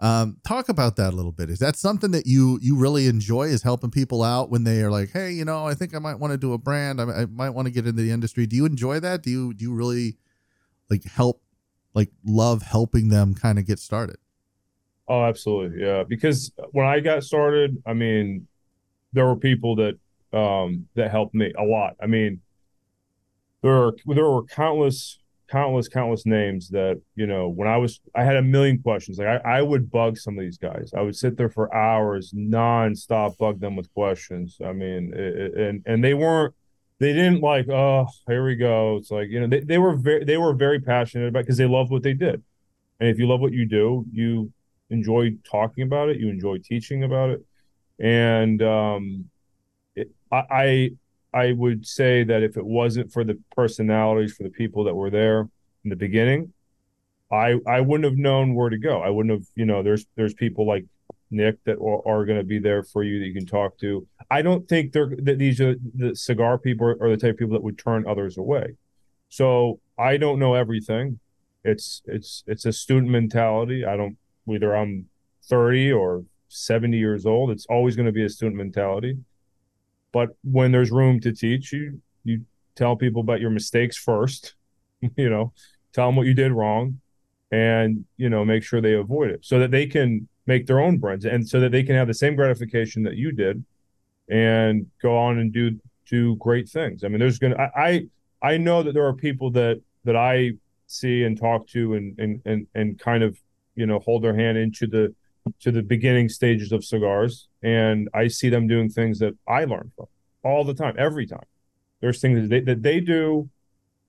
Um, 0.01 0.37
talk 0.47 0.69
about 0.69 0.95
that 0.95 1.11
a 1.11 1.15
little 1.15 1.33
bit. 1.33 1.49
Is 1.49 1.59
that 1.59 1.75
something 1.75 2.11
that 2.11 2.25
you 2.25 2.57
you 2.61 2.77
really 2.77 3.07
enjoy? 3.07 3.47
Is 3.47 3.63
helping 3.63 3.91
people 3.91 4.23
out 4.23 4.49
when 4.49 4.63
they 4.63 4.81
are 4.81 4.91
like, 4.91 5.11
hey, 5.11 5.31
you 5.31 5.43
know, 5.43 5.65
I 5.65 5.73
think 5.73 5.93
I 5.93 5.99
might 5.99 6.19
want 6.19 6.31
to 6.31 6.37
do 6.37 6.53
a 6.53 6.57
brand. 6.57 7.01
I, 7.01 7.03
I 7.03 7.25
might 7.25 7.49
want 7.49 7.67
to 7.67 7.71
get 7.71 7.85
into 7.85 8.01
the 8.01 8.11
industry. 8.11 8.45
Do 8.45 8.55
you 8.55 8.65
enjoy 8.65 9.01
that? 9.01 9.23
Do 9.23 9.29
you 9.29 9.53
do 9.53 9.63
you 9.63 9.73
really 9.73 10.17
like 10.89 11.03
help 11.03 11.41
like 11.93 12.11
love 12.25 12.61
helping 12.61 13.09
them 13.09 13.33
kind 13.33 13.59
of 13.59 13.65
get 13.65 13.79
started? 13.79 14.17
Oh, 15.09 15.23
absolutely. 15.25 15.83
Yeah. 15.83 16.03
Because 16.07 16.51
when 16.71 16.85
I 16.85 16.99
got 16.99 17.23
started, 17.23 17.81
I 17.85 17.93
mean, 17.93 18.47
there 19.13 19.25
were 19.25 19.35
people 19.35 19.75
that 19.77 19.97
um, 20.31 20.87
that 20.95 21.11
helped 21.11 21.33
me 21.33 21.53
a 21.57 21.63
lot. 21.63 21.95
I 22.01 22.07
mean, 22.07 22.41
there 23.61 23.73
are 23.73 23.93
there 24.05 24.29
were 24.29 24.43
countless, 24.43 25.19
countless, 25.49 25.87
countless 25.87 26.25
names 26.25 26.69
that 26.69 27.01
you 27.15 27.25
know. 27.25 27.49
When 27.49 27.67
I 27.67 27.77
was, 27.77 27.99
I 28.15 28.23
had 28.23 28.35
a 28.35 28.41
million 28.41 28.81
questions. 28.81 29.17
Like 29.17 29.27
I, 29.27 29.57
I 29.57 29.61
would 29.61 29.91
bug 29.91 30.17
some 30.17 30.37
of 30.37 30.41
these 30.41 30.57
guys. 30.57 30.91
I 30.95 31.01
would 31.01 31.15
sit 31.15 31.37
there 31.37 31.49
for 31.49 31.73
hours, 31.73 32.31
nonstop, 32.35 33.37
bug 33.37 33.59
them 33.59 33.75
with 33.75 33.91
questions. 33.93 34.57
I 34.63 34.73
mean, 34.73 35.13
it, 35.15 35.55
and 35.55 35.83
and 35.85 36.03
they 36.03 36.13
weren't. 36.13 36.53
They 36.99 37.13
didn't 37.13 37.39
like, 37.39 37.69
oh, 37.69 38.07
here 38.27 38.45
we 38.45 38.55
go. 38.55 38.97
It's 38.97 39.09
like 39.09 39.29
you 39.29 39.39
know, 39.39 39.47
they, 39.47 39.61
they 39.61 39.77
were 39.77 39.95
very 39.95 40.25
they 40.25 40.37
were 40.37 40.53
very 40.53 40.79
passionate 40.79 41.29
about 41.29 41.43
because 41.43 41.57
they 41.57 41.67
loved 41.67 41.91
what 41.91 42.03
they 42.03 42.13
did, 42.13 42.43
and 42.99 43.09
if 43.09 43.17
you 43.17 43.27
love 43.27 43.39
what 43.39 43.53
you 43.53 43.65
do, 43.65 44.05
you 44.11 44.51
enjoy 44.89 45.31
talking 45.49 45.83
about 45.83 46.09
it, 46.09 46.17
you 46.17 46.29
enjoy 46.29 46.57
teaching 46.57 47.03
about 47.03 47.29
it 47.29 47.45
and 47.99 48.61
um, 48.61 49.29
it, 49.95 50.09
I 50.31 50.91
I 51.33 51.51
would 51.51 51.85
say 51.85 52.23
that 52.23 52.43
if 52.43 52.57
it 52.57 52.65
wasn't 52.65 53.11
for 53.11 53.23
the 53.23 53.39
personalities 53.55 54.33
for 54.33 54.43
the 54.43 54.49
people 54.49 54.83
that 54.85 54.95
were 54.95 55.09
there 55.09 55.41
in 55.83 55.89
the 55.89 55.95
beginning, 55.95 56.53
I 57.31 57.59
I 57.67 57.81
wouldn't 57.81 58.05
have 58.05 58.17
known 58.17 58.55
where 58.55 58.69
to 58.69 58.77
go. 58.77 59.01
I 59.01 59.09
wouldn't 59.09 59.33
have 59.33 59.47
you 59.55 59.65
know 59.65 59.83
there's 59.83 60.05
there's 60.15 60.33
people 60.33 60.65
like 60.67 60.85
Nick 61.31 61.63
that 61.65 61.77
are, 61.77 62.07
are 62.07 62.25
going 62.25 62.39
to 62.39 62.43
be 62.43 62.59
there 62.59 62.83
for 62.83 63.03
you 63.03 63.19
that 63.19 63.25
you 63.25 63.33
can 63.33 63.45
talk 63.45 63.77
to. 63.79 64.07
I 64.31 64.41
don't 64.41 64.67
think 64.67 64.93
they're 64.93 65.11
that 65.23 65.37
these 65.37 65.61
are 65.61 65.75
the 65.95 66.15
cigar 66.15 66.57
people 66.57 66.95
are 66.99 67.09
the 67.09 67.17
type 67.17 67.31
of 67.31 67.37
people 67.37 67.53
that 67.53 67.63
would 67.63 67.77
turn 67.77 68.07
others 68.07 68.37
away. 68.37 68.75
So 69.29 69.79
I 69.97 70.17
don't 70.17 70.39
know 70.39 70.55
everything. 70.55 71.19
It's 71.63 72.01
it's 72.05 72.43
it's 72.47 72.65
a 72.65 72.73
student 72.73 73.11
mentality. 73.11 73.85
I 73.85 73.95
don't 73.95 74.17
whether 74.45 74.75
I'm 74.75 75.05
30 75.43 75.91
or 75.91 76.23
70 76.49 76.97
years 76.97 77.25
old. 77.25 77.51
It's 77.51 77.65
always 77.67 77.95
going 77.95 78.07
to 78.07 78.11
be 78.11 78.25
a 78.25 78.29
student 78.29 78.57
mentality. 78.57 79.17
But 80.11 80.29
when 80.43 80.71
there's 80.71 80.91
room 80.91 81.19
to 81.21 81.31
teach, 81.31 81.71
you 81.71 82.01
you 82.23 82.45
tell 82.75 82.95
people 82.95 83.21
about 83.21 83.39
your 83.39 83.51
mistakes 83.51 83.97
first. 83.97 84.55
you 85.15 85.29
know, 85.29 85.53
tell 85.93 86.07
them 86.07 86.15
what 86.15 86.27
you 86.27 86.33
did 86.33 86.51
wrong, 86.51 86.99
and 87.51 88.05
you 88.17 88.29
know, 88.29 88.43
make 88.43 88.63
sure 88.63 88.81
they 88.81 88.93
avoid 88.93 89.29
it 89.29 89.45
so 89.45 89.59
that 89.59 89.71
they 89.71 89.85
can 89.85 90.27
make 90.45 90.65
their 90.65 90.79
own 90.79 90.97
brands 90.97 91.25
and 91.25 91.47
so 91.47 91.59
that 91.59 91.71
they 91.71 91.83
can 91.83 91.95
have 91.95 92.07
the 92.07 92.13
same 92.13 92.35
gratification 92.35 93.03
that 93.03 93.15
you 93.15 93.31
did, 93.31 93.63
and 94.29 94.87
go 95.01 95.15
on 95.15 95.37
and 95.39 95.53
do 95.53 95.79
do 96.09 96.35
great 96.37 96.67
things. 96.67 97.03
I 97.03 97.07
mean, 97.07 97.19
there's 97.19 97.39
gonna 97.39 97.55
I 97.55 98.07
I, 98.41 98.53
I 98.53 98.57
know 98.57 98.83
that 98.83 98.93
there 98.93 99.05
are 99.05 99.13
people 99.13 99.51
that 99.51 99.81
that 100.05 100.15
I 100.15 100.53
see 100.87 101.23
and 101.23 101.37
talk 101.37 101.67
to 101.67 101.93
and 101.93 102.17
and 102.19 102.41
and 102.45 102.67
and 102.73 102.99
kind 102.99 103.23
of 103.23 103.39
you 103.75 103.85
know 103.85 103.99
hold 103.99 104.23
their 104.23 104.35
hand 104.35 104.57
into 104.57 104.87
the 104.87 105.13
to 105.61 105.71
the 105.71 105.81
beginning 105.81 106.29
stages 106.29 106.71
of 106.71 106.83
cigars, 106.83 107.47
and 107.61 108.09
I 108.13 108.27
see 108.27 108.49
them 108.49 108.67
doing 108.67 108.89
things 108.89 109.19
that 109.19 109.35
I 109.47 109.65
learn 109.65 109.91
from 109.95 110.07
all 110.43 110.63
the 110.63 110.73
time, 110.73 110.95
every 110.97 111.25
time. 111.25 111.45
There's 112.01 112.21
things 112.21 112.41
that 112.41 112.49
they, 112.49 112.59
that 112.61 112.81
they 112.81 112.99
do 112.99 113.49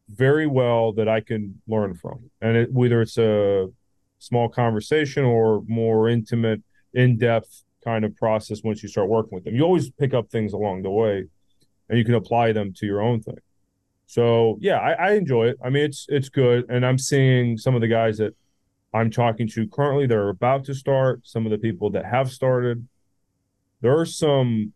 very 0.09 0.47
well 0.47 0.93
that 0.93 1.09
I 1.09 1.21
can 1.21 1.61
learn 1.67 1.95
from, 1.95 2.31
and 2.41 2.57
it, 2.57 2.73
whether 2.73 3.01
it's 3.03 3.19
a 3.19 3.69
small 4.19 4.49
conversation 4.49 5.25
or 5.25 5.63
more 5.67 6.09
intimate, 6.09 6.63
in-depth 6.95 7.65
kind 7.83 8.05
of 8.05 8.15
process 8.17 8.63
once 8.63 8.83
you 8.83 8.89
start 8.89 9.09
working 9.09 9.35
with 9.35 9.45
them. 9.45 9.55
You 9.55 9.63
always 9.63 9.91
pick 9.91 10.13
up 10.13 10.31
things 10.31 10.53
along 10.53 10.83
the 10.83 10.91
way, 10.91 11.25
and 11.89 11.99
you 11.99 12.05
can 12.05 12.15
apply 12.15 12.53
them 12.53 12.73
to 12.75 12.87
your 12.87 13.01
own 13.01 13.23
thing. 13.23 13.39
So 14.07 14.59
yeah, 14.61 14.79
I, 14.79 14.93
I 14.93 15.13
enjoy 15.13 15.49
it. 15.49 15.57
I 15.65 15.71
mean, 15.71 15.85
it's 15.85 16.07
it's 16.09 16.29
good, 16.29 16.67
and 16.69 16.85
I'm 16.85 16.99
seeing 16.99 17.57
some 17.57 17.75
of 17.75 17.81
the 17.81 17.89
guys 17.89 18.19
that 18.19 18.35
I'm 18.93 19.11
talking 19.11 19.49
to 19.49 19.69
currently 19.69 20.07
that 20.07 20.17
are 20.17 20.31
about 20.31 20.65
to 20.65 20.75
start, 20.75 21.21
some 21.25 21.47
of 21.47 21.53
the 21.53 21.59
people 21.59 21.91
that 21.91 22.05
have 22.05 22.31
started. 22.31 22.87
there 23.81 23.99
are 23.99 24.07
some. 24.07 24.73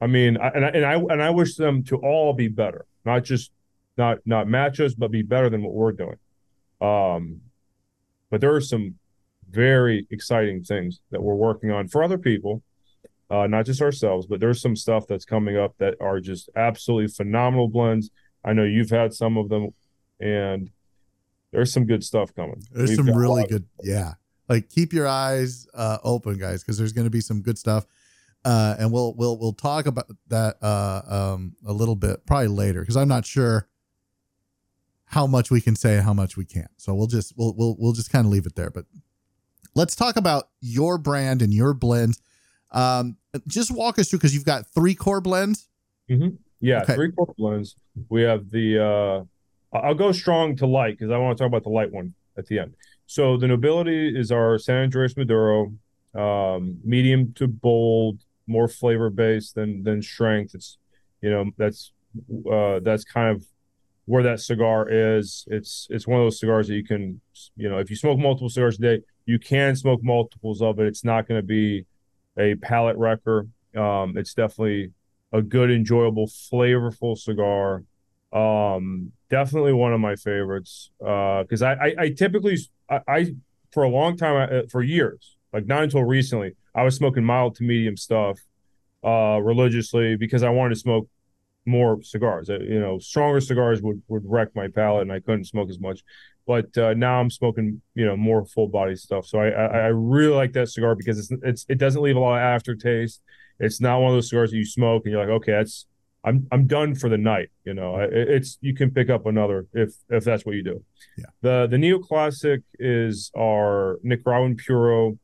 I 0.00 0.08
mean, 0.08 0.36
I, 0.36 0.48
and 0.48 0.64
I, 0.64 0.68
and 0.68 0.84
I 0.84 0.94
and 0.94 1.22
I 1.22 1.30
wish 1.30 1.54
them 1.54 1.84
to 1.84 1.96
all 1.96 2.32
be 2.32 2.48
better, 2.48 2.86
not 3.04 3.22
just 3.22 3.52
not 3.96 4.18
not 4.24 4.48
match 4.48 4.80
us, 4.80 4.94
but 4.94 5.10
be 5.10 5.22
better 5.22 5.48
than 5.48 5.62
what 5.62 5.74
we're 5.74 5.92
doing. 5.92 6.18
Um, 6.80 7.40
but 8.30 8.40
there 8.40 8.54
are 8.54 8.60
some 8.60 8.96
very 9.50 10.06
exciting 10.10 10.64
things 10.64 11.00
that 11.10 11.22
we're 11.22 11.34
working 11.34 11.70
on 11.70 11.86
for 11.86 12.02
other 12.02 12.18
people, 12.18 12.62
uh, 13.30 13.46
not 13.46 13.66
just 13.66 13.82
ourselves. 13.82 14.26
But 14.26 14.40
there's 14.40 14.60
some 14.60 14.74
stuff 14.74 15.06
that's 15.06 15.24
coming 15.24 15.56
up 15.56 15.76
that 15.78 15.94
are 16.00 16.18
just 16.18 16.50
absolutely 16.56 17.08
phenomenal 17.08 17.68
blends. 17.68 18.10
I 18.44 18.54
know 18.54 18.64
you've 18.64 18.90
had 18.90 19.14
some 19.14 19.36
of 19.36 19.48
them, 19.48 19.68
and 20.18 20.70
there's 21.52 21.72
some 21.72 21.86
good 21.86 22.02
stuff 22.02 22.34
coming. 22.34 22.62
There's 22.72 22.90
We've 22.90 22.96
some 22.96 23.14
really 23.14 23.46
good, 23.46 23.66
yeah. 23.82 24.14
Like 24.48 24.68
keep 24.68 24.92
your 24.92 25.06
eyes 25.06 25.66
uh, 25.74 25.98
open, 26.02 26.38
guys, 26.38 26.62
because 26.62 26.78
there's 26.78 26.92
going 26.92 27.06
to 27.06 27.10
be 27.10 27.20
some 27.20 27.42
good 27.42 27.58
stuff. 27.58 27.86
Uh, 28.44 28.74
and 28.78 28.90
we'll 28.90 29.14
we'll 29.14 29.38
we'll 29.38 29.52
talk 29.52 29.86
about 29.86 30.10
that 30.28 30.56
uh, 30.60 31.02
um, 31.06 31.54
a 31.64 31.72
little 31.72 31.94
bit 31.94 32.26
probably 32.26 32.48
later 32.48 32.80
because 32.80 32.96
I'm 32.96 33.06
not 33.06 33.24
sure 33.24 33.68
how 35.04 35.26
much 35.26 35.50
we 35.50 35.60
can 35.60 35.76
say 35.76 35.94
and 35.94 36.02
how 36.02 36.12
much 36.12 36.36
we 36.36 36.44
can't. 36.44 36.70
So 36.76 36.92
we'll 36.94 37.06
just 37.06 37.34
we'll 37.36 37.54
we'll 37.56 37.76
we'll 37.78 37.92
just 37.92 38.10
kind 38.10 38.26
of 38.26 38.32
leave 38.32 38.46
it 38.46 38.56
there. 38.56 38.70
But 38.70 38.86
let's 39.74 39.94
talk 39.94 40.16
about 40.16 40.48
your 40.60 40.98
brand 40.98 41.40
and 41.40 41.54
your 41.54 41.72
blends. 41.72 42.20
Um, 42.72 43.16
just 43.46 43.70
walk 43.70 43.98
us 43.98 44.10
through 44.10 44.18
because 44.18 44.34
you've 44.34 44.44
got 44.44 44.66
three 44.74 44.96
core 44.96 45.20
blends. 45.20 45.68
Mm-hmm. 46.10 46.36
Yeah, 46.60 46.82
okay. 46.82 46.94
three 46.94 47.12
core 47.12 47.34
blends. 47.38 47.76
We 48.08 48.22
have 48.22 48.50
the. 48.50 49.28
I'll 49.72 49.94
go 49.94 50.12
strong 50.12 50.56
to 50.56 50.66
light 50.66 50.98
because 50.98 51.10
I 51.10 51.18
want 51.18 51.36
to 51.36 51.42
talk 51.42 51.48
about 51.48 51.62
the 51.62 51.70
light 51.70 51.92
one 51.92 52.14
at 52.36 52.46
the 52.46 52.58
end. 52.58 52.74
So 53.06 53.36
the 53.36 53.48
nobility 53.48 54.18
is 54.18 54.30
our 54.32 54.58
San 54.58 54.90
Andrés 54.90 55.16
Maduro, 55.16 55.72
um, 56.14 56.78
medium 56.84 57.32
to 57.34 57.48
bold, 57.48 58.20
more 58.46 58.68
flavor 58.68 59.10
based 59.10 59.54
than 59.54 59.82
than 59.82 60.02
strength. 60.02 60.54
It's 60.54 60.78
you 61.20 61.30
know 61.30 61.50
that's 61.56 61.92
uh, 62.50 62.80
that's 62.80 63.04
kind 63.04 63.34
of 63.36 63.44
where 64.06 64.22
that 64.22 64.40
cigar 64.40 64.88
is. 64.88 65.44
It's 65.48 65.86
it's 65.90 66.06
one 66.06 66.20
of 66.20 66.26
those 66.26 66.40
cigars 66.40 66.68
that 66.68 66.74
you 66.74 66.84
can 66.84 67.20
you 67.56 67.68
know 67.68 67.78
if 67.78 67.90
you 67.90 67.96
smoke 67.96 68.18
multiple 68.18 68.48
cigars 68.48 68.78
a 68.78 68.82
day, 68.82 69.02
you 69.26 69.38
can 69.38 69.76
smoke 69.76 70.02
multiples 70.02 70.62
of 70.62 70.78
it. 70.80 70.86
It's 70.86 71.04
not 71.04 71.26
going 71.28 71.40
to 71.40 71.46
be 71.46 71.86
a 72.38 72.54
palate 72.56 72.96
wrecker. 72.96 73.46
Um, 73.76 74.16
it's 74.16 74.34
definitely 74.34 74.92
a 75.32 75.40
good, 75.40 75.70
enjoyable, 75.70 76.26
flavorful 76.26 77.16
cigar. 77.16 77.84
Um, 78.32 79.12
definitely 79.28 79.72
one 79.72 79.92
of 79.92 80.00
my 80.00 80.16
favorites 80.16 80.90
because 80.98 81.62
uh, 81.62 81.66
I, 81.66 81.86
I, 81.86 81.94
I 81.98 82.08
typically 82.10 82.56
I, 82.88 83.00
I, 83.06 83.34
for 83.72 83.82
a 83.82 83.88
long 83.88 84.16
time 84.16 84.48
uh, 84.50 84.62
for 84.70 84.82
years 84.82 85.36
like 85.52 85.66
not 85.66 85.82
until 85.82 86.02
recently 86.02 86.54
I 86.74 86.82
was 86.82 86.96
smoking 86.96 87.24
mild 87.24 87.56
to 87.56 87.64
medium 87.64 87.96
stuff 87.96 88.38
uh, 89.04 89.38
religiously 89.42 90.16
because 90.16 90.42
I 90.42 90.50
wanted 90.50 90.74
to 90.74 90.80
smoke 90.80 91.08
more 91.66 92.02
cigars. 92.02 92.50
Uh, 92.50 92.58
you 92.60 92.80
know, 92.80 92.98
stronger 92.98 93.40
cigars 93.40 93.82
would 93.82 94.02
would 94.08 94.22
wreck 94.24 94.48
my 94.54 94.68
palate 94.68 95.02
and 95.02 95.12
I 95.12 95.20
couldn't 95.20 95.44
smoke 95.44 95.70
as 95.70 95.78
much. 95.78 96.02
But 96.46 96.76
uh, 96.76 96.94
now 96.94 97.20
I'm 97.20 97.30
smoking 97.30 97.82
you 97.94 98.04
know 98.04 98.16
more 98.16 98.44
full 98.44 98.68
body 98.68 98.96
stuff. 98.96 99.26
So 99.26 99.38
I, 99.38 99.48
I, 99.48 99.66
I 99.66 99.86
really 99.88 100.34
like 100.34 100.52
that 100.54 100.68
cigar 100.68 100.94
because 100.94 101.18
it's 101.18 101.42
it's 101.42 101.66
it 101.68 101.78
doesn't 101.78 102.02
leave 102.02 102.16
a 102.16 102.20
lot 102.20 102.36
of 102.36 102.42
aftertaste. 102.42 103.20
It's 103.60 103.80
not 103.80 104.00
one 104.00 104.10
of 104.10 104.16
those 104.16 104.30
cigars 104.30 104.50
that 104.50 104.56
you 104.56 104.64
smoke 104.64 105.04
and 105.04 105.12
you're 105.12 105.20
like 105.20 105.42
okay 105.42 105.52
that's 105.52 105.86
I'm 106.24 106.46
I'm 106.52 106.66
done 106.66 106.94
for 106.94 107.08
the 107.08 107.18
night. 107.18 107.50
You 107.64 107.74
know, 107.74 107.96
it's 107.98 108.58
you 108.60 108.74
can 108.74 108.90
pick 108.90 109.10
up 109.10 109.26
another 109.26 109.66
if 109.72 109.94
if 110.08 110.24
that's 110.24 110.46
what 110.46 110.54
you 110.54 110.62
do. 110.62 110.84
Yeah. 111.18 111.24
The 111.40 111.66
the 111.68 111.76
neoclassic 111.76 112.62
is 112.78 113.30
our 113.36 113.98
Nicaraguan 114.02 114.56
puro. 114.56 115.18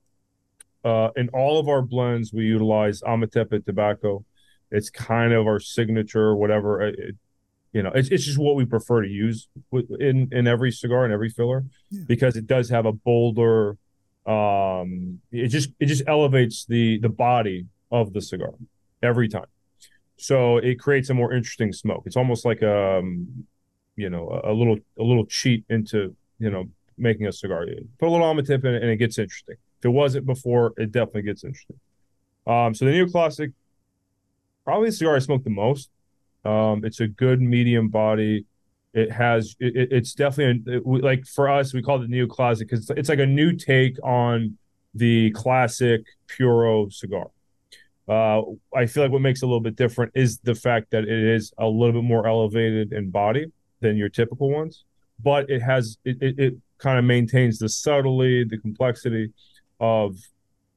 Uh, 0.84 1.10
in 1.16 1.28
all 1.30 1.58
of 1.58 1.68
our 1.68 1.82
blends, 1.82 2.32
we 2.32 2.44
utilize 2.44 3.00
Ometepe 3.02 3.64
tobacco. 3.64 4.24
It's 4.70 4.90
kind 4.90 5.32
of 5.32 5.46
our 5.46 5.60
signature, 5.60 6.34
whatever. 6.34 6.82
It, 6.82 7.16
you 7.72 7.82
know, 7.82 7.92
it's 7.94 8.08
it's 8.08 8.24
just 8.24 8.38
what 8.38 8.56
we 8.56 8.64
prefer 8.64 9.02
to 9.02 9.08
use 9.08 9.48
in 10.00 10.28
in 10.32 10.46
every 10.46 10.72
cigar 10.72 11.04
and 11.04 11.12
every 11.12 11.28
filler 11.28 11.64
yeah. 11.90 12.02
because 12.06 12.36
it 12.36 12.46
does 12.46 12.70
have 12.70 12.86
a 12.86 12.92
bolder. 12.92 13.76
Um, 14.26 15.20
it 15.30 15.48
just 15.48 15.70
it 15.78 15.86
just 15.86 16.02
elevates 16.08 16.64
the 16.64 16.98
the 16.98 17.08
body 17.08 17.66
of 17.90 18.12
the 18.12 18.20
cigar 18.20 18.54
every 19.02 19.28
time. 19.28 19.46
So 20.18 20.58
it 20.58 20.80
creates 20.80 21.10
a 21.10 21.14
more 21.14 21.32
interesting 21.32 21.72
smoke. 21.72 22.02
It's 22.04 22.16
almost 22.16 22.44
like 22.44 22.62
a, 22.62 22.98
um, 22.98 23.46
you 23.96 24.10
know, 24.10 24.40
a, 24.44 24.52
little 24.52 24.78
a 24.98 25.02
little 25.02 25.24
cheat 25.26 25.64
into 25.68 26.14
you 26.38 26.50
know 26.50 26.64
making 26.96 27.26
a 27.26 27.32
cigar. 27.32 27.66
Put 27.98 28.08
a 28.08 28.10
little 28.10 28.26
Ometepe 28.26 28.64
in 28.64 28.74
it, 28.74 28.82
and 28.82 28.90
it 28.90 28.96
gets 28.96 29.18
interesting. 29.18 29.56
If 29.78 29.84
it 29.84 29.90
wasn't 29.90 30.26
before, 30.26 30.74
it 30.76 30.90
definitely 30.90 31.22
gets 31.22 31.44
interesting. 31.44 31.78
Um, 32.46 32.74
so 32.74 32.84
the 32.84 32.90
neoclassic, 32.90 33.52
probably 34.64 34.88
the 34.88 34.96
cigar 34.96 35.16
I 35.16 35.20
smoked 35.20 35.44
the 35.44 35.50
most. 35.50 35.90
Um, 36.44 36.84
it's 36.84 37.00
a 37.00 37.06
good 37.06 37.40
medium 37.40 37.88
body. 37.88 38.46
It 38.94 39.12
has 39.12 39.54
it, 39.60 39.92
it's 39.92 40.14
definitely 40.14 40.74
a, 40.74 40.78
it, 40.78 40.86
like 40.86 41.26
for 41.26 41.48
us 41.48 41.74
we 41.74 41.82
call 41.82 42.02
it 42.02 42.08
the 42.08 42.16
neoclassic 42.16 42.60
because 42.60 42.90
it's 42.90 43.08
like 43.08 43.18
a 43.18 43.26
new 43.26 43.54
take 43.54 44.02
on 44.02 44.56
the 44.94 45.30
classic 45.32 46.02
puro 46.26 46.88
cigar. 46.88 47.28
Uh, 48.08 48.42
I 48.74 48.86
feel 48.86 49.02
like 49.02 49.12
what 49.12 49.20
makes 49.20 49.42
it 49.42 49.44
a 49.44 49.48
little 49.48 49.60
bit 49.60 49.76
different 49.76 50.12
is 50.14 50.38
the 50.38 50.54
fact 50.54 50.90
that 50.92 51.04
it 51.04 51.10
is 51.10 51.52
a 51.58 51.66
little 51.66 51.92
bit 51.92 52.04
more 52.04 52.26
elevated 52.26 52.92
in 52.92 53.10
body 53.10 53.52
than 53.80 53.96
your 53.96 54.08
typical 54.08 54.50
ones, 54.50 54.84
but 55.22 55.48
it 55.50 55.60
has 55.60 55.98
it, 56.04 56.16
it, 56.22 56.38
it 56.38 56.54
kind 56.78 56.98
of 56.98 57.04
maintains 57.04 57.58
the 57.58 57.68
subtlety, 57.68 58.44
the 58.44 58.58
complexity 58.58 59.32
of 59.80 60.16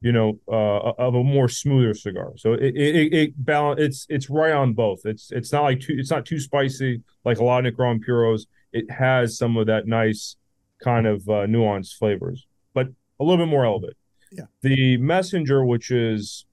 you 0.02 0.12
know 0.12 0.38
uh, 0.48 0.92
of 0.98 1.14
a 1.14 1.22
more 1.22 1.48
smoother 1.48 1.94
cigar. 1.94 2.32
So 2.36 2.52
it 2.52 2.76
it, 2.76 3.14
it 3.14 3.44
balance 3.44 3.80
it's 3.80 4.06
it's 4.10 4.30
right 4.30 4.52
on 4.52 4.74
both. 4.74 5.00
It's 5.04 5.30
it's 5.32 5.52
not 5.52 5.62
like 5.62 5.80
too 5.80 5.94
it's 5.98 6.10
not 6.10 6.26
too 6.26 6.38
spicy 6.38 7.02
like 7.24 7.38
a 7.38 7.44
lot 7.44 7.58
of 7.58 7.64
Nicaraguan 7.64 8.02
puros. 8.02 8.46
It 8.72 8.90
has 8.90 9.38
some 9.38 9.56
of 9.56 9.66
that 9.66 9.86
nice 9.86 10.36
kind 10.82 11.06
of 11.06 11.26
uh, 11.28 11.46
nuanced 11.46 11.96
flavors, 11.96 12.46
but 12.74 12.88
a 13.20 13.24
little 13.24 13.44
bit 13.44 13.50
more 13.50 13.64
elevated. 13.64 13.96
Yeah. 14.32 14.44
The 14.62 14.96
messenger, 14.96 15.64
which 15.64 15.90
is 15.90 16.46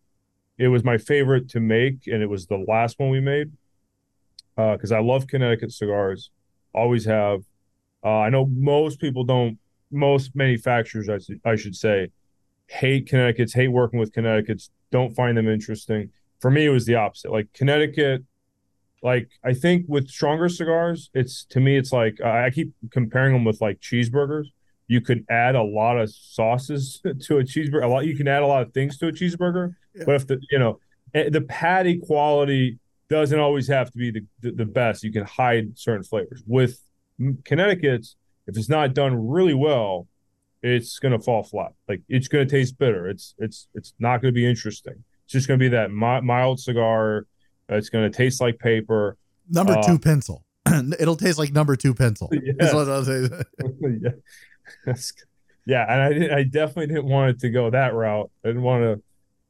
it 0.59 0.67
was 0.67 0.83
my 0.83 0.97
favorite 0.97 1.49
to 1.49 1.59
make, 1.59 2.05
and 2.05 2.21
it 2.21 2.29
was 2.29 2.45
the 2.45 2.63
last 2.67 2.99
one 2.99 3.09
we 3.09 3.21
made 3.21 3.51
because 4.55 4.91
uh, 4.91 4.97
I 4.97 4.99
love 4.99 5.25
Connecticut 5.25 5.71
cigars, 5.71 6.31
always 6.73 7.05
have. 7.05 7.43
Uh, 8.03 8.19
I 8.19 8.29
know 8.29 8.45
most 8.45 8.99
people 8.99 9.23
don't, 9.23 9.57
most 9.89 10.35
manufacturers, 10.35 11.09
I, 11.09 11.19
I 11.49 11.55
should 11.55 11.75
say, 11.75 12.09
hate 12.67 13.07
Connecticut's, 13.07 13.53
hate 13.53 13.69
working 13.69 13.99
with 13.99 14.11
Connecticut's, 14.11 14.69
don't 14.91 15.15
find 15.15 15.37
them 15.37 15.47
interesting. 15.47 16.11
For 16.41 16.51
me, 16.51 16.65
it 16.65 16.69
was 16.69 16.85
the 16.85 16.95
opposite. 16.95 17.31
Like 17.31 17.51
Connecticut, 17.53 18.23
like 19.01 19.29
I 19.43 19.53
think 19.53 19.85
with 19.87 20.09
stronger 20.09 20.49
cigars, 20.49 21.09
it's 21.13 21.45
to 21.45 21.61
me, 21.61 21.77
it's 21.77 21.93
like 21.93 22.19
I 22.21 22.49
keep 22.49 22.73
comparing 22.91 23.33
them 23.33 23.45
with 23.45 23.61
like 23.61 23.79
cheeseburgers. 23.79 24.47
You 24.89 24.99
could 24.99 25.23
add 25.29 25.55
a 25.55 25.63
lot 25.63 25.97
of 25.97 26.11
sauces 26.11 26.99
to 27.21 27.37
a 27.37 27.43
cheeseburger. 27.43 27.83
A 27.83 27.87
lot 27.87 28.05
you 28.05 28.17
can 28.17 28.27
add 28.27 28.43
a 28.43 28.47
lot 28.47 28.63
of 28.63 28.73
things 28.73 28.97
to 28.97 29.07
a 29.07 29.11
cheeseburger, 29.13 29.75
yeah. 29.95 30.03
But 30.05 30.15
if 30.15 30.27
the 30.27 30.41
you 30.51 30.59
know 30.59 30.79
eh, 31.13 31.29
the 31.29 31.41
patty 31.41 31.99
quality 31.99 32.79
doesn't 33.09 33.39
always 33.39 33.67
have 33.67 33.89
to 33.91 33.97
be 33.97 34.11
the, 34.11 34.25
the, 34.41 34.51
the 34.51 34.65
best, 34.65 35.03
you 35.03 35.11
can 35.11 35.23
hide 35.23 35.77
certain 35.77 36.03
flavors. 36.03 36.43
With 36.45 36.79
Connecticut's, 37.43 38.15
if 38.45 38.57
it's 38.57 38.69
not 38.69 38.93
done 38.93 39.27
really 39.27 39.53
well, 39.53 40.07
it's 40.61 40.99
gonna 40.99 41.19
fall 41.19 41.43
flat. 41.43 41.73
Like 41.87 42.01
it's 42.09 42.27
gonna 42.27 42.45
taste 42.45 42.77
bitter. 42.77 43.07
It's 43.07 43.35
it's 43.37 43.67
it's 43.73 43.93
not 43.99 44.21
gonna 44.21 44.31
be 44.31 44.45
interesting. 44.45 45.03
It's 45.25 45.33
just 45.33 45.47
gonna 45.47 45.57
be 45.57 45.69
that 45.69 45.91
mi- 45.91 46.21
mild 46.21 46.59
cigar. 46.59 47.25
It's 47.69 47.89
gonna 47.89 48.09
taste 48.09 48.41
like 48.41 48.59
paper. 48.59 49.17
Number 49.49 49.73
uh, 49.73 49.81
two 49.83 49.99
pencil. 49.99 50.43
It'll 50.99 51.15
taste 51.15 51.37
like 51.37 51.53
number 51.53 51.75
two 51.75 51.93
pencil. 51.93 52.29
Yeah. 52.33 52.53
yeah. 53.81 54.09
yeah, 55.65 55.85
and 55.87 56.31
I 56.31 56.37
I 56.37 56.43
definitely 56.43 56.87
didn't 56.87 57.05
want 57.05 57.31
it 57.31 57.39
to 57.41 57.49
go 57.49 57.69
that 57.69 57.93
route. 57.93 58.29
I 58.43 58.49
didn't 58.49 58.63
want 58.63 58.83
to 58.83 59.03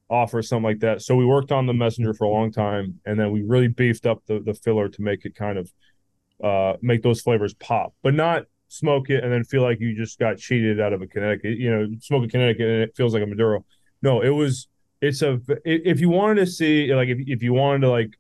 offer 0.10 0.42
something 0.42 0.64
like 0.64 0.80
that. 0.80 1.02
So 1.02 1.16
we 1.16 1.26
worked 1.26 1.52
on 1.52 1.66
the 1.66 1.74
messenger 1.74 2.14
for 2.14 2.26
a 2.26 2.30
long 2.30 2.52
time, 2.52 3.00
and 3.06 3.20
then 3.20 3.32
we 3.32 3.44
really 3.44 3.68
beefed 3.68 4.06
up 4.06 4.24
the 4.26 4.40
the 4.40 4.54
filler 4.54 4.90
to 4.90 5.02
make 5.02 5.26
it 5.26 5.36
kind 5.36 5.58
of 5.58 5.72
uh, 6.44 6.78
make 6.82 7.04
those 7.04 7.22
flavors 7.22 7.54
pop, 7.56 7.94
but 8.02 8.14
not 8.14 8.46
smoke 8.70 9.10
it 9.10 9.24
and 9.24 9.34
then 9.34 9.44
feel 9.44 9.64
like 9.64 9.80
you 9.80 9.96
just 9.96 10.20
got 10.20 10.38
cheated 10.38 10.80
out 10.80 10.94
of 10.94 11.02
a 11.02 11.08
Connecticut. 11.08 11.58
You 11.58 11.72
know, 11.72 11.88
smoke 12.02 12.24
a 12.24 12.28
Connecticut 12.28 12.68
and 12.68 12.84
it 12.84 12.96
feels 12.96 13.14
like 13.14 13.24
a 13.24 13.26
Maduro. 13.26 13.66
No, 14.02 14.22
it 14.22 14.30
was. 14.30 14.68
It's 15.02 15.22
a. 15.22 15.40
If 15.66 16.00
you 16.00 16.10
wanted 16.10 16.46
to 16.46 16.48
see, 16.48 16.94
like, 16.94 17.10
if 17.10 17.20
if 17.28 17.44
you 17.44 17.54
wanted 17.54 17.82
to 17.82 17.90
like, 17.90 18.12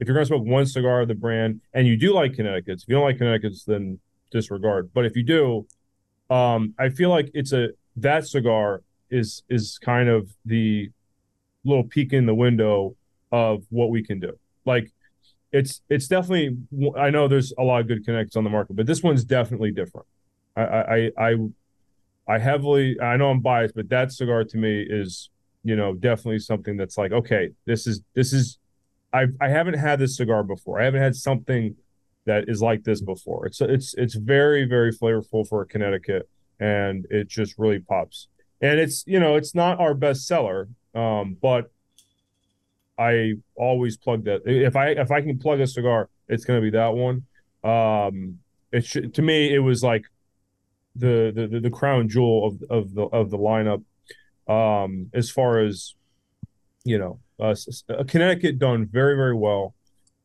if 0.00 0.08
you're 0.08 0.14
gonna 0.14 0.26
smoke 0.26 0.44
one 0.44 0.66
cigar 0.66 1.02
of 1.02 1.08
the 1.08 1.14
brand 1.14 1.60
and 1.72 1.86
you 1.86 1.96
do 1.96 2.14
like 2.14 2.34
Connecticut's, 2.34 2.84
if 2.84 2.88
you 2.88 2.94
don't 2.94 3.04
like 3.04 3.18
Connecticut's, 3.18 3.64
then 3.64 3.98
disregard. 4.30 4.90
But 4.92 5.06
if 5.06 5.16
you 5.16 5.22
do, 5.22 5.66
um, 6.34 6.74
I 6.78 6.88
feel 6.88 7.10
like 7.10 7.30
it's 7.34 7.52
a 7.52 7.68
that 7.96 8.26
cigar 8.26 8.82
is 9.10 9.42
is 9.48 9.78
kind 9.78 10.08
of 10.08 10.28
the 10.44 10.90
little 11.64 11.84
peek 11.84 12.12
in 12.12 12.26
the 12.26 12.34
window 12.34 12.96
of 13.30 13.64
what 13.70 13.90
we 13.90 14.02
can 14.02 14.20
do. 14.20 14.32
Like 14.64 14.90
it's 15.52 15.82
it's 15.88 16.08
definitely 16.08 16.56
I 16.98 17.10
know 17.10 17.28
there's 17.28 17.52
a 17.58 17.62
lot 17.62 17.80
of 17.80 17.88
good 17.88 18.04
connects 18.04 18.36
on 18.36 18.44
the 18.44 18.50
market, 18.50 18.74
but 18.76 18.86
this 18.86 19.02
one's 19.02 19.24
definitely 19.24 19.70
different. 19.70 20.06
I 20.56 20.62
I 20.62 21.10
I 21.18 21.36
I 22.26 22.38
heavily 22.38 23.00
I 23.00 23.16
know 23.16 23.30
I'm 23.30 23.40
biased, 23.40 23.74
but 23.74 23.88
that 23.90 24.12
cigar 24.12 24.44
to 24.44 24.56
me 24.56 24.82
is 24.88 25.30
you 25.64 25.74
know, 25.74 25.94
definitely 25.94 26.38
something 26.38 26.76
that's 26.76 26.96
like, 26.96 27.10
okay, 27.10 27.50
this 27.64 27.86
is 27.86 28.02
this 28.14 28.32
is 28.32 28.58
I 29.12 29.26
I 29.40 29.48
haven't 29.48 29.74
had 29.78 29.98
this 29.98 30.16
cigar 30.16 30.44
before. 30.44 30.80
I 30.80 30.84
haven't 30.84 31.00
had 31.00 31.16
something 31.16 31.74
that 32.26 32.48
is 32.48 32.62
like 32.62 32.84
this 32.84 33.00
before. 33.00 33.46
It's 33.46 33.60
it's 33.60 33.94
it's 33.94 34.14
very 34.14 34.64
very 34.64 34.92
flavorful 34.92 35.46
for 35.46 35.64
Connecticut, 35.64 36.28
and 36.60 37.06
it 37.10 37.28
just 37.28 37.58
really 37.58 37.78
pops. 37.78 38.28
And 38.60 38.80
it's 38.80 39.04
you 39.06 39.20
know 39.20 39.36
it's 39.36 39.54
not 39.54 39.80
our 39.80 39.94
best 39.94 40.26
seller, 40.26 40.68
um, 40.94 41.36
but 41.40 41.70
I 42.98 43.34
always 43.56 43.96
plug 43.96 44.24
that. 44.24 44.42
If 44.46 44.76
I 44.76 44.88
if 44.90 45.10
I 45.10 45.20
can 45.20 45.38
plug 45.38 45.60
a 45.60 45.66
cigar, 45.66 46.08
it's 46.28 46.44
going 46.44 46.58
to 46.58 46.62
be 46.62 46.70
that 46.70 46.94
one. 46.94 47.24
Um, 47.62 48.38
it 48.72 49.14
to 49.14 49.22
me 49.22 49.54
it 49.54 49.60
was 49.60 49.82
like 49.82 50.04
the, 50.96 51.32
the 51.34 51.60
the 51.60 51.70
crown 51.70 52.08
jewel 52.08 52.46
of 52.46 52.62
of 52.70 52.94
the 52.94 53.02
of 53.02 53.30
the 53.30 53.38
lineup. 53.38 53.82
Um, 54.46 55.10
as 55.14 55.30
far 55.30 55.60
as 55.60 55.94
you 56.84 56.98
know, 56.98 57.20
uh, 57.40 57.54
Connecticut 58.06 58.58
done 58.58 58.86
very 58.86 59.16
very 59.16 59.34
well 59.34 59.74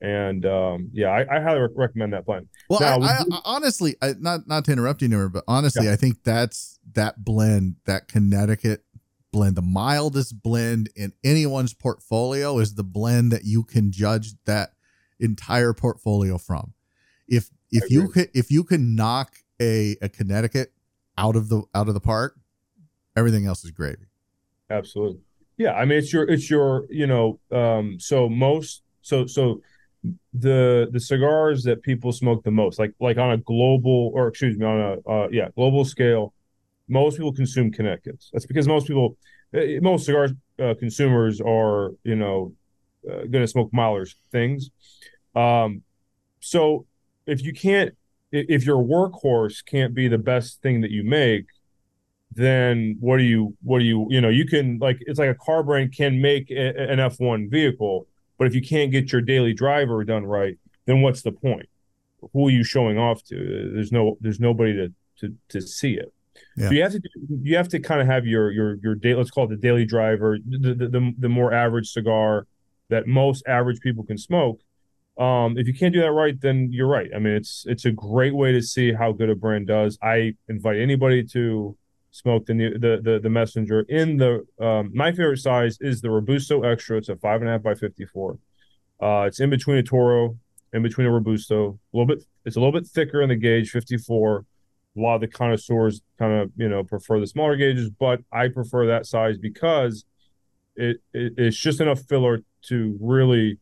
and 0.01 0.45
um, 0.45 0.89
yeah, 0.93 1.09
I, 1.09 1.38
I 1.38 1.41
highly 1.41 1.67
recommend 1.76 2.13
that 2.13 2.26
blend. 2.26 2.47
Well, 2.69 2.80
now, 2.80 2.99
I, 3.01 3.23
I, 3.31 3.39
honestly, 3.43 3.95
I, 4.01 4.13
not 4.19 4.47
not 4.47 4.65
to 4.65 4.71
interrupt 4.71 5.01
you, 5.01 5.09
Nimmer, 5.09 5.30
but 5.30 5.43
honestly, 5.47 5.85
yeah. 5.85 5.93
I 5.93 5.95
think 5.95 6.23
that's 6.23 6.80
that 6.93 7.23
blend, 7.23 7.76
that 7.85 8.07
Connecticut 8.07 8.84
blend, 9.31 9.55
the 9.55 9.61
mildest 9.61 10.41
blend 10.41 10.89
in 10.95 11.13
anyone's 11.23 11.73
portfolio 11.73 12.59
is 12.59 12.76
the 12.76 12.84
blend 12.84 13.31
that 13.31 13.43
you 13.43 13.63
can 13.63 13.91
judge 13.91 14.34
that 14.45 14.71
entire 15.19 15.73
portfolio 15.73 16.38
from. 16.38 16.73
If 17.27 17.49
if 17.71 17.91
you 17.91 18.07
could 18.07 18.30
if 18.34 18.49
you 18.49 18.63
can 18.63 18.95
knock 18.95 19.35
a 19.61 19.97
a 20.01 20.09
Connecticut 20.09 20.73
out 21.17 21.35
of 21.35 21.49
the 21.49 21.63
out 21.76 21.88
of 21.88 21.93
the 21.93 21.99
park, 21.99 22.38
everything 23.15 23.45
else 23.45 23.63
is 23.63 23.71
gravy. 23.71 24.05
Absolutely. 24.69 25.19
Yeah, 25.57 25.73
I 25.73 25.85
mean 25.85 25.97
it's 25.97 26.13
your 26.13 26.23
it's 26.23 26.49
your 26.49 26.88
you 26.89 27.05
know 27.05 27.39
um 27.51 27.99
so 27.99 28.30
most 28.30 28.84
so 29.01 29.27
so 29.27 29.61
the 30.34 30.88
the 30.91 30.99
cigars 30.99 31.63
that 31.63 31.81
people 31.84 32.11
smoke 32.11 32.43
the 32.43 32.51
most, 32.51 32.80
like 32.80 32.93
like 32.99 33.17
on 33.17 33.31
a 33.31 33.38
global 33.38 34.11
or 34.13 34.27
excuse 34.27 34.57
me 34.57 34.65
on 34.65 34.80
a 34.80 35.09
uh, 35.09 35.27
yeah 35.31 35.49
global 35.55 35.84
scale, 35.85 36.34
most 36.88 37.17
people 37.17 37.34
consume 37.34 37.71
Connecticut's. 37.71 38.30
That's 38.31 38.45
because 38.45 38.67
most 38.67 38.88
people, 38.88 39.17
eh, 39.53 39.80
most 39.81 40.05
cigar 40.05 40.30
uh, 40.59 40.73
consumers 40.80 41.41
are 41.41 41.91
you 42.03 42.15
know 42.15 42.53
uh, 43.09 43.26
going 43.26 43.43
to 43.43 43.47
smoke 43.47 43.71
milder 43.73 44.07
things. 44.31 44.69
Um, 45.35 45.84
so 46.39 46.85
if 47.26 47.43
you 47.43 47.53
can't, 47.53 47.95
if 48.31 48.65
your 48.65 48.77
workhorse 48.77 49.63
can't 49.65 49.93
be 49.93 50.07
the 50.07 50.17
best 50.17 50.61
thing 50.61 50.81
that 50.81 50.91
you 50.91 51.03
make, 51.03 51.45
then 52.31 52.95
what 52.99 53.17
do 53.17 53.23
you 53.23 53.55
what 53.63 53.80
do 53.80 53.85
you 53.85 54.07
you 54.09 54.21
know 54.21 54.30
you 54.30 54.45
can 54.45 54.77
like 54.80 54.97
it's 55.01 55.19
like 55.19 55.30
a 55.30 55.35
car 55.35 55.63
brand 55.63 55.95
can 55.95 56.21
make 56.21 56.51
a, 56.51 56.91
an 56.91 56.99
F1 56.99 57.49
vehicle 57.49 58.07
but 58.40 58.48
if 58.48 58.56
you 58.56 58.61
can't 58.61 58.91
get 58.91 59.11
your 59.11 59.22
daily 59.22 59.53
driver 59.53 60.03
done 60.03 60.26
right, 60.26 60.57
then 60.86 61.02
what's 61.02 61.22
the 61.22 61.32
point? 61.32 61.70
Who 62.34 62.48
are 62.48 62.52
you 62.52 62.64
showing 62.64 62.98
off 62.98 63.24
to? 63.26 63.72
There's 63.76 63.91
no 63.91 64.18
there's 64.22 64.40
nobody 64.40 64.74
to 64.74 64.94
to 65.20 65.36
to 65.49 65.61
see 65.61 65.94
it. 65.94 66.11
Yeah. 66.57 66.70
So 66.70 66.74
you 66.74 66.82
have 66.82 66.91
to 66.94 67.02
you 67.44 67.57
have 67.57 67.68
to 67.70 67.80
kind 67.80 68.02
of 68.02 68.07
have 68.07 68.26
your 68.26 68.49
your 68.52 68.76
your 68.82 68.95
day. 68.95 69.14
Let's 69.14 69.30
call 69.30 69.44
it 69.44 69.49
the 69.49 69.57
daily 69.57 69.86
driver, 69.86 70.38
the, 70.44 70.74
the 70.74 70.88
the, 70.88 71.14
the 71.20 71.30
more 71.30 71.53
average 71.53 71.91
cigar 71.91 72.48
that 72.90 73.07
most 73.07 73.44
average 73.48 73.82
people 73.82 74.03
can 74.03 74.18
smoke. 74.18 74.61
Um, 75.18 75.57
if 75.57 75.68
you 75.68 75.74
can't 75.74 75.94
do 75.94 75.99
that 76.02 76.11
right, 76.11 76.40
then 76.40 76.70
you're 76.72 76.88
right. 76.88 77.10
I 77.14 77.20
mean, 77.20 77.34
it's 77.34 77.66
it's 77.68 77.86
a 77.86 77.91
great 77.91 78.34
way 78.34 78.53
to 78.53 78.61
see 78.61 78.94
how 78.94 79.11
good 79.11 79.30
a 79.30 79.36
brand 79.36 79.68
does. 79.68 79.98
I 80.02 80.36
invite 80.48 80.78
anybody 80.78 81.24
to 81.34 81.78
smoke 82.11 82.45
the 82.45 82.53
new 82.53 82.77
the 82.77 82.99
the, 83.03 83.19
the 83.22 83.30
messenger. 83.30 83.81
In 83.90 84.18
the 84.18 84.45
um, 84.60 84.91
my 84.94 85.11
favorite 85.11 85.38
size 85.38 85.77
is 85.81 86.02
the 86.02 86.10
robusto 86.10 86.64
extra. 86.64 86.98
It's 86.98 87.10
a 87.10 87.15
five 87.15 87.41
and 87.41 87.49
a 87.49 87.53
half 87.53 87.64
by 87.64 87.76
54 87.76 88.38
uh 89.02 89.23
it's 89.27 89.40
in 89.40 89.49
between 89.49 89.77
a 89.77 89.84
toro 89.84 90.38
in 90.73 90.84
between 90.84 91.07
a 91.07 91.11
robusto. 91.11 91.80
A 91.94 91.98
little 91.98 92.07
bit 92.07 92.23
it's 92.45 92.56
a 92.56 92.60
little 92.60 92.73
bit 92.73 92.88
thicker 92.88 93.22
in 93.22 93.30
the 93.30 93.36
gauge 93.36 93.69
54 93.69 94.45
a 94.98 94.99
lot 94.99 95.15
of 95.15 95.22
the 95.22 95.27
connoisseurs 95.27 96.02
kind 96.18 96.34
of 96.34 96.52
you 96.56 96.68
know 96.68 96.84
prefer 96.84 97.19
the 97.19 97.27
smaller 97.27 97.56
gauges 97.56 97.90
but 97.90 98.22
i 98.31 98.48
prefer 98.48 98.88
that 98.88 99.06
size 99.06 99.38
because 99.38 100.06
it, 100.76 100.98
it 101.14 101.34
it's 101.38 101.57
just 101.57 101.80
enough 101.80 102.02
filler 102.02 102.40
to 102.64 102.98
really 102.99 103.60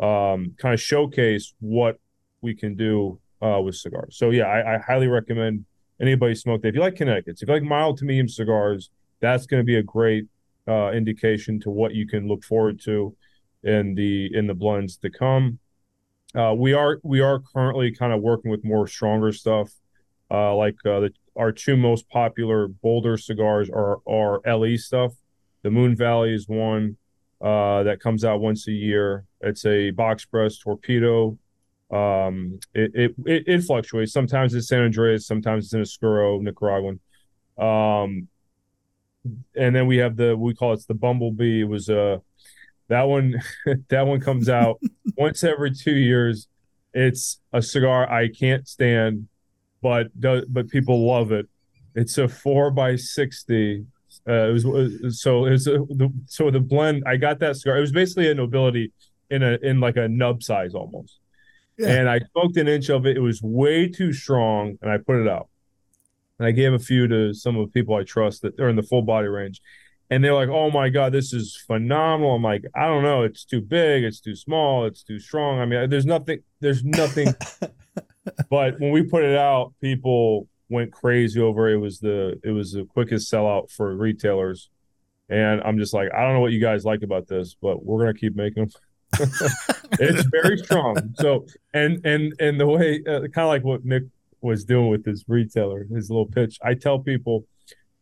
um 0.00 0.54
kind 0.58 0.74
of 0.74 0.80
showcase 0.80 1.54
what 1.60 1.98
we 2.40 2.54
can 2.54 2.74
do 2.74 3.20
uh 3.40 3.60
with 3.60 3.76
cigars. 3.76 4.16
So 4.16 4.30
yeah 4.30 4.44
i, 4.44 4.74
I 4.74 4.78
highly 4.78 5.06
recommend 5.06 5.64
anybody 6.06 6.34
smoke 6.34 6.62
that. 6.62 6.68
If 6.68 6.74
you 6.74 6.80
like 6.80 6.96
Connecticut's, 6.96 7.42
if 7.42 7.48
you 7.48 7.54
like 7.54 7.62
mild 7.62 7.98
to 7.98 8.04
medium 8.04 8.28
cigars, 8.28 8.90
that's 9.20 9.46
going 9.46 9.60
to 9.60 9.64
be 9.64 9.76
a 9.76 9.82
great 9.82 10.26
uh, 10.68 10.90
indication 10.92 11.60
to 11.60 11.70
what 11.70 11.94
you 11.94 12.06
can 12.06 12.26
look 12.28 12.44
forward 12.44 12.80
to 12.82 13.16
in 13.62 13.94
the 13.94 14.30
in 14.34 14.46
the 14.46 14.54
blends 14.54 14.96
to 14.98 15.10
come. 15.10 15.58
Uh, 16.34 16.54
we 16.56 16.72
are 16.72 17.00
we 17.02 17.20
are 17.20 17.40
currently 17.54 17.92
kind 17.92 18.12
of 18.12 18.20
working 18.20 18.50
with 18.50 18.64
more 18.64 18.86
stronger 18.86 19.32
stuff, 19.32 19.70
uh, 20.30 20.54
like 20.54 20.74
uh, 20.84 21.00
the, 21.00 21.10
our 21.36 21.52
two 21.52 21.76
most 21.76 22.08
popular 22.08 22.68
bolder 22.68 23.16
cigars 23.16 23.70
are 23.70 23.98
are 24.06 24.40
LE 24.46 24.76
stuff. 24.76 25.12
The 25.62 25.70
Moon 25.70 25.96
Valley 25.96 26.34
is 26.34 26.48
one 26.48 26.96
uh, 27.40 27.82
that 27.84 28.00
comes 28.00 28.24
out 28.24 28.40
once 28.40 28.68
a 28.68 28.72
year. 28.72 29.24
It's 29.40 29.64
a 29.64 29.90
box 29.90 30.24
press 30.24 30.58
torpedo 30.58 31.38
um, 31.90 32.58
it, 32.74 33.14
it, 33.26 33.44
it, 33.46 33.62
fluctuates. 33.62 34.12
Sometimes 34.12 34.54
it's 34.54 34.68
San 34.68 34.90
Andrés, 34.90 35.22
sometimes 35.22 35.66
it's 35.66 35.74
in 35.74 35.82
Oscuro, 35.82 36.40
Nicaraguan. 36.40 36.98
Um, 37.58 38.28
and 39.56 39.74
then 39.74 39.86
we 39.86 39.98
have 39.98 40.16
the 40.16 40.36
we 40.36 40.54
call 40.54 40.72
it 40.72 40.84
the 40.86 40.94
Bumblebee. 40.94 41.62
It 41.62 41.68
was 41.68 41.88
uh 41.88 42.18
that 42.88 43.02
one 43.02 43.40
that 43.88 44.06
one 44.06 44.20
comes 44.20 44.48
out 44.48 44.80
once 45.16 45.44
every 45.44 45.72
two 45.72 45.94
years. 45.94 46.48
It's 46.92 47.40
a 47.52 47.60
cigar 47.60 48.10
I 48.10 48.28
can't 48.28 48.68
stand, 48.68 49.28
but 49.82 50.18
does 50.20 50.44
but 50.46 50.68
people 50.68 51.06
love 51.06 51.32
it. 51.32 51.48
It's 51.94 52.18
a 52.18 52.28
four 52.28 52.70
by 52.70 52.96
sixty. 52.96 53.86
Uh, 54.28 54.48
it 54.48 54.52
was 54.52 54.64
uh, 54.64 55.10
so 55.10 55.46
it 55.46 55.50
was 55.50 55.66
a, 55.66 55.78
the, 55.90 56.12
so 56.26 56.50
the 56.50 56.60
blend. 56.60 57.04
I 57.06 57.16
got 57.16 57.40
that 57.40 57.56
cigar. 57.56 57.78
It 57.78 57.82
was 57.82 57.92
basically 57.92 58.30
a 58.30 58.34
nobility 58.34 58.92
in 59.30 59.42
a 59.42 59.58
in 59.62 59.80
like 59.80 59.96
a 59.96 60.08
nub 60.08 60.42
size 60.42 60.74
almost. 60.74 61.18
Yeah. 61.78 61.88
And 61.88 62.08
I 62.08 62.20
smoked 62.32 62.56
an 62.56 62.68
inch 62.68 62.88
of 62.88 63.06
it. 63.06 63.16
It 63.16 63.20
was 63.20 63.42
way 63.42 63.88
too 63.88 64.12
strong, 64.12 64.78
and 64.80 64.90
I 64.90 64.98
put 64.98 65.16
it 65.16 65.28
out. 65.28 65.48
And 66.38 66.46
I 66.46 66.50
gave 66.50 66.72
a 66.72 66.78
few 66.78 67.06
to 67.08 67.34
some 67.34 67.56
of 67.56 67.66
the 67.66 67.72
people 67.72 67.94
I 67.94 68.04
trust 68.04 68.42
that 68.42 68.58
are 68.60 68.68
in 68.68 68.76
the 68.76 68.82
full 68.82 69.02
body 69.02 69.28
range. 69.28 69.60
And 70.10 70.22
they're 70.22 70.34
like, 70.34 70.48
oh 70.48 70.70
my 70.70 70.90
God, 70.90 71.12
this 71.12 71.32
is 71.32 71.56
phenomenal. 71.66 72.34
I'm 72.34 72.42
like, 72.42 72.64
I 72.74 72.86
don't 72.86 73.02
know. 73.02 73.22
It's 73.22 73.44
too 73.44 73.60
big. 73.60 74.04
It's 74.04 74.20
too 74.20 74.36
small. 74.36 74.84
It's 74.84 75.02
too 75.02 75.18
strong. 75.18 75.60
I 75.60 75.66
mean, 75.66 75.88
there's 75.88 76.04
nothing, 76.04 76.40
there's 76.60 76.84
nothing. 76.84 77.34
but 78.50 78.78
when 78.80 78.90
we 78.90 79.02
put 79.02 79.24
it 79.24 79.36
out, 79.36 79.72
people 79.80 80.48
went 80.68 80.92
crazy 80.92 81.40
over 81.40 81.68
it. 81.68 81.74
it 81.74 81.78
was 81.78 82.00
the 82.00 82.38
it 82.42 82.50
was 82.50 82.72
the 82.72 82.84
quickest 82.84 83.32
sellout 83.32 83.70
for 83.70 83.96
retailers. 83.96 84.70
And 85.28 85.62
I'm 85.62 85.78
just 85.78 85.94
like, 85.94 86.12
I 86.12 86.22
don't 86.22 86.34
know 86.34 86.40
what 86.40 86.52
you 86.52 86.60
guys 86.60 86.84
like 86.84 87.02
about 87.02 87.26
this, 87.26 87.56
but 87.60 87.84
we're 87.84 88.00
gonna 88.00 88.14
keep 88.14 88.36
making 88.36 88.64
them. 88.64 88.72
It's 90.00 90.24
very 90.24 90.58
strong. 90.58 90.96
So 91.18 91.46
and 91.72 92.04
and 92.04 92.34
and 92.40 92.60
the 92.60 92.66
way 92.66 93.02
uh, 93.06 93.20
kind 93.28 93.38
of 93.38 93.48
like 93.48 93.64
what 93.64 93.84
Nick 93.84 94.04
was 94.40 94.64
doing 94.64 94.88
with 94.88 95.04
his 95.04 95.24
retailer, 95.26 95.84
his 95.84 96.10
little 96.10 96.26
pitch. 96.26 96.58
I 96.62 96.74
tell 96.74 96.98
people, 96.98 97.46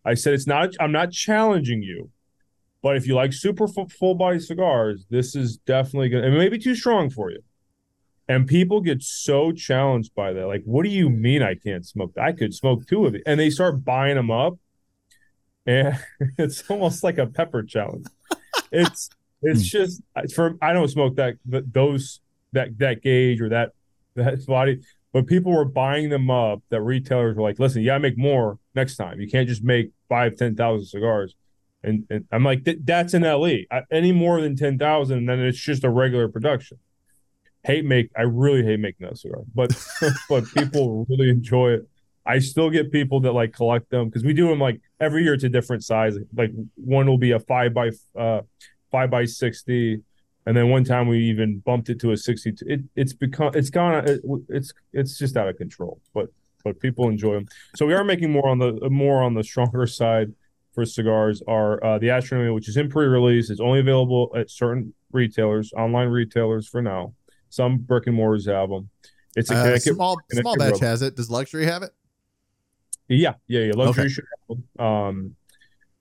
I 0.05 0.15
said 0.15 0.35
it's 0.35 0.47
not. 0.47 0.71
I'm 0.81 0.93
not 0.93 1.13
challenging 1.13 1.83
you, 1.83 2.11
but 2.83 2.97
if 2.97 3.07
you 3.07 3.15
like 3.15 3.33
super 3.33 3.69
full, 3.69 3.89
full 3.89 4.15
body 4.15 4.41
cigars, 4.41 5.07
this 5.09 5.35
is 5.35 5.57
definitely 5.59 6.09
gonna. 6.09 6.27
It 6.27 6.31
may 6.33 6.49
be 6.49 6.59
too 6.59 6.75
strong 6.75 7.09
for 7.09 7.31
you. 7.31 7.43
And 8.29 8.47
people 8.47 8.81
get 8.81 9.03
so 9.03 9.53
challenged 9.53 10.15
by 10.15 10.33
that. 10.33 10.47
Like, 10.47 10.63
what 10.65 10.85
do 10.85 10.91
you 10.91 11.11
mean 11.11 11.43
I 11.43 11.55
can't 11.55 11.85
smoke? 11.85 12.13
I 12.17 12.33
could 12.33 12.55
smoke 12.55 12.87
two 12.87 13.07
of 13.07 13.15
it, 13.15 13.23
and 13.27 13.39
they 13.39 13.51
start 13.51 13.85
buying 13.85 14.17
them 14.17 14.31
up, 14.31 14.59
and 15.67 15.99
it's 16.39 16.69
almost 16.69 17.03
like 17.03 17.19
a 17.19 17.27
pepper 17.27 17.63
challenge. 17.63 18.07
It's 18.71 19.11
it's 19.43 19.61
hmm. 19.61 19.79
just 19.79 20.03
for 20.35 20.57
I 20.63 20.73
don't 20.73 20.89
smoke 20.89 21.17
that 21.17 21.37
those 21.45 22.21
that 22.53 22.79
that 22.79 23.03
gauge 23.03 23.41
or 23.41 23.49
that 23.51 23.73
that 24.15 24.45
body, 24.47 24.81
but 25.13 25.27
people 25.27 25.53
were 25.53 25.65
buying 25.65 26.09
them 26.11 26.31
up. 26.31 26.63
That 26.71 26.83
retailers 26.83 27.37
were 27.37 27.43
like, 27.43 27.59
"Listen, 27.59 27.83
you 27.83 27.89
gotta 27.89 28.01
make 28.01 28.19
more 28.19 28.59
next 28.75 28.97
time. 28.97 29.21
You 29.21 29.29
can't 29.29 29.49
just 29.49 29.63
make 29.63 29.91
five, 30.09 30.37
ten 30.37 30.55
thousand 30.55 30.87
cigars." 30.87 31.35
And, 31.83 32.07
and 32.11 32.25
I'm 32.31 32.45
like, 32.45 32.67
"That's 32.85 33.15
an 33.15 33.23
LE. 33.23 33.65
I, 33.71 33.83
any 33.91 34.13
more 34.13 34.41
than 34.41 34.57
ten 34.57 34.79
thousand, 34.79 35.27
then 35.27 35.41
it's 35.41 35.59
just 35.59 35.85
a 35.85 35.91
regular 35.91 36.29
production." 36.29 36.79
Hate 37.65 37.85
make 37.85 38.11
I 38.17 38.23
really 38.23 38.65
hate 38.65 38.81
making 38.81 39.07
that 39.07 39.19
cigar, 39.19 39.43
but 39.55 39.71
but 40.29 40.45
people 40.55 41.07
really 41.09 41.31
enjoy 41.31 41.73
it. 41.73 41.89
I 42.25 42.39
still 42.39 42.71
get 42.71 42.93
people 42.93 43.21
that 43.21 43.33
like 43.33 43.53
collect 43.53 43.91
them 43.91 44.07
because 44.07 44.25
we 44.25 44.33
do 44.33 44.49
them 44.49 44.61
like 44.61 44.81
every 45.01 45.25
year. 45.25 45.35
It's 45.35 45.45
a 45.45 45.49
different 45.49 45.85
size. 45.85 46.17
Like 46.35 46.53
one 46.77 47.07
will 47.07 47.19
be 47.19 47.33
a 47.33 47.41
five 47.41 47.75
by 47.75 47.91
uh, 48.17 48.43
five 48.93 49.11
by 49.11 49.25
sixty, 49.25 50.01
and 50.47 50.57
then 50.57 50.69
one 50.69 50.85
time 50.85 51.09
we 51.09 51.19
even 51.25 51.59
bumped 51.59 51.89
it 51.89 51.99
to 52.03 52.13
a 52.13 52.17
sixty-two. 52.17 52.65
It, 52.69 52.81
it's 52.95 53.13
become 53.13 53.51
it's 53.55 53.71
gone. 53.71 54.07
It, 54.09 54.21
it's 54.49 54.73
it's 54.93 55.19
just 55.19 55.37
out 55.37 55.49
of 55.49 55.57
control. 55.57 56.01
But 56.15 56.29
but 56.63 56.79
people 56.79 57.09
enjoy 57.09 57.35
them. 57.35 57.49
So 57.75 57.87
we 57.87 57.95
are 57.95 58.05
making 58.05 58.31
more 58.31 58.49
on 58.49 58.59
the 58.59 58.89
more 58.91 59.25
on 59.25 59.35
the 59.35 59.43
stronger 59.43 59.89
side. 59.89 60.33
for 60.73 60.85
cigars 60.87 61.43
are 61.47 61.83
uh, 61.85 61.99
the 61.99 62.09
Astronomia, 62.09 62.55
which 62.55 62.69
is 62.69 62.77
in 62.77 62.89
pre-release. 62.89 63.51
It's 63.51 63.61
only 63.61 63.81
available 63.81 64.33
at 64.35 64.51
certain 64.51 64.95
retailers, 65.13 65.73
online 65.75 66.09
retailers 66.09 66.69
for 66.69 66.83
now. 66.83 67.15
Some 67.51 67.79
brick 67.79 68.07
and 68.07 68.17
mortars 68.17 68.47
have 68.47 68.71
them. 68.71 68.89
It's 69.37 69.51
a 69.51 69.75
uh, 69.75 69.79
small 69.79 70.19
small 70.31 70.57
batch 70.57 70.73
rubber. 70.73 70.87
has 70.87 71.03
it. 71.03 71.17
Does 71.17 71.31
luxury 71.31 71.67
have 71.67 71.83
it? 71.83 71.91
Yeah, 73.09 73.35
yeah, 73.47 73.61
yeah. 73.65 73.73
Luxury 73.75 74.05
okay. 74.05 74.13
should 74.13 74.25
have 74.49 74.57
them. 74.57 74.87
Um, 74.87 75.37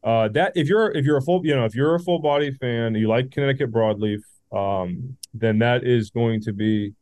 uh, 0.04 0.28
that 0.30 0.54
if 0.56 0.68
you're 0.68 0.92
if 0.92 1.06
you're 1.06 1.18
a 1.18 1.22
full 1.22 1.46
you 1.46 1.56
know 1.56 1.66
if 1.66 1.76
you're 1.76 1.96
a 1.96 2.00
full 2.00 2.20
body 2.20 2.52
fan, 2.52 2.96
you 2.96 3.08
like 3.08 3.32
Connecticut 3.32 3.72
broadleaf, 3.72 4.22
um, 4.52 5.18
then 5.34 5.60
that 5.60 5.84
is 5.84 6.10
going 6.10 6.42
to 6.42 6.54
be 6.54 6.94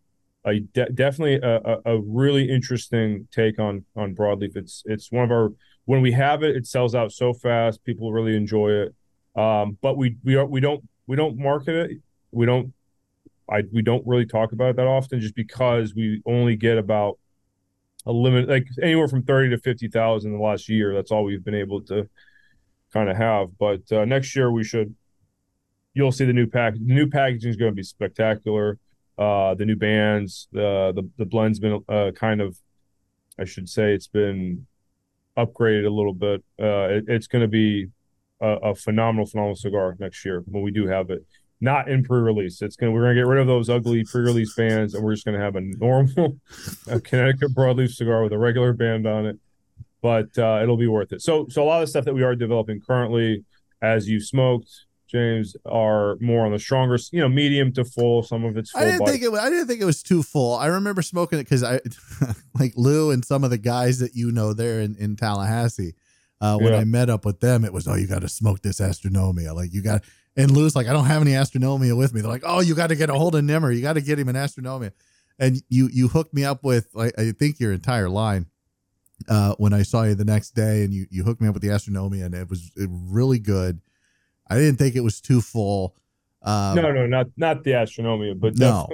a 0.46 0.60
de- 0.60 0.90
definitely 0.90 1.36
a, 1.36 1.78
a, 1.86 2.00
really 2.02 2.50
interesting 2.50 3.28
take 3.32 3.60
on 3.60 3.86
on 3.96 4.16
broadleaf. 4.16 4.56
It's 4.56 4.84
it's 4.86 5.12
one 5.12 5.24
of 5.24 5.32
our 5.32 5.54
when 5.86 6.02
we 6.02 6.12
have 6.12 6.44
it, 6.44 6.56
it 6.56 6.68
sells 6.68 6.94
out 6.94 7.12
so 7.12 7.34
fast. 7.34 7.84
People 7.84 8.12
really 8.12 8.36
enjoy 8.36 8.72
it. 8.72 8.96
Um, 9.36 9.78
but 9.82 9.98
we 9.98 10.18
we 10.24 10.36
are 10.36 10.46
we 10.46 10.60
don't 10.60 10.84
we 11.08 11.16
don't 11.16 11.38
market 11.38 11.76
it. 11.76 11.98
We 12.32 12.46
don't 12.46 12.74
I 13.50 13.64
we 13.72 13.82
don't 13.82 14.06
really 14.06 14.26
talk 14.26 14.52
about 14.52 14.72
it 14.72 14.76
that 14.76 14.88
often, 14.88 15.22
just 15.22 15.36
because 15.36 15.96
we 15.96 16.22
only 16.26 16.56
get 16.56 16.78
about 16.78 17.18
a 18.06 18.12
limit, 18.12 18.48
like 18.50 18.68
anywhere 18.82 19.08
from 19.08 19.24
thirty 19.24 19.50
to 19.50 19.58
fifty 19.58 19.88
thousand 19.88 20.32
in 20.32 20.38
the 20.38 20.44
last 20.44 20.70
year. 20.70 20.94
That's 20.94 21.12
all 21.12 21.24
we've 21.24 21.44
been 21.44 21.56
able 21.56 21.82
to 21.84 22.10
kind 22.92 23.10
of 23.10 23.18
have. 23.18 23.58
But 23.58 23.92
uh, 23.92 24.06
next 24.06 24.36
year 24.36 24.52
we 24.52 24.64
should. 24.64 24.96
You'll 25.94 26.12
see 26.12 26.26
the 26.26 26.34
new 26.34 26.48
pack. 26.48 26.74
The 26.74 26.80
new 26.94 27.10
packaging 27.10 27.50
is 27.50 27.56
going 27.56 27.72
to 27.72 27.76
be 27.76 27.84
spectacular. 27.84 28.78
Uh, 29.18 29.54
the 29.56 29.66
new 29.66 29.76
bands, 29.76 30.48
the 30.52 30.94
the 30.96 31.10
the 31.18 31.26
blend's 31.26 31.60
been 31.60 31.84
uh, 31.90 32.12
kind 32.16 32.42
of, 32.42 32.58
I 33.38 33.46
should 33.46 33.68
say, 33.68 33.94
it's 33.94 34.08
been 34.08 34.66
upgraded 35.38 35.86
a 35.86 35.90
little 35.90 36.14
bit. 36.14 36.44
Uh, 36.62 36.88
it, 36.90 37.06
it's 37.08 37.28
going 37.28 37.42
to 37.42 37.48
be 37.48 37.88
a, 38.42 38.48
a, 38.48 38.76
phenomenal, 38.76 39.26
phenomenal 39.26 39.56
cigar 39.56 39.96
next 40.00 40.24
year 40.26 40.44
when 40.48 40.64
we 40.64 40.72
do 40.72 40.88
have 40.88 41.10
it. 41.10 41.26
Not 41.62 41.90
in 41.90 42.04
pre-release. 42.06 42.62
It's 42.62 42.78
gonna 42.78 42.94
we're 42.94 43.02
gonna 43.02 43.16
get 43.16 43.28
rid 43.28 43.42
of 43.42 43.48
those 43.48 43.70
ugly 43.70 44.06
pre-release 44.06 44.56
bands, 44.56 44.94
and 44.94 45.04
we're 45.04 45.14
just 45.14 45.26
gonna 45.26 45.42
have 45.42 45.58
a 45.58 45.62
normal 45.62 46.38
a 46.88 47.02
Connecticut 47.02 47.54
broadleaf 47.54 47.92
cigar 47.92 48.24
with 48.24 48.32
a 48.32 48.38
regular 48.38 48.72
band 48.72 49.06
on 49.06 49.26
it. 49.26 49.38
But 50.02 50.38
uh, 50.38 50.60
it'll 50.62 50.78
be 50.78 50.88
worth 50.88 51.12
it. 51.12 51.22
So, 51.22 51.48
so 51.50 51.64
a 51.64 51.66
lot 51.66 51.82
of 51.82 51.82
the 51.82 51.88
stuff 51.88 52.06
that 52.06 52.14
we 52.14 52.24
are 52.24 52.36
developing 52.36 52.80
currently, 52.80 53.44
as 53.82 54.08
you 54.08 54.22
smoked, 54.22 54.70
James, 55.10 55.58
are 55.66 56.16
more 56.22 56.46
on 56.46 56.52
the 56.52 56.60
stronger, 56.60 56.98
you 57.12 57.20
know, 57.20 57.28
medium 57.28 57.74
to 57.74 57.84
full. 57.84 58.22
Some 58.24 58.46
of 58.46 58.56
it's. 58.58 58.76
I 58.76 58.86
didn't 58.86 59.00
body. 59.00 59.12
think 59.12 59.24
it. 59.24 59.32
Was, 59.32 59.42
I 59.42 59.50
didn't 59.50 59.68
think 59.68 59.82
it 59.82 59.86
was 59.86 60.04
too 60.04 60.24
full. 60.24 60.56
I 60.56 60.68
remember 60.68 61.02
smoking 61.02 61.40
it 61.40 61.44
because 61.44 61.64
I, 61.64 61.82
like 62.60 62.74
Lou 62.76 63.12
and 63.12 63.26
some 63.26 63.44
of 63.44 63.50
the 63.50 63.58
guys 63.58 64.00
that 64.00 64.16
you 64.16 64.32
know 64.32 64.54
there 64.54 64.82
in 64.82 64.96
in 64.98 65.16
Tallahassee. 65.16 65.96
Uh, 66.42 66.58
when 66.58 66.72
yeah. 66.72 66.80
I 66.80 66.84
met 66.86 67.10
up 67.10 67.26
with 67.26 67.42
them, 67.42 67.66
it 67.66 67.74
was 67.74 67.88
oh, 67.88 67.96
you 67.96 68.08
got 68.08 68.22
to 68.22 68.30
smoke 68.30 68.62
this 68.62 68.80
Astronomia. 68.80 69.54
Like 69.54 69.74
you 69.74 69.82
got, 69.82 70.04
and 70.38 70.52
Lou's 70.52 70.76
like, 70.76 70.88
I 70.88 70.94
don't 70.94 71.06
have 71.06 71.22
any 71.22 71.32
Astronomia 71.32 71.98
with 71.98 72.14
me. 72.14 72.22
They're 72.22 72.32
like, 72.32 72.44
oh, 72.46 72.62
you 72.62 72.76
got 72.76 72.88
to 72.88 72.96
get 72.96 73.10
a 73.10 73.14
hold 73.14 73.36
of 73.36 73.44
Nimmer. 73.44 73.72
You 73.72 73.82
got 73.82 73.94
to 73.94 74.02
get 74.02 74.18
him 74.20 74.30
an 74.30 74.36
Astronomia. 74.36 74.94
And 75.38 75.62
you 75.70 75.90
you 75.92 76.08
hooked 76.08 76.34
me 76.34 76.46
up 76.46 76.64
with 76.64 76.88
like 76.94 77.18
I 77.18 77.32
think 77.32 77.60
your 77.60 77.74
entire 77.74 78.10
line. 78.10 78.46
Uh, 79.28 79.54
when 79.58 79.74
I 79.74 79.84
saw 79.84 80.04
you 80.04 80.16
the 80.16 80.26
next 80.26 80.52
day, 80.52 80.84
and 80.84 80.94
you 80.94 81.06
you 81.10 81.24
hooked 81.24 81.42
me 81.42 81.48
up 81.48 81.54
with 81.54 81.64
the 81.64 81.70
Astronomia, 81.70 82.26
and 82.26 82.34
it 82.34 82.50
was 82.50 82.72
really 82.78 83.40
good 83.40 83.82
I 84.50 84.56
didn't 84.58 84.78
think 84.78 84.96
it 84.96 85.02
was 85.02 85.22
too 85.22 85.42
full. 85.42 85.96
Um, 86.42 86.76
no, 86.76 86.92
no, 86.92 87.06
not 87.06 87.28
not 87.38 87.64
the 87.64 87.72
Astronomia, 87.72 88.40
but 88.40 88.58
no. 88.58 88.88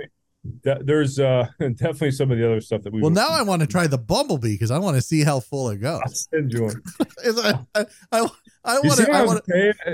there's 0.64 1.20
uh, 1.20 1.48
definitely 1.60 2.12
some 2.12 2.32
of 2.32 2.38
the 2.38 2.46
other 2.46 2.60
stuff 2.60 2.82
that 2.84 2.92
we. 2.92 3.02
Well, 3.02 3.12
now 3.12 3.30
I 3.30 3.42
want 3.44 3.62
to 3.62 3.68
try 3.68 3.88
the 3.88 3.98
Bumblebee 3.98 4.54
because 4.54 4.72
I 4.72 4.80
want 4.80 4.96
to 4.96 5.02
see 5.02 5.24
how 5.24 5.40
full 5.40 5.70
it 5.70 5.78
goes. 5.78 6.02
I'll 6.04 6.12
send 6.12 6.52
you 6.52 6.64
one. 6.64 6.84
I, 7.26 7.54
I, 7.76 7.86
I, 8.12 8.28
I 8.66 8.80
want 8.80 9.00
to. 9.00 9.12
I 9.12 9.26
wanna... 9.26 9.42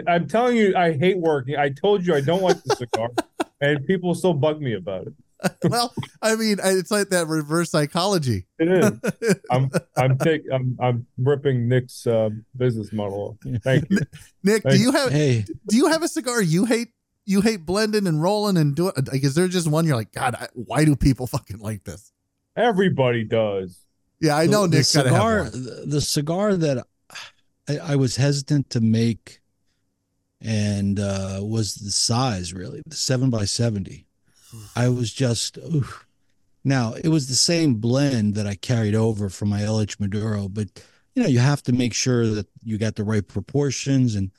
I'm 0.08 0.28
telling 0.28 0.58
you, 0.58 0.76
I 0.76 0.98
hate 0.98 1.18
working. 1.18 1.58
I 1.58 1.70
told 1.70 2.06
you 2.06 2.16
I 2.16 2.22
don't 2.22 2.41
like 2.41 2.62
the 2.64 2.76
cigar, 2.76 3.10
and 3.62 3.86
people 3.86 4.16
still 4.16 4.34
bug 4.34 4.62
me 4.62 4.74
about 4.74 5.08
it. 5.08 5.14
well, 5.63 5.93
I 6.22 6.35
mean, 6.35 6.57
it's 6.63 6.91
like 6.91 7.09
that 7.09 7.27
reverse 7.27 7.72
psychology. 7.72 8.45
It 8.59 8.68
is. 8.68 9.35
I'm 9.51 9.72
I'm 9.97 10.18
take, 10.18 10.43
I'm 10.51 10.77
I'm 10.80 11.07
ripping 11.18 11.68
Nick's 11.68 12.05
uh, 12.05 12.30
business 12.55 12.93
model. 12.93 13.38
Thank 13.63 13.89
you, 13.89 13.99
Nick. 14.43 14.63
Thank 14.63 14.76
do 14.76 14.81
you 14.81 14.91
have 14.91 15.11
hey. 15.11 15.45
do 15.68 15.77
you 15.77 15.88
have 15.88 16.03
a 16.03 16.07
cigar 16.07 16.41
you 16.41 16.65
hate? 16.65 16.89
You 17.26 17.41
hate 17.41 17.65
blending 17.65 18.07
and 18.07 18.22
rolling 18.22 18.57
and 18.57 18.76
doing. 18.76 18.93
Like, 19.11 19.23
is 19.23 19.35
there 19.35 19.47
just 19.47 19.68
one 19.68 19.85
you're 19.85 19.95
like, 19.95 20.11
God, 20.11 20.35
I, 20.35 20.47
why 20.53 20.85
do 20.85 20.95
people 20.95 21.27
fucking 21.27 21.59
like 21.59 21.84
this? 21.84 22.11
Everybody 22.55 23.23
does. 23.23 23.80
Yeah, 24.19 24.35
I 24.38 24.47
know. 24.47 24.63
The, 24.63 24.77
Nick 24.77 24.80
the 24.80 24.84
cigar, 24.84 25.49
the 25.49 26.01
cigar 26.01 26.55
that 26.55 26.85
I, 27.68 27.77
I 27.77 27.95
was 27.95 28.15
hesitant 28.15 28.72
to 28.72 28.81
make, 28.81 29.39
and 30.41 30.99
uh, 30.99 31.39
was 31.41 31.76
the 31.76 31.91
size 31.91 32.53
really 32.53 32.81
the 32.85 32.95
seven 32.95 33.30
by 33.30 33.45
seventy 33.45 34.07
I 34.76 34.90
was 34.90 35.14
just, 35.14 35.57
oof. 35.57 36.06
now 36.64 36.94
it 36.94 37.10
was 37.10 37.28
the 37.28 37.36
same 37.36 37.76
blend 37.76 38.36
that 38.36 38.48
I 38.48 38.56
carried 38.56 38.95
over 38.95 39.30
from 39.30 39.49
my 39.49 39.61
LH 39.61 39.99
Maduro, 39.99 40.48
but 40.48 40.68
you 41.15 41.23
know, 41.23 41.30
you 41.30 41.40
have 41.40 41.61
to 41.64 41.73
make 41.73 41.94
sure 41.94 42.28
that 42.28 42.48
you 42.64 42.78
got 42.78 42.95
the 42.95 43.03
right 43.03 43.28
proportions. 43.28 44.15
And 44.15 44.32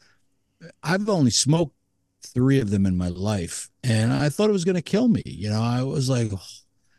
I've 0.83 1.09
only 1.09 1.31
smoked 1.31 1.77
three 2.23 2.61
of 2.61 2.71
them 2.71 2.87
in 2.87 2.97
my 2.97 3.09
life, 3.09 3.71
and 3.83 4.13
I 4.13 4.29
thought 4.29 4.49
it 4.49 4.55
was 4.55 4.65
going 4.65 4.77
to 4.77 4.83
kill 4.83 5.09
me. 5.09 5.23
You 5.27 5.51
know, 5.51 5.63
I 5.63 5.83
was 5.83 6.09
like, 6.09 6.31
oh, 6.33 6.41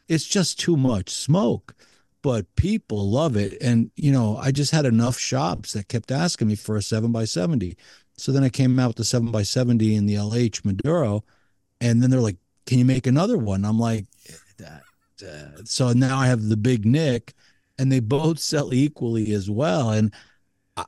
it's 0.07 0.25
just 0.25 0.59
too 0.59 0.77
much 0.77 1.09
smoke. 1.09 1.75
But 2.21 2.55
people 2.55 3.09
love 3.09 3.35
it. 3.35 3.61
And, 3.61 3.91
you 3.97 4.11
know, 4.11 4.37
I 4.37 4.51
just 4.51 4.71
had 4.71 4.85
enough 4.85 5.17
shops 5.17 5.73
that 5.73 5.89
kept 5.89 6.09
asking 6.09 6.47
me 6.47 6.55
for 6.55 6.77
a 6.77 6.81
7 6.81 7.11
by 7.11 7.25
70 7.25 7.75
So 8.15 8.31
then 8.31 8.45
I 8.45 8.49
came 8.49 8.79
out 8.79 8.89
with 8.89 8.95
the 8.95 9.03
7 9.03 9.29
by 9.29 9.43
70 9.43 9.93
in 9.93 10.05
the 10.05 10.15
LH 10.15 10.63
Maduro. 10.63 11.25
And 11.81 12.01
then 12.01 12.09
they're 12.09 12.21
like, 12.21 12.37
can 12.65 12.79
you 12.79 12.85
make 12.85 13.07
another 13.07 13.37
one? 13.37 13.65
I'm 13.65 13.79
like, 13.79 14.05
so 15.65 15.93
now 15.93 16.17
I 16.17 16.27
have 16.27 16.43
the 16.49 16.57
big 16.57 16.85
Nick, 16.85 17.33
and 17.77 17.91
they 17.91 17.99
both 17.99 18.39
sell 18.39 18.73
equally 18.73 19.33
as 19.33 19.49
well. 19.49 19.91
And 19.91 20.13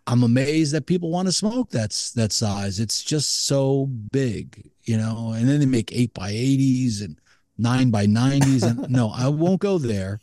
I'm 0.08 0.24
amazed 0.24 0.74
that 0.74 0.88
people 0.88 1.12
want 1.12 1.28
to 1.28 1.32
smoke 1.32 1.70
that's 1.70 2.12
that 2.12 2.32
size. 2.32 2.80
It's 2.80 3.04
just 3.04 3.46
so 3.46 3.86
big, 3.86 4.70
you 4.84 4.98
know. 4.98 5.34
And 5.36 5.48
then 5.48 5.60
they 5.60 5.66
make 5.66 5.92
eight 5.94 6.14
by 6.14 6.30
eighties 6.30 7.02
and 7.02 7.20
nine 7.58 7.92
by 7.92 8.06
nineties. 8.06 8.64
And 8.64 8.90
no, 8.90 9.12
I 9.12 9.28
won't 9.28 9.62
go 9.62 9.78
there. 9.78 10.22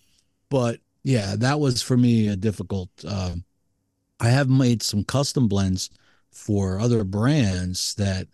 But 0.49 0.81
yeah, 1.05 1.37
that 1.37 1.61
was 1.61 1.83
for 1.83 1.97
me 1.97 2.29
a 2.29 2.37
difficult. 2.37 2.91
Uh, 3.07 3.37
I 4.21 4.29
have 4.29 4.49
made 4.49 4.83
some 4.83 5.05
custom 5.05 5.49
blends 5.49 5.91
for 6.31 6.79
other 6.79 7.05
brands 7.05 7.95
that 7.97 8.29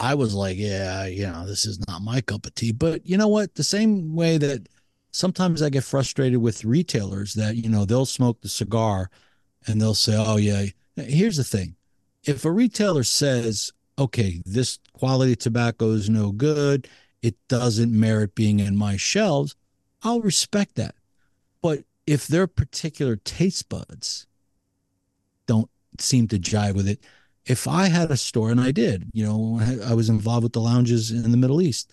I 0.00 0.14
was 0.14 0.34
like, 0.34 0.56
yeah, 0.56 1.04
you 1.04 1.26
know, 1.26 1.46
this 1.46 1.66
is 1.66 1.78
not 1.86 2.00
my 2.00 2.22
cup 2.22 2.46
of 2.46 2.54
tea. 2.54 2.72
But 2.72 3.06
you 3.06 3.18
know 3.18 3.28
what? 3.28 3.54
The 3.54 3.62
same 3.62 4.16
way 4.16 4.38
that 4.38 4.66
sometimes 5.12 5.60
I 5.60 5.68
get 5.68 5.84
frustrated 5.84 6.40
with 6.40 6.64
retailers 6.64 7.34
that, 7.34 7.56
you 7.56 7.68
know, 7.68 7.84
they'll 7.84 8.06
smoke 8.06 8.40
the 8.40 8.48
cigar 8.48 9.10
and 9.66 9.78
they'll 9.78 9.94
say, 9.94 10.14
oh, 10.16 10.38
yeah. 10.38 10.64
Here's 10.96 11.36
the 11.36 11.44
thing 11.44 11.76
if 12.24 12.44
a 12.44 12.50
retailer 12.50 13.04
says, 13.04 13.72
okay, 13.98 14.42
this 14.46 14.78
quality 14.94 15.36
tobacco 15.36 15.90
is 15.90 16.08
no 16.08 16.32
good, 16.32 16.88
it 17.22 17.36
doesn't 17.48 17.92
merit 17.92 18.34
being 18.34 18.58
in 18.58 18.76
my 18.76 18.96
shelves, 18.96 19.54
I'll 20.02 20.22
respect 20.22 20.76
that. 20.76 20.94
But 21.60 21.84
if 22.06 22.26
their 22.26 22.46
particular 22.46 23.16
taste 23.16 23.68
buds 23.68 24.26
don't 25.46 25.70
seem 25.98 26.26
to 26.28 26.38
jive 26.38 26.74
with 26.74 26.88
it, 26.88 27.00
if 27.46 27.66
I 27.66 27.88
had 27.88 28.10
a 28.10 28.16
store, 28.16 28.50
and 28.50 28.60
I 28.60 28.70
did, 28.70 29.10
you 29.12 29.24
know, 29.24 29.60
I 29.84 29.94
was 29.94 30.08
involved 30.08 30.44
with 30.44 30.52
the 30.52 30.60
lounges 30.60 31.10
in 31.10 31.30
the 31.30 31.36
Middle 31.36 31.62
East, 31.62 31.90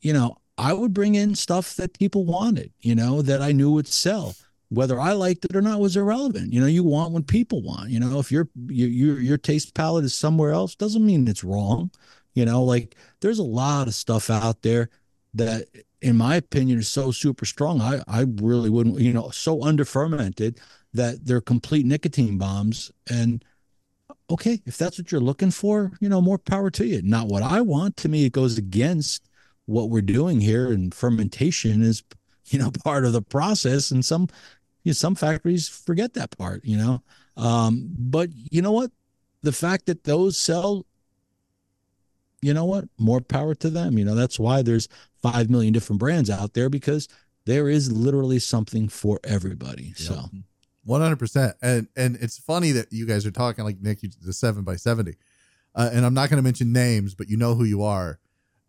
you 0.00 0.12
know, 0.12 0.36
I 0.56 0.72
would 0.72 0.92
bring 0.94 1.14
in 1.14 1.34
stuff 1.34 1.74
that 1.76 1.98
people 1.98 2.24
wanted, 2.24 2.72
you 2.80 2.94
know, 2.94 3.22
that 3.22 3.42
I 3.42 3.52
knew 3.52 3.72
would 3.72 3.88
sell. 3.88 4.34
Whether 4.68 5.00
I 5.00 5.12
liked 5.12 5.44
it 5.44 5.54
or 5.54 5.62
not 5.62 5.80
was 5.80 5.96
irrelevant. 5.96 6.52
You 6.52 6.60
know, 6.60 6.66
you 6.66 6.82
want 6.82 7.12
what 7.12 7.26
people 7.26 7.62
want. 7.62 7.90
You 7.90 8.00
know, 8.00 8.18
if 8.18 8.32
your 8.32 8.48
your 8.66 9.20
your 9.20 9.38
taste 9.38 9.74
palette 9.74 10.04
is 10.04 10.14
somewhere 10.14 10.50
else, 10.50 10.74
doesn't 10.74 11.04
mean 11.04 11.28
it's 11.28 11.44
wrong. 11.44 11.90
You 12.34 12.44
know, 12.44 12.62
like 12.64 12.96
there's 13.20 13.38
a 13.38 13.44
lot 13.44 13.86
of 13.86 13.94
stuff 13.94 14.30
out 14.30 14.62
there 14.62 14.90
that, 15.34 15.68
in 16.00 16.16
my 16.16 16.36
opinion, 16.36 16.78
is 16.78 16.88
so 16.88 17.10
super 17.12 17.44
strong. 17.44 17.80
I 17.80 18.02
I 18.08 18.26
really 18.40 18.70
wouldn't, 18.70 18.98
you 19.00 19.12
know, 19.12 19.30
so 19.30 19.62
under 19.62 19.84
fermented 19.84 20.58
that 20.92 21.24
they're 21.26 21.40
complete 21.40 21.86
nicotine 21.86 22.38
bombs 22.38 22.90
and 23.08 23.44
okay, 24.30 24.60
if 24.66 24.78
that's 24.78 24.98
what 24.98 25.12
you're 25.12 25.20
looking 25.20 25.50
for, 25.50 25.92
you 26.00 26.08
know, 26.08 26.20
more 26.20 26.38
power 26.38 26.70
to 26.70 26.86
you. 26.86 27.02
Not 27.02 27.28
what 27.28 27.42
I 27.42 27.60
want. 27.60 27.96
To 27.98 28.08
me, 28.08 28.24
it 28.24 28.32
goes 28.32 28.58
against 28.58 29.28
what 29.66 29.90
we're 29.90 30.02
doing 30.02 30.40
here. 30.40 30.72
And 30.72 30.94
fermentation 30.94 31.82
is, 31.82 32.02
you 32.46 32.58
know, 32.58 32.70
part 32.84 33.04
of 33.04 33.12
the 33.12 33.22
process. 33.22 33.90
And 33.90 34.04
some, 34.04 34.28
you 34.82 34.90
know, 34.90 34.94
some 34.94 35.14
factories 35.14 35.68
forget 35.68 36.14
that 36.14 36.36
part, 36.36 36.64
you 36.64 36.76
know. 36.76 37.02
Um, 37.36 37.88
but 37.98 38.30
you 38.32 38.62
know 38.62 38.72
what? 38.72 38.90
The 39.42 39.52
fact 39.52 39.86
that 39.86 40.04
those 40.04 40.38
sell, 40.38 40.86
you 42.40 42.54
know 42.54 42.64
what? 42.64 42.84
More 42.98 43.20
power 43.20 43.54
to 43.56 43.68
them. 43.68 43.98
You 43.98 44.04
know, 44.04 44.14
that's 44.14 44.38
why 44.38 44.62
there's 44.62 44.88
five 45.22 45.50
million 45.50 45.72
different 45.72 46.00
brands 46.00 46.30
out 46.30 46.54
there 46.54 46.70
because 46.70 47.08
there 47.44 47.68
is 47.68 47.92
literally 47.92 48.38
something 48.38 48.88
for 48.88 49.20
everybody. 49.24 49.88
Yep. 49.88 49.96
So 49.96 50.28
One 50.84 51.00
hundred 51.00 51.18
percent, 51.18 51.56
and 51.62 51.88
and 51.96 52.16
it's 52.20 52.38
funny 52.38 52.72
that 52.72 52.92
you 52.92 53.06
guys 53.06 53.24
are 53.24 53.30
talking 53.30 53.64
like 53.64 53.80
Nick, 53.80 54.00
the 54.20 54.32
seven 54.32 54.64
by 54.64 54.76
seventy, 54.76 55.16
uh, 55.74 55.90
and 55.92 56.04
I'm 56.04 56.14
not 56.14 56.28
going 56.28 56.36
to 56.36 56.42
mention 56.42 56.72
names, 56.72 57.14
but 57.14 57.28
you 57.28 57.36
know 57.36 57.54
who 57.54 57.64
you 57.64 57.82
are. 57.82 58.18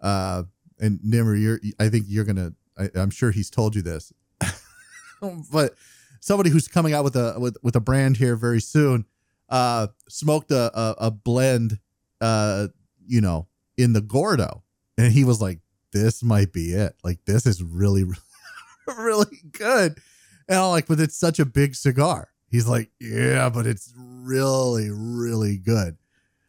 Uh, 0.02 0.44
and 0.80 1.00
Nimmer, 1.04 1.36
you're, 1.36 1.60
I 1.80 1.90
think 1.90 2.06
you're 2.08 2.26
gonna. 2.26 2.54
I, 2.78 2.90
I'm 2.96 3.10
sure 3.10 3.32
he's 3.32 3.50
told 3.50 3.76
you 3.76 3.82
this, 3.82 4.14
but 5.52 5.76
somebody 6.20 6.50
who's 6.50 6.68
coming 6.68 6.94
out 6.94 7.04
with 7.04 7.16
a 7.16 7.36
with 7.38 7.58
with 7.62 7.76
a 7.76 7.80
brand 7.80 8.18
here 8.18 8.36
very 8.36 8.62
soon, 8.62 9.06
uh, 9.50 9.88
smoked 10.10 10.52
a 10.52 10.78
a, 10.78 10.96
a 11.08 11.12
blend, 11.12 11.80
uh, 12.22 12.68
you 13.06 13.22
know, 13.22 13.48
in 13.78 13.94
the 13.94 14.02
Gordo, 14.02 14.64
and 14.98 15.12
he 15.12 15.24
was 15.24 15.42
like, 15.42 15.60
"This 15.92 16.24
might 16.24 16.52
be 16.52 16.74
it. 16.74 16.96
Like 17.04 17.24
this 17.26 17.46
is 17.46 17.64
really, 17.64 18.06
really 18.98 19.38
good." 19.52 20.00
And 20.48 20.60
I'm 20.60 20.70
like, 20.70 20.88
but 20.88 21.00
it's 21.00 21.18
such 21.18 21.40
a 21.40 21.46
big 21.46 21.76
cigar. 21.76 22.30
He's 22.50 22.68
like, 22.68 22.92
yeah, 23.00 23.50
but 23.50 23.66
it's 23.66 23.94
really, 23.98 24.90
really 24.92 25.58
good. 25.58 25.98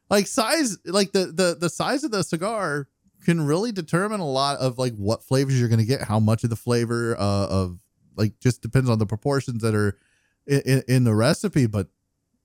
Like 0.08 0.26
size, 0.26 0.78
like 0.84 1.12
the 1.12 1.26
the 1.26 1.56
the 1.58 1.70
size 1.70 2.04
of 2.04 2.12
the 2.12 2.22
cigar 2.22 2.88
can 3.24 3.44
really 3.44 3.72
determine 3.72 4.20
a 4.20 4.28
lot 4.28 4.58
of 4.58 4.78
like 4.78 4.94
what 4.94 5.24
flavors 5.24 5.58
you're 5.58 5.68
going 5.68 5.80
to 5.80 5.84
get, 5.84 6.02
how 6.02 6.20
much 6.20 6.44
of 6.44 6.50
the 6.50 6.56
flavor 6.56 7.16
uh, 7.18 7.46
of 7.48 7.80
like 8.16 8.38
just 8.38 8.62
depends 8.62 8.88
on 8.88 8.98
the 8.98 9.06
proportions 9.06 9.62
that 9.62 9.74
are 9.74 9.98
in, 10.46 10.82
in, 10.86 11.04
the 11.04 11.14
recipe. 11.14 11.66
But 11.66 11.88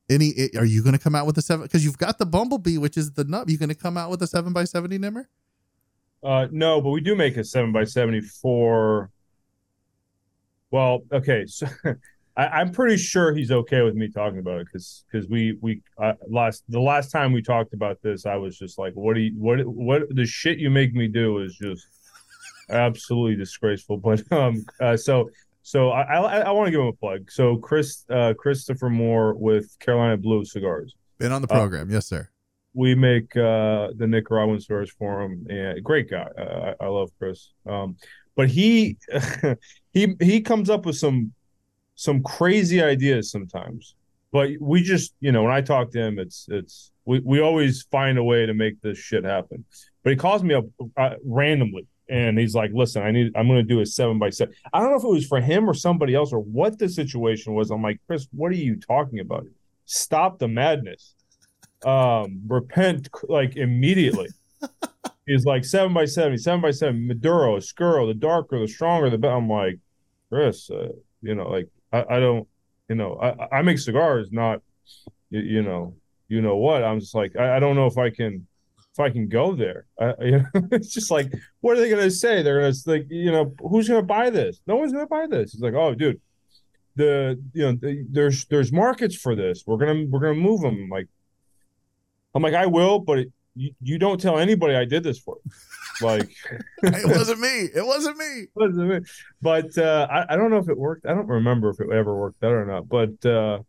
any, 0.10 0.34
are 0.58 0.66
you 0.66 0.82
going 0.82 0.94
to 0.94 1.00
come 1.00 1.14
out 1.14 1.28
with 1.28 1.38
a 1.38 1.42
seven? 1.44 1.64
Because 1.64 1.86
you've 1.86 2.00
got 2.00 2.18
the 2.18 2.26
bumblebee, 2.26 2.80
which 2.80 2.98
is 2.98 3.14
the 3.14 3.26
nut. 3.26 3.48
You 3.48 3.60
going 3.60 3.70
to 3.70 3.76
come 3.76 3.96
out 3.96 4.10
with 4.10 4.24
a 4.24 4.28
seven 4.28 4.54
by 4.54 4.64
seventy 4.64 4.98
nimmer? 4.98 5.30
Uh, 6.24 6.48
no, 6.52 6.82
but 6.82 6.90
we 6.90 7.02
do 7.02 7.16
make 7.16 7.38
a 7.38 7.44
seven 7.44 7.72
by 7.72 7.84
seventy 7.84 8.22
for 8.22 9.12
well, 10.72 11.02
okay, 11.12 11.46
so 11.46 11.68
I, 12.38 12.62
am 12.62 12.72
pretty 12.72 12.98
sure 12.98 13.34
he's 13.34 13.52
okay 13.52 13.82
with 13.82 13.96
me 13.96 14.10
talking 14.10 14.40
about 14.40 14.62
it 14.62 14.68
because 14.68 15.04
because 15.12 15.28
we 15.30 15.58
we 15.62 15.82
uh, 16.02 16.14
last 16.28 16.64
the 16.70 16.80
last 16.80 17.12
time 17.12 17.34
we 17.34 17.42
talked 17.42 17.74
about 17.74 18.02
this, 18.02 18.26
I 18.26 18.36
was 18.36 18.58
just 18.58 18.80
like, 18.80 18.94
what 18.94 19.16
do 19.16 19.22
you 19.22 19.34
what 19.38 19.60
what 19.66 20.04
the 20.10 20.26
shit 20.26 20.58
you 20.58 20.70
make 20.70 20.94
me 20.94 21.08
do 21.08 21.40
is 21.40 21.56
just 21.56 21.86
absolutely 22.70 23.36
disgraceful. 23.36 23.98
But 23.98 24.24
um, 24.32 24.66
uh, 24.80 24.96
so 24.96 25.30
so 25.62 25.90
I 25.90 26.04
I, 26.04 26.40
I 26.40 26.52
want 26.52 26.68
to 26.68 26.72
give 26.72 26.80
him 26.80 26.88
a 26.88 26.94
plug. 26.94 27.30
So 27.30 27.58
Chris 27.58 28.06
uh, 28.10 28.34
Christopher 28.38 28.90
Moore 28.90 29.34
with 29.34 29.78
Carolina 29.80 30.18
Blue 30.18 30.46
Cigars 30.46 30.96
been 31.20 31.32
on 31.32 31.42
the 31.42 31.52
uh, 31.52 31.56
program, 31.56 31.90
yes 31.92 32.08
sir. 32.08 32.30
We 32.74 32.96
make 32.96 33.36
uh, 33.36 33.90
the 33.98 34.08
Nicaraguan 34.08 34.62
cigars 34.62 34.90
for 34.92 35.22
him, 35.22 35.46
and 35.50 35.84
great 35.84 36.10
guy. 36.10 36.28
Uh, 36.38 36.74
I, 36.80 36.86
I 36.86 36.88
love 36.88 37.12
Chris. 37.20 37.52
Um, 37.66 37.98
but 38.36 38.50
he 38.50 38.98
he 39.94 40.16
he 40.20 40.42
comes 40.42 40.70
up 40.70 40.86
with 40.86 40.98
some 40.98 41.34
some 41.96 42.24
crazy 42.24 42.82
ideas 42.82 43.32
sometimes. 43.32 43.96
But 44.32 44.52
we 44.60 44.82
just 44.82 45.14
you 45.20 45.32
know 45.32 45.44
when 45.44 45.52
i 45.52 45.62
talk 45.62 45.92
to 45.92 46.00
him 46.00 46.18
it's 46.18 46.48
it's 46.50 46.92
we, 47.06 47.20
we 47.20 47.42
always 47.42 47.84
find 47.92 48.18
a 48.18 48.24
way 48.24 48.46
to 48.46 48.54
make 48.54 48.82
this 48.82 48.98
shit 48.98 49.24
happen. 49.24 49.66
But 50.04 50.12
he 50.12 50.16
calls 50.16 50.44
me 50.44 50.54
up 50.54 50.66
uh, 50.98 51.16
randomly 51.26 51.88
and 52.10 52.38
he's 52.38 52.54
like 52.56 52.72
listen 52.74 53.02
i 53.04 53.12
need 53.12 53.32
i'm 53.36 53.48
going 53.48 53.60
to 53.60 53.64
do 53.64 53.82
a 53.82 53.86
seven 53.86 54.20
by 54.20 54.30
seven. 54.30 54.54
I 54.74 54.80
don't 54.80 54.92
know 54.92 54.98
if 54.98 55.04
it 55.04 55.08
was 55.08 55.28
for 55.28 55.42
him 55.42 55.70
or 55.70 55.74
somebody 55.74 56.16
else 56.16 56.34
or 56.34 56.40
what 56.40 56.80
the 56.80 56.90
situation 56.90 57.54
was. 57.54 57.72
I'm 57.72 57.84
like 57.84 58.00
chris 58.08 58.28
what 58.32 58.52
are 58.52 58.56
you 58.56 58.78
talking 58.78 59.20
about? 59.20 59.46
Stop 59.86 60.40
the 60.40 60.48
madness. 60.48 61.14
Um 61.86 62.42
repent 62.48 63.10
like 63.28 63.58
immediately 63.58 64.30
is 65.28 65.46
like 65.46 65.64
seven 65.64 65.94
by 65.94 66.06
70, 66.06 66.38
seven 66.38 66.62
by 66.62 66.72
seven, 66.72 67.08
Maduro, 67.08 67.56
Oscuro, 67.56 68.08
the 68.08 68.14
darker, 68.14 68.60
the 68.60 68.68
stronger, 68.68 69.10
the 69.10 69.18
better. 69.18 69.36
I'm 69.36 69.50
like, 69.50 69.80
Chris, 70.30 70.70
uh, 70.70 70.90
you 71.22 71.36
know, 71.36 71.50
like 71.50 71.68
I, 71.92 72.18
I, 72.18 72.20
don't, 72.20 72.48
you 72.90 72.96
know, 72.96 73.20
I, 73.22 73.58
I 73.58 73.62
make 73.62 73.80
cigars, 73.80 74.30
not, 74.32 74.62
you, 75.30 75.42
you, 75.42 75.62
know, 75.62 75.96
you 76.28 76.42
know 76.42 76.58
what? 76.58 76.84
I'm 76.84 77.00
just 77.00 77.16
like, 77.16 77.36
I, 77.36 77.58
I, 77.58 77.60
don't 77.60 77.76
know 77.76 77.86
if 77.86 77.98
I 77.98 78.10
can, 78.10 78.48
if 78.94 79.00
I 79.00 79.10
can 79.10 79.28
go 79.28 79.56
there. 79.56 79.86
I, 80.00 80.14
you 80.22 80.32
know, 80.40 80.46
it's 80.72 80.94
just 80.94 81.12
like, 81.12 81.32
what 81.62 81.78
are 81.78 81.82
they 81.82 81.90
gonna 81.90 82.10
say? 82.12 82.42
They're 82.42 82.60
gonna 82.62 82.74
like, 82.86 83.08
you 83.10 83.32
know, 83.32 83.54
who's 83.60 83.88
gonna 83.88 84.02
buy 84.02 84.30
this? 84.30 84.62
No 84.68 84.78
one's 84.78 84.94
gonna 84.94 85.08
buy 85.08 85.28
this. 85.28 85.54
It's 85.54 85.62
like, 85.62 85.74
oh, 85.74 85.94
dude, 85.94 86.20
the 86.96 87.42
you 87.54 87.64
know, 87.64 87.72
the, 87.74 88.06
there's 88.10 88.46
there's 88.46 88.72
markets 88.72 89.16
for 89.16 89.36
this. 89.36 89.64
We're 89.66 89.78
gonna 89.78 90.06
we're 90.10 90.20
gonna 90.20 90.34
move 90.36 90.62
them. 90.62 90.90
Like, 90.90 91.08
I'm 92.36 92.44
like, 92.44 92.54
I 92.54 92.66
will, 92.66 93.00
but 93.00 93.28
you, 93.56 93.74
you 93.82 93.98
don't 93.98 94.20
tell 94.20 94.38
anybody 94.38 94.76
I 94.76 94.86
did 94.86 95.04
this 95.04 95.20
for. 95.20 95.38
Like 96.02 96.30
it 96.84 97.18
wasn't 97.18 97.40
me. 97.40 97.70
It 97.74 97.86
wasn't 97.86 98.18
me. 98.18 98.26
It 98.26 98.50
wasn't 98.56 98.88
me. 98.90 99.00
But 99.42 99.78
uh, 99.78 100.08
I, 100.10 100.34
I 100.34 100.38
don't 100.38 100.52
know 100.52 100.58
if 100.58 100.70
it 100.70 100.78
worked. 100.78 101.06
I 101.06 101.14
don't 101.14 101.28
remember 101.28 101.70
if 101.70 101.80
it 101.80 101.90
ever 101.92 102.16
worked 102.16 102.44
out 102.44 102.54
or 102.54 102.66
not. 102.66 102.88
But 102.88 103.26
uh, 103.26 103.60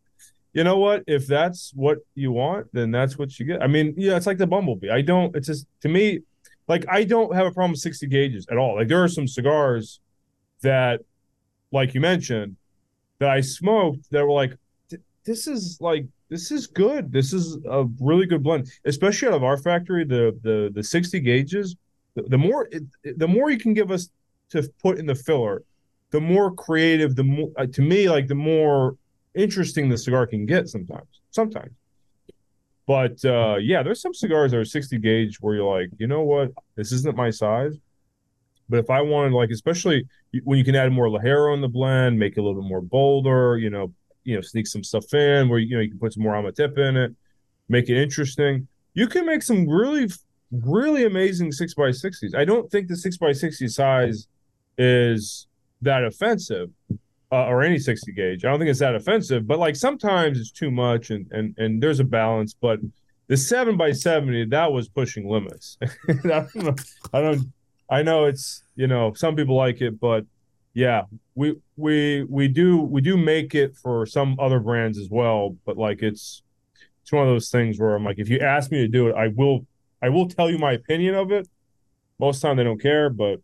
you 0.52 0.64
know 0.64 0.78
what? 0.78 1.02
If 1.06 1.26
that's 1.26 1.72
what 1.74 1.98
you 2.14 2.32
want, 2.32 2.68
then 2.72 2.90
that's 2.90 3.18
what 3.18 3.38
you 3.38 3.46
get. 3.46 3.62
I 3.62 3.66
mean, 3.66 3.94
yeah, 3.96 4.16
it's 4.16 4.26
like 4.26 4.38
the 4.38 4.46
Bumblebee. 4.46 4.90
I 4.90 5.02
don't. 5.02 5.34
It's 5.34 5.46
just 5.46 5.66
to 5.80 5.88
me, 5.88 6.20
like 6.68 6.84
I 6.88 7.04
don't 7.04 7.34
have 7.34 7.46
a 7.46 7.52
problem 7.52 7.72
with 7.72 7.80
sixty 7.80 8.06
gauges 8.06 8.46
at 8.50 8.58
all. 8.58 8.76
Like 8.76 8.88
there 8.88 9.02
are 9.02 9.08
some 9.08 9.26
cigars 9.26 10.00
that, 10.62 11.00
like 11.72 11.94
you 11.94 12.00
mentioned, 12.00 12.56
that 13.18 13.30
I 13.30 13.40
smoked 13.40 14.10
that 14.10 14.24
were 14.24 14.32
like, 14.32 14.56
this 15.24 15.46
is 15.46 15.78
like 15.80 16.06
this 16.32 16.50
is 16.50 16.66
good. 16.66 17.12
This 17.12 17.34
is 17.34 17.58
a 17.68 17.84
really 18.00 18.24
good 18.24 18.42
blend, 18.42 18.70
especially 18.86 19.28
out 19.28 19.34
of 19.34 19.44
our 19.44 19.58
factory. 19.58 20.04
The 20.04 20.38
the 20.42 20.70
the 20.74 20.82
sixty 20.82 21.20
gauges, 21.20 21.76
the, 22.14 22.22
the 22.22 22.38
more 22.38 22.68
it, 22.72 22.84
the 23.18 23.28
more 23.28 23.50
you 23.50 23.58
can 23.58 23.74
give 23.74 23.90
us 23.90 24.08
to 24.48 24.66
put 24.80 24.98
in 24.98 25.04
the 25.04 25.14
filler, 25.14 25.62
the 26.10 26.20
more 26.22 26.50
creative. 26.54 27.16
The 27.16 27.24
more 27.24 27.50
uh, 27.58 27.66
to 27.66 27.82
me, 27.82 28.08
like 28.08 28.28
the 28.28 28.34
more 28.34 28.96
interesting 29.34 29.90
the 29.90 29.98
cigar 29.98 30.26
can 30.26 30.46
get. 30.46 30.70
Sometimes, 30.70 31.20
sometimes. 31.30 31.72
But 32.86 33.22
uh, 33.26 33.56
yeah, 33.60 33.82
there's 33.82 34.00
some 34.00 34.14
cigars 34.14 34.52
that 34.52 34.56
are 34.56 34.64
60 34.64 34.98
gauge 34.98 35.36
where 35.40 35.54
you're 35.54 35.78
like, 35.80 35.90
you 35.98 36.06
know 36.06 36.22
what, 36.22 36.50
this 36.76 36.92
isn't 36.92 37.14
my 37.14 37.28
size. 37.28 37.76
But 38.70 38.78
if 38.78 38.90
I 38.90 39.02
wanted, 39.02 39.34
like, 39.34 39.50
especially 39.50 40.08
when 40.44 40.56
you 40.56 40.64
can 40.64 40.74
add 40.74 40.90
more 40.92 41.08
Ligero 41.08 41.54
in 41.54 41.60
the 41.60 41.68
blend, 41.68 42.18
make 42.18 42.38
it 42.38 42.40
a 42.40 42.42
little 42.42 42.62
bit 42.62 42.68
more 42.68 42.80
bolder, 42.80 43.58
you 43.58 43.68
know, 43.68 43.92
you 44.24 44.34
know 44.34 44.40
sneak 44.40 44.66
some 44.66 44.84
stuff 44.84 45.12
in 45.14 45.48
where 45.48 45.58
you 45.58 45.76
know 45.76 45.82
you 45.82 45.90
can 45.90 45.98
put 45.98 46.12
some 46.12 46.22
more 46.22 46.34
Amatillo 46.34 46.88
in 46.88 46.96
it, 46.96 47.14
make 47.68 47.88
it 47.88 48.00
interesting. 48.00 48.68
You 48.94 49.06
can 49.06 49.26
make 49.26 49.42
some 49.42 49.68
really 49.68 50.08
really 50.50 51.04
amazing 51.04 51.52
six 51.52 51.74
by 51.74 51.90
sixties. 51.90 52.34
I 52.34 52.44
don't 52.44 52.70
think 52.70 52.88
the 52.88 52.96
six 52.96 53.16
by 53.16 53.32
sixty 53.32 53.68
size 53.68 54.26
is 54.78 55.46
that 55.80 56.04
offensive. 56.04 56.70
Uh, 57.30 57.46
or 57.46 57.62
any 57.62 57.78
60 57.78 58.12
gauge. 58.12 58.44
I 58.44 58.50
don't 58.50 58.58
think 58.58 58.68
it's 58.68 58.80
that 58.80 58.94
offensive, 58.94 59.46
but 59.46 59.58
like 59.58 59.74
sometimes 59.74 60.38
it's 60.38 60.50
too 60.50 60.70
much 60.70 61.08
and 61.08 61.26
and 61.32 61.56
and 61.56 61.82
there's 61.82 61.98
a 61.98 62.04
balance. 62.04 62.52
But 62.52 62.80
the 63.28 63.38
seven 63.38 63.78
by 63.78 63.92
70, 63.92 64.50
that 64.50 64.70
was 64.70 64.90
pushing 64.90 65.26
limits. 65.26 65.78
I 66.10 66.12
don't 66.22 66.54
know. 66.56 66.74
I 67.14 67.22
don't 67.22 67.50
I 67.88 68.02
know 68.02 68.26
it's 68.26 68.64
you 68.76 68.86
know, 68.86 69.12
some 69.14 69.36
people 69.36 69.56
like 69.56 69.80
it, 69.80 70.00
but 70.00 70.24
yeah, 70.74 71.02
we 71.34 71.56
we 71.76 72.24
we 72.24 72.48
do 72.48 72.80
we 72.80 73.00
do 73.00 73.16
make 73.16 73.54
it 73.54 73.76
for 73.76 74.06
some 74.06 74.36
other 74.40 74.58
brands 74.58 74.98
as 74.98 75.08
well, 75.10 75.56
but 75.66 75.76
like 75.76 76.02
it's 76.02 76.42
it's 77.02 77.12
one 77.12 77.26
of 77.26 77.28
those 77.28 77.50
things 77.50 77.78
where 77.78 77.94
I'm 77.94 78.04
like, 78.04 78.18
if 78.18 78.28
you 78.28 78.38
ask 78.38 78.70
me 78.70 78.78
to 78.78 78.88
do 78.88 79.08
it, 79.08 79.14
I 79.14 79.28
will 79.28 79.66
I 80.02 80.08
will 80.08 80.28
tell 80.28 80.50
you 80.50 80.58
my 80.58 80.72
opinion 80.72 81.14
of 81.14 81.30
it. 81.30 81.48
Most 82.18 82.40
time 82.40 82.56
they 82.56 82.64
don't 82.64 82.80
care, 82.80 83.10
but 83.10 83.40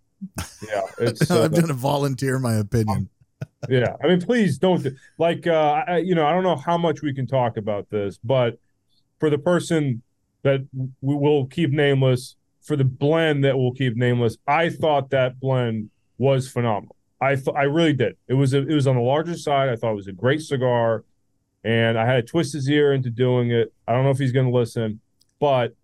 yeah, 0.66 0.82
it's 0.98 1.30
I'm 1.30 1.44
uh, 1.44 1.48
gonna 1.48 1.74
volunteer 1.74 2.38
my 2.38 2.54
opinion. 2.54 3.08
yeah, 3.68 3.94
I 4.02 4.06
mean, 4.08 4.20
please 4.20 4.58
don't 4.58 4.86
like 5.18 5.46
uh, 5.46 5.84
I, 5.86 5.98
you 5.98 6.14
know 6.14 6.26
I 6.26 6.32
don't 6.32 6.44
know 6.44 6.56
how 6.56 6.78
much 6.78 7.02
we 7.02 7.12
can 7.12 7.26
talk 7.26 7.56
about 7.58 7.90
this, 7.90 8.18
but 8.24 8.58
for 9.18 9.28
the 9.28 9.38
person 9.38 10.02
that 10.44 10.66
we 10.72 11.14
will 11.14 11.46
keep 11.46 11.70
nameless, 11.70 12.36
for 12.62 12.76
the 12.76 12.84
blend 12.84 13.44
that 13.44 13.58
we'll 13.58 13.72
keep 13.72 13.96
nameless, 13.96 14.38
I 14.46 14.70
thought 14.70 15.10
that 15.10 15.38
blend 15.40 15.90
was 16.16 16.48
phenomenal. 16.48 16.96
I 17.20 17.34
th- 17.34 17.56
I 17.56 17.64
really 17.64 17.92
did. 17.92 18.16
It 18.28 18.34
was 18.34 18.54
a, 18.54 18.58
it 18.58 18.74
was 18.74 18.86
on 18.86 18.96
the 18.96 19.02
larger 19.02 19.36
side. 19.36 19.68
I 19.68 19.76
thought 19.76 19.92
it 19.92 19.96
was 19.96 20.06
a 20.06 20.12
great 20.12 20.40
cigar, 20.40 21.04
and 21.64 21.98
I 21.98 22.06
had 22.06 22.16
to 22.16 22.22
twist 22.22 22.52
his 22.52 22.68
ear 22.68 22.92
into 22.92 23.10
doing 23.10 23.50
it. 23.50 23.72
I 23.86 23.92
don't 23.92 24.04
know 24.04 24.10
if 24.10 24.18
he's 24.18 24.32
going 24.32 24.46
to 24.46 24.56
listen, 24.56 25.00
but 25.40 25.74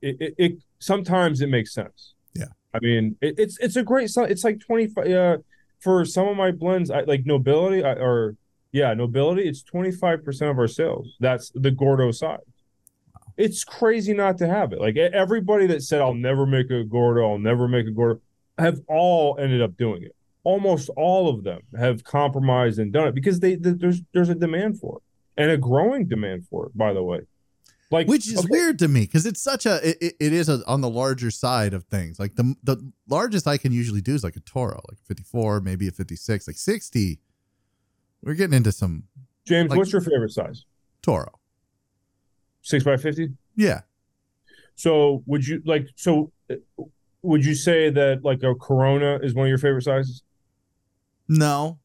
it, 0.00 0.16
it, 0.20 0.34
it, 0.38 0.52
sometimes 0.78 1.42
it 1.42 1.48
makes 1.48 1.74
sense. 1.74 2.14
Yeah, 2.34 2.46
I 2.72 2.78
mean 2.80 3.16
it, 3.20 3.38
it's 3.38 3.58
it's 3.58 3.76
a 3.76 3.82
great. 3.82 4.10
It's 4.16 4.44
like 4.44 4.60
twenty 4.60 4.86
five 4.86 5.10
uh, 5.10 5.36
for 5.80 6.04
some 6.04 6.26
of 6.26 6.36
my 6.36 6.52
blends. 6.52 6.90
I 6.90 7.02
like 7.02 7.26
nobility 7.26 7.84
I, 7.84 7.92
or 7.92 8.36
yeah 8.72 8.94
nobility. 8.94 9.46
It's 9.46 9.62
twenty 9.62 9.92
five 9.92 10.24
percent 10.24 10.50
of 10.50 10.58
our 10.58 10.68
sales. 10.68 11.16
That's 11.20 11.50
the 11.54 11.70
Gordo 11.70 12.12
side. 12.12 12.40
It's 13.36 13.64
crazy 13.64 14.14
not 14.14 14.38
to 14.38 14.46
have 14.46 14.72
it. 14.72 14.80
Like 14.80 14.96
everybody 14.96 15.66
that 15.66 15.82
said 15.82 16.00
I'll 16.00 16.14
never 16.14 16.46
make 16.46 16.70
a 16.70 16.84
Gordo, 16.84 17.30
I'll 17.30 17.38
never 17.38 17.68
make 17.68 17.86
a 17.86 17.90
Gordo 17.90 18.20
have 18.58 18.80
all 18.88 19.36
ended 19.38 19.62
up 19.62 19.76
doing 19.76 20.02
it. 20.02 20.14
Almost 20.44 20.90
all 20.96 21.28
of 21.28 21.44
them 21.44 21.60
have 21.78 22.04
compromised 22.04 22.78
and 22.78 22.92
done 22.92 23.08
it 23.08 23.14
because 23.14 23.40
they, 23.40 23.54
they 23.54 23.70
there's 23.70 24.02
there's 24.12 24.28
a 24.28 24.34
demand 24.34 24.80
for 24.80 24.98
it 24.98 25.02
and 25.40 25.50
a 25.50 25.56
growing 25.56 26.08
demand 26.08 26.46
for 26.48 26.66
it. 26.66 26.76
By 26.76 26.92
the 26.92 27.02
way, 27.02 27.20
like 27.90 28.08
which 28.08 28.26
is 28.26 28.40
okay. 28.40 28.48
weird 28.50 28.78
to 28.80 28.88
me 28.88 29.02
because 29.02 29.24
it's 29.24 29.40
such 29.40 29.66
a 29.66 29.88
it, 29.88 30.14
it 30.18 30.32
is 30.32 30.48
a, 30.48 30.60
on 30.66 30.80
the 30.80 30.90
larger 30.90 31.30
side 31.30 31.74
of 31.74 31.84
things. 31.84 32.18
Like 32.18 32.34
the 32.34 32.54
the 32.64 32.92
largest 33.08 33.46
I 33.46 33.56
can 33.56 33.72
usually 33.72 34.00
do 34.00 34.14
is 34.14 34.24
like 34.24 34.36
a 34.36 34.40
Toro, 34.40 34.82
like 34.90 34.98
54, 35.04 35.60
maybe 35.60 35.86
a 35.86 35.92
56, 35.92 36.48
like 36.48 36.56
60. 36.56 37.20
we're 38.22 38.34
getting 38.34 38.56
into 38.56 38.72
some 38.72 39.04
James, 39.44 39.70
Like- 39.70 39.78
what's 39.78 39.92
your 39.92 40.02
favorite 40.02 40.32
size? 40.32 40.64
Toro. 41.02 41.32
Six 42.62 42.84
by 42.84 42.96
fifty. 42.96 43.30
Yeah. 43.56 43.80
So 44.76 45.22
would 45.26 45.46
you 45.46 45.62
like? 45.64 45.88
So 45.96 46.32
uh, 46.48 46.54
would 47.22 47.44
you 47.44 47.54
say 47.54 47.90
that 47.90 48.24
like 48.24 48.42
a 48.42 48.54
Corona 48.54 49.18
is 49.22 49.34
one 49.34 49.46
of 49.46 49.48
your 49.48 49.58
favorite 49.58 49.82
sizes? 49.82 50.22
No. 51.28 51.78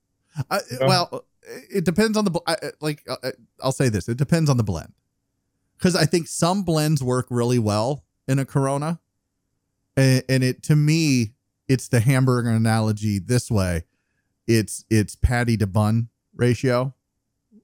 I, 0.50 0.60
No? 0.80 0.88
Well, 0.88 1.26
it 1.74 1.86
depends 1.86 2.18
on 2.18 2.26
the 2.26 2.40
I, 2.46 2.56
like. 2.82 3.04
I- 3.24 3.32
I'll 3.64 3.72
say 3.72 3.90
this: 3.90 4.08
it 4.10 4.18
depends 4.18 4.50
on 4.50 4.58
the 4.58 4.64
blend, 4.64 4.94
because 5.78 5.96
I 5.96 6.06
think 6.06 6.28
some 6.28 6.64
blends 6.64 7.02
work 7.02 7.28
really 7.30 7.58
well 7.60 8.04
in 8.28 8.38
a 8.38 8.46
Corona, 8.46 9.00
and, 9.96 10.24
and 10.28 10.44
it 10.44 10.62
to 10.64 10.76
me, 10.76 11.34
it's 11.68 11.88
the 11.88 12.02
hamburger 12.02 12.50
analogy 12.50 13.18
this 13.20 13.50
way. 13.50 13.86
It's 14.46 14.86
it's 14.90 15.16
patty 15.16 15.58
to 15.58 15.68
bun 15.68 16.10
ratio, 16.36 16.94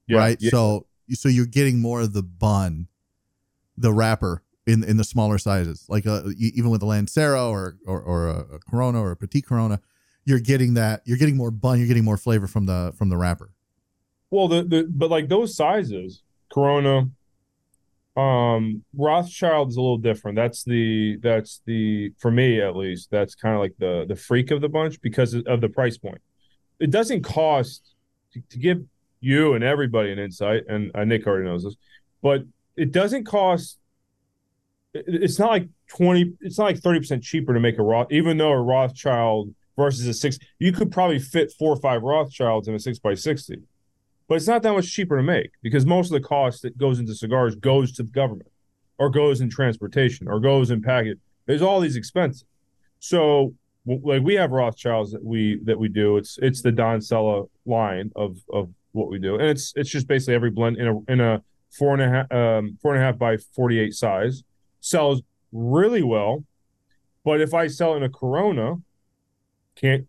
right? 0.09 0.37
Yeah. 0.39 0.49
So 0.51 0.87
so 1.11 1.27
you're 1.29 1.45
getting 1.45 1.79
more 1.79 2.01
of 2.01 2.13
the 2.13 2.23
bun, 2.23 2.87
the 3.77 3.93
wrapper 3.93 4.41
in 4.65 4.83
in 4.83 4.97
the 4.97 5.03
smaller 5.03 5.37
sizes, 5.37 5.85
like 5.89 6.05
uh, 6.07 6.23
e- 6.37 6.51
even 6.55 6.69
with 6.69 6.81
a 6.81 6.85
Lancero 6.85 7.49
or 7.49 7.77
or, 7.85 8.01
or 8.01 8.27
a, 8.27 8.39
a 8.55 8.59
Corona 8.59 9.01
or 9.01 9.11
a 9.11 9.15
Petit 9.15 9.41
Corona, 9.41 9.79
you're 10.25 10.39
getting 10.39 10.73
that 10.75 11.01
you're 11.05 11.17
getting 11.17 11.37
more 11.37 11.51
bun, 11.51 11.79
you're 11.79 11.87
getting 11.87 12.05
more 12.05 12.17
flavor 12.17 12.47
from 12.47 12.65
the 12.65 12.93
from 12.97 13.09
the 13.09 13.17
wrapper. 13.17 13.51
Well, 14.29 14.47
the, 14.47 14.63
the 14.63 14.87
but 14.89 15.09
like 15.09 15.29
those 15.29 15.55
sizes, 15.55 16.23
Corona, 16.51 17.09
um, 18.15 18.83
Rothschild 18.95 19.69
is 19.69 19.75
a 19.75 19.81
little 19.81 19.97
different. 19.97 20.35
That's 20.35 20.63
the 20.63 21.17
that's 21.21 21.61
the 21.65 22.13
for 22.17 22.31
me 22.31 22.61
at 22.61 22.75
least. 22.75 23.09
That's 23.11 23.35
kind 23.35 23.55
of 23.55 23.61
like 23.61 23.75
the 23.79 24.05
the 24.07 24.15
freak 24.15 24.51
of 24.51 24.61
the 24.61 24.69
bunch 24.69 25.01
because 25.01 25.33
of 25.33 25.61
the 25.61 25.69
price 25.69 25.97
point. 25.97 26.21
It 26.79 26.89
doesn't 26.89 27.23
cost 27.23 27.95
to, 28.33 28.41
to 28.49 28.57
give 28.57 28.83
you 29.19 29.53
and 29.53 29.63
everybody 29.63 30.11
an 30.11 30.19
insight, 30.19 30.63
and 30.67 30.91
uh, 30.95 31.03
Nick 31.05 31.27
already 31.27 31.45
knows 31.45 31.63
this, 31.63 31.75
but 32.21 32.43
it 32.75 32.91
doesn't 32.91 33.25
cost. 33.25 33.77
It- 34.93 35.05
It's 35.23 35.39
not 35.39 35.49
like 35.49 35.67
twenty. 35.87 36.33
It's 36.41 36.57
not 36.57 36.65
like 36.65 36.79
thirty 36.79 36.99
percent 36.99 37.23
cheaper 37.23 37.53
to 37.53 37.59
make 37.59 37.77
a 37.77 37.83
Roth, 37.83 38.11
even 38.11 38.37
though 38.37 38.51
a 38.51 38.61
Rothschild 38.61 39.53
versus 39.77 40.05
a 40.07 40.13
six, 40.13 40.37
you 40.59 40.71
could 40.71 40.91
probably 40.91 41.19
fit 41.19 41.51
four 41.57 41.73
or 41.73 41.77
five 41.79 42.03
Rothschilds 42.03 42.67
in 42.67 42.75
a 42.75 42.79
six 42.79 42.99
by 42.99 43.13
sixty 43.15 43.57
but 44.29 44.35
it's 44.35 44.47
not 44.47 44.63
that 44.63 44.71
much 44.71 44.89
cheaper 44.89 45.17
to 45.17 45.21
make 45.23 45.51
because 45.61 45.85
most 45.85 46.07
of 46.09 46.13
the 46.13 46.25
cost 46.25 46.61
that 46.61 46.77
goes 46.77 46.97
into 46.97 47.13
cigars 47.13 47.55
goes 47.55 47.91
to 47.91 48.03
the 48.03 48.09
government 48.09 48.49
or 48.97 49.09
goes 49.09 49.41
in 49.41 49.49
transportation 49.49 50.29
or 50.29 50.39
goes 50.39 50.71
in 50.71 50.81
package. 50.81 51.17
There's 51.45 51.61
all 51.61 51.81
these 51.81 51.97
expenses. 51.97 52.45
So 52.99 53.53
like 53.85 54.23
we 54.23 54.35
have 54.35 54.51
rothschilds 54.51 55.11
that 55.11 55.23
we 55.23 55.59
that 55.65 55.77
we 55.77 55.89
do. 55.89 56.15
It's 56.17 56.39
it's 56.41 56.61
the 56.61 56.71
don 56.71 57.01
Sella 57.01 57.43
line 57.65 58.11
of 58.15 58.37
of 58.51 58.69
what 58.93 59.09
we 59.09 59.19
do. 59.19 59.35
And 59.35 59.43
it's 59.49 59.73
it's 59.75 59.89
just 59.89 60.07
basically 60.07 60.35
every 60.35 60.51
blend 60.51 60.77
in 60.77 60.87
a 60.87 61.11
in 61.11 61.19
a 61.19 61.41
four 61.77 61.93
and 61.93 62.01
a 62.01 62.09
half 62.09 62.31
um 62.31 62.77
four 62.81 62.93
and 62.95 63.03
a 63.03 63.05
half 63.05 63.17
by 63.17 63.35
48 63.37 63.93
size 63.93 64.43
sells 64.83 65.21
really 65.51 66.03
well 66.03 66.43
but 67.23 67.41
if 67.41 67.53
i 67.53 67.67
sell 67.67 67.95
in 67.95 68.03
a 68.03 68.09
corona 68.09 68.75
can't 69.75 70.07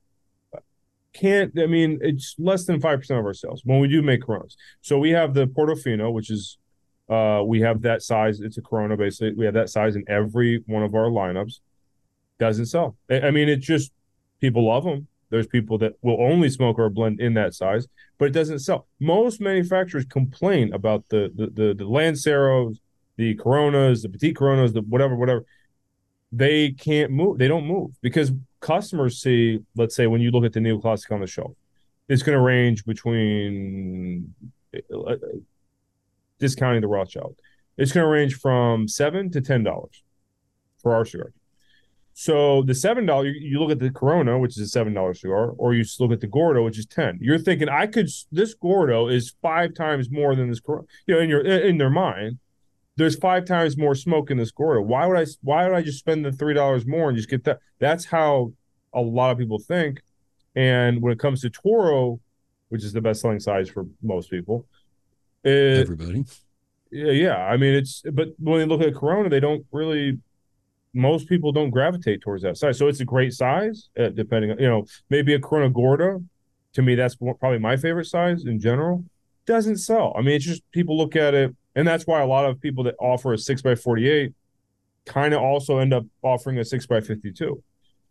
can't 1.14 1.52
I 1.58 1.66
mean 1.66 1.98
it's 2.02 2.34
less 2.38 2.66
than 2.66 2.80
five 2.80 2.98
percent 2.98 3.20
of 3.20 3.24
our 3.24 3.32
sales 3.32 3.62
when 3.64 3.78
we 3.78 3.88
do 3.88 4.02
make 4.02 4.22
Coronas. 4.22 4.56
So 4.82 4.98
we 4.98 5.10
have 5.10 5.32
the 5.32 5.46
Portofino, 5.46 6.12
which 6.12 6.30
is 6.30 6.58
uh 7.08 7.42
we 7.46 7.60
have 7.60 7.82
that 7.82 8.02
size. 8.02 8.40
It's 8.40 8.58
a 8.58 8.62
Corona 8.62 8.96
basically. 8.96 9.32
We 9.34 9.44
have 9.46 9.54
that 9.54 9.70
size 9.70 9.96
in 9.96 10.04
every 10.08 10.62
one 10.66 10.82
of 10.82 10.94
our 10.94 11.08
lineups. 11.08 11.60
Doesn't 12.40 12.66
sell. 12.66 12.96
I, 13.08 13.30
mean, 13.30 13.48
it's 13.48 13.64
just 13.64 13.92
people 14.40 14.66
love 14.66 14.82
them. 14.82 15.06
There's 15.30 15.46
people 15.46 15.78
that 15.78 15.92
will 16.02 16.20
only 16.20 16.50
smoke 16.50 16.80
our 16.80 16.90
blend 16.90 17.20
in 17.20 17.34
that 17.34 17.54
size, 17.54 17.86
but 18.18 18.24
it 18.24 18.32
doesn't 18.32 18.58
sell. 18.58 18.88
Most 18.98 19.40
manufacturers 19.40 20.04
complain 20.04 20.72
about 20.74 21.08
the 21.10 21.30
the 21.34 21.46
the, 21.46 21.74
the 21.74 21.84
Lanceros, 21.84 22.80
the 23.16 23.34
Coronas, 23.34 24.02
the 24.02 24.08
Petit 24.08 24.34
Coronas, 24.34 24.72
the 24.72 24.82
whatever, 24.82 25.16
whatever. 25.16 25.44
They 26.32 26.72
can't 26.72 27.12
move. 27.12 27.38
They 27.38 27.48
don't 27.48 27.66
move 27.66 27.92
because 28.02 28.32
customers 28.60 29.20
see, 29.20 29.60
let's 29.76 29.94
say, 29.94 30.06
when 30.06 30.20
you 30.20 30.30
look 30.30 30.44
at 30.44 30.52
the 30.52 30.60
neoclassic 30.60 31.12
on 31.12 31.20
the 31.20 31.26
shelf, 31.26 31.52
it's 32.08 32.22
going 32.22 32.36
to 32.36 32.42
range 32.42 32.84
between 32.84 34.34
uh, 34.74 35.14
discounting 36.38 36.80
the 36.80 36.88
Rothschild. 36.88 37.36
It's 37.76 37.92
going 37.92 38.04
to 38.04 38.08
range 38.08 38.34
from 38.34 38.88
seven 38.88 39.30
to 39.30 39.40
ten 39.40 39.62
dollars 39.62 40.02
for 40.82 40.94
our 40.94 41.04
cigar. 41.04 41.32
So 42.14 42.62
the 42.62 42.74
seven 42.74 43.06
dollar, 43.06 43.26
you, 43.26 43.58
look 43.58 43.72
at 43.72 43.80
the 43.80 43.90
Corona, 43.90 44.38
which 44.38 44.52
is 44.52 44.62
a 44.62 44.68
seven 44.68 44.94
dollar 44.94 45.14
cigar, 45.14 45.50
or 45.58 45.74
you 45.74 45.84
look 45.98 46.12
at 46.12 46.20
the 46.20 46.28
Gordo, 46.28 46.64
which 46.64 46.78
is 46.78 46.86
ten. 46.86 47.18
You're 47.20 47.38
thinking, 47.38 47.68
I 47.68 47.88
could. 47.88 48.08
This 48.30 48.54
Gordo 48.54 49.08
is 49.08 49.34
five 49.42 49.74
times 49.74 50.10
more 50.10 50.36
than 50.36 50.48
this 50.48 50.60
Corona. 50.60 50.86
You 51.06 51.14
know, 51.14 51.20
in 51.20 51.28
your 51.28 51.40
in 51.40 51.78
their 51.78 51.90
mind, 51.90 52.38
there's 52.96 53.16
five 53.16 53.44
times 53.44 53.76
more 53.76 53.94
smoke 53.94 54.30
in 54.30 54.36
this 54.36 54.50
Gordo. 54.50 54.82
Why 54.82 55.06
would 55.06 55.16
I? 55.16 55.26
Why 55.42 55.66
would 55.66 55.76
I 55.76 55.82
just 55.82 55.98
spend 55.98 56.24
the 56.24 56.32
three 56.32 56.54
dollars 56.54 56.86
more 56.86 57.08
and 57.08 57.16
just 57.16 57.28
get 57.28 57.44
that? 57.44 57.58
That's 57.78 58.04
how 58.04 58.52
a 58.92 59.00
lot 59.00 59.32
of 59.32 59.38
people 59.38 59.58
think. 59.58 60.00
And 60.54 61.02
when 61.02 61.12
it 61.12 61.18
comes 61.18 61.40
to 61.42 61.50
Toro, 61.50 62.20
which 62.68 62.84
is 62.84 62.92
the 62.92 63.00
best 63.00 63.20
selling 63.20 63.40
size 63.40 63.68
for 63.68 63.86
most 64.02 64.30
people, 64.30 64.66
it, 65.42 65.80
Everybody. 65.80 66.24
yeah, 66.90 67.10
yeah. 67.12 67.36
I 67.36 67.56
mean, 67.56 67.74
it's 67.74 68.02
but 68.12 68.28
when 68.38 68.60
they 68.60 68.66
look 68.66 68.80
at 68.80 68.94
Corona, 68.94 69.28
they 69.28 69.40
don't 69.40 69.64
really. 69.72 70.18
Most 70.96 71.28
people 71.28 71.50
don't 71.50 71.70
gravitate 71.70 72.20
towards 72.20 72.44
that 72.44 72.56
size, 72.56 72.78
so 72.78 72.86
it's 72.86 73.00
a 73.00 73.04
great 73.04 73.32
size. 73.32 73.88
Uh, 73.98 74.10
depending 74.10 74.52
on 74.52 74.58
you 74.60 74.68
know, 74.68 74.86
maybe 75.10 75.34
a 75.34 75.40
Corona 75.40 75.68
Gorda. 75.68 76.22
To 76.74 76.82
me, 76.82 76.94
that's 76.94 77.16
probably 77.16 77.58
my 77.58 77.76
favorite 77.76 78.06
size 78.06 78.44
in 78.44 78.60
general. 78.60 79.04
Doesn't 79.46 79.76
sell. 79.78 80.12
I 80.16 80.22
mean, 80.22 80.36
it's 80.36 80.44
just 80.44 80.62
people 80.70 80.96
look 80.96 81.14
at 81.16 81.34
it, 81.34 81.54
and 81.74 81.86
that's 81.86 82.06
why 82.06 82.20
a 82.20 82.26
lot 82.26 82.44
of 82.44 82.60
people 82.60 82.84
that 82.84 82.94
offer 83.00 83.32
a 83.32 83.38
six 83.38 83.62
by 83.62 83.74
forty 83.74 84.08
eight 84.08 84.32
kind 85.06 85.34
of 85.34 85.42
also 85.42 85.78
end 85.78 85.92
up 85.92 86.04
offering 86.22 86.58
a 86.58 86.64
six 86.64 86.86
by 86.86 87.00
fifty 87.00 87.32
two. 87.32 87.62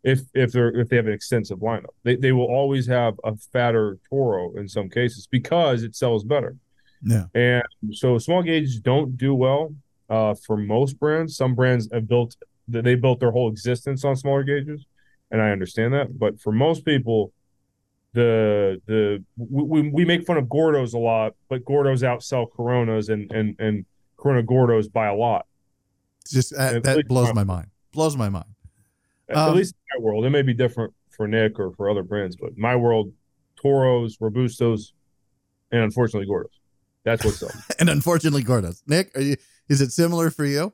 If 0.04 0.22
if 0.34 0.52
they're 0.52 0.70
if 0.80 0.90
they 0.90 0.98
have 0.98 1.08
an 1.08 1.14
extensive 1.14 1.60
lineup, 1.60 1.94
they 2.04 2.16
they 2.16 2.32
will 2.32 2.46
always 2.46 2.88
have 2.88 3.16
a 3.24 3.36
fatter 3.36 3.98
Toro 4.10 4.56
in 4.56 4.68
some 4.68 4.90
cases 4.90 5.28
because 5.28 5.84
it 5.84 5.96
sells 5.96 6.24
better. 6.24 6.58
Yeah. 7.04 7.26
And 7.34 7.64
so 7.92 8.18
small 8.18 8.44
gauges 8.44 8.80
don't 8.80 9.18
do 9.18 9.34
well 9.36 9.74
uh, 10.10 10.36
for 10.36 10.58
most 10.58 11.00
brands. 11.00 11.36
Some 11.36 11.56
brands 11.56 11.90
have 11.92 12.08
built 12.08 12.36
they 12.68 12.96
built 12.96 13.20
their 13.20 13.32
whole 13.32 13.50
existence 13.50 14.06
on 14.06 14.16
smaller 14.16 14.44
gauges, 14.44 14.86
and 15.32 15.42
I 15.42 15.52
understand 15.52 15.94
that. 15.94 16.18
But 16.18 16.40
for 16.40 16.52
most 16.52 16.86
people, 16.86 17.34
the 18.14 18.82
the 18.86 19.24
we, 19.38 19.90
we 19.90 20.06
make 20.06 20.26
fun 20.26 20.38
of 20.38 20.46
Gordos 20.46 20.94
a 20.94 20.98
lot, 20.98 21.36
but 21.50 21.64
Gordos 21.66 22.02
outsell 22.04 22.50
Coronas 22.52 23.10
and 23.10 23.32
and 23.32 23.56
and 23.60 23.86
Corona 24.18 24.44
Gordos 24.44 24.92
by 24.92 25.08
a 25.08 25.16
lot. 25.16 25.46
Just 26.30 26.54
uh, 26.54 26.80
that 26.80 26.96
least 26.98 27.08
blows 27.08 27.28
my- 27.30 27.44
my 27.44 27.44
mind. 27.44 27.68
Blows 27.92 28.16
my 28.18 28.30
mind. 28.30 28.46
At 29.30 29.38
Um, 29.38 29.56
least 29.56 29.76
in 29.76 30.00
my 30.02 30.06
world, 30.06 30.26
it 30.26 30.30
may 30.32 30.42
be 30.42 30.54
different 30.54 30.94
for 31.10 31.28
Nick 31.28 31.60
or 31.60 31.72
for 31.72 31.90
other 31.90 32.04
brands, 32.04 32.36
but 32.36 32.58
my 32.58 32.76
world, 32.76 33.12
Toros, 33.62 34.18
Robustos, 34.18 34.94
and 35.72 35.82
unfortunately 35.82 36.28
Gordos. 36.28 36.60
That's 37.04 37.24
what's 37.26 37.44
up. 37.44 37.52
And 37.80 37.90
unfortunately, 37.90 38.44
Gordos. 38.44 38.82
Nick, 38.88 39.16
are 39.18 39.22
you, 39.22 39.36
is 39.70 39.82
it 39.82 39.92
similar 39.92 40.30
for 40.32 40.46
you? 40.46 40.74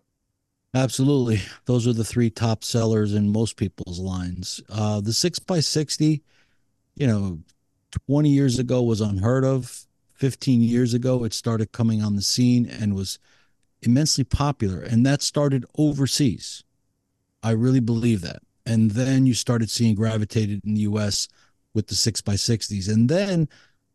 Absolutely. 0.74 1.41
Those 1.66 1.88
are 1.88 1.94
the 1.94 2.03
three 2.03 2.30
top 2.30 2.64
sellers 2.64 3.14
in 3.14 3.32
most 3.32 3.57
people's 3.57 3.99
lines. 3.99 4.61
Uh, 4.70 5.02
the 5.02 5.11
6x60, 5.11 6.22
you 6.95 7.07
know, 7.07 7.40
20 8.07 8.30
years 8.30 8.60
ago 8.60 8.82
was 8.82 9.02
unheard 9.02 9.44
of. 9.44 9.86
15 10.16 10.61
years 10.61 10.94
ago, 10.94 11.24
it 11.24 11.34
started 11.34 11.72
coming 11.72 12.02
on 12.02 12.16
the 12.16 12.22
scene 12.22 12.66
and 12.66 12.94
was 12.94 13.20
immensely 13.82 14.24
popular. 14.24 14.82
And 14.82 15.06
that 15.06 15.22
started 15.22 15.66
overseas. 15.78 16.64
I 17.41 17.52
really 17.52 17.80
believe 17.80 18.22
that. 18.22 18.41
And 18.66 18.91
then 18.91 19.26
you 19.26 19.34
started 19.34 19.70
seeing 19.70 19.95
gravitated 19.95 20.61
in 20.66 20.76
the 20.76 20.82
US 20.82 21.30
with 21.74 21.88
the 21.88 21.95
6x60s. 21.95 22.91
And 22.91 23.07
then 23.07 23.48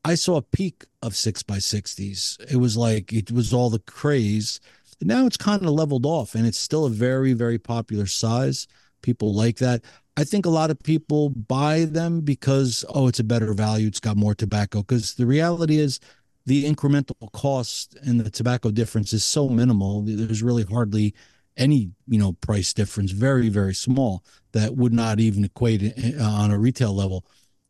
I 0.02 0.14
saw 0.14 0.36
a 0.36 0.42
peak 0.42 0.84
of 1.02 1.12
6x60s. 1.12 2.50
It 2.50 2.56
was 2.56 2.76
like, 2.76 3.12
it 3.12 3.30
was 3.30 3.52
all 3.52 3.68
the 3.68 3.80
craze 3.80 4.60
now 5.04 5.26
it's 5.26 5.36
kind 5.36 5.62
of 5.62 5.70
leveled 5.70 6.06
off 6.06 6.34
and 6.34 6.46
it's 6.46 6.58
still 6.58 6.84
a 6.84 6.90
very 6.90 7.32
very 7.32 7.58
popular 7.58 8.06
size 8.06 8.66
people 9.02 9.34
like 9.34 9.56
that 9.56 9.82
i 10.16 10.24
think 10.24 10.46
a 10.46 10.50
lot 10.50 10.70
of 10.70 10.78
people 10.82 11.30
buy 11.30 11.84
them 11.84 12.20
because 12.20 12.84
oh 12.90 13.08
it's 13.08 13.20
a 13.20 13.24
better 13.24 13.52
value. 13.52 13.86
It's 13.88 14.00
got 14.00 14.16
more 14.16 14.34
tobacco. 14.34 14.80
Because 14.80 15.14
the 15.14 15.26
reality 15.26 15.78
is 15.78 16.00
the 16.46 16.64
incremental 16.64 17.30
cost 17.32 17.96
and 18.02 18.20
the 18.20 18.30
tobacco 18.30 18.70
difference 18.70 19.12
is 19.12 19.24
so 19.24 19.48
minimal 19.48 20.02
there's 20.02 20.42
really 20.42 20.64
hardly 20.64 21.14
any 21.56 21.90
you 22.08 22.18
know 22.18 22.32
price 22.32 22.72
difference 22.72 23.12
very 23.12 23.48
very 23.48 23.74
small 23.74 24.24
that 24.52 24.76
would 24.76 24.92
not 24.92 25.20
even 25.20 25.44
equate 25.44 25.82
uh, 26.18 26.22
on 26.22 26.50
a 26.50 26.58
retail 26.58 26.94
level. 26.94 27.24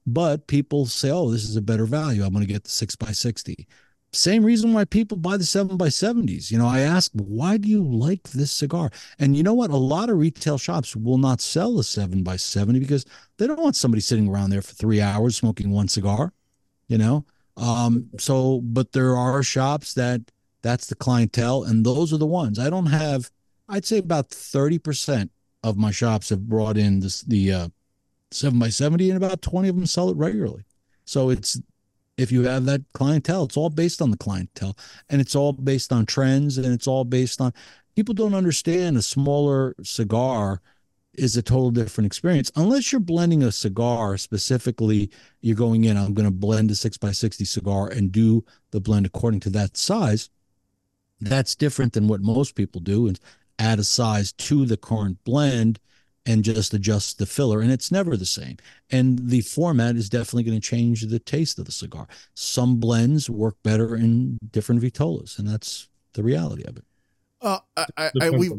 But 0.07 0.47
people 0.47 0.87
say 0.87 1.11
oh 1.11 1.31
this 1.31 1.45
is 1.45 1.57
a 1.57 1.63
better 1.63 1.87
value. 1.87 2.25
I'm 2.25 2.33
going 2.33 2.47
to 2.47 2.53
get 2.53 2.65
the 2.65 2.71
6 2.71 2.97
by 2.97 3.13
60 3.13 3.67
same 4.15 4.45
reason 4.45 4.73
why 4.73 4.85
people 4.85 5.17
buy 5.17 5.37
the 5.37 5.45
7 5.45 5.77
by 5.77 5.89
70s 5.89 6.51
you 6.51 6.59
know 6.59 6.67
i 6.67 6.81
ask 6.81 7.11
why 7.15 7.57
do 7.57 7.69
you 7.69 7.83
like 7.83 8.23
this 8.31 8.53
cigar 8.53 8.91
and 9.19 9.37
you 9.37 9.43
know 9.43 9.55
what 9.55 9.71
a 9.71 9.77
lot 9.77 10.11
of 10.11 10.19
retail 10.19 10.59
shops 10.59 10.95
will 10.97 11.19
not 11.19 11.41
sell 11.41 11.79
a 11.79 11.85
7 11.85 12.23
by 12.23 12.37
70 12.37 12.79
because 12.81 13.05
they 13.39 13.47
don't 13.47 13.61
want 13.61 13.77
somebody 13.77 14.01
sitting 14.01 14.29
around 14.29 14.51
there 14.51 14.63
for 14.63 14.75
three 14.75 15.01
hours 15.01 15.37
smoking 15.37 15.71
one 15.71 15.89
cigar 15.89 16.33
you 16.89 16.99
know 16.99 17.25
Um, 17.57 18.11
so, 18.19 18.61
but 18.63 18.93
there 18.93 19.17
are 19.17 19.43
shops 19.45 19.95
that 19.95 20.21
that's 20.63 20.87
the 20.89 20.97
clientele, 20.97 21.63
and 21.63 21.87
those 21.87 22.13
are 22.13 22.19
the 22.19 22.27
ones. 22.27 22.59
I 22.59 22.69
don't 22.69 22.87
have. 22.87 23.31
I'd 23.69 23.85
say 23.85 23.99
about 23.99 24.31
thirty 24.31 24.79
percent 24.79 25.31
of 25.63 25.77
my 25.77 25.93
shops 25.93 26.31
have 26.31 26.49
brought 26.49 26.77
in 26.77 26.99
this 27.01 27.23
the 27.23 27.53
uh, 27.53 27.69
seven 28.33 28.59
by 28.59 28.71
seventy, 28.71 29.09
and 29.11 29.17
about 29.23 29.41
twenty 29.41 29.69
of 29.69 29.77
them 29.77 29.87
sell 29.87 30.11
it 30.11 30.17
regularly. 30.17 30.65
So 31.05 31.31
it's 31.31 31.61
if 32.17 32.31
you 32.31 32.45
have 32.45 32.65
that 32.67 32.83
clientele, 32.93 33.45
it's 33.45 33.57
all 33.57 33.71
based 33.71 34.01
on 34.01 34.11
the 34.11 34.17
clientele, 34.17 34.77
and 35.09 35.21
it's 35.21 35.35
all 35.35 35.53
based 35.53 35.93
on 35.93 36.07
trends, 36.07 36.59
and 36.59 36.67
it's 36.67 36.87
all 36.87 37.05
based 37.05 37.41
on 37.41 37.53
people 37.97 38.15
don't 38.15 38.35
understand 38.35 38.97
a 38.97 39.03
smaller 39.03 39.75
cigar 39.83 40.61
is 41.15 41.37
a 41.37 41.43
total 41.43 41.71
different 41.71 42.07
experience. 42.07 42.51
Unless 42.57 42.91
you're 42.91 43.01
blending 43.01 43.43
a 43.43 43.53
cigar 43.53 44.17
specifically 44.17 45.11
you're 45.41 45.57
going 45.57 45.85
in 45.85 45.97
i'm 45.97 46.15
going 46.15 46.27
to 46.27 46.33
blend 46.33 46.71
a 46.71 46.75
6x60 46.75 47.47
cigar 47.47 47.89
and 47.89 48.11
do 48.11 48.45
the 48.73 48.81
blend 48.81 49.07
according 49.07 49.41
to 49.41 49.51
that 49.51 49.77
size 49.77 50.31
that's 51.21 51.55
different 51.55 51.93
than 51.93 52.09
what 52.09 52.21
most 52.21 52.55
people 52.55 52.81
do 52.81 53.07
and 53.07 53.21
add 53.59 53.79
a 53.79 53.85
size 53.85 54.33
to 54.33 54.67
the 54.67 54.77
current 54.77 55.23
blend 55.25 55.79
and 56.27 56.43
just 56.43 56.73
adjust 56.73 57.19
the 57.19 57.27
filler 57.27 57.61
and 57.61 57.71
it's 57.71 57.93
never 57.93 58.17
the 58.17 58.25
same 58.25 58.57
and 58.91 59.29
the 59.29 59.41
format 59.43 59.97
is 59.97 60.09
definitely 60.09 60.43
going 60.43 60.61
to 60.61 60.69
change 60.69 61.03
the 61.03 61.19
taste 61.19 61.59
of 61.59 61.65
the 61.65 61.73
cigar 61.73 62.07
some 62.35 62.77
blends 62.77 63.29
work 63.29 63.57
better 63.63 63.95
in 63.95 64.39
different 64.51 64.81
vitolas 64.81 65.39
and 65.39 65.49
that's 65.49 65.89
the 66.15 66.23
reality 66.23 66.65
of 66.65 66.77
it 66.77 66.85
uh, 67.45 67.59
I, 67.77 67.87
I, 67.99 68.11
I 68.23 68.31
we 68.31 68.51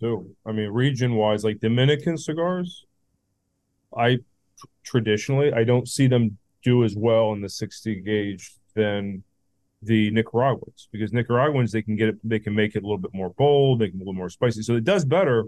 too. 0.00 0.34
I 0.44 0.50
mean, 0.50 0.68
region 0.70 1.14
wise, 1.14 1.44
like 1.44 1.60
Dominican 1.60 2.18
cigars, 2.18 2.84
I 3.96 4.18
traditionally 4.82 5.52
I 5.52 5.62
don't 5.62 5.88
see 5.88 6.08
them 6.08 6.36
do 6.62 6.82
as 6.84 6.96
well 6.96 7.32
in 7.32 7.40
the 7.40 7.48
60 7.48 8.00
gauge 8.00 8.54
than 8.74 9.22
the 9.82 10.10
Nicaraguans 10.10 10.88
because 10.90 11.12
Nicaraguans 11.12 11.70
they 11.70 11.82
can 11.82 11.94
get 11.94 12.08
it 12.08 12.16
they 12.24 12.40
can 12.40 12.54
make 12.54 12.74
it 12.74 12.82
a 12.82 12.86
little 12.86 12.98
bit 12.98 13.14
more 13.14 13.30
bold, 13.30 13.78
they 13.78 13.88
can 13.88 13.98
a 13.98 14.00
little 14.00 14.14
more 14.14 14.30
spicy. 14.30 14.62
So 14.62 14.74
it 14.74 14.84
does 14.84 15.04
better. 15.04 15.44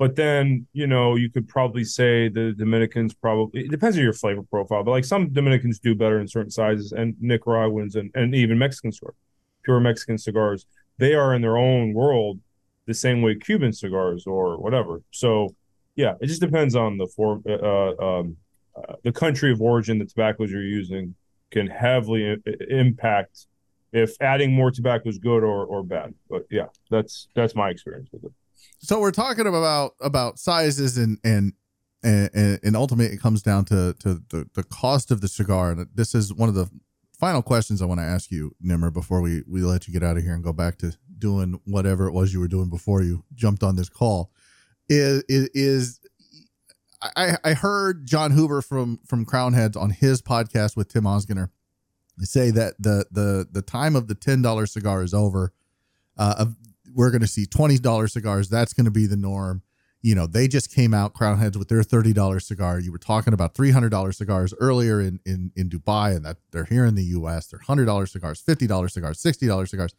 But 0.00 0.16
then, 0.16 0.66
you 0.72 0.86
know, 0.86 1.16
you 1.16 1.28
could 1.28 1.46
probably 1.46 1.84
say 1.84 2.30
the 2.30 2.54
Dominicans 2.56 3.12
probably 3.12 3.66
it 3.66 3.70
depends 3.70 3.98
on 3.98 4.02
your 4.02 4.14
flavor 4.14 4.42
profile, 4.42 4.82
but 4.82 4.92
like 4.92 5.04
some 5.04 5.28
Dominicans 5.28 5.78
do 5.78 5.94
better 5.94 6.18
in 6.18 6.26
certain 6.26 6.50
sizes 6.50 6.92
and 6.92 7.14
Nicaraguans 7.20 7.96
and, 7.96 8.10
and 8.14 8.34
even 8.34 8.58
Mexican 8.58 8.92
cigars, 8.92 9.14
pure 9.62 9.78
Mexican 9.78 10.16
cigars, 10.16 10.64
they 10.96 11.12
are 11.12 11.34
in 11.34 11.42
their 11.42 11.58
own 11.58 11.92
world 11.92 12.40
the 12.86 12.94
same 12.94 13.20
way 13.20 13.34
Cuban 13.34 13.74
cigars 13.74 14.26
or 14.26 14.56
whatever. 14.56 15.02
So, 15.10 15.54
yeah, 15.96 16.14
it 16.22 16.28
just 16.28 16.40
depends 16.40 16.74
on 16.74 16.96
the 16.96 17.06
form, 17.06 17.44
uh, 17.46 17.52
uh, 17.52 17.94
um, 18.00 18.38
uh, 18.74 18.94
the 19.04 19.12
country 19.12 19.52
of 19.52 19.60
origin 19.60 19.98
the 19.98 20.06
tobaccos 20.06 20.50
you're 20.50 20.62
using 20.62 21.14
can 21.50 21.66
heavily 21.66 22.38
impact 22.70 23.48
if 23.92 24.16
adding 24.22 24.50
more 24.54 24.70
tobacco 24.70 25.10
is 25.10 25.18
good 25.18 25.44
or, 25.44 25.66
or 25.66 25.82
bad. 25.82 26.14
But 26.30 26.46
yeah, 26.50 26.68
that's 26.90 27.28
that's 27.34 27.54
my 27.54 27.68
experience 27.68 28.08
with 28.12 28.24
it. 28.24 28.32
So 28.80 29.00
we're 29.00 29.10
talking 29.10 29.46
about 29.46 29.92
about 30.00 30.38
sizes 30.38 30.96
and 30.96 31.18
and 31.22 31.52
and, 32.02 32.60
and 32.62 32.76
ultimately 32.76 33.14
it 33.14 33.20
comes 33.20 33.42
down 33.42 33.64
to 33.66 33.94
to 34.00 34.22
the, 34.30 34.48
the 34.54 34.64
cost 34.64 35.10
of 35.10 35.20
the 35.20 35.28
cigar. 35.28 35.72
And 35.72 35.86
this 35.94 36.14
is 36.14 36.32
one 36.32 36.48
of 36.48 36.54
the 36.54 36.68
final 37.18 37.42
questions 37.42 37.82
I 37.82 37.84
want 37.84 38.00
to 38.00 38.06
ask 38.06 38.30
you, 38.30 38.54
Nimmer, 38.60 38.90
before 38.90 39.20
we 39.20 39.42
we 39.46 39.62
let 39.62 39.86
you 39.86 39.92
get 39.92 40.02
out 40.02 40.16
of 40.16 40.22
here 40.22 40.34
and 40.34 40.42
go 40.42 40.52
back 40.52 40.78
to 40.78 40.96
doing 41.18 41.60
whatever 41.64 42.08
it 42.08 42.12
was 42.12 42.32
you 42.32 42.40
were 42.40 42.48
doing 42.48 42.70
before 42.70 43.02
you 43.02 43.24
jumped 43.34 43.62
on 43.62 43.76
this 43.76 43.90
call 43.90 44.30
is 44.90 45.22
is, 45.28 46.00
I, 47.00 47.36
I 47.44 47.54
heard 47.54 48.06
Jon 48.06 48.32
Huber 48.32 48.60
from 48.60 48.98
from 49.06 49.24
Crowned 49.24 49.54
Heads 49.54 49.76
on 49.76 49.90
his 49.90 50.20
podcast 50.20 50.76
with 50.76 50.88
Tim 50.88 51.04
Osgener 51.04 51.50
say 52.18 52.50
that 52.50 52.74
the 52.78 53.06
the 53.10 53.46
the 53.50 53.62
time 53.62 53.96
of 53.96 54.08
the 54.08 54.14
ten 54.14 54.42
dollar 54.42 54.66
cigar 54.66 55.02
is 55.02 55.14
over. 55.14 55.52
Uh, 56.18 56.46
we're 56.94 57.10
going 57.10 57.20
to 57.20 57.26
see 57.26 57.46
twenty 57.46 57.78
dollar 57.78 58.08
cigars. 58.08 58.48
That's 58.48 58.72
going 58.72 58.86
to 58.86 58.90
be 58.90 59.06
the 59.06 59.16
norm. 59.16 59.62
You 60.02 60.14
know, 60.14 60.26
they 60.26 60.48
just 60.48 60.74
came 60.74 60.94
out 60.94 61.12
Crowned 61.12 61.40
Heads 61.40 61.58
with 61.58 61.68
their 61.68 61.82
thirty 61.82 62.12
dollar 62.12 62.40
cigar. 62.40 62.80
You 62.80 62.92
were 62.92 62.98
talking 62.98 63.34
about 63.34 63.54
three 63.54 63.70
hundred 63.70 63.90
dollar 63.90 64.12
cigars 64.12 64.54
earlier 64.60 65.00
in 65.00 65.20
in 65.26 65.52
in 65.56 65.68
Dubai, 65.68 66.16
and 66.16 66.24
that 66.24 66.38
they're 66.52 66.64
here 66.64 66.84
in 66.84 66.94
the 66.94 67.04
U.S. 67.04 67.48
They're 67.48 67.60
hundred 67.60 67.86
dollar 67.86 68.06
cigars, 68.06 68.40
fifty 68.40 68.66
dollar 68.66 68.88
cigars, 68.88 69.20
sixty 69.20 69.46
dollar 69.46 69.66
cigars 69.66 69.94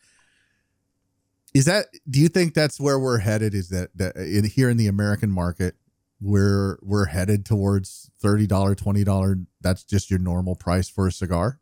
is 1.53 1.65
that 1.65 1.87
do 2.09 2.19
you 2.19 2.27
think 2.27 2.53
that's 2.53 2.79
where 2.79 2.99
we're 2.99 3.17
headed 3.17 3.53
is 3.53 3.69
that, 3.69 3.89
that 3.95 4.15
in, 4.15 4.43
here 4.45 4.69
in 4.69 4.77
the 4.77 4.87
american 4.87 5.29
market 5.31 5.75
we're 6.19 6.77
we're 6.81 7.05
headed 7.05 7.45
towards 7.45 8.09
$30 8.23 8.47
$20 8.47 9.45
that's 9.61 9.83
just 9.83 10.09
your 10.09 10.19
normal 10.19 10.55
price 10.55 10.89
for 10.89 11.07
a 11.07 11.11
cigar 11.11 11.59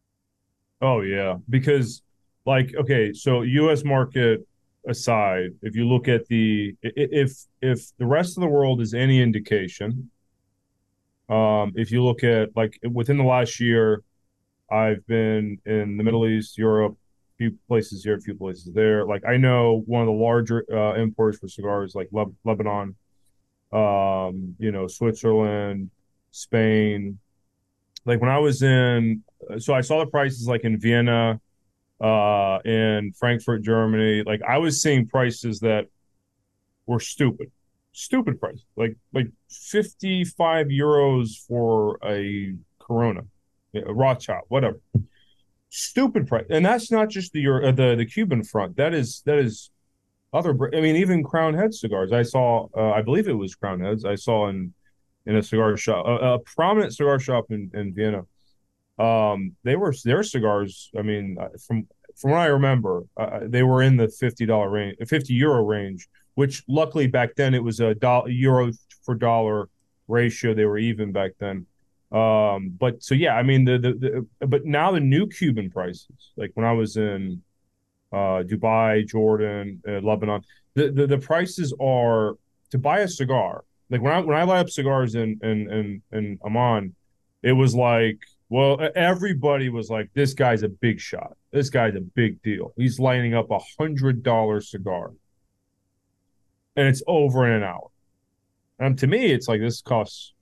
oh 0.81 1.01
yeah 1.01 1.37
because 1.49 2.01
like 2.45 2.73
okay 2.75 3.13
so 3.13 3.43
us 3.43 3.83
market 3.83 4.47
aside 4.89 5.51
if 5.61 5.75
you 5.75 5.87
look 5.87 6.07
at 6.07 6.25
the 6.27 6.75
if 6.81 7.45
if 7.61 7.95
the 7.97 8.05
rest 8.05 8.37
of 8.37 8.41
the 8.41 8.47
world 8.47 8.81
is 8.81 8.93
any 8.93 9.21
indication 9.21 10.09
um 11.29 11.71
if 11.75 11.91
you 11.91 12.03
look 12.03 12.23
at 12.23 12.49
like 12.55 12.79
within 12.91 13.17
the 13.17 13.23
last 13.23 13.59
year 13.59 14.03
i've 14.71 15.05
been 15.07 15.57
in 15.65 15.97
the 15.97 16.03
middle 16.03 16.27
east 16.27 16.57
europe 16.57 16.93
a 16.93 17.37
few 17.37 17.57
places 17.67 18.03
here, 18.03 18.15
a 18.15 18.21
few 18.21 18.35
places 18.35 18.73
there. 18.73 19.05
Like 19.05 19.23
I 19.25 19.37
know 19.37 19.83
one 19.85 20.01
of 20.01 20.07
the 20.07 20.11
larger 20.11 20.65
uh, 20.71 20.95
importers 20.95 21.39
for 21.39 21.47
cigars, 21.47 21.95
like 21.95 22.09
Le- 22.11 22.33
Lebanon, 22.43 22.95
um, 23.71 24.55
you 24.59 24.71
know, 24.71 24.87
Switzerland, 24.87 25.89
Spain. 26.31 27.19
Like 28.05 28.19
when 28.19 28.29
I 28.29 28.39
was 28.39 28.61
in, 28.61 29.23
so 29.57 29.73
I 29.73 29.81
saw 29.81 29.99
the 29.99 30.09
prices 30.09 30.47
like 30.47 30.65
in 30.65 30.79
Vienna, 30.79 31.39
uh, 32.01 32.59
in 32.65 33.13
Frankfurt, 33.13 33.61
Germany. 33.61 34.23
Like 34.23 34.41
I 34.47 34.57
was 34.57 34.81
seeing 34.81 35.07
prices 35.07 35.59
that 35.59 35.85
were 36.85 36.99
stupid, 36.99 37.51
stupid 37.91 38.39
price, 38.39 38.63
like 38.75 38.97
like 39.13 39.27
fifty 39.49 40.23
five 40.23 40.67
euros 40.67 41.37
for 41.47 41.99
a 42.05 42.53
Corona, 42.79 43.21
a 43.73 43.93
Rothschild, 43.93 44.45
whatever 44.47 44.79
stupid 45.69 46.27
price, 46.27 46.45
and 46.49 46.65
that's 46.65 46.91
not 46.91 47.09
just 47.09 47.31
the 47.33 47.47
uh, 47.47 47.71
the 47.71 47.95
the 47.95 48.05
Cuban 48.05 48.43
front. 48.43 48.75
That 48.75 48.93
is 48.93 49.21
that 49.25 49.37
is 49.37 49.71
other. 50.33 50.57
I 50.75 50.81
mean, 50.81 50.95
even 50.95 51.23
Crown 51.23 51.53
Head 51.53 51.73
cigars. 51.73 52.11
I 52.11 52.23
saw. 52.23 52.67
Uh, 52.75 52.91
I 52.91 53.01
believe 53.01 53.27
it 53.27 53.33
was 53.33 53.55
Crown 53.55 53.79
Heads. 53.79 54.05
I 54.05 54.15
saw 54.15 54.49
in 54.49 54.73
in 55.25 55.35
a 55.35 55.43
cigar 55.43 55.77
shop, 55.77 56.05
a, 56.07 56.33
a 56.33 56.39
prominent 56.39 56.95
cigar 56.95 57.19
shop 57.19 57.45
in 57.49 57.71
in 57.73 57.93
Vienna. 57.93 58.23
Um, 58.99 59.55
they 59.63 59.75
were 59.75 59.93
their 60.03 60.23
cigars. 60.23 60.91
I 60.97 61.01
mean, 61.01 61.37
uh, 61.39 61.49
from 61.65 61.87
from 62.15 62.31
what 62.31 62.41
I 62.41 62.47
remember, 62.47 63.03
uh, 63.15 63.39
they 63.43 63.63
were 63.63 63.81
in 63.81 63.95
the 63.95 64.09
fifty 64.09 64.45
dollar 64.45 64.69
range, 64.69 64.97
fifty 65.07 65.33
euro 65.33 65.63
range. 65.63 66.07
Which 66.35 66.63
luckily 66.67 67.07
back 67.07 67.35
then 67.35 67.53
it 67.53 67.63
was 67.63 67.79
a 67.79 67.95
dollar 67.95 68.29
euro 68.29 68.71
for 69.03 69.15
dollar 69.15 69.69
ratio. 70.07 70.53
They 70.53 70.65
were 70.65 70.77
even 70.77 71.11
back 71.11 71.31
then. 71.39 71.65
Um, 72.11 72.75
but 72.77 73.03
so 73.03 73.13
yeah, 73.13 73.35
I 73.35 73.43
mean 73.43 73.65
the, 73.65 73.77
the, 73.77 74.25
the 74.39 74.47
but 74.47 74.65
now 74.65 74.91
the 74.91 74.99
new 74.99 75.27
Cuban 75.27 75.69
prices, 75.69 76.31
like 76.37 76.51
when 76.55 76.65
I 76.65 76.71
was 76.71 76.97
in 76.97 77.41
uh, 78.11 78.43
Dubai, 78.43 79.07
Jordan, 79.07 79.81
uh, 79.87 79.99
Lebanon, 79.99 80.41
the, 80.73 80.91
the 80.91 81.07
the 81.07 81.17
prices 81.17 81.73
are 81.79 82.33
to 82.71 82.77
buy 82.77 82.99
a 82.99 83.07
cigar. 83.07 83.63
Like 83.89 84.01
when 84.01 84.13
I 84.13 84.19
when 84.19 84.37
I 84.37 84.43
light 84.43 84.59
up 84.59 84.69
cigars 84.69 85.15
in 85.15 85.39
in 85.43 85.71
in, 85.71 86.01
in 86.11 86.39
Amman, 86.45 86.95
it 87.43 87.53
was 87.53 87.75
like 87.75 88.19
well 88.49 88.79
everybody 88.95 89.69
was 89.69 89.89
like 89.89 90.09
this 90.13 90.33
guy's 90.33 90.63
a 90.63 90.69
big 90.69 90.99
shot. 90.99 91.37
This 91.51 91.69
guy's 91.69 91.95
a 91.95 92.01
big 92.01 92.41
deal. 92.41 92.73
He's 92.77 92.99
lighting 92.99 93.33
up 93.33 93.51
a 93.51 93.59
hundred 93.79 94.23
dollar 94.23 94.61
cigar, 94.61 95.11
and 96.75 96.87
it's 96.87 97.03
over 97.07 97.47
in 97.47 97.53
an 97.53 97.63
hour. 97.63 97.89
And 98.79 98.97
to 98.99 99.07
me, 99.07 99.31
it's 99.31 99.47
like 99.47 99.59
this 99.59 99.81
costs 99.81 100.33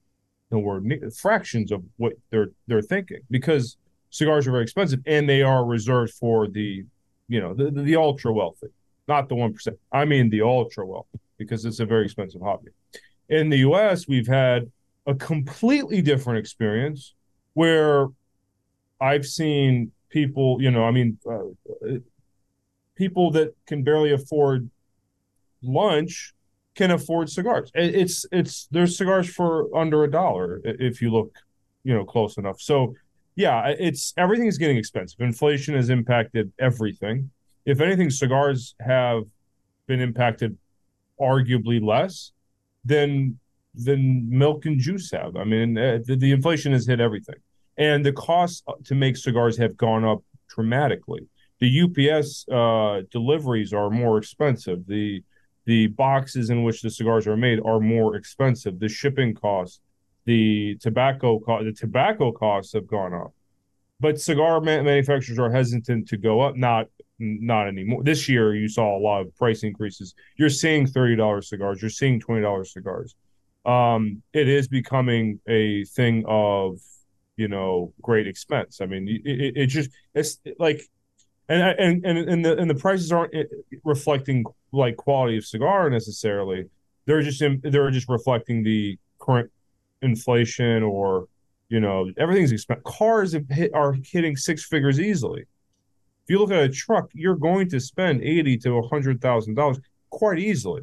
nowhere 0.51 0.79
near 0.79 1.09
fractions 1.11 1.71
of 1.71 1.83
what 1.97 2.13
they're 2.29 2.49
they're 2.67 2.81
thinking 2.81 3.19
because 3.29 3.77
cigars 4.09 4.47
are 4.47 4.51
very 4.51 4.63
expensive 4.63 4.99
and 5.05 5.27
they 5.27 5.41
are 5.41 5.65
reserved 5.65 6.13
for 6.13 6.47
the 6.47 6.85
you 7.27 7.41
know 7.41 7.53
the, 7.53 7.69
the 7.69 7.95
ultra 7.95 8.31
wealthy 8.31 8.67
not 9.07 9.27
the 9.29 9.35
1% 9.35 9.67
i 9.91 10.05
mean 10.05 10.29
the 10.29 10.41
ultra 10.41 10.85
wealthy 10.85 11.19
because 11.37 11.65
it's 11.65 11.79
a 11.79 11.85
very 11.85 12.05
expensive 12.05 12.41
hobby 12.41 12.69
in 13.29 13.49
the 13.49 13.57
us 13.57 14.07
we've 14.07 14.27
had 14.27 14.71
a 15.05 15.15
completely 15.15 16.01
different 16.01 16.39
experience 16.39 17.13
where 17.59 18.07
i've 19.09 19.25
seen 19.25 19.91
people 20.09 20.57
you 20.61 20.71
know 20.71 20.83
i 20.85 20.91
mean 20.91 21.17
uh, 21.29 21.97
people 22.95 23.31
that 23.31 23.49
can 23.65 23.83
barely 23.83 24.11
afford 24.13 24.69
lunch 25.61 26.33
can 26.77 26.91
afford 26.91 27.29
cigars. 27.29 27.71
It's 27.73 28.25
it's 28.31 28.67
there's 28.71 28.97
cigars 28.97 29.27
for 29.27 29.75
under 29.75 30.03
a 30.03 30.11
dollar 30.11 30.61
if 30.63 31.01
you 31.01 31.11
look, 31.11 31.35
you 31.83 31.93
know, 31.93 32.05
close 32.05 32.37
enough. 32.37 32.61
So 32.61 32.93
yeah, 33.35 33.73
it's 33.79 34.13
everything 34.15 34.47
is 34.47 34.57
getting 34.57 34.77
expensive. 34.77 35.19
Inflation 35.19 35.75
has 35.75 35.89
impacted 35.89 36.51
everything. 36.59 37.31
If 37.65 37.81
anything, 37.81 38.09
cigars 38.09 38.75
have 38.79 39.23
been 39.87 39.99
impacted 39.99 40.57
arguably 41.19 41.83
less 41.83 42.31
than 42.85 43.39
than 43.73 44.29
milk 44.29 44.65
and 44.65 44.79
juice 44.79 45.11
have. 45.11 45.35
I 45.35 45.43
mean, 45.43 45.77
uh, 45.77 45.99
the, 46.05 46.15
the 46.15 46.31
inflation 46.31 46.71
has 46.73 46.87
hit 46.87 46.99
everything. 46.99 47.35
And 47.77 48.05
the 48.05 48.13
costs 48.13 48.63
to 48.85 48.95
make 48.95 49.17
cigars 49.17 49.57
have 49.57 49.77
gone 49.77 50.03
up 50.03 50.23
dramatically. 50.49 51.27
The 51.59 51.81
UPS 51.81 52.47
uh, 52.49 53.01
deliveries 53.11 53.73
are 53.73 53.89
more 53.89 54.17
expensive. 54.17 54.85
The 54.87 55.23
the 55.65 55.87
boxes 55.87 56.49
in 56.49 56.63
which 56.63 56.81
the 56.81 56.89
cigars 56.89 57.27
are 57.27 57.35
made 57.35 57.59
are 57.65 57.79
more 57.81 58.15
expensive. 58.15 58.79
The 58.79 58.87
shipping 58.87 59.33
costs, 59.33 59.81
the 60.25 60.77
tobacco 60.79 61.39
co- 61.39 61.63
the 61.63 61.73
tobacco 61.73 62.31
costs 62.31 62.73
have 62.73 62.87
gone 62.87 63.13
up. 63.13 63.33
But 63.99 64.21
cigar 64.21 64.61
manufacturers 64.61 65.39
are 65.39 65.51
hesitant 65.51 66.07
to 66.09 66.17
go 66.17 66.41
up. 66.41 66.55
Not 66.55 66.87
not 67.19 67.67
anymore. 67.67 68.03
This 68.03 68.29
year, 68.29 68.55
you 68.55 68.69
saw 68.69 68.95
a 68.97 69.01
lot 69.01 69.21
of 69.21 69.35
price 69.35 69.63
increases. 69.63 70.13
You're 70.37 70.49
seeing 70.49 70.85
thirty 70.85 71.15
dollars 71.15 71.49
cigars. 71.49 71.81
You're 71.81 71.89
seeing 71.89 72.19
twenty 72.19 72.41
dollars 72.41 72.71
cigars. 72.73 73.15
Um, 73.65 74.21
it 74.33 74.47
is 74.47 74.67
becoming 74.67 75.41
a 75.47 75.83
thing 75.85 76.23
of 76.27 76.79
you 77.37 77.47
know 77.47 77.93
great 78.01 78.27
expense. 78.27 78.81
I 78.81 78.87
mean, 78.87 79.07
it, 79.07 79.21
it, 79.25 79.57
it 79.57 79.67
just 79.67 79.91
it's 80.13 80.39
like, 80.59 80.81
and 81.47 81.61
and 81.79 82.05
and 82.05 82.17
and 82.29 82.45
the 82.45 82.57
and 82.57 82.69
the 82.69 82.75
prices 82.75 83.11
aren't 83.11 83.33
eh, 83.33 83.43
reflecting 83.85 84.43
like 84.73 84.97
quality 84.97 85.37
of 85.37 85.45
cigar 85.45 85.89
necessarily. 85.89 86.65
They're 87.05 87.21
just 87.21 87.41
in, 87.41 87.61
they're 87.63 87.91
just 87.91 88.09
reflecting 88.09 88.63
the 88.63 88.97
current 89.19 89.49
inflation 90.01 90.83
or 90.83 91.27
you 91.69 91.79
know 91.79 92.11
everything's 92.17 92.51
expensive. 92.51 92.83
Cars 92.83 93.35
hit, 93.49 93.73
are 93.73 93.95
hitting 94.03 94.35
six 94.35 94.65
figures 94.65 94.99
easily. 94.99 95.41
If 95.41 96.31
you 96.31 96.39
look 96.39 96.51
at 96.51 96.61
a 96.61 96.69
truck, 96.69 97.09
you're 97.13 97.35
going 97.35 97.69
to 97.69 97.79
spend 97.79 98.21
eighty 98.23 98.57
to 98.57 98.77
a 98.77 98.87
hundred 98.87 99.21
thousand 99.21 99.55
dollars 99.55 99.79
quite 100.09 100.39
easily. 100.39 100.81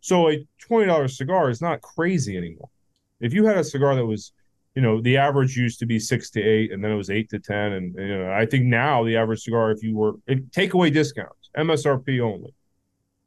So 0.00 0.30
a 0.30 0.46
twenty 0.58 0.86
dollars 0.86 1.16
cigar 1.18 1.50
is 1.50 1.60
not 1.60 1.82
crazy 1.82 2.36
anymore. 2.36 2.70
If 3.20 3.34
you 3.34 3.44
had 3.44 3.58
a 3.58 3.64
cigar 3.64 3.94
that 3.94 4.06
was 4.06 4.32
you 4.80 4.86
know, 4.86 4.98
the 5.02 5.18
average 5.18 5.58
used 5.58 5.78
to 5.80 5.84
be 5.86 5.98
six 5.98 6.30
to 6.30 6.40
eight, 6.40 6.72
and 6.72 6.82
then 6.82 6.90
it 6.90 6.96
was 6.96 7.10
eight 7.10 7.28
to 7.28 7.38
ten, 7.38 7.72
and, 7.72 7.94
and 7.96 8.08
you 8.08 8.18
know, 8.18 8.32
I 8.32 8.46
think 8.46 8.64
now 8.64 9.04
the 9.04 9.14
average 9.14 9.42
cigar, 9.42 9.70
if 9.72 9.82
you 9.82 9.94
were 9.94 10.14
take 10.52 10.72
away 10.72 10.88
discounts, 10.88 11.50
MSRP 11.54 12.18
only, 12.22 12.54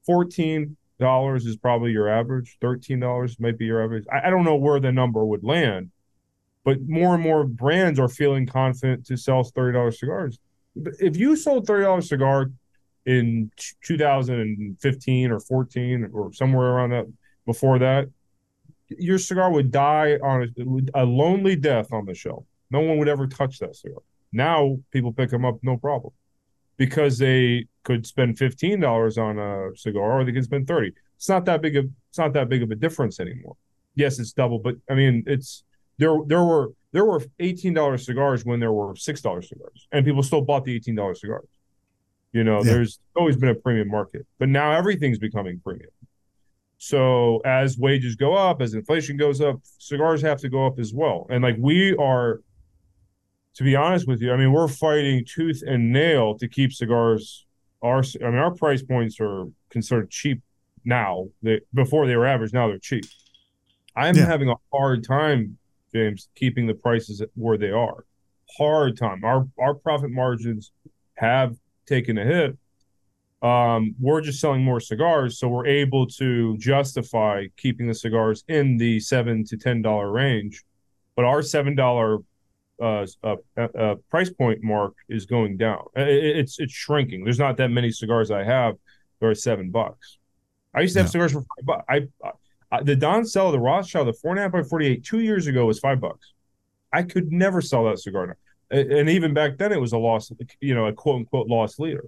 fourteen 0.04 0.76
dollars 1.00 1.46
is 1.46 1.56
probably 1.56 1.92
your 1.92 2.10
average. 2.10 2.58
Thirteen 2.60 3.00
dollars 3.00 3.40
might 3.40 3.60
be 3.60 3.66
your 3.66 3.84
average. 3.84 4.04
I, 4.12 4.28
I 4.28 4.30
don't 4.32 4.46
know 4.46 4.56
where 4.56 4.80
the 4.80 4.92
number 4.92 5.24
would 5.24 5.44
land, 5.44 5.92
but 6.64 6.82
more 6.88 7.14
and 7.14 7.22
more 7.22 7.44
brands 7.44 8.00
are 8.00 8.10
feeling 8.10 8.48
confident 8.48 9.06
to 9.06 9.16
sell 9.16 9.44
thirty 9.44 9.78
dollars 9.78 10.00
cigars. 10.00 10.40
If 10.76 11.18
you 11.18 11.36
sold 11.36 11.68
thirty 11.68 11.84
dollars 11.84 12.10
cigar 12.10 12.50
in 13.06 13.52
2015 13.84 15.32
or 15.32 15.40
14 15.40 16.10
or 16.14 16.34
somewhere 16.34 16.68
around 16.68 16.92
that 16.92 17.06
before 17.46 17.78
that, 17.78 18.08
your 18.90 19.18
cigar 19.18 19.52
would 19.52 19.72
die 19.72 20.18
on 20.24 20.54
a, 20.96 21.04
a 21.04 21.06
lonely 21.06 21.56
death 21.56 21.92
on 21.92 22.06
the 22.06 22.14
shelf. 22.14 22.46
No 22.72 22.82
one 22.82 22.98
would 22.98 23.08
ever 23.08 23.28
touch 23.28 23.60
that 23.60 23.76
cigar. 23.76 24.02
Now 24.32 24.78
people 24.92 25.14
pick 25.14 25.30
them 25.30 25.46
up 25.46 25.58
no 25.62 25.78
problem 25.78 26.14
because 26.78 27.18
they 27.18 27.68
could 27.84 28.06
spend 28.06 28.38
fifteen 28.38 28.80
dollars 28.80 29.18
on 29.18 29.38
a 29.38 29.76
cigar 29.76 30.20
or 30.20 30.24
they 30.26 30.32
could 30.32 30.44
spend 30.44 30.68
thirty. 30.68 30.92
It's 31.18 31.30
not 31.30 31.46
that 31.46 31.62
big 31.62 31.78
of 31.78 31.86
it's 32.10 32.18
not 32.18 32.34
that 32.34 32.50
big 32.50 32.64
of 32.64 32.72
a 32.72 32.76
difference 32.76 33.20
anymore. 33.20 33.56
Yes, 33.96 34.20
it's 34.20 34.34
double, 34.34 34.60
but 34.60 34.76
I 34.90 34.96
mean 34.96 35.24
it's 35.28 35.64
there 35.98 36.18
there 36.26 36.44
were 36.44 36.72
there 36.92 37.06
were 37.06 37.22
eighteen 37.40 37.74
dollar 37.74 37.98
cigars 37.98 38.44
when 38.44 38.60
there 38.60 38.74
were 38.74 38.96
six 38.96 39.22
dollar 39.22 39.42
cigars, 39.42 39.88
and 39.92 40.06
people 40.06 40.24
still 40.24 40.42
bought 40.42 40.66
the 40.66 40.76
eighteen 40.76 40.96
dollar 40.96 41.16
cigars. 41.16 41.48
You 42.32 42.44
know, 42.44 42.58
yeah. 42.64 42.74
there's 42.74 43.00
always 43.16 43.38
been 43.38 43.50
a 43.50 43.56
premium 43.56 43.90
market, 43.90 44.26
but 44.40 44.50
now 44.50 44.72
everything's 44.72 45.20
becoming 45.20 45.60
premium. 45.64 45.92
So 46.86 47.40
as 47.46 47.78
wages 47.78 48.18
go 48.18 48.34
up, 48.34 48.62
as 48.62 48.74
inflation 48.74 49.16
goes 49.16 49.40
up, 49.40 49.62
cigars 49.78 50.22
have 50.22 50.40
to 50.40 50.50
go 50.50 50.68
up 50.68 50.80
as 50.80 50.94
well. 50.94 51.26
And 51.30 51.42
like 51.42 51.56
we 51.58 51.96
are, 51.96 52.42
to 53.54 53.64
be 53.64 53.74
honest 53.74 54.06
with 54.06 54.22
you, 54.22 54.34
I 54.34 54.36
mean, 54.36 54.52
we're 54.52 54.68
fighting 54.68 55.24
tooth 55.26 55.64
and 55.66 55.94
nail 55.94 56.38
to 56.40 56.48
keep 56.50 56.74
cigars. 56.74 57.46
Our, 57.82 58.04
I 58.22 58.26
mean, 58.26 58.36
our 58.36 58.54
price 58.54 58.84
points 58.84 59.22
are 59.22 59.46
considered 59.70 60.12
cheap 60.12 60.42
now. 60.84 61.30
They 61.42 61.62
before 61.74 62.06
they 62.06 62.18
were 62.18 62.28
average, 62.28 62.52
now 62.52 62.68
they're 62.68 62.80
cheap. 62.80 63.06
I'm 63.96 64.18
yeah. 64.18 64.26
having 64.26 64.50
a 64.50 64.56
hard 64.74 65.06
time, 65.06 65.58
James, 65.96 66.28
keeping 66.36 66.68
the 66.68 66.74
prices 66.74 67.24
where 67.36 67.58
they 67.58 67.72
are. 67.72 68.04
Hard 68.58 68.98
time. 68.98 69.24
Our 69.24 69.48
our 69.58 69.74
profit 69.74 70.12
margins 70.12 70.74
have 71.16 71.56
taken 71.88 72.18
a 72.18 72.26
hit 72.26 72.58
um, 73.44 73.94
we're 74.00 74.22
just 74.22 74.40
selling 74.40 74.64
more 74.64 74.80
cigars, 74.80 75.38
so 75.38 75.50
we're 75.50 75.68
able 75.68 76.08
to 76.08 76.58
justify 76.58 77.46
keeping 77.58 77.88
the 77.88 77.94
cigars 77.94 78.46
in 78.48 78.78
the 78.78 79.02
seven 79.02 79.44
to 79.46 79.58
ten 79.58 79.82
dollar 79.82 80.10
range. 80.10 80.64
But 81.16 81.26
our 81.26 81.42
seven 81.42 81.76
dollar 81.76 82.20
uh, 82.82 83.06
uh, 83.24 83.36
uh, 83.58 83.96
price 84.10 84.30
point 84.30 84.64
mark 84.64 84.94
is 85.10 85.26
going 85.26 85.58
down. 85.58 85.84
It, 85.96 86.38
it's 86.38 86.58
it's 86.60 86.74
shrinking. 86.74 87.26
There's 87.26 87.38
not 87.38 87.58
that 87.58 87.68
many 87.68 87.92
cigars 87.92 88.32
I 88.32 88.44
have 88.44 88.76
that 89.20 89.28
are 89.28 89.36
seven 89.36 89.72
bucks. 89.72 90.18
I 90.74 90.82
used 90.82 90.94
to 90.94 91.02
have 91.02 91.08
yeah. 91.08 91.12
cigars 91.12 91.34
for 91.34 91.42
five 91.42 91.66
bucks. 91.66 91.86
I, 91.90 92.08
I, 92.72 92.82
the 92.82 92.96
Don 92.96 93.26
Cella, 93.26 93.52
the 93.52 93.60
Rothschild, 93.60 94.08
the 94.08 94.14
four 94.14 94.32
and 94.32 94.40
a 94.40 94.44
half 94.44 94.54
by 94.54 94.64
forty 94.64 94.88
eight, 94.88 95.04
two 95.04 95.20
years 95.20 95.48
ago 95.48 95.66
was 95.66 95.80
five 95.80 96.00
bucks. 96.00 96.34
I 96.94 97.04
could 97.04 97.32
never 97.32 97.62
sell 97.62 97.84
that 97.86 98.00
cigar 98.00 98.28
now. 98.28 98.34
And 98.72 99.10
even 99.10 99.34
back 99.34 99.58
then, 99.58 99.72
it 99.72 99.82
was 99.82 99.94
a 99.94 99.98
loss, 99.98 100.32
you 100.62 100.74
know, 100.74 100.86
a 100.86 100.94
quote 100.94 101.18
unquote 101.18 101.48
loss 101.48 101.78
leader. 101.78 102.06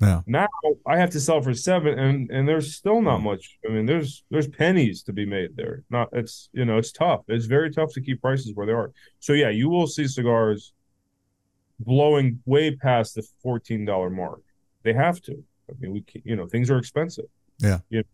Yeah. 0.00 0.20
Now 0.26 0.48
I 0.86 0.98
have 0.98 1.10
to 1.10 1.20
sell 1.20 1.42
for 1.42 1.52
seven, 1.52 1.98
and 1.98 2.30
and 2.30 2.48
there's 2.48 2.74
still 2.74 3.02
not 3.02 3.18
much. 3.18 3.58
I 3.68 3.72
mean, 3.72 3.84
there's 3.84 4.24
there's 4.30 4.48
pennies 4.48 5.02
to 5.04 5.12
be 5.12 5.26
made 5.26 5.56
there. 5.56 5.84
Not 5.90 6.08
it's 6.12 6.48
you 6.52 6.64
know 6.64 6.78
it's 6.78 6.90
tough. 6.90 7.20
It's 7.28 7.46
very 7.46 7.70
tough 7.70 7.92
to 7.94 8.00
keep 8.00 8.22
prices 8.22 8.52
where 8.54 8.66
they 8.66 8.72
are. 8.72 8.92
So 9.18 9.34
yeah, 9.34 9.50
you 9.50 9.68
will 9.68 9.86
see 9.86 10.08
cigars 10.08 10.72
blowing 11.78 12.40
way 12.46 12.74
past 12.74 13.14
the 13.14 13.26
fourteen 13.42 13.84
dollar 13.84 14.08
mark. 14.08 14.40
They 14.84 14.94
have 14.94 15.20
to. 15.22 15.32
I 15.68 15.74
mean, 15.78 15.92
we 15.92 16.04
you 16.24 16.34
know 16.34 16.46
things 16.46 16.70
are 16.70 16.78
expensive. 16.78 17.26
Yeah. 17.58 17.80
You 17.90 17.98
know, 17.98 18.04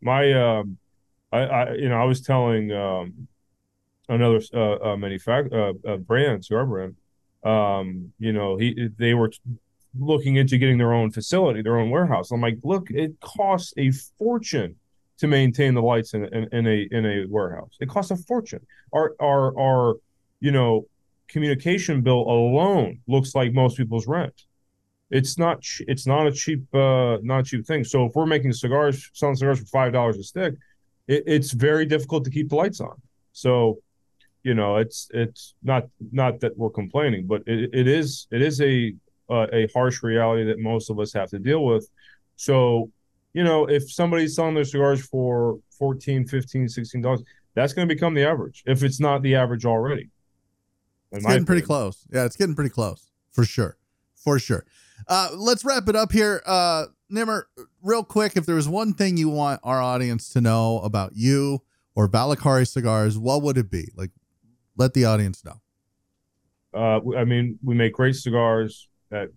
my 0.00 0.32
um, 0.32 0.78
I, 1.32 1.38
I 1.38 1.74
you 1.74 1.88
know 1.88 2.00
I 2.00 2.04
was 2.04 2.20
telling 2.20 2.72
um 2.72 3.28
another 4.08 4.40
uh, 4.52 4.92
uh 4.92 4.96
manufacturer 4.96 5.72
uh, 5.86 5.88
uh, 5.88 5.96
brand 5.98 6.44
cigar 6.44 6.64
brand 6.64 6.96
um 7.44 8.10
you 8.18 8.32
know 8.32 8.56
he 8.56 8.88
they 8.98 9.14
were 9.14 9.30
looking 9.98 10.36
into 10.36 10.58
getting 10.58 10.78
their 10.78 10.92
own 10.92 11.10
facility, 11.10 11.62
their 11.62 11.78
own 11.78 11.90
warehouse. 11.90 12.30
I'm 12.30 12.40
like, 12.40 12.58
look, 12.62 12.90
it 12.90 13.18
costs 13.20 13.72
a 13.76 13.90
fortune 14.18 14.76
to 15.18 15.26
maintain 15.26 15.74
the 15.74 15.82
lights 15.82 16.14
in, 16.14 16.24
in, 16.26 16.48
in 16.52 16.66
a 16.66 16.88
in 16.90 17.06
a 17.06 17.26
warehouse. 17.28 17.76
It 17.80 17.88
costs 17.88 18.10
a 18.10 18.16
fortune. 18.16 18.64
Our 18.92 19.14
our 19.20 19.58
our 19.58 19.94
you 20.40 20.50
know 20.52 20.86
communication 21.28 22.02
bill 22.02 22.20
alone 22.20 23.00
looks 23.06 23.34
like 23.34 23.52
most 23.52 23.76
people's 23.76 24.06
rent. 24.06 24.44
It's 25.10 25.38
not 25.38 25.62
it's 25.80 26.06
not 26.06 26.26
a 26.26 26.32
cheap 26.32 26.62
uh, 26.74 27.18
not 27.22 27.46
cheap 27.46 27.66
thing. 27.66 27.84
So 27.84 28.06
if 28.06 28.14
we're 28.14 28.26
making 28.26 28.52
cigars, 28.52 29.10
selling 29.14 29.36
cigars 29.36 29.60
for 29.60 29.66
five 29.66 29.92
dollars 29.92 30.18
a 30.18 30.22
stick, 30.22 30.54
it, 31.06 31.24
it's 31.26 31.52
very 31.52 31.86
difficult 31.86 32.24
to 32.24 32.30
keep 32.30 32.50
the 32.50 32.56
lights 32.56 32.80
on. 32.80 33.00
So 33.32 33.78
you 34.44 34.54
know 34.54 34.76
it's 34.76 35.08
it's 35.12 35.54
not 35.62 35.84
not 36.12 36.40
that 36.40 36.56
we're 36.56 36.70
complaining, 36.70 37.26
but 37.26 37.42
it, 37.46 37.70
it 37.72 37.88
is 37.88 38.26
it 38.30 38.42
is 38.42 38.60
a 38.60 38.94
uh, 39.30 39.46
a 39.52 39.68
harsh 39.74 40.02
reality 40.02 40.44
that 40.44 40.58
most 40.58 40.90
of 40.90 40.98
us 40.98 41.12
have 41.12 41.30
to 41.30 41.38
deal 41.38 41.64
with. 41.64 41.88
So, 42.36 42.90
you 43.32 43.44
know, 43.44 43.66
if 43.66 43.90
somebody's 43.90 44.34
selling 44.34 44.54
their 44.54 44.64
cigars 44.64 45.04
for 45.06 45.58
14, 45.78 46.26
15, 46.26 46.68
16 46.68 47.00
dollars, 47.00 47.22
that's 47.54 47.72
going 47.72 47.88
to 47.88 47.94
become 47.94 48.14
the 48.14 48.24
average 48.24 48.62
if 48.66 48.82
it's 48.82 49.00
not 49.00 49.22
the 49.22 49.34
average 49.34 49.64
already. 49.64 50.10
It's 51.10 51.24
getting 51.24 51.46
pretty 51.46 51.62
close. 51.62 52.06
Yeah, 52.12 52.24
it's 52.24 52.36
getting 52.36 52.54
pretty 52.54 52.70
close 52.70 53.10
for 53.32 53.44
sure. 53.44 53.76
For 54.16 54.38
sure. 54.38 54.64
Uh, 55.06 55.30
let's 55.34 55.64
wrap 55.64 55.88
it 55.88 55.96
up 55.96 56.12
here. 56.12 56.42
Uh, 56.44 56.86
Nimmer, 57.08 57.48
real 57.82 58.04
quick, 58.04 58.36
if 58.36 58.46
there 58.46 58.56
was 58.56 58.68
one 58.68 58.92
thing 58.92 59.16
you 59.16 59.28
want 59.28 59.60
our 59.64 59.80
audience 59.80 60.28
to 60.30 60.40
know 60.40 60.80
about 60.80 61.12
you 61.14 61.62
or 61.94 62.08
Valacari 62.08 62.68
cigars, 62.68 63.16
what 63.16 63.42
would 63.42 63.56
it 63.56 63.70
be? 63.70 63.90
Like, 63.96 64.10
let 64.76 64.94
the 64.94 65.04
audience 65.04 65.44
know. 65.44 65.60
Uh, 66.74 67.00
I 67.16 67.24
mean, 67.24 67.58
we 67.64 67.74
make 67.74 67.94
great 67.94 68.16
cigars 68.16 68.87
at 69.12 69.28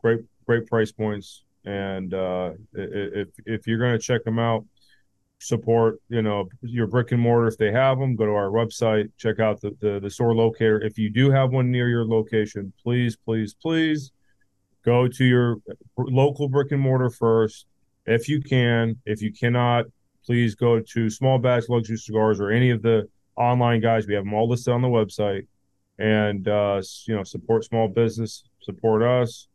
great 0.00 0.20
great 0.46 0.66
price 0.66 0.92
points. 0.92 1.44
And 1.64 2.12
uh, 2.12 2.52
if 2.74 3.28
if 3.46 3.66
you're 3.66 3.78
going 3.78 3.92
to 3.92 3.98
check 3.98 4.24
them 4.24 4.38
out, 4.38 4.64
support 5.38 6.00
you 6.08 6.22
know 6.22 6.48
your 6.62 6.86
brick 6.86 7.12
and 7.12 7.20
mortar 7.20 7.46
if 7.46 7.56
they 7.56 7.72
have 7.72 7.98
them. 7.98 8.16
Go 8.16 8.26
to 8.26 8.32
our 8.32 8.50
website, 8.50 9.10
check 9.16 9.40
out 9.40 9.60
the 9.60 9.76
the, 9.80 10.00
the 10.00 10.10
store 10.10 10.34
locator. 10.34 10.80
If 10.82 10.98
you 10.98 11.10
do 11.10 11.30
have 11.30 11.50
one 11.50 11.70
near 11.70 11.88
your 11.88 12.06
location, 12.06 12.72
please 12.82 13.16
please 13.16 13.54
please 13.54 14.12
go 14.84 15.08
to 15.08 15.24
your 15.24 15.56
local 15.96 16.48
brick 16.48 16.72
and 16.72 16.80
mortar 16.80 17.10
first 17.10 17.66
if 18.06 18.28
you 18.28 18.40
can. 18.40 18.96
If 19.06 19.22
you 19.22 19.32
cannot, 19.32 19.86
please 20.24 20.54
go 20.54 20.80
to 20.80 21.10
Small 21.10 21.38
Batch 21.38 21.68
Luxury 21.68 21.96
Cigars 21.96 22.40
or 22.40 22.50
any 22.50 22.70
of 22.70 22.82
the 22.82 23.08
online 23.36 23.80
guys. 23.80 24.06
We 24.06 24.14
have 24.14 24.24
them 24.24 24.34
all 24.34 24.48
listed 24.48 24.72
on 24.72 24.82
the 24.82 24.88
website, 24.88 25.46
and 25.98 26.46
uh, 26.48 26.82
you 27.06 27.16
know 27.16 27.24
support 27.24 27.64
small 27.64 27.88
business 27.88 28.44
support 28.64 29.02
us, 29.02 29.48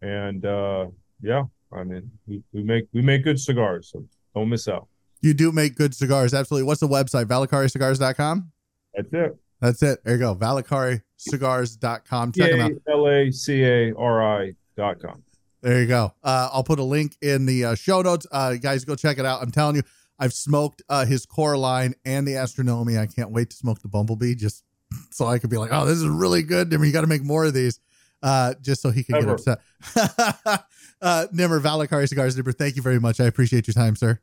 and 0.00 0.44
uh, 0.44 0.86
yeah, 1.22 1.44
I 1.72 1.84
mean 1.84 2.10
we, 2.26 2.42
we 2.52 2.62
make 2.62 2.84
we 2.92 3.02
make 3.02 3.24
good 3.24 3.40
cigars, 3.40 3.90
so 3.92 4.04
don't 4.34 4.48
miss 4.48 4.68
out. 4.68 4.88
You 5.20 5.34
do 5.34 5.52
make 5.52 5.76
good 5.76 5.94
cigars, 5.94 6.34
absolutely. 6.34 6.66
What's 6.66 6.80
the 6.80 6.88
website? 6.88 7.26
ValacariCigars.com? 7.26 8.50
That's 8.94 9.12
it. 9.12 9.36
That's 9.60 9.82
it. 9.82 10.04
There 10.04 10.14
you 10.14 10.18
go. 10.20 10.34
ValacariCigars.com. 10.34 12.32
Check 12.32 12.50
them 12.50 12.60
out. 12.60 12.72
L 12.88 13.08
A 13.08 13.30
C 13.30 13.64
A 13.64 13.94
R 13.94 14.40
I 14.42 14.52
dot 14.76 15.00
com. 15.00 15.22
There 15.62 15.80
you 15.80 15.86
go. 15.86 16.12
Uh, 16.24 16.48
I'll 16.52 16.64
put 16.64 16.80
a 16.80 16.84
link 16.84 17.16
in 17.22 17.46
the 17.46 17.66
uh, 17.66 17.74
show 17.76 18.02
notes. 18.02 18.26
Uh, 18.32 18.54
guys, 18.54 18.84
go 18.84 18.96
check 18.96 19.18
it 19.18 19.24
out. 19.24 19.40
I'm 19.40 19.52
telling 19.52 19.76
you, 19.76 19.82
I've 20.18 20.32
smoked 20.32 20.82
uh, 20.88 21.06
his 21.06 21.24
core 21.24 21.56
line 21.56 21.94
and 22.04 22.26
the 22.26 22.34
Astronomy. 22.34 22.98
I 22.98 23.06
can't 23.06 23.30
wait 23.30 23.50
to 23.50 23.56
smoke 23.56 23.80
the 23.80 23.88
Bumblebee 23.88 24.34
just 24.34 24.64
so 25.10 25.26
I 25.26 25.38
could 25.38 25.50
be 25.50 25.56
like, 25.56 25.70
oh, 25.72 25.86
this 25.86 25.98
is 25.98 26.08
really 26.08 26.42
good. 26.42 26.68
Nimmer, 26.68 26.84
you 26.84 26.92
got 26.92 27.02
to 27.02 27.06
make 27.06 27.22
more 27.22 27.44
of 27.44 27.54
these 27.54 27.78
uh, 28.22 28.54
just 28.60 28.82
so 28.82 28.90
he 28.90 29.04
can 29.04 29.16
Ever. 29.16 29.26
get 29.26 29.32
upset. 29.32 30.64
uh, 31.02 31.26
Nimmer, 31.32 31.60
Valacari 31.60 32.08
Cigars, 32.08 32.36
Nimmer, 32.36 32.52
thank 32.52 32.76
you 32.76 32.82
very 32.82 33.00
much. 33.00 33.20
I 33.20 33.24
appreciate 33.24 33.66
your 33.66 33.74
time, 33.74 33.96
sir. 33.96 34.20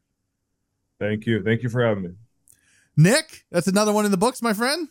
Thank 1.00 1.26
you. 1.26 1.44
Thank 1.44 1.64
you 1.64 1.70
for 1.70 1.86
having 1.86 2.04
me. 2.04 2.10
Nick, 2.98 3.46
that's 3.52 3.68
another 3.68 3.94
one 3.94 4.06
in 4.06 4.12
the 4.12 4.18
books, 4.18 4.42
my 4.42 4.54
friend. 4.54 4.90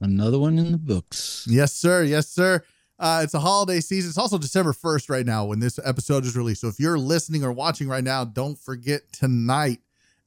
Another 0.00 0.38
one 0.38 0.58
in 0.58 0.72
the 0.72 0.78
books. 0.78 1.46
Yes, 1.48 1.72
sir. 1.74 2.02
Yes, 2.02 2.28
sir. 2.28 2.64
Uh, 2.98 3.20
it's 3.24 3.34
a 3.34 3.40
holiday 3.40 3.80
season. 3.80 4.08
It's 4.08 4.18
also 4.18 4.38
December 4.38 4.72
1st 4.72 5.10
right 5.10 5.26
now 5.26 5.44
when 5.44 5.58
this 5.58 5.78
episode 5.84 6.24
is 6.24 6.36
released. 6.36 6.60
So 6.60 6.68
if 6.68 6.78
you're 6.78 6.98
listening 6.98 7.44
or 7.44 7.52
watching 7.52 7.88
right 7.88 8.04
now, 8.04 8.24
don't 8.24 8.58
forget 8.58 9.12
tonight 9.12 9.80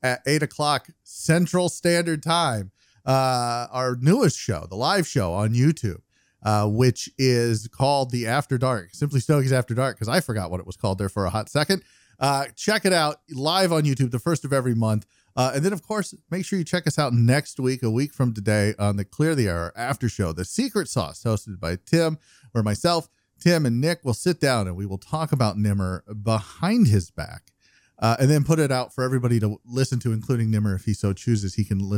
at 0.03 0.21
8 0.25 0.43
o'clock 0.43 0.89
Central 1.03 1.69
Standard 1.69 2.21
Time, 2.21 2.71
uh, 3.05 3.67
our 3.71 3.97
newest 3.99 4.37
show, 4.37 4.67
the 4.69 4.75
live 4.75 5.07
show 5.07 5.33
on 5.33 5.53
YouTube, 5.53 6.01
uh, 6.45 6.67
which 6.67 7.09
is 7.17 7.67
called 7.67 8.11
The 8.11 8.27
After 8.27 8.57
Dark, 8.57 8.89
Simply 8.93 9.19
Stogies 9.19 9.51
After 9.51 9.73
Dark, 9.73 9.97
because 9.97 10.07
I 10.07 10.21
forgot 10.21 10.51
what 10.51 10.59
it 10.59 10.67
was 10.67 10.77
called 10.77 10.99
there 10.99 11.09
for 11.09 11.25
a 11.25 11.29
hot 11.29 11.49
second. 11.49 11.83
Uh, 12.19 12.45
check 12.55 12.85
it 12.85 12.93
out 12.93 13.17
live 13.31 13.73
on 13.73 13.83
YouTube, 13.83 14.11
the 14.11 14.19
first 14.19 14.45
of 14.45 14.53
every 14.53 14.75
month. 14.75 15.05
Uh, 15.35 15.51
and 15.53 15.65
then, 15.65 15.73
of 15.73 15.81
course, 15.81 16.13
make 16.31 16.45
sure 16.45 16.57
you 16.57 16.63
check 16.63 16.87
us 16.87 16.97
out 16.97 17.11
next 17.13 17.59
week, 17.59 17.83
a 17.83 17.89
week 17.89 18.13
from 18.13 18.33
today, 18.33 18.73
on 18.79 18.95
the 18.95 19.03
Clear 19.03 19.35
the 19.35 19.47
Air 19.47 19.73
after 19.75 20.07
show, 20.07 20.31
The 20.31 20.45
Secret 20.45 20.87
Sauce, 20.87 21.23
hosted 21.23 21.59
by 21.59 21.77
Tim 21.85 22.17
or 22.53 22.63
myself. 22.63 23.09
Tim 23.39 23.65
and 23.65 23.81
Nick 23.81 24.05
will 24.05 24.13
sit 24.13 24.39
down 24.39 24.67
and 24.67 24.77
we 24.77 24.85
will 24.85 24.97
talk 24.97 25.33
about 25.33 25.57
Nimmer 25.57 26.05
behind 26.23 26.87
his 26.87 27.11
back 27.11 27.51
uh, 27.99 28.15
and 28.19 28.29
then 28.29 28.43
put 28.43 28.59
it 28.59 28.71
out 28.71 28.93
for 28.93 29.03
everybody 29.03 29.39
to 29.39 29.59
listen 29.65 29.99
to, 29.99 30.13
including 30.13 30.51
Nimmer 30.51 30.75
if 30.75 30.85
he 30.85 30.93
so 30.93 31.11
chooses. 31.11 31.55
He 31.55 31.65
can 31.65 31.79
listen. 31.79 31.93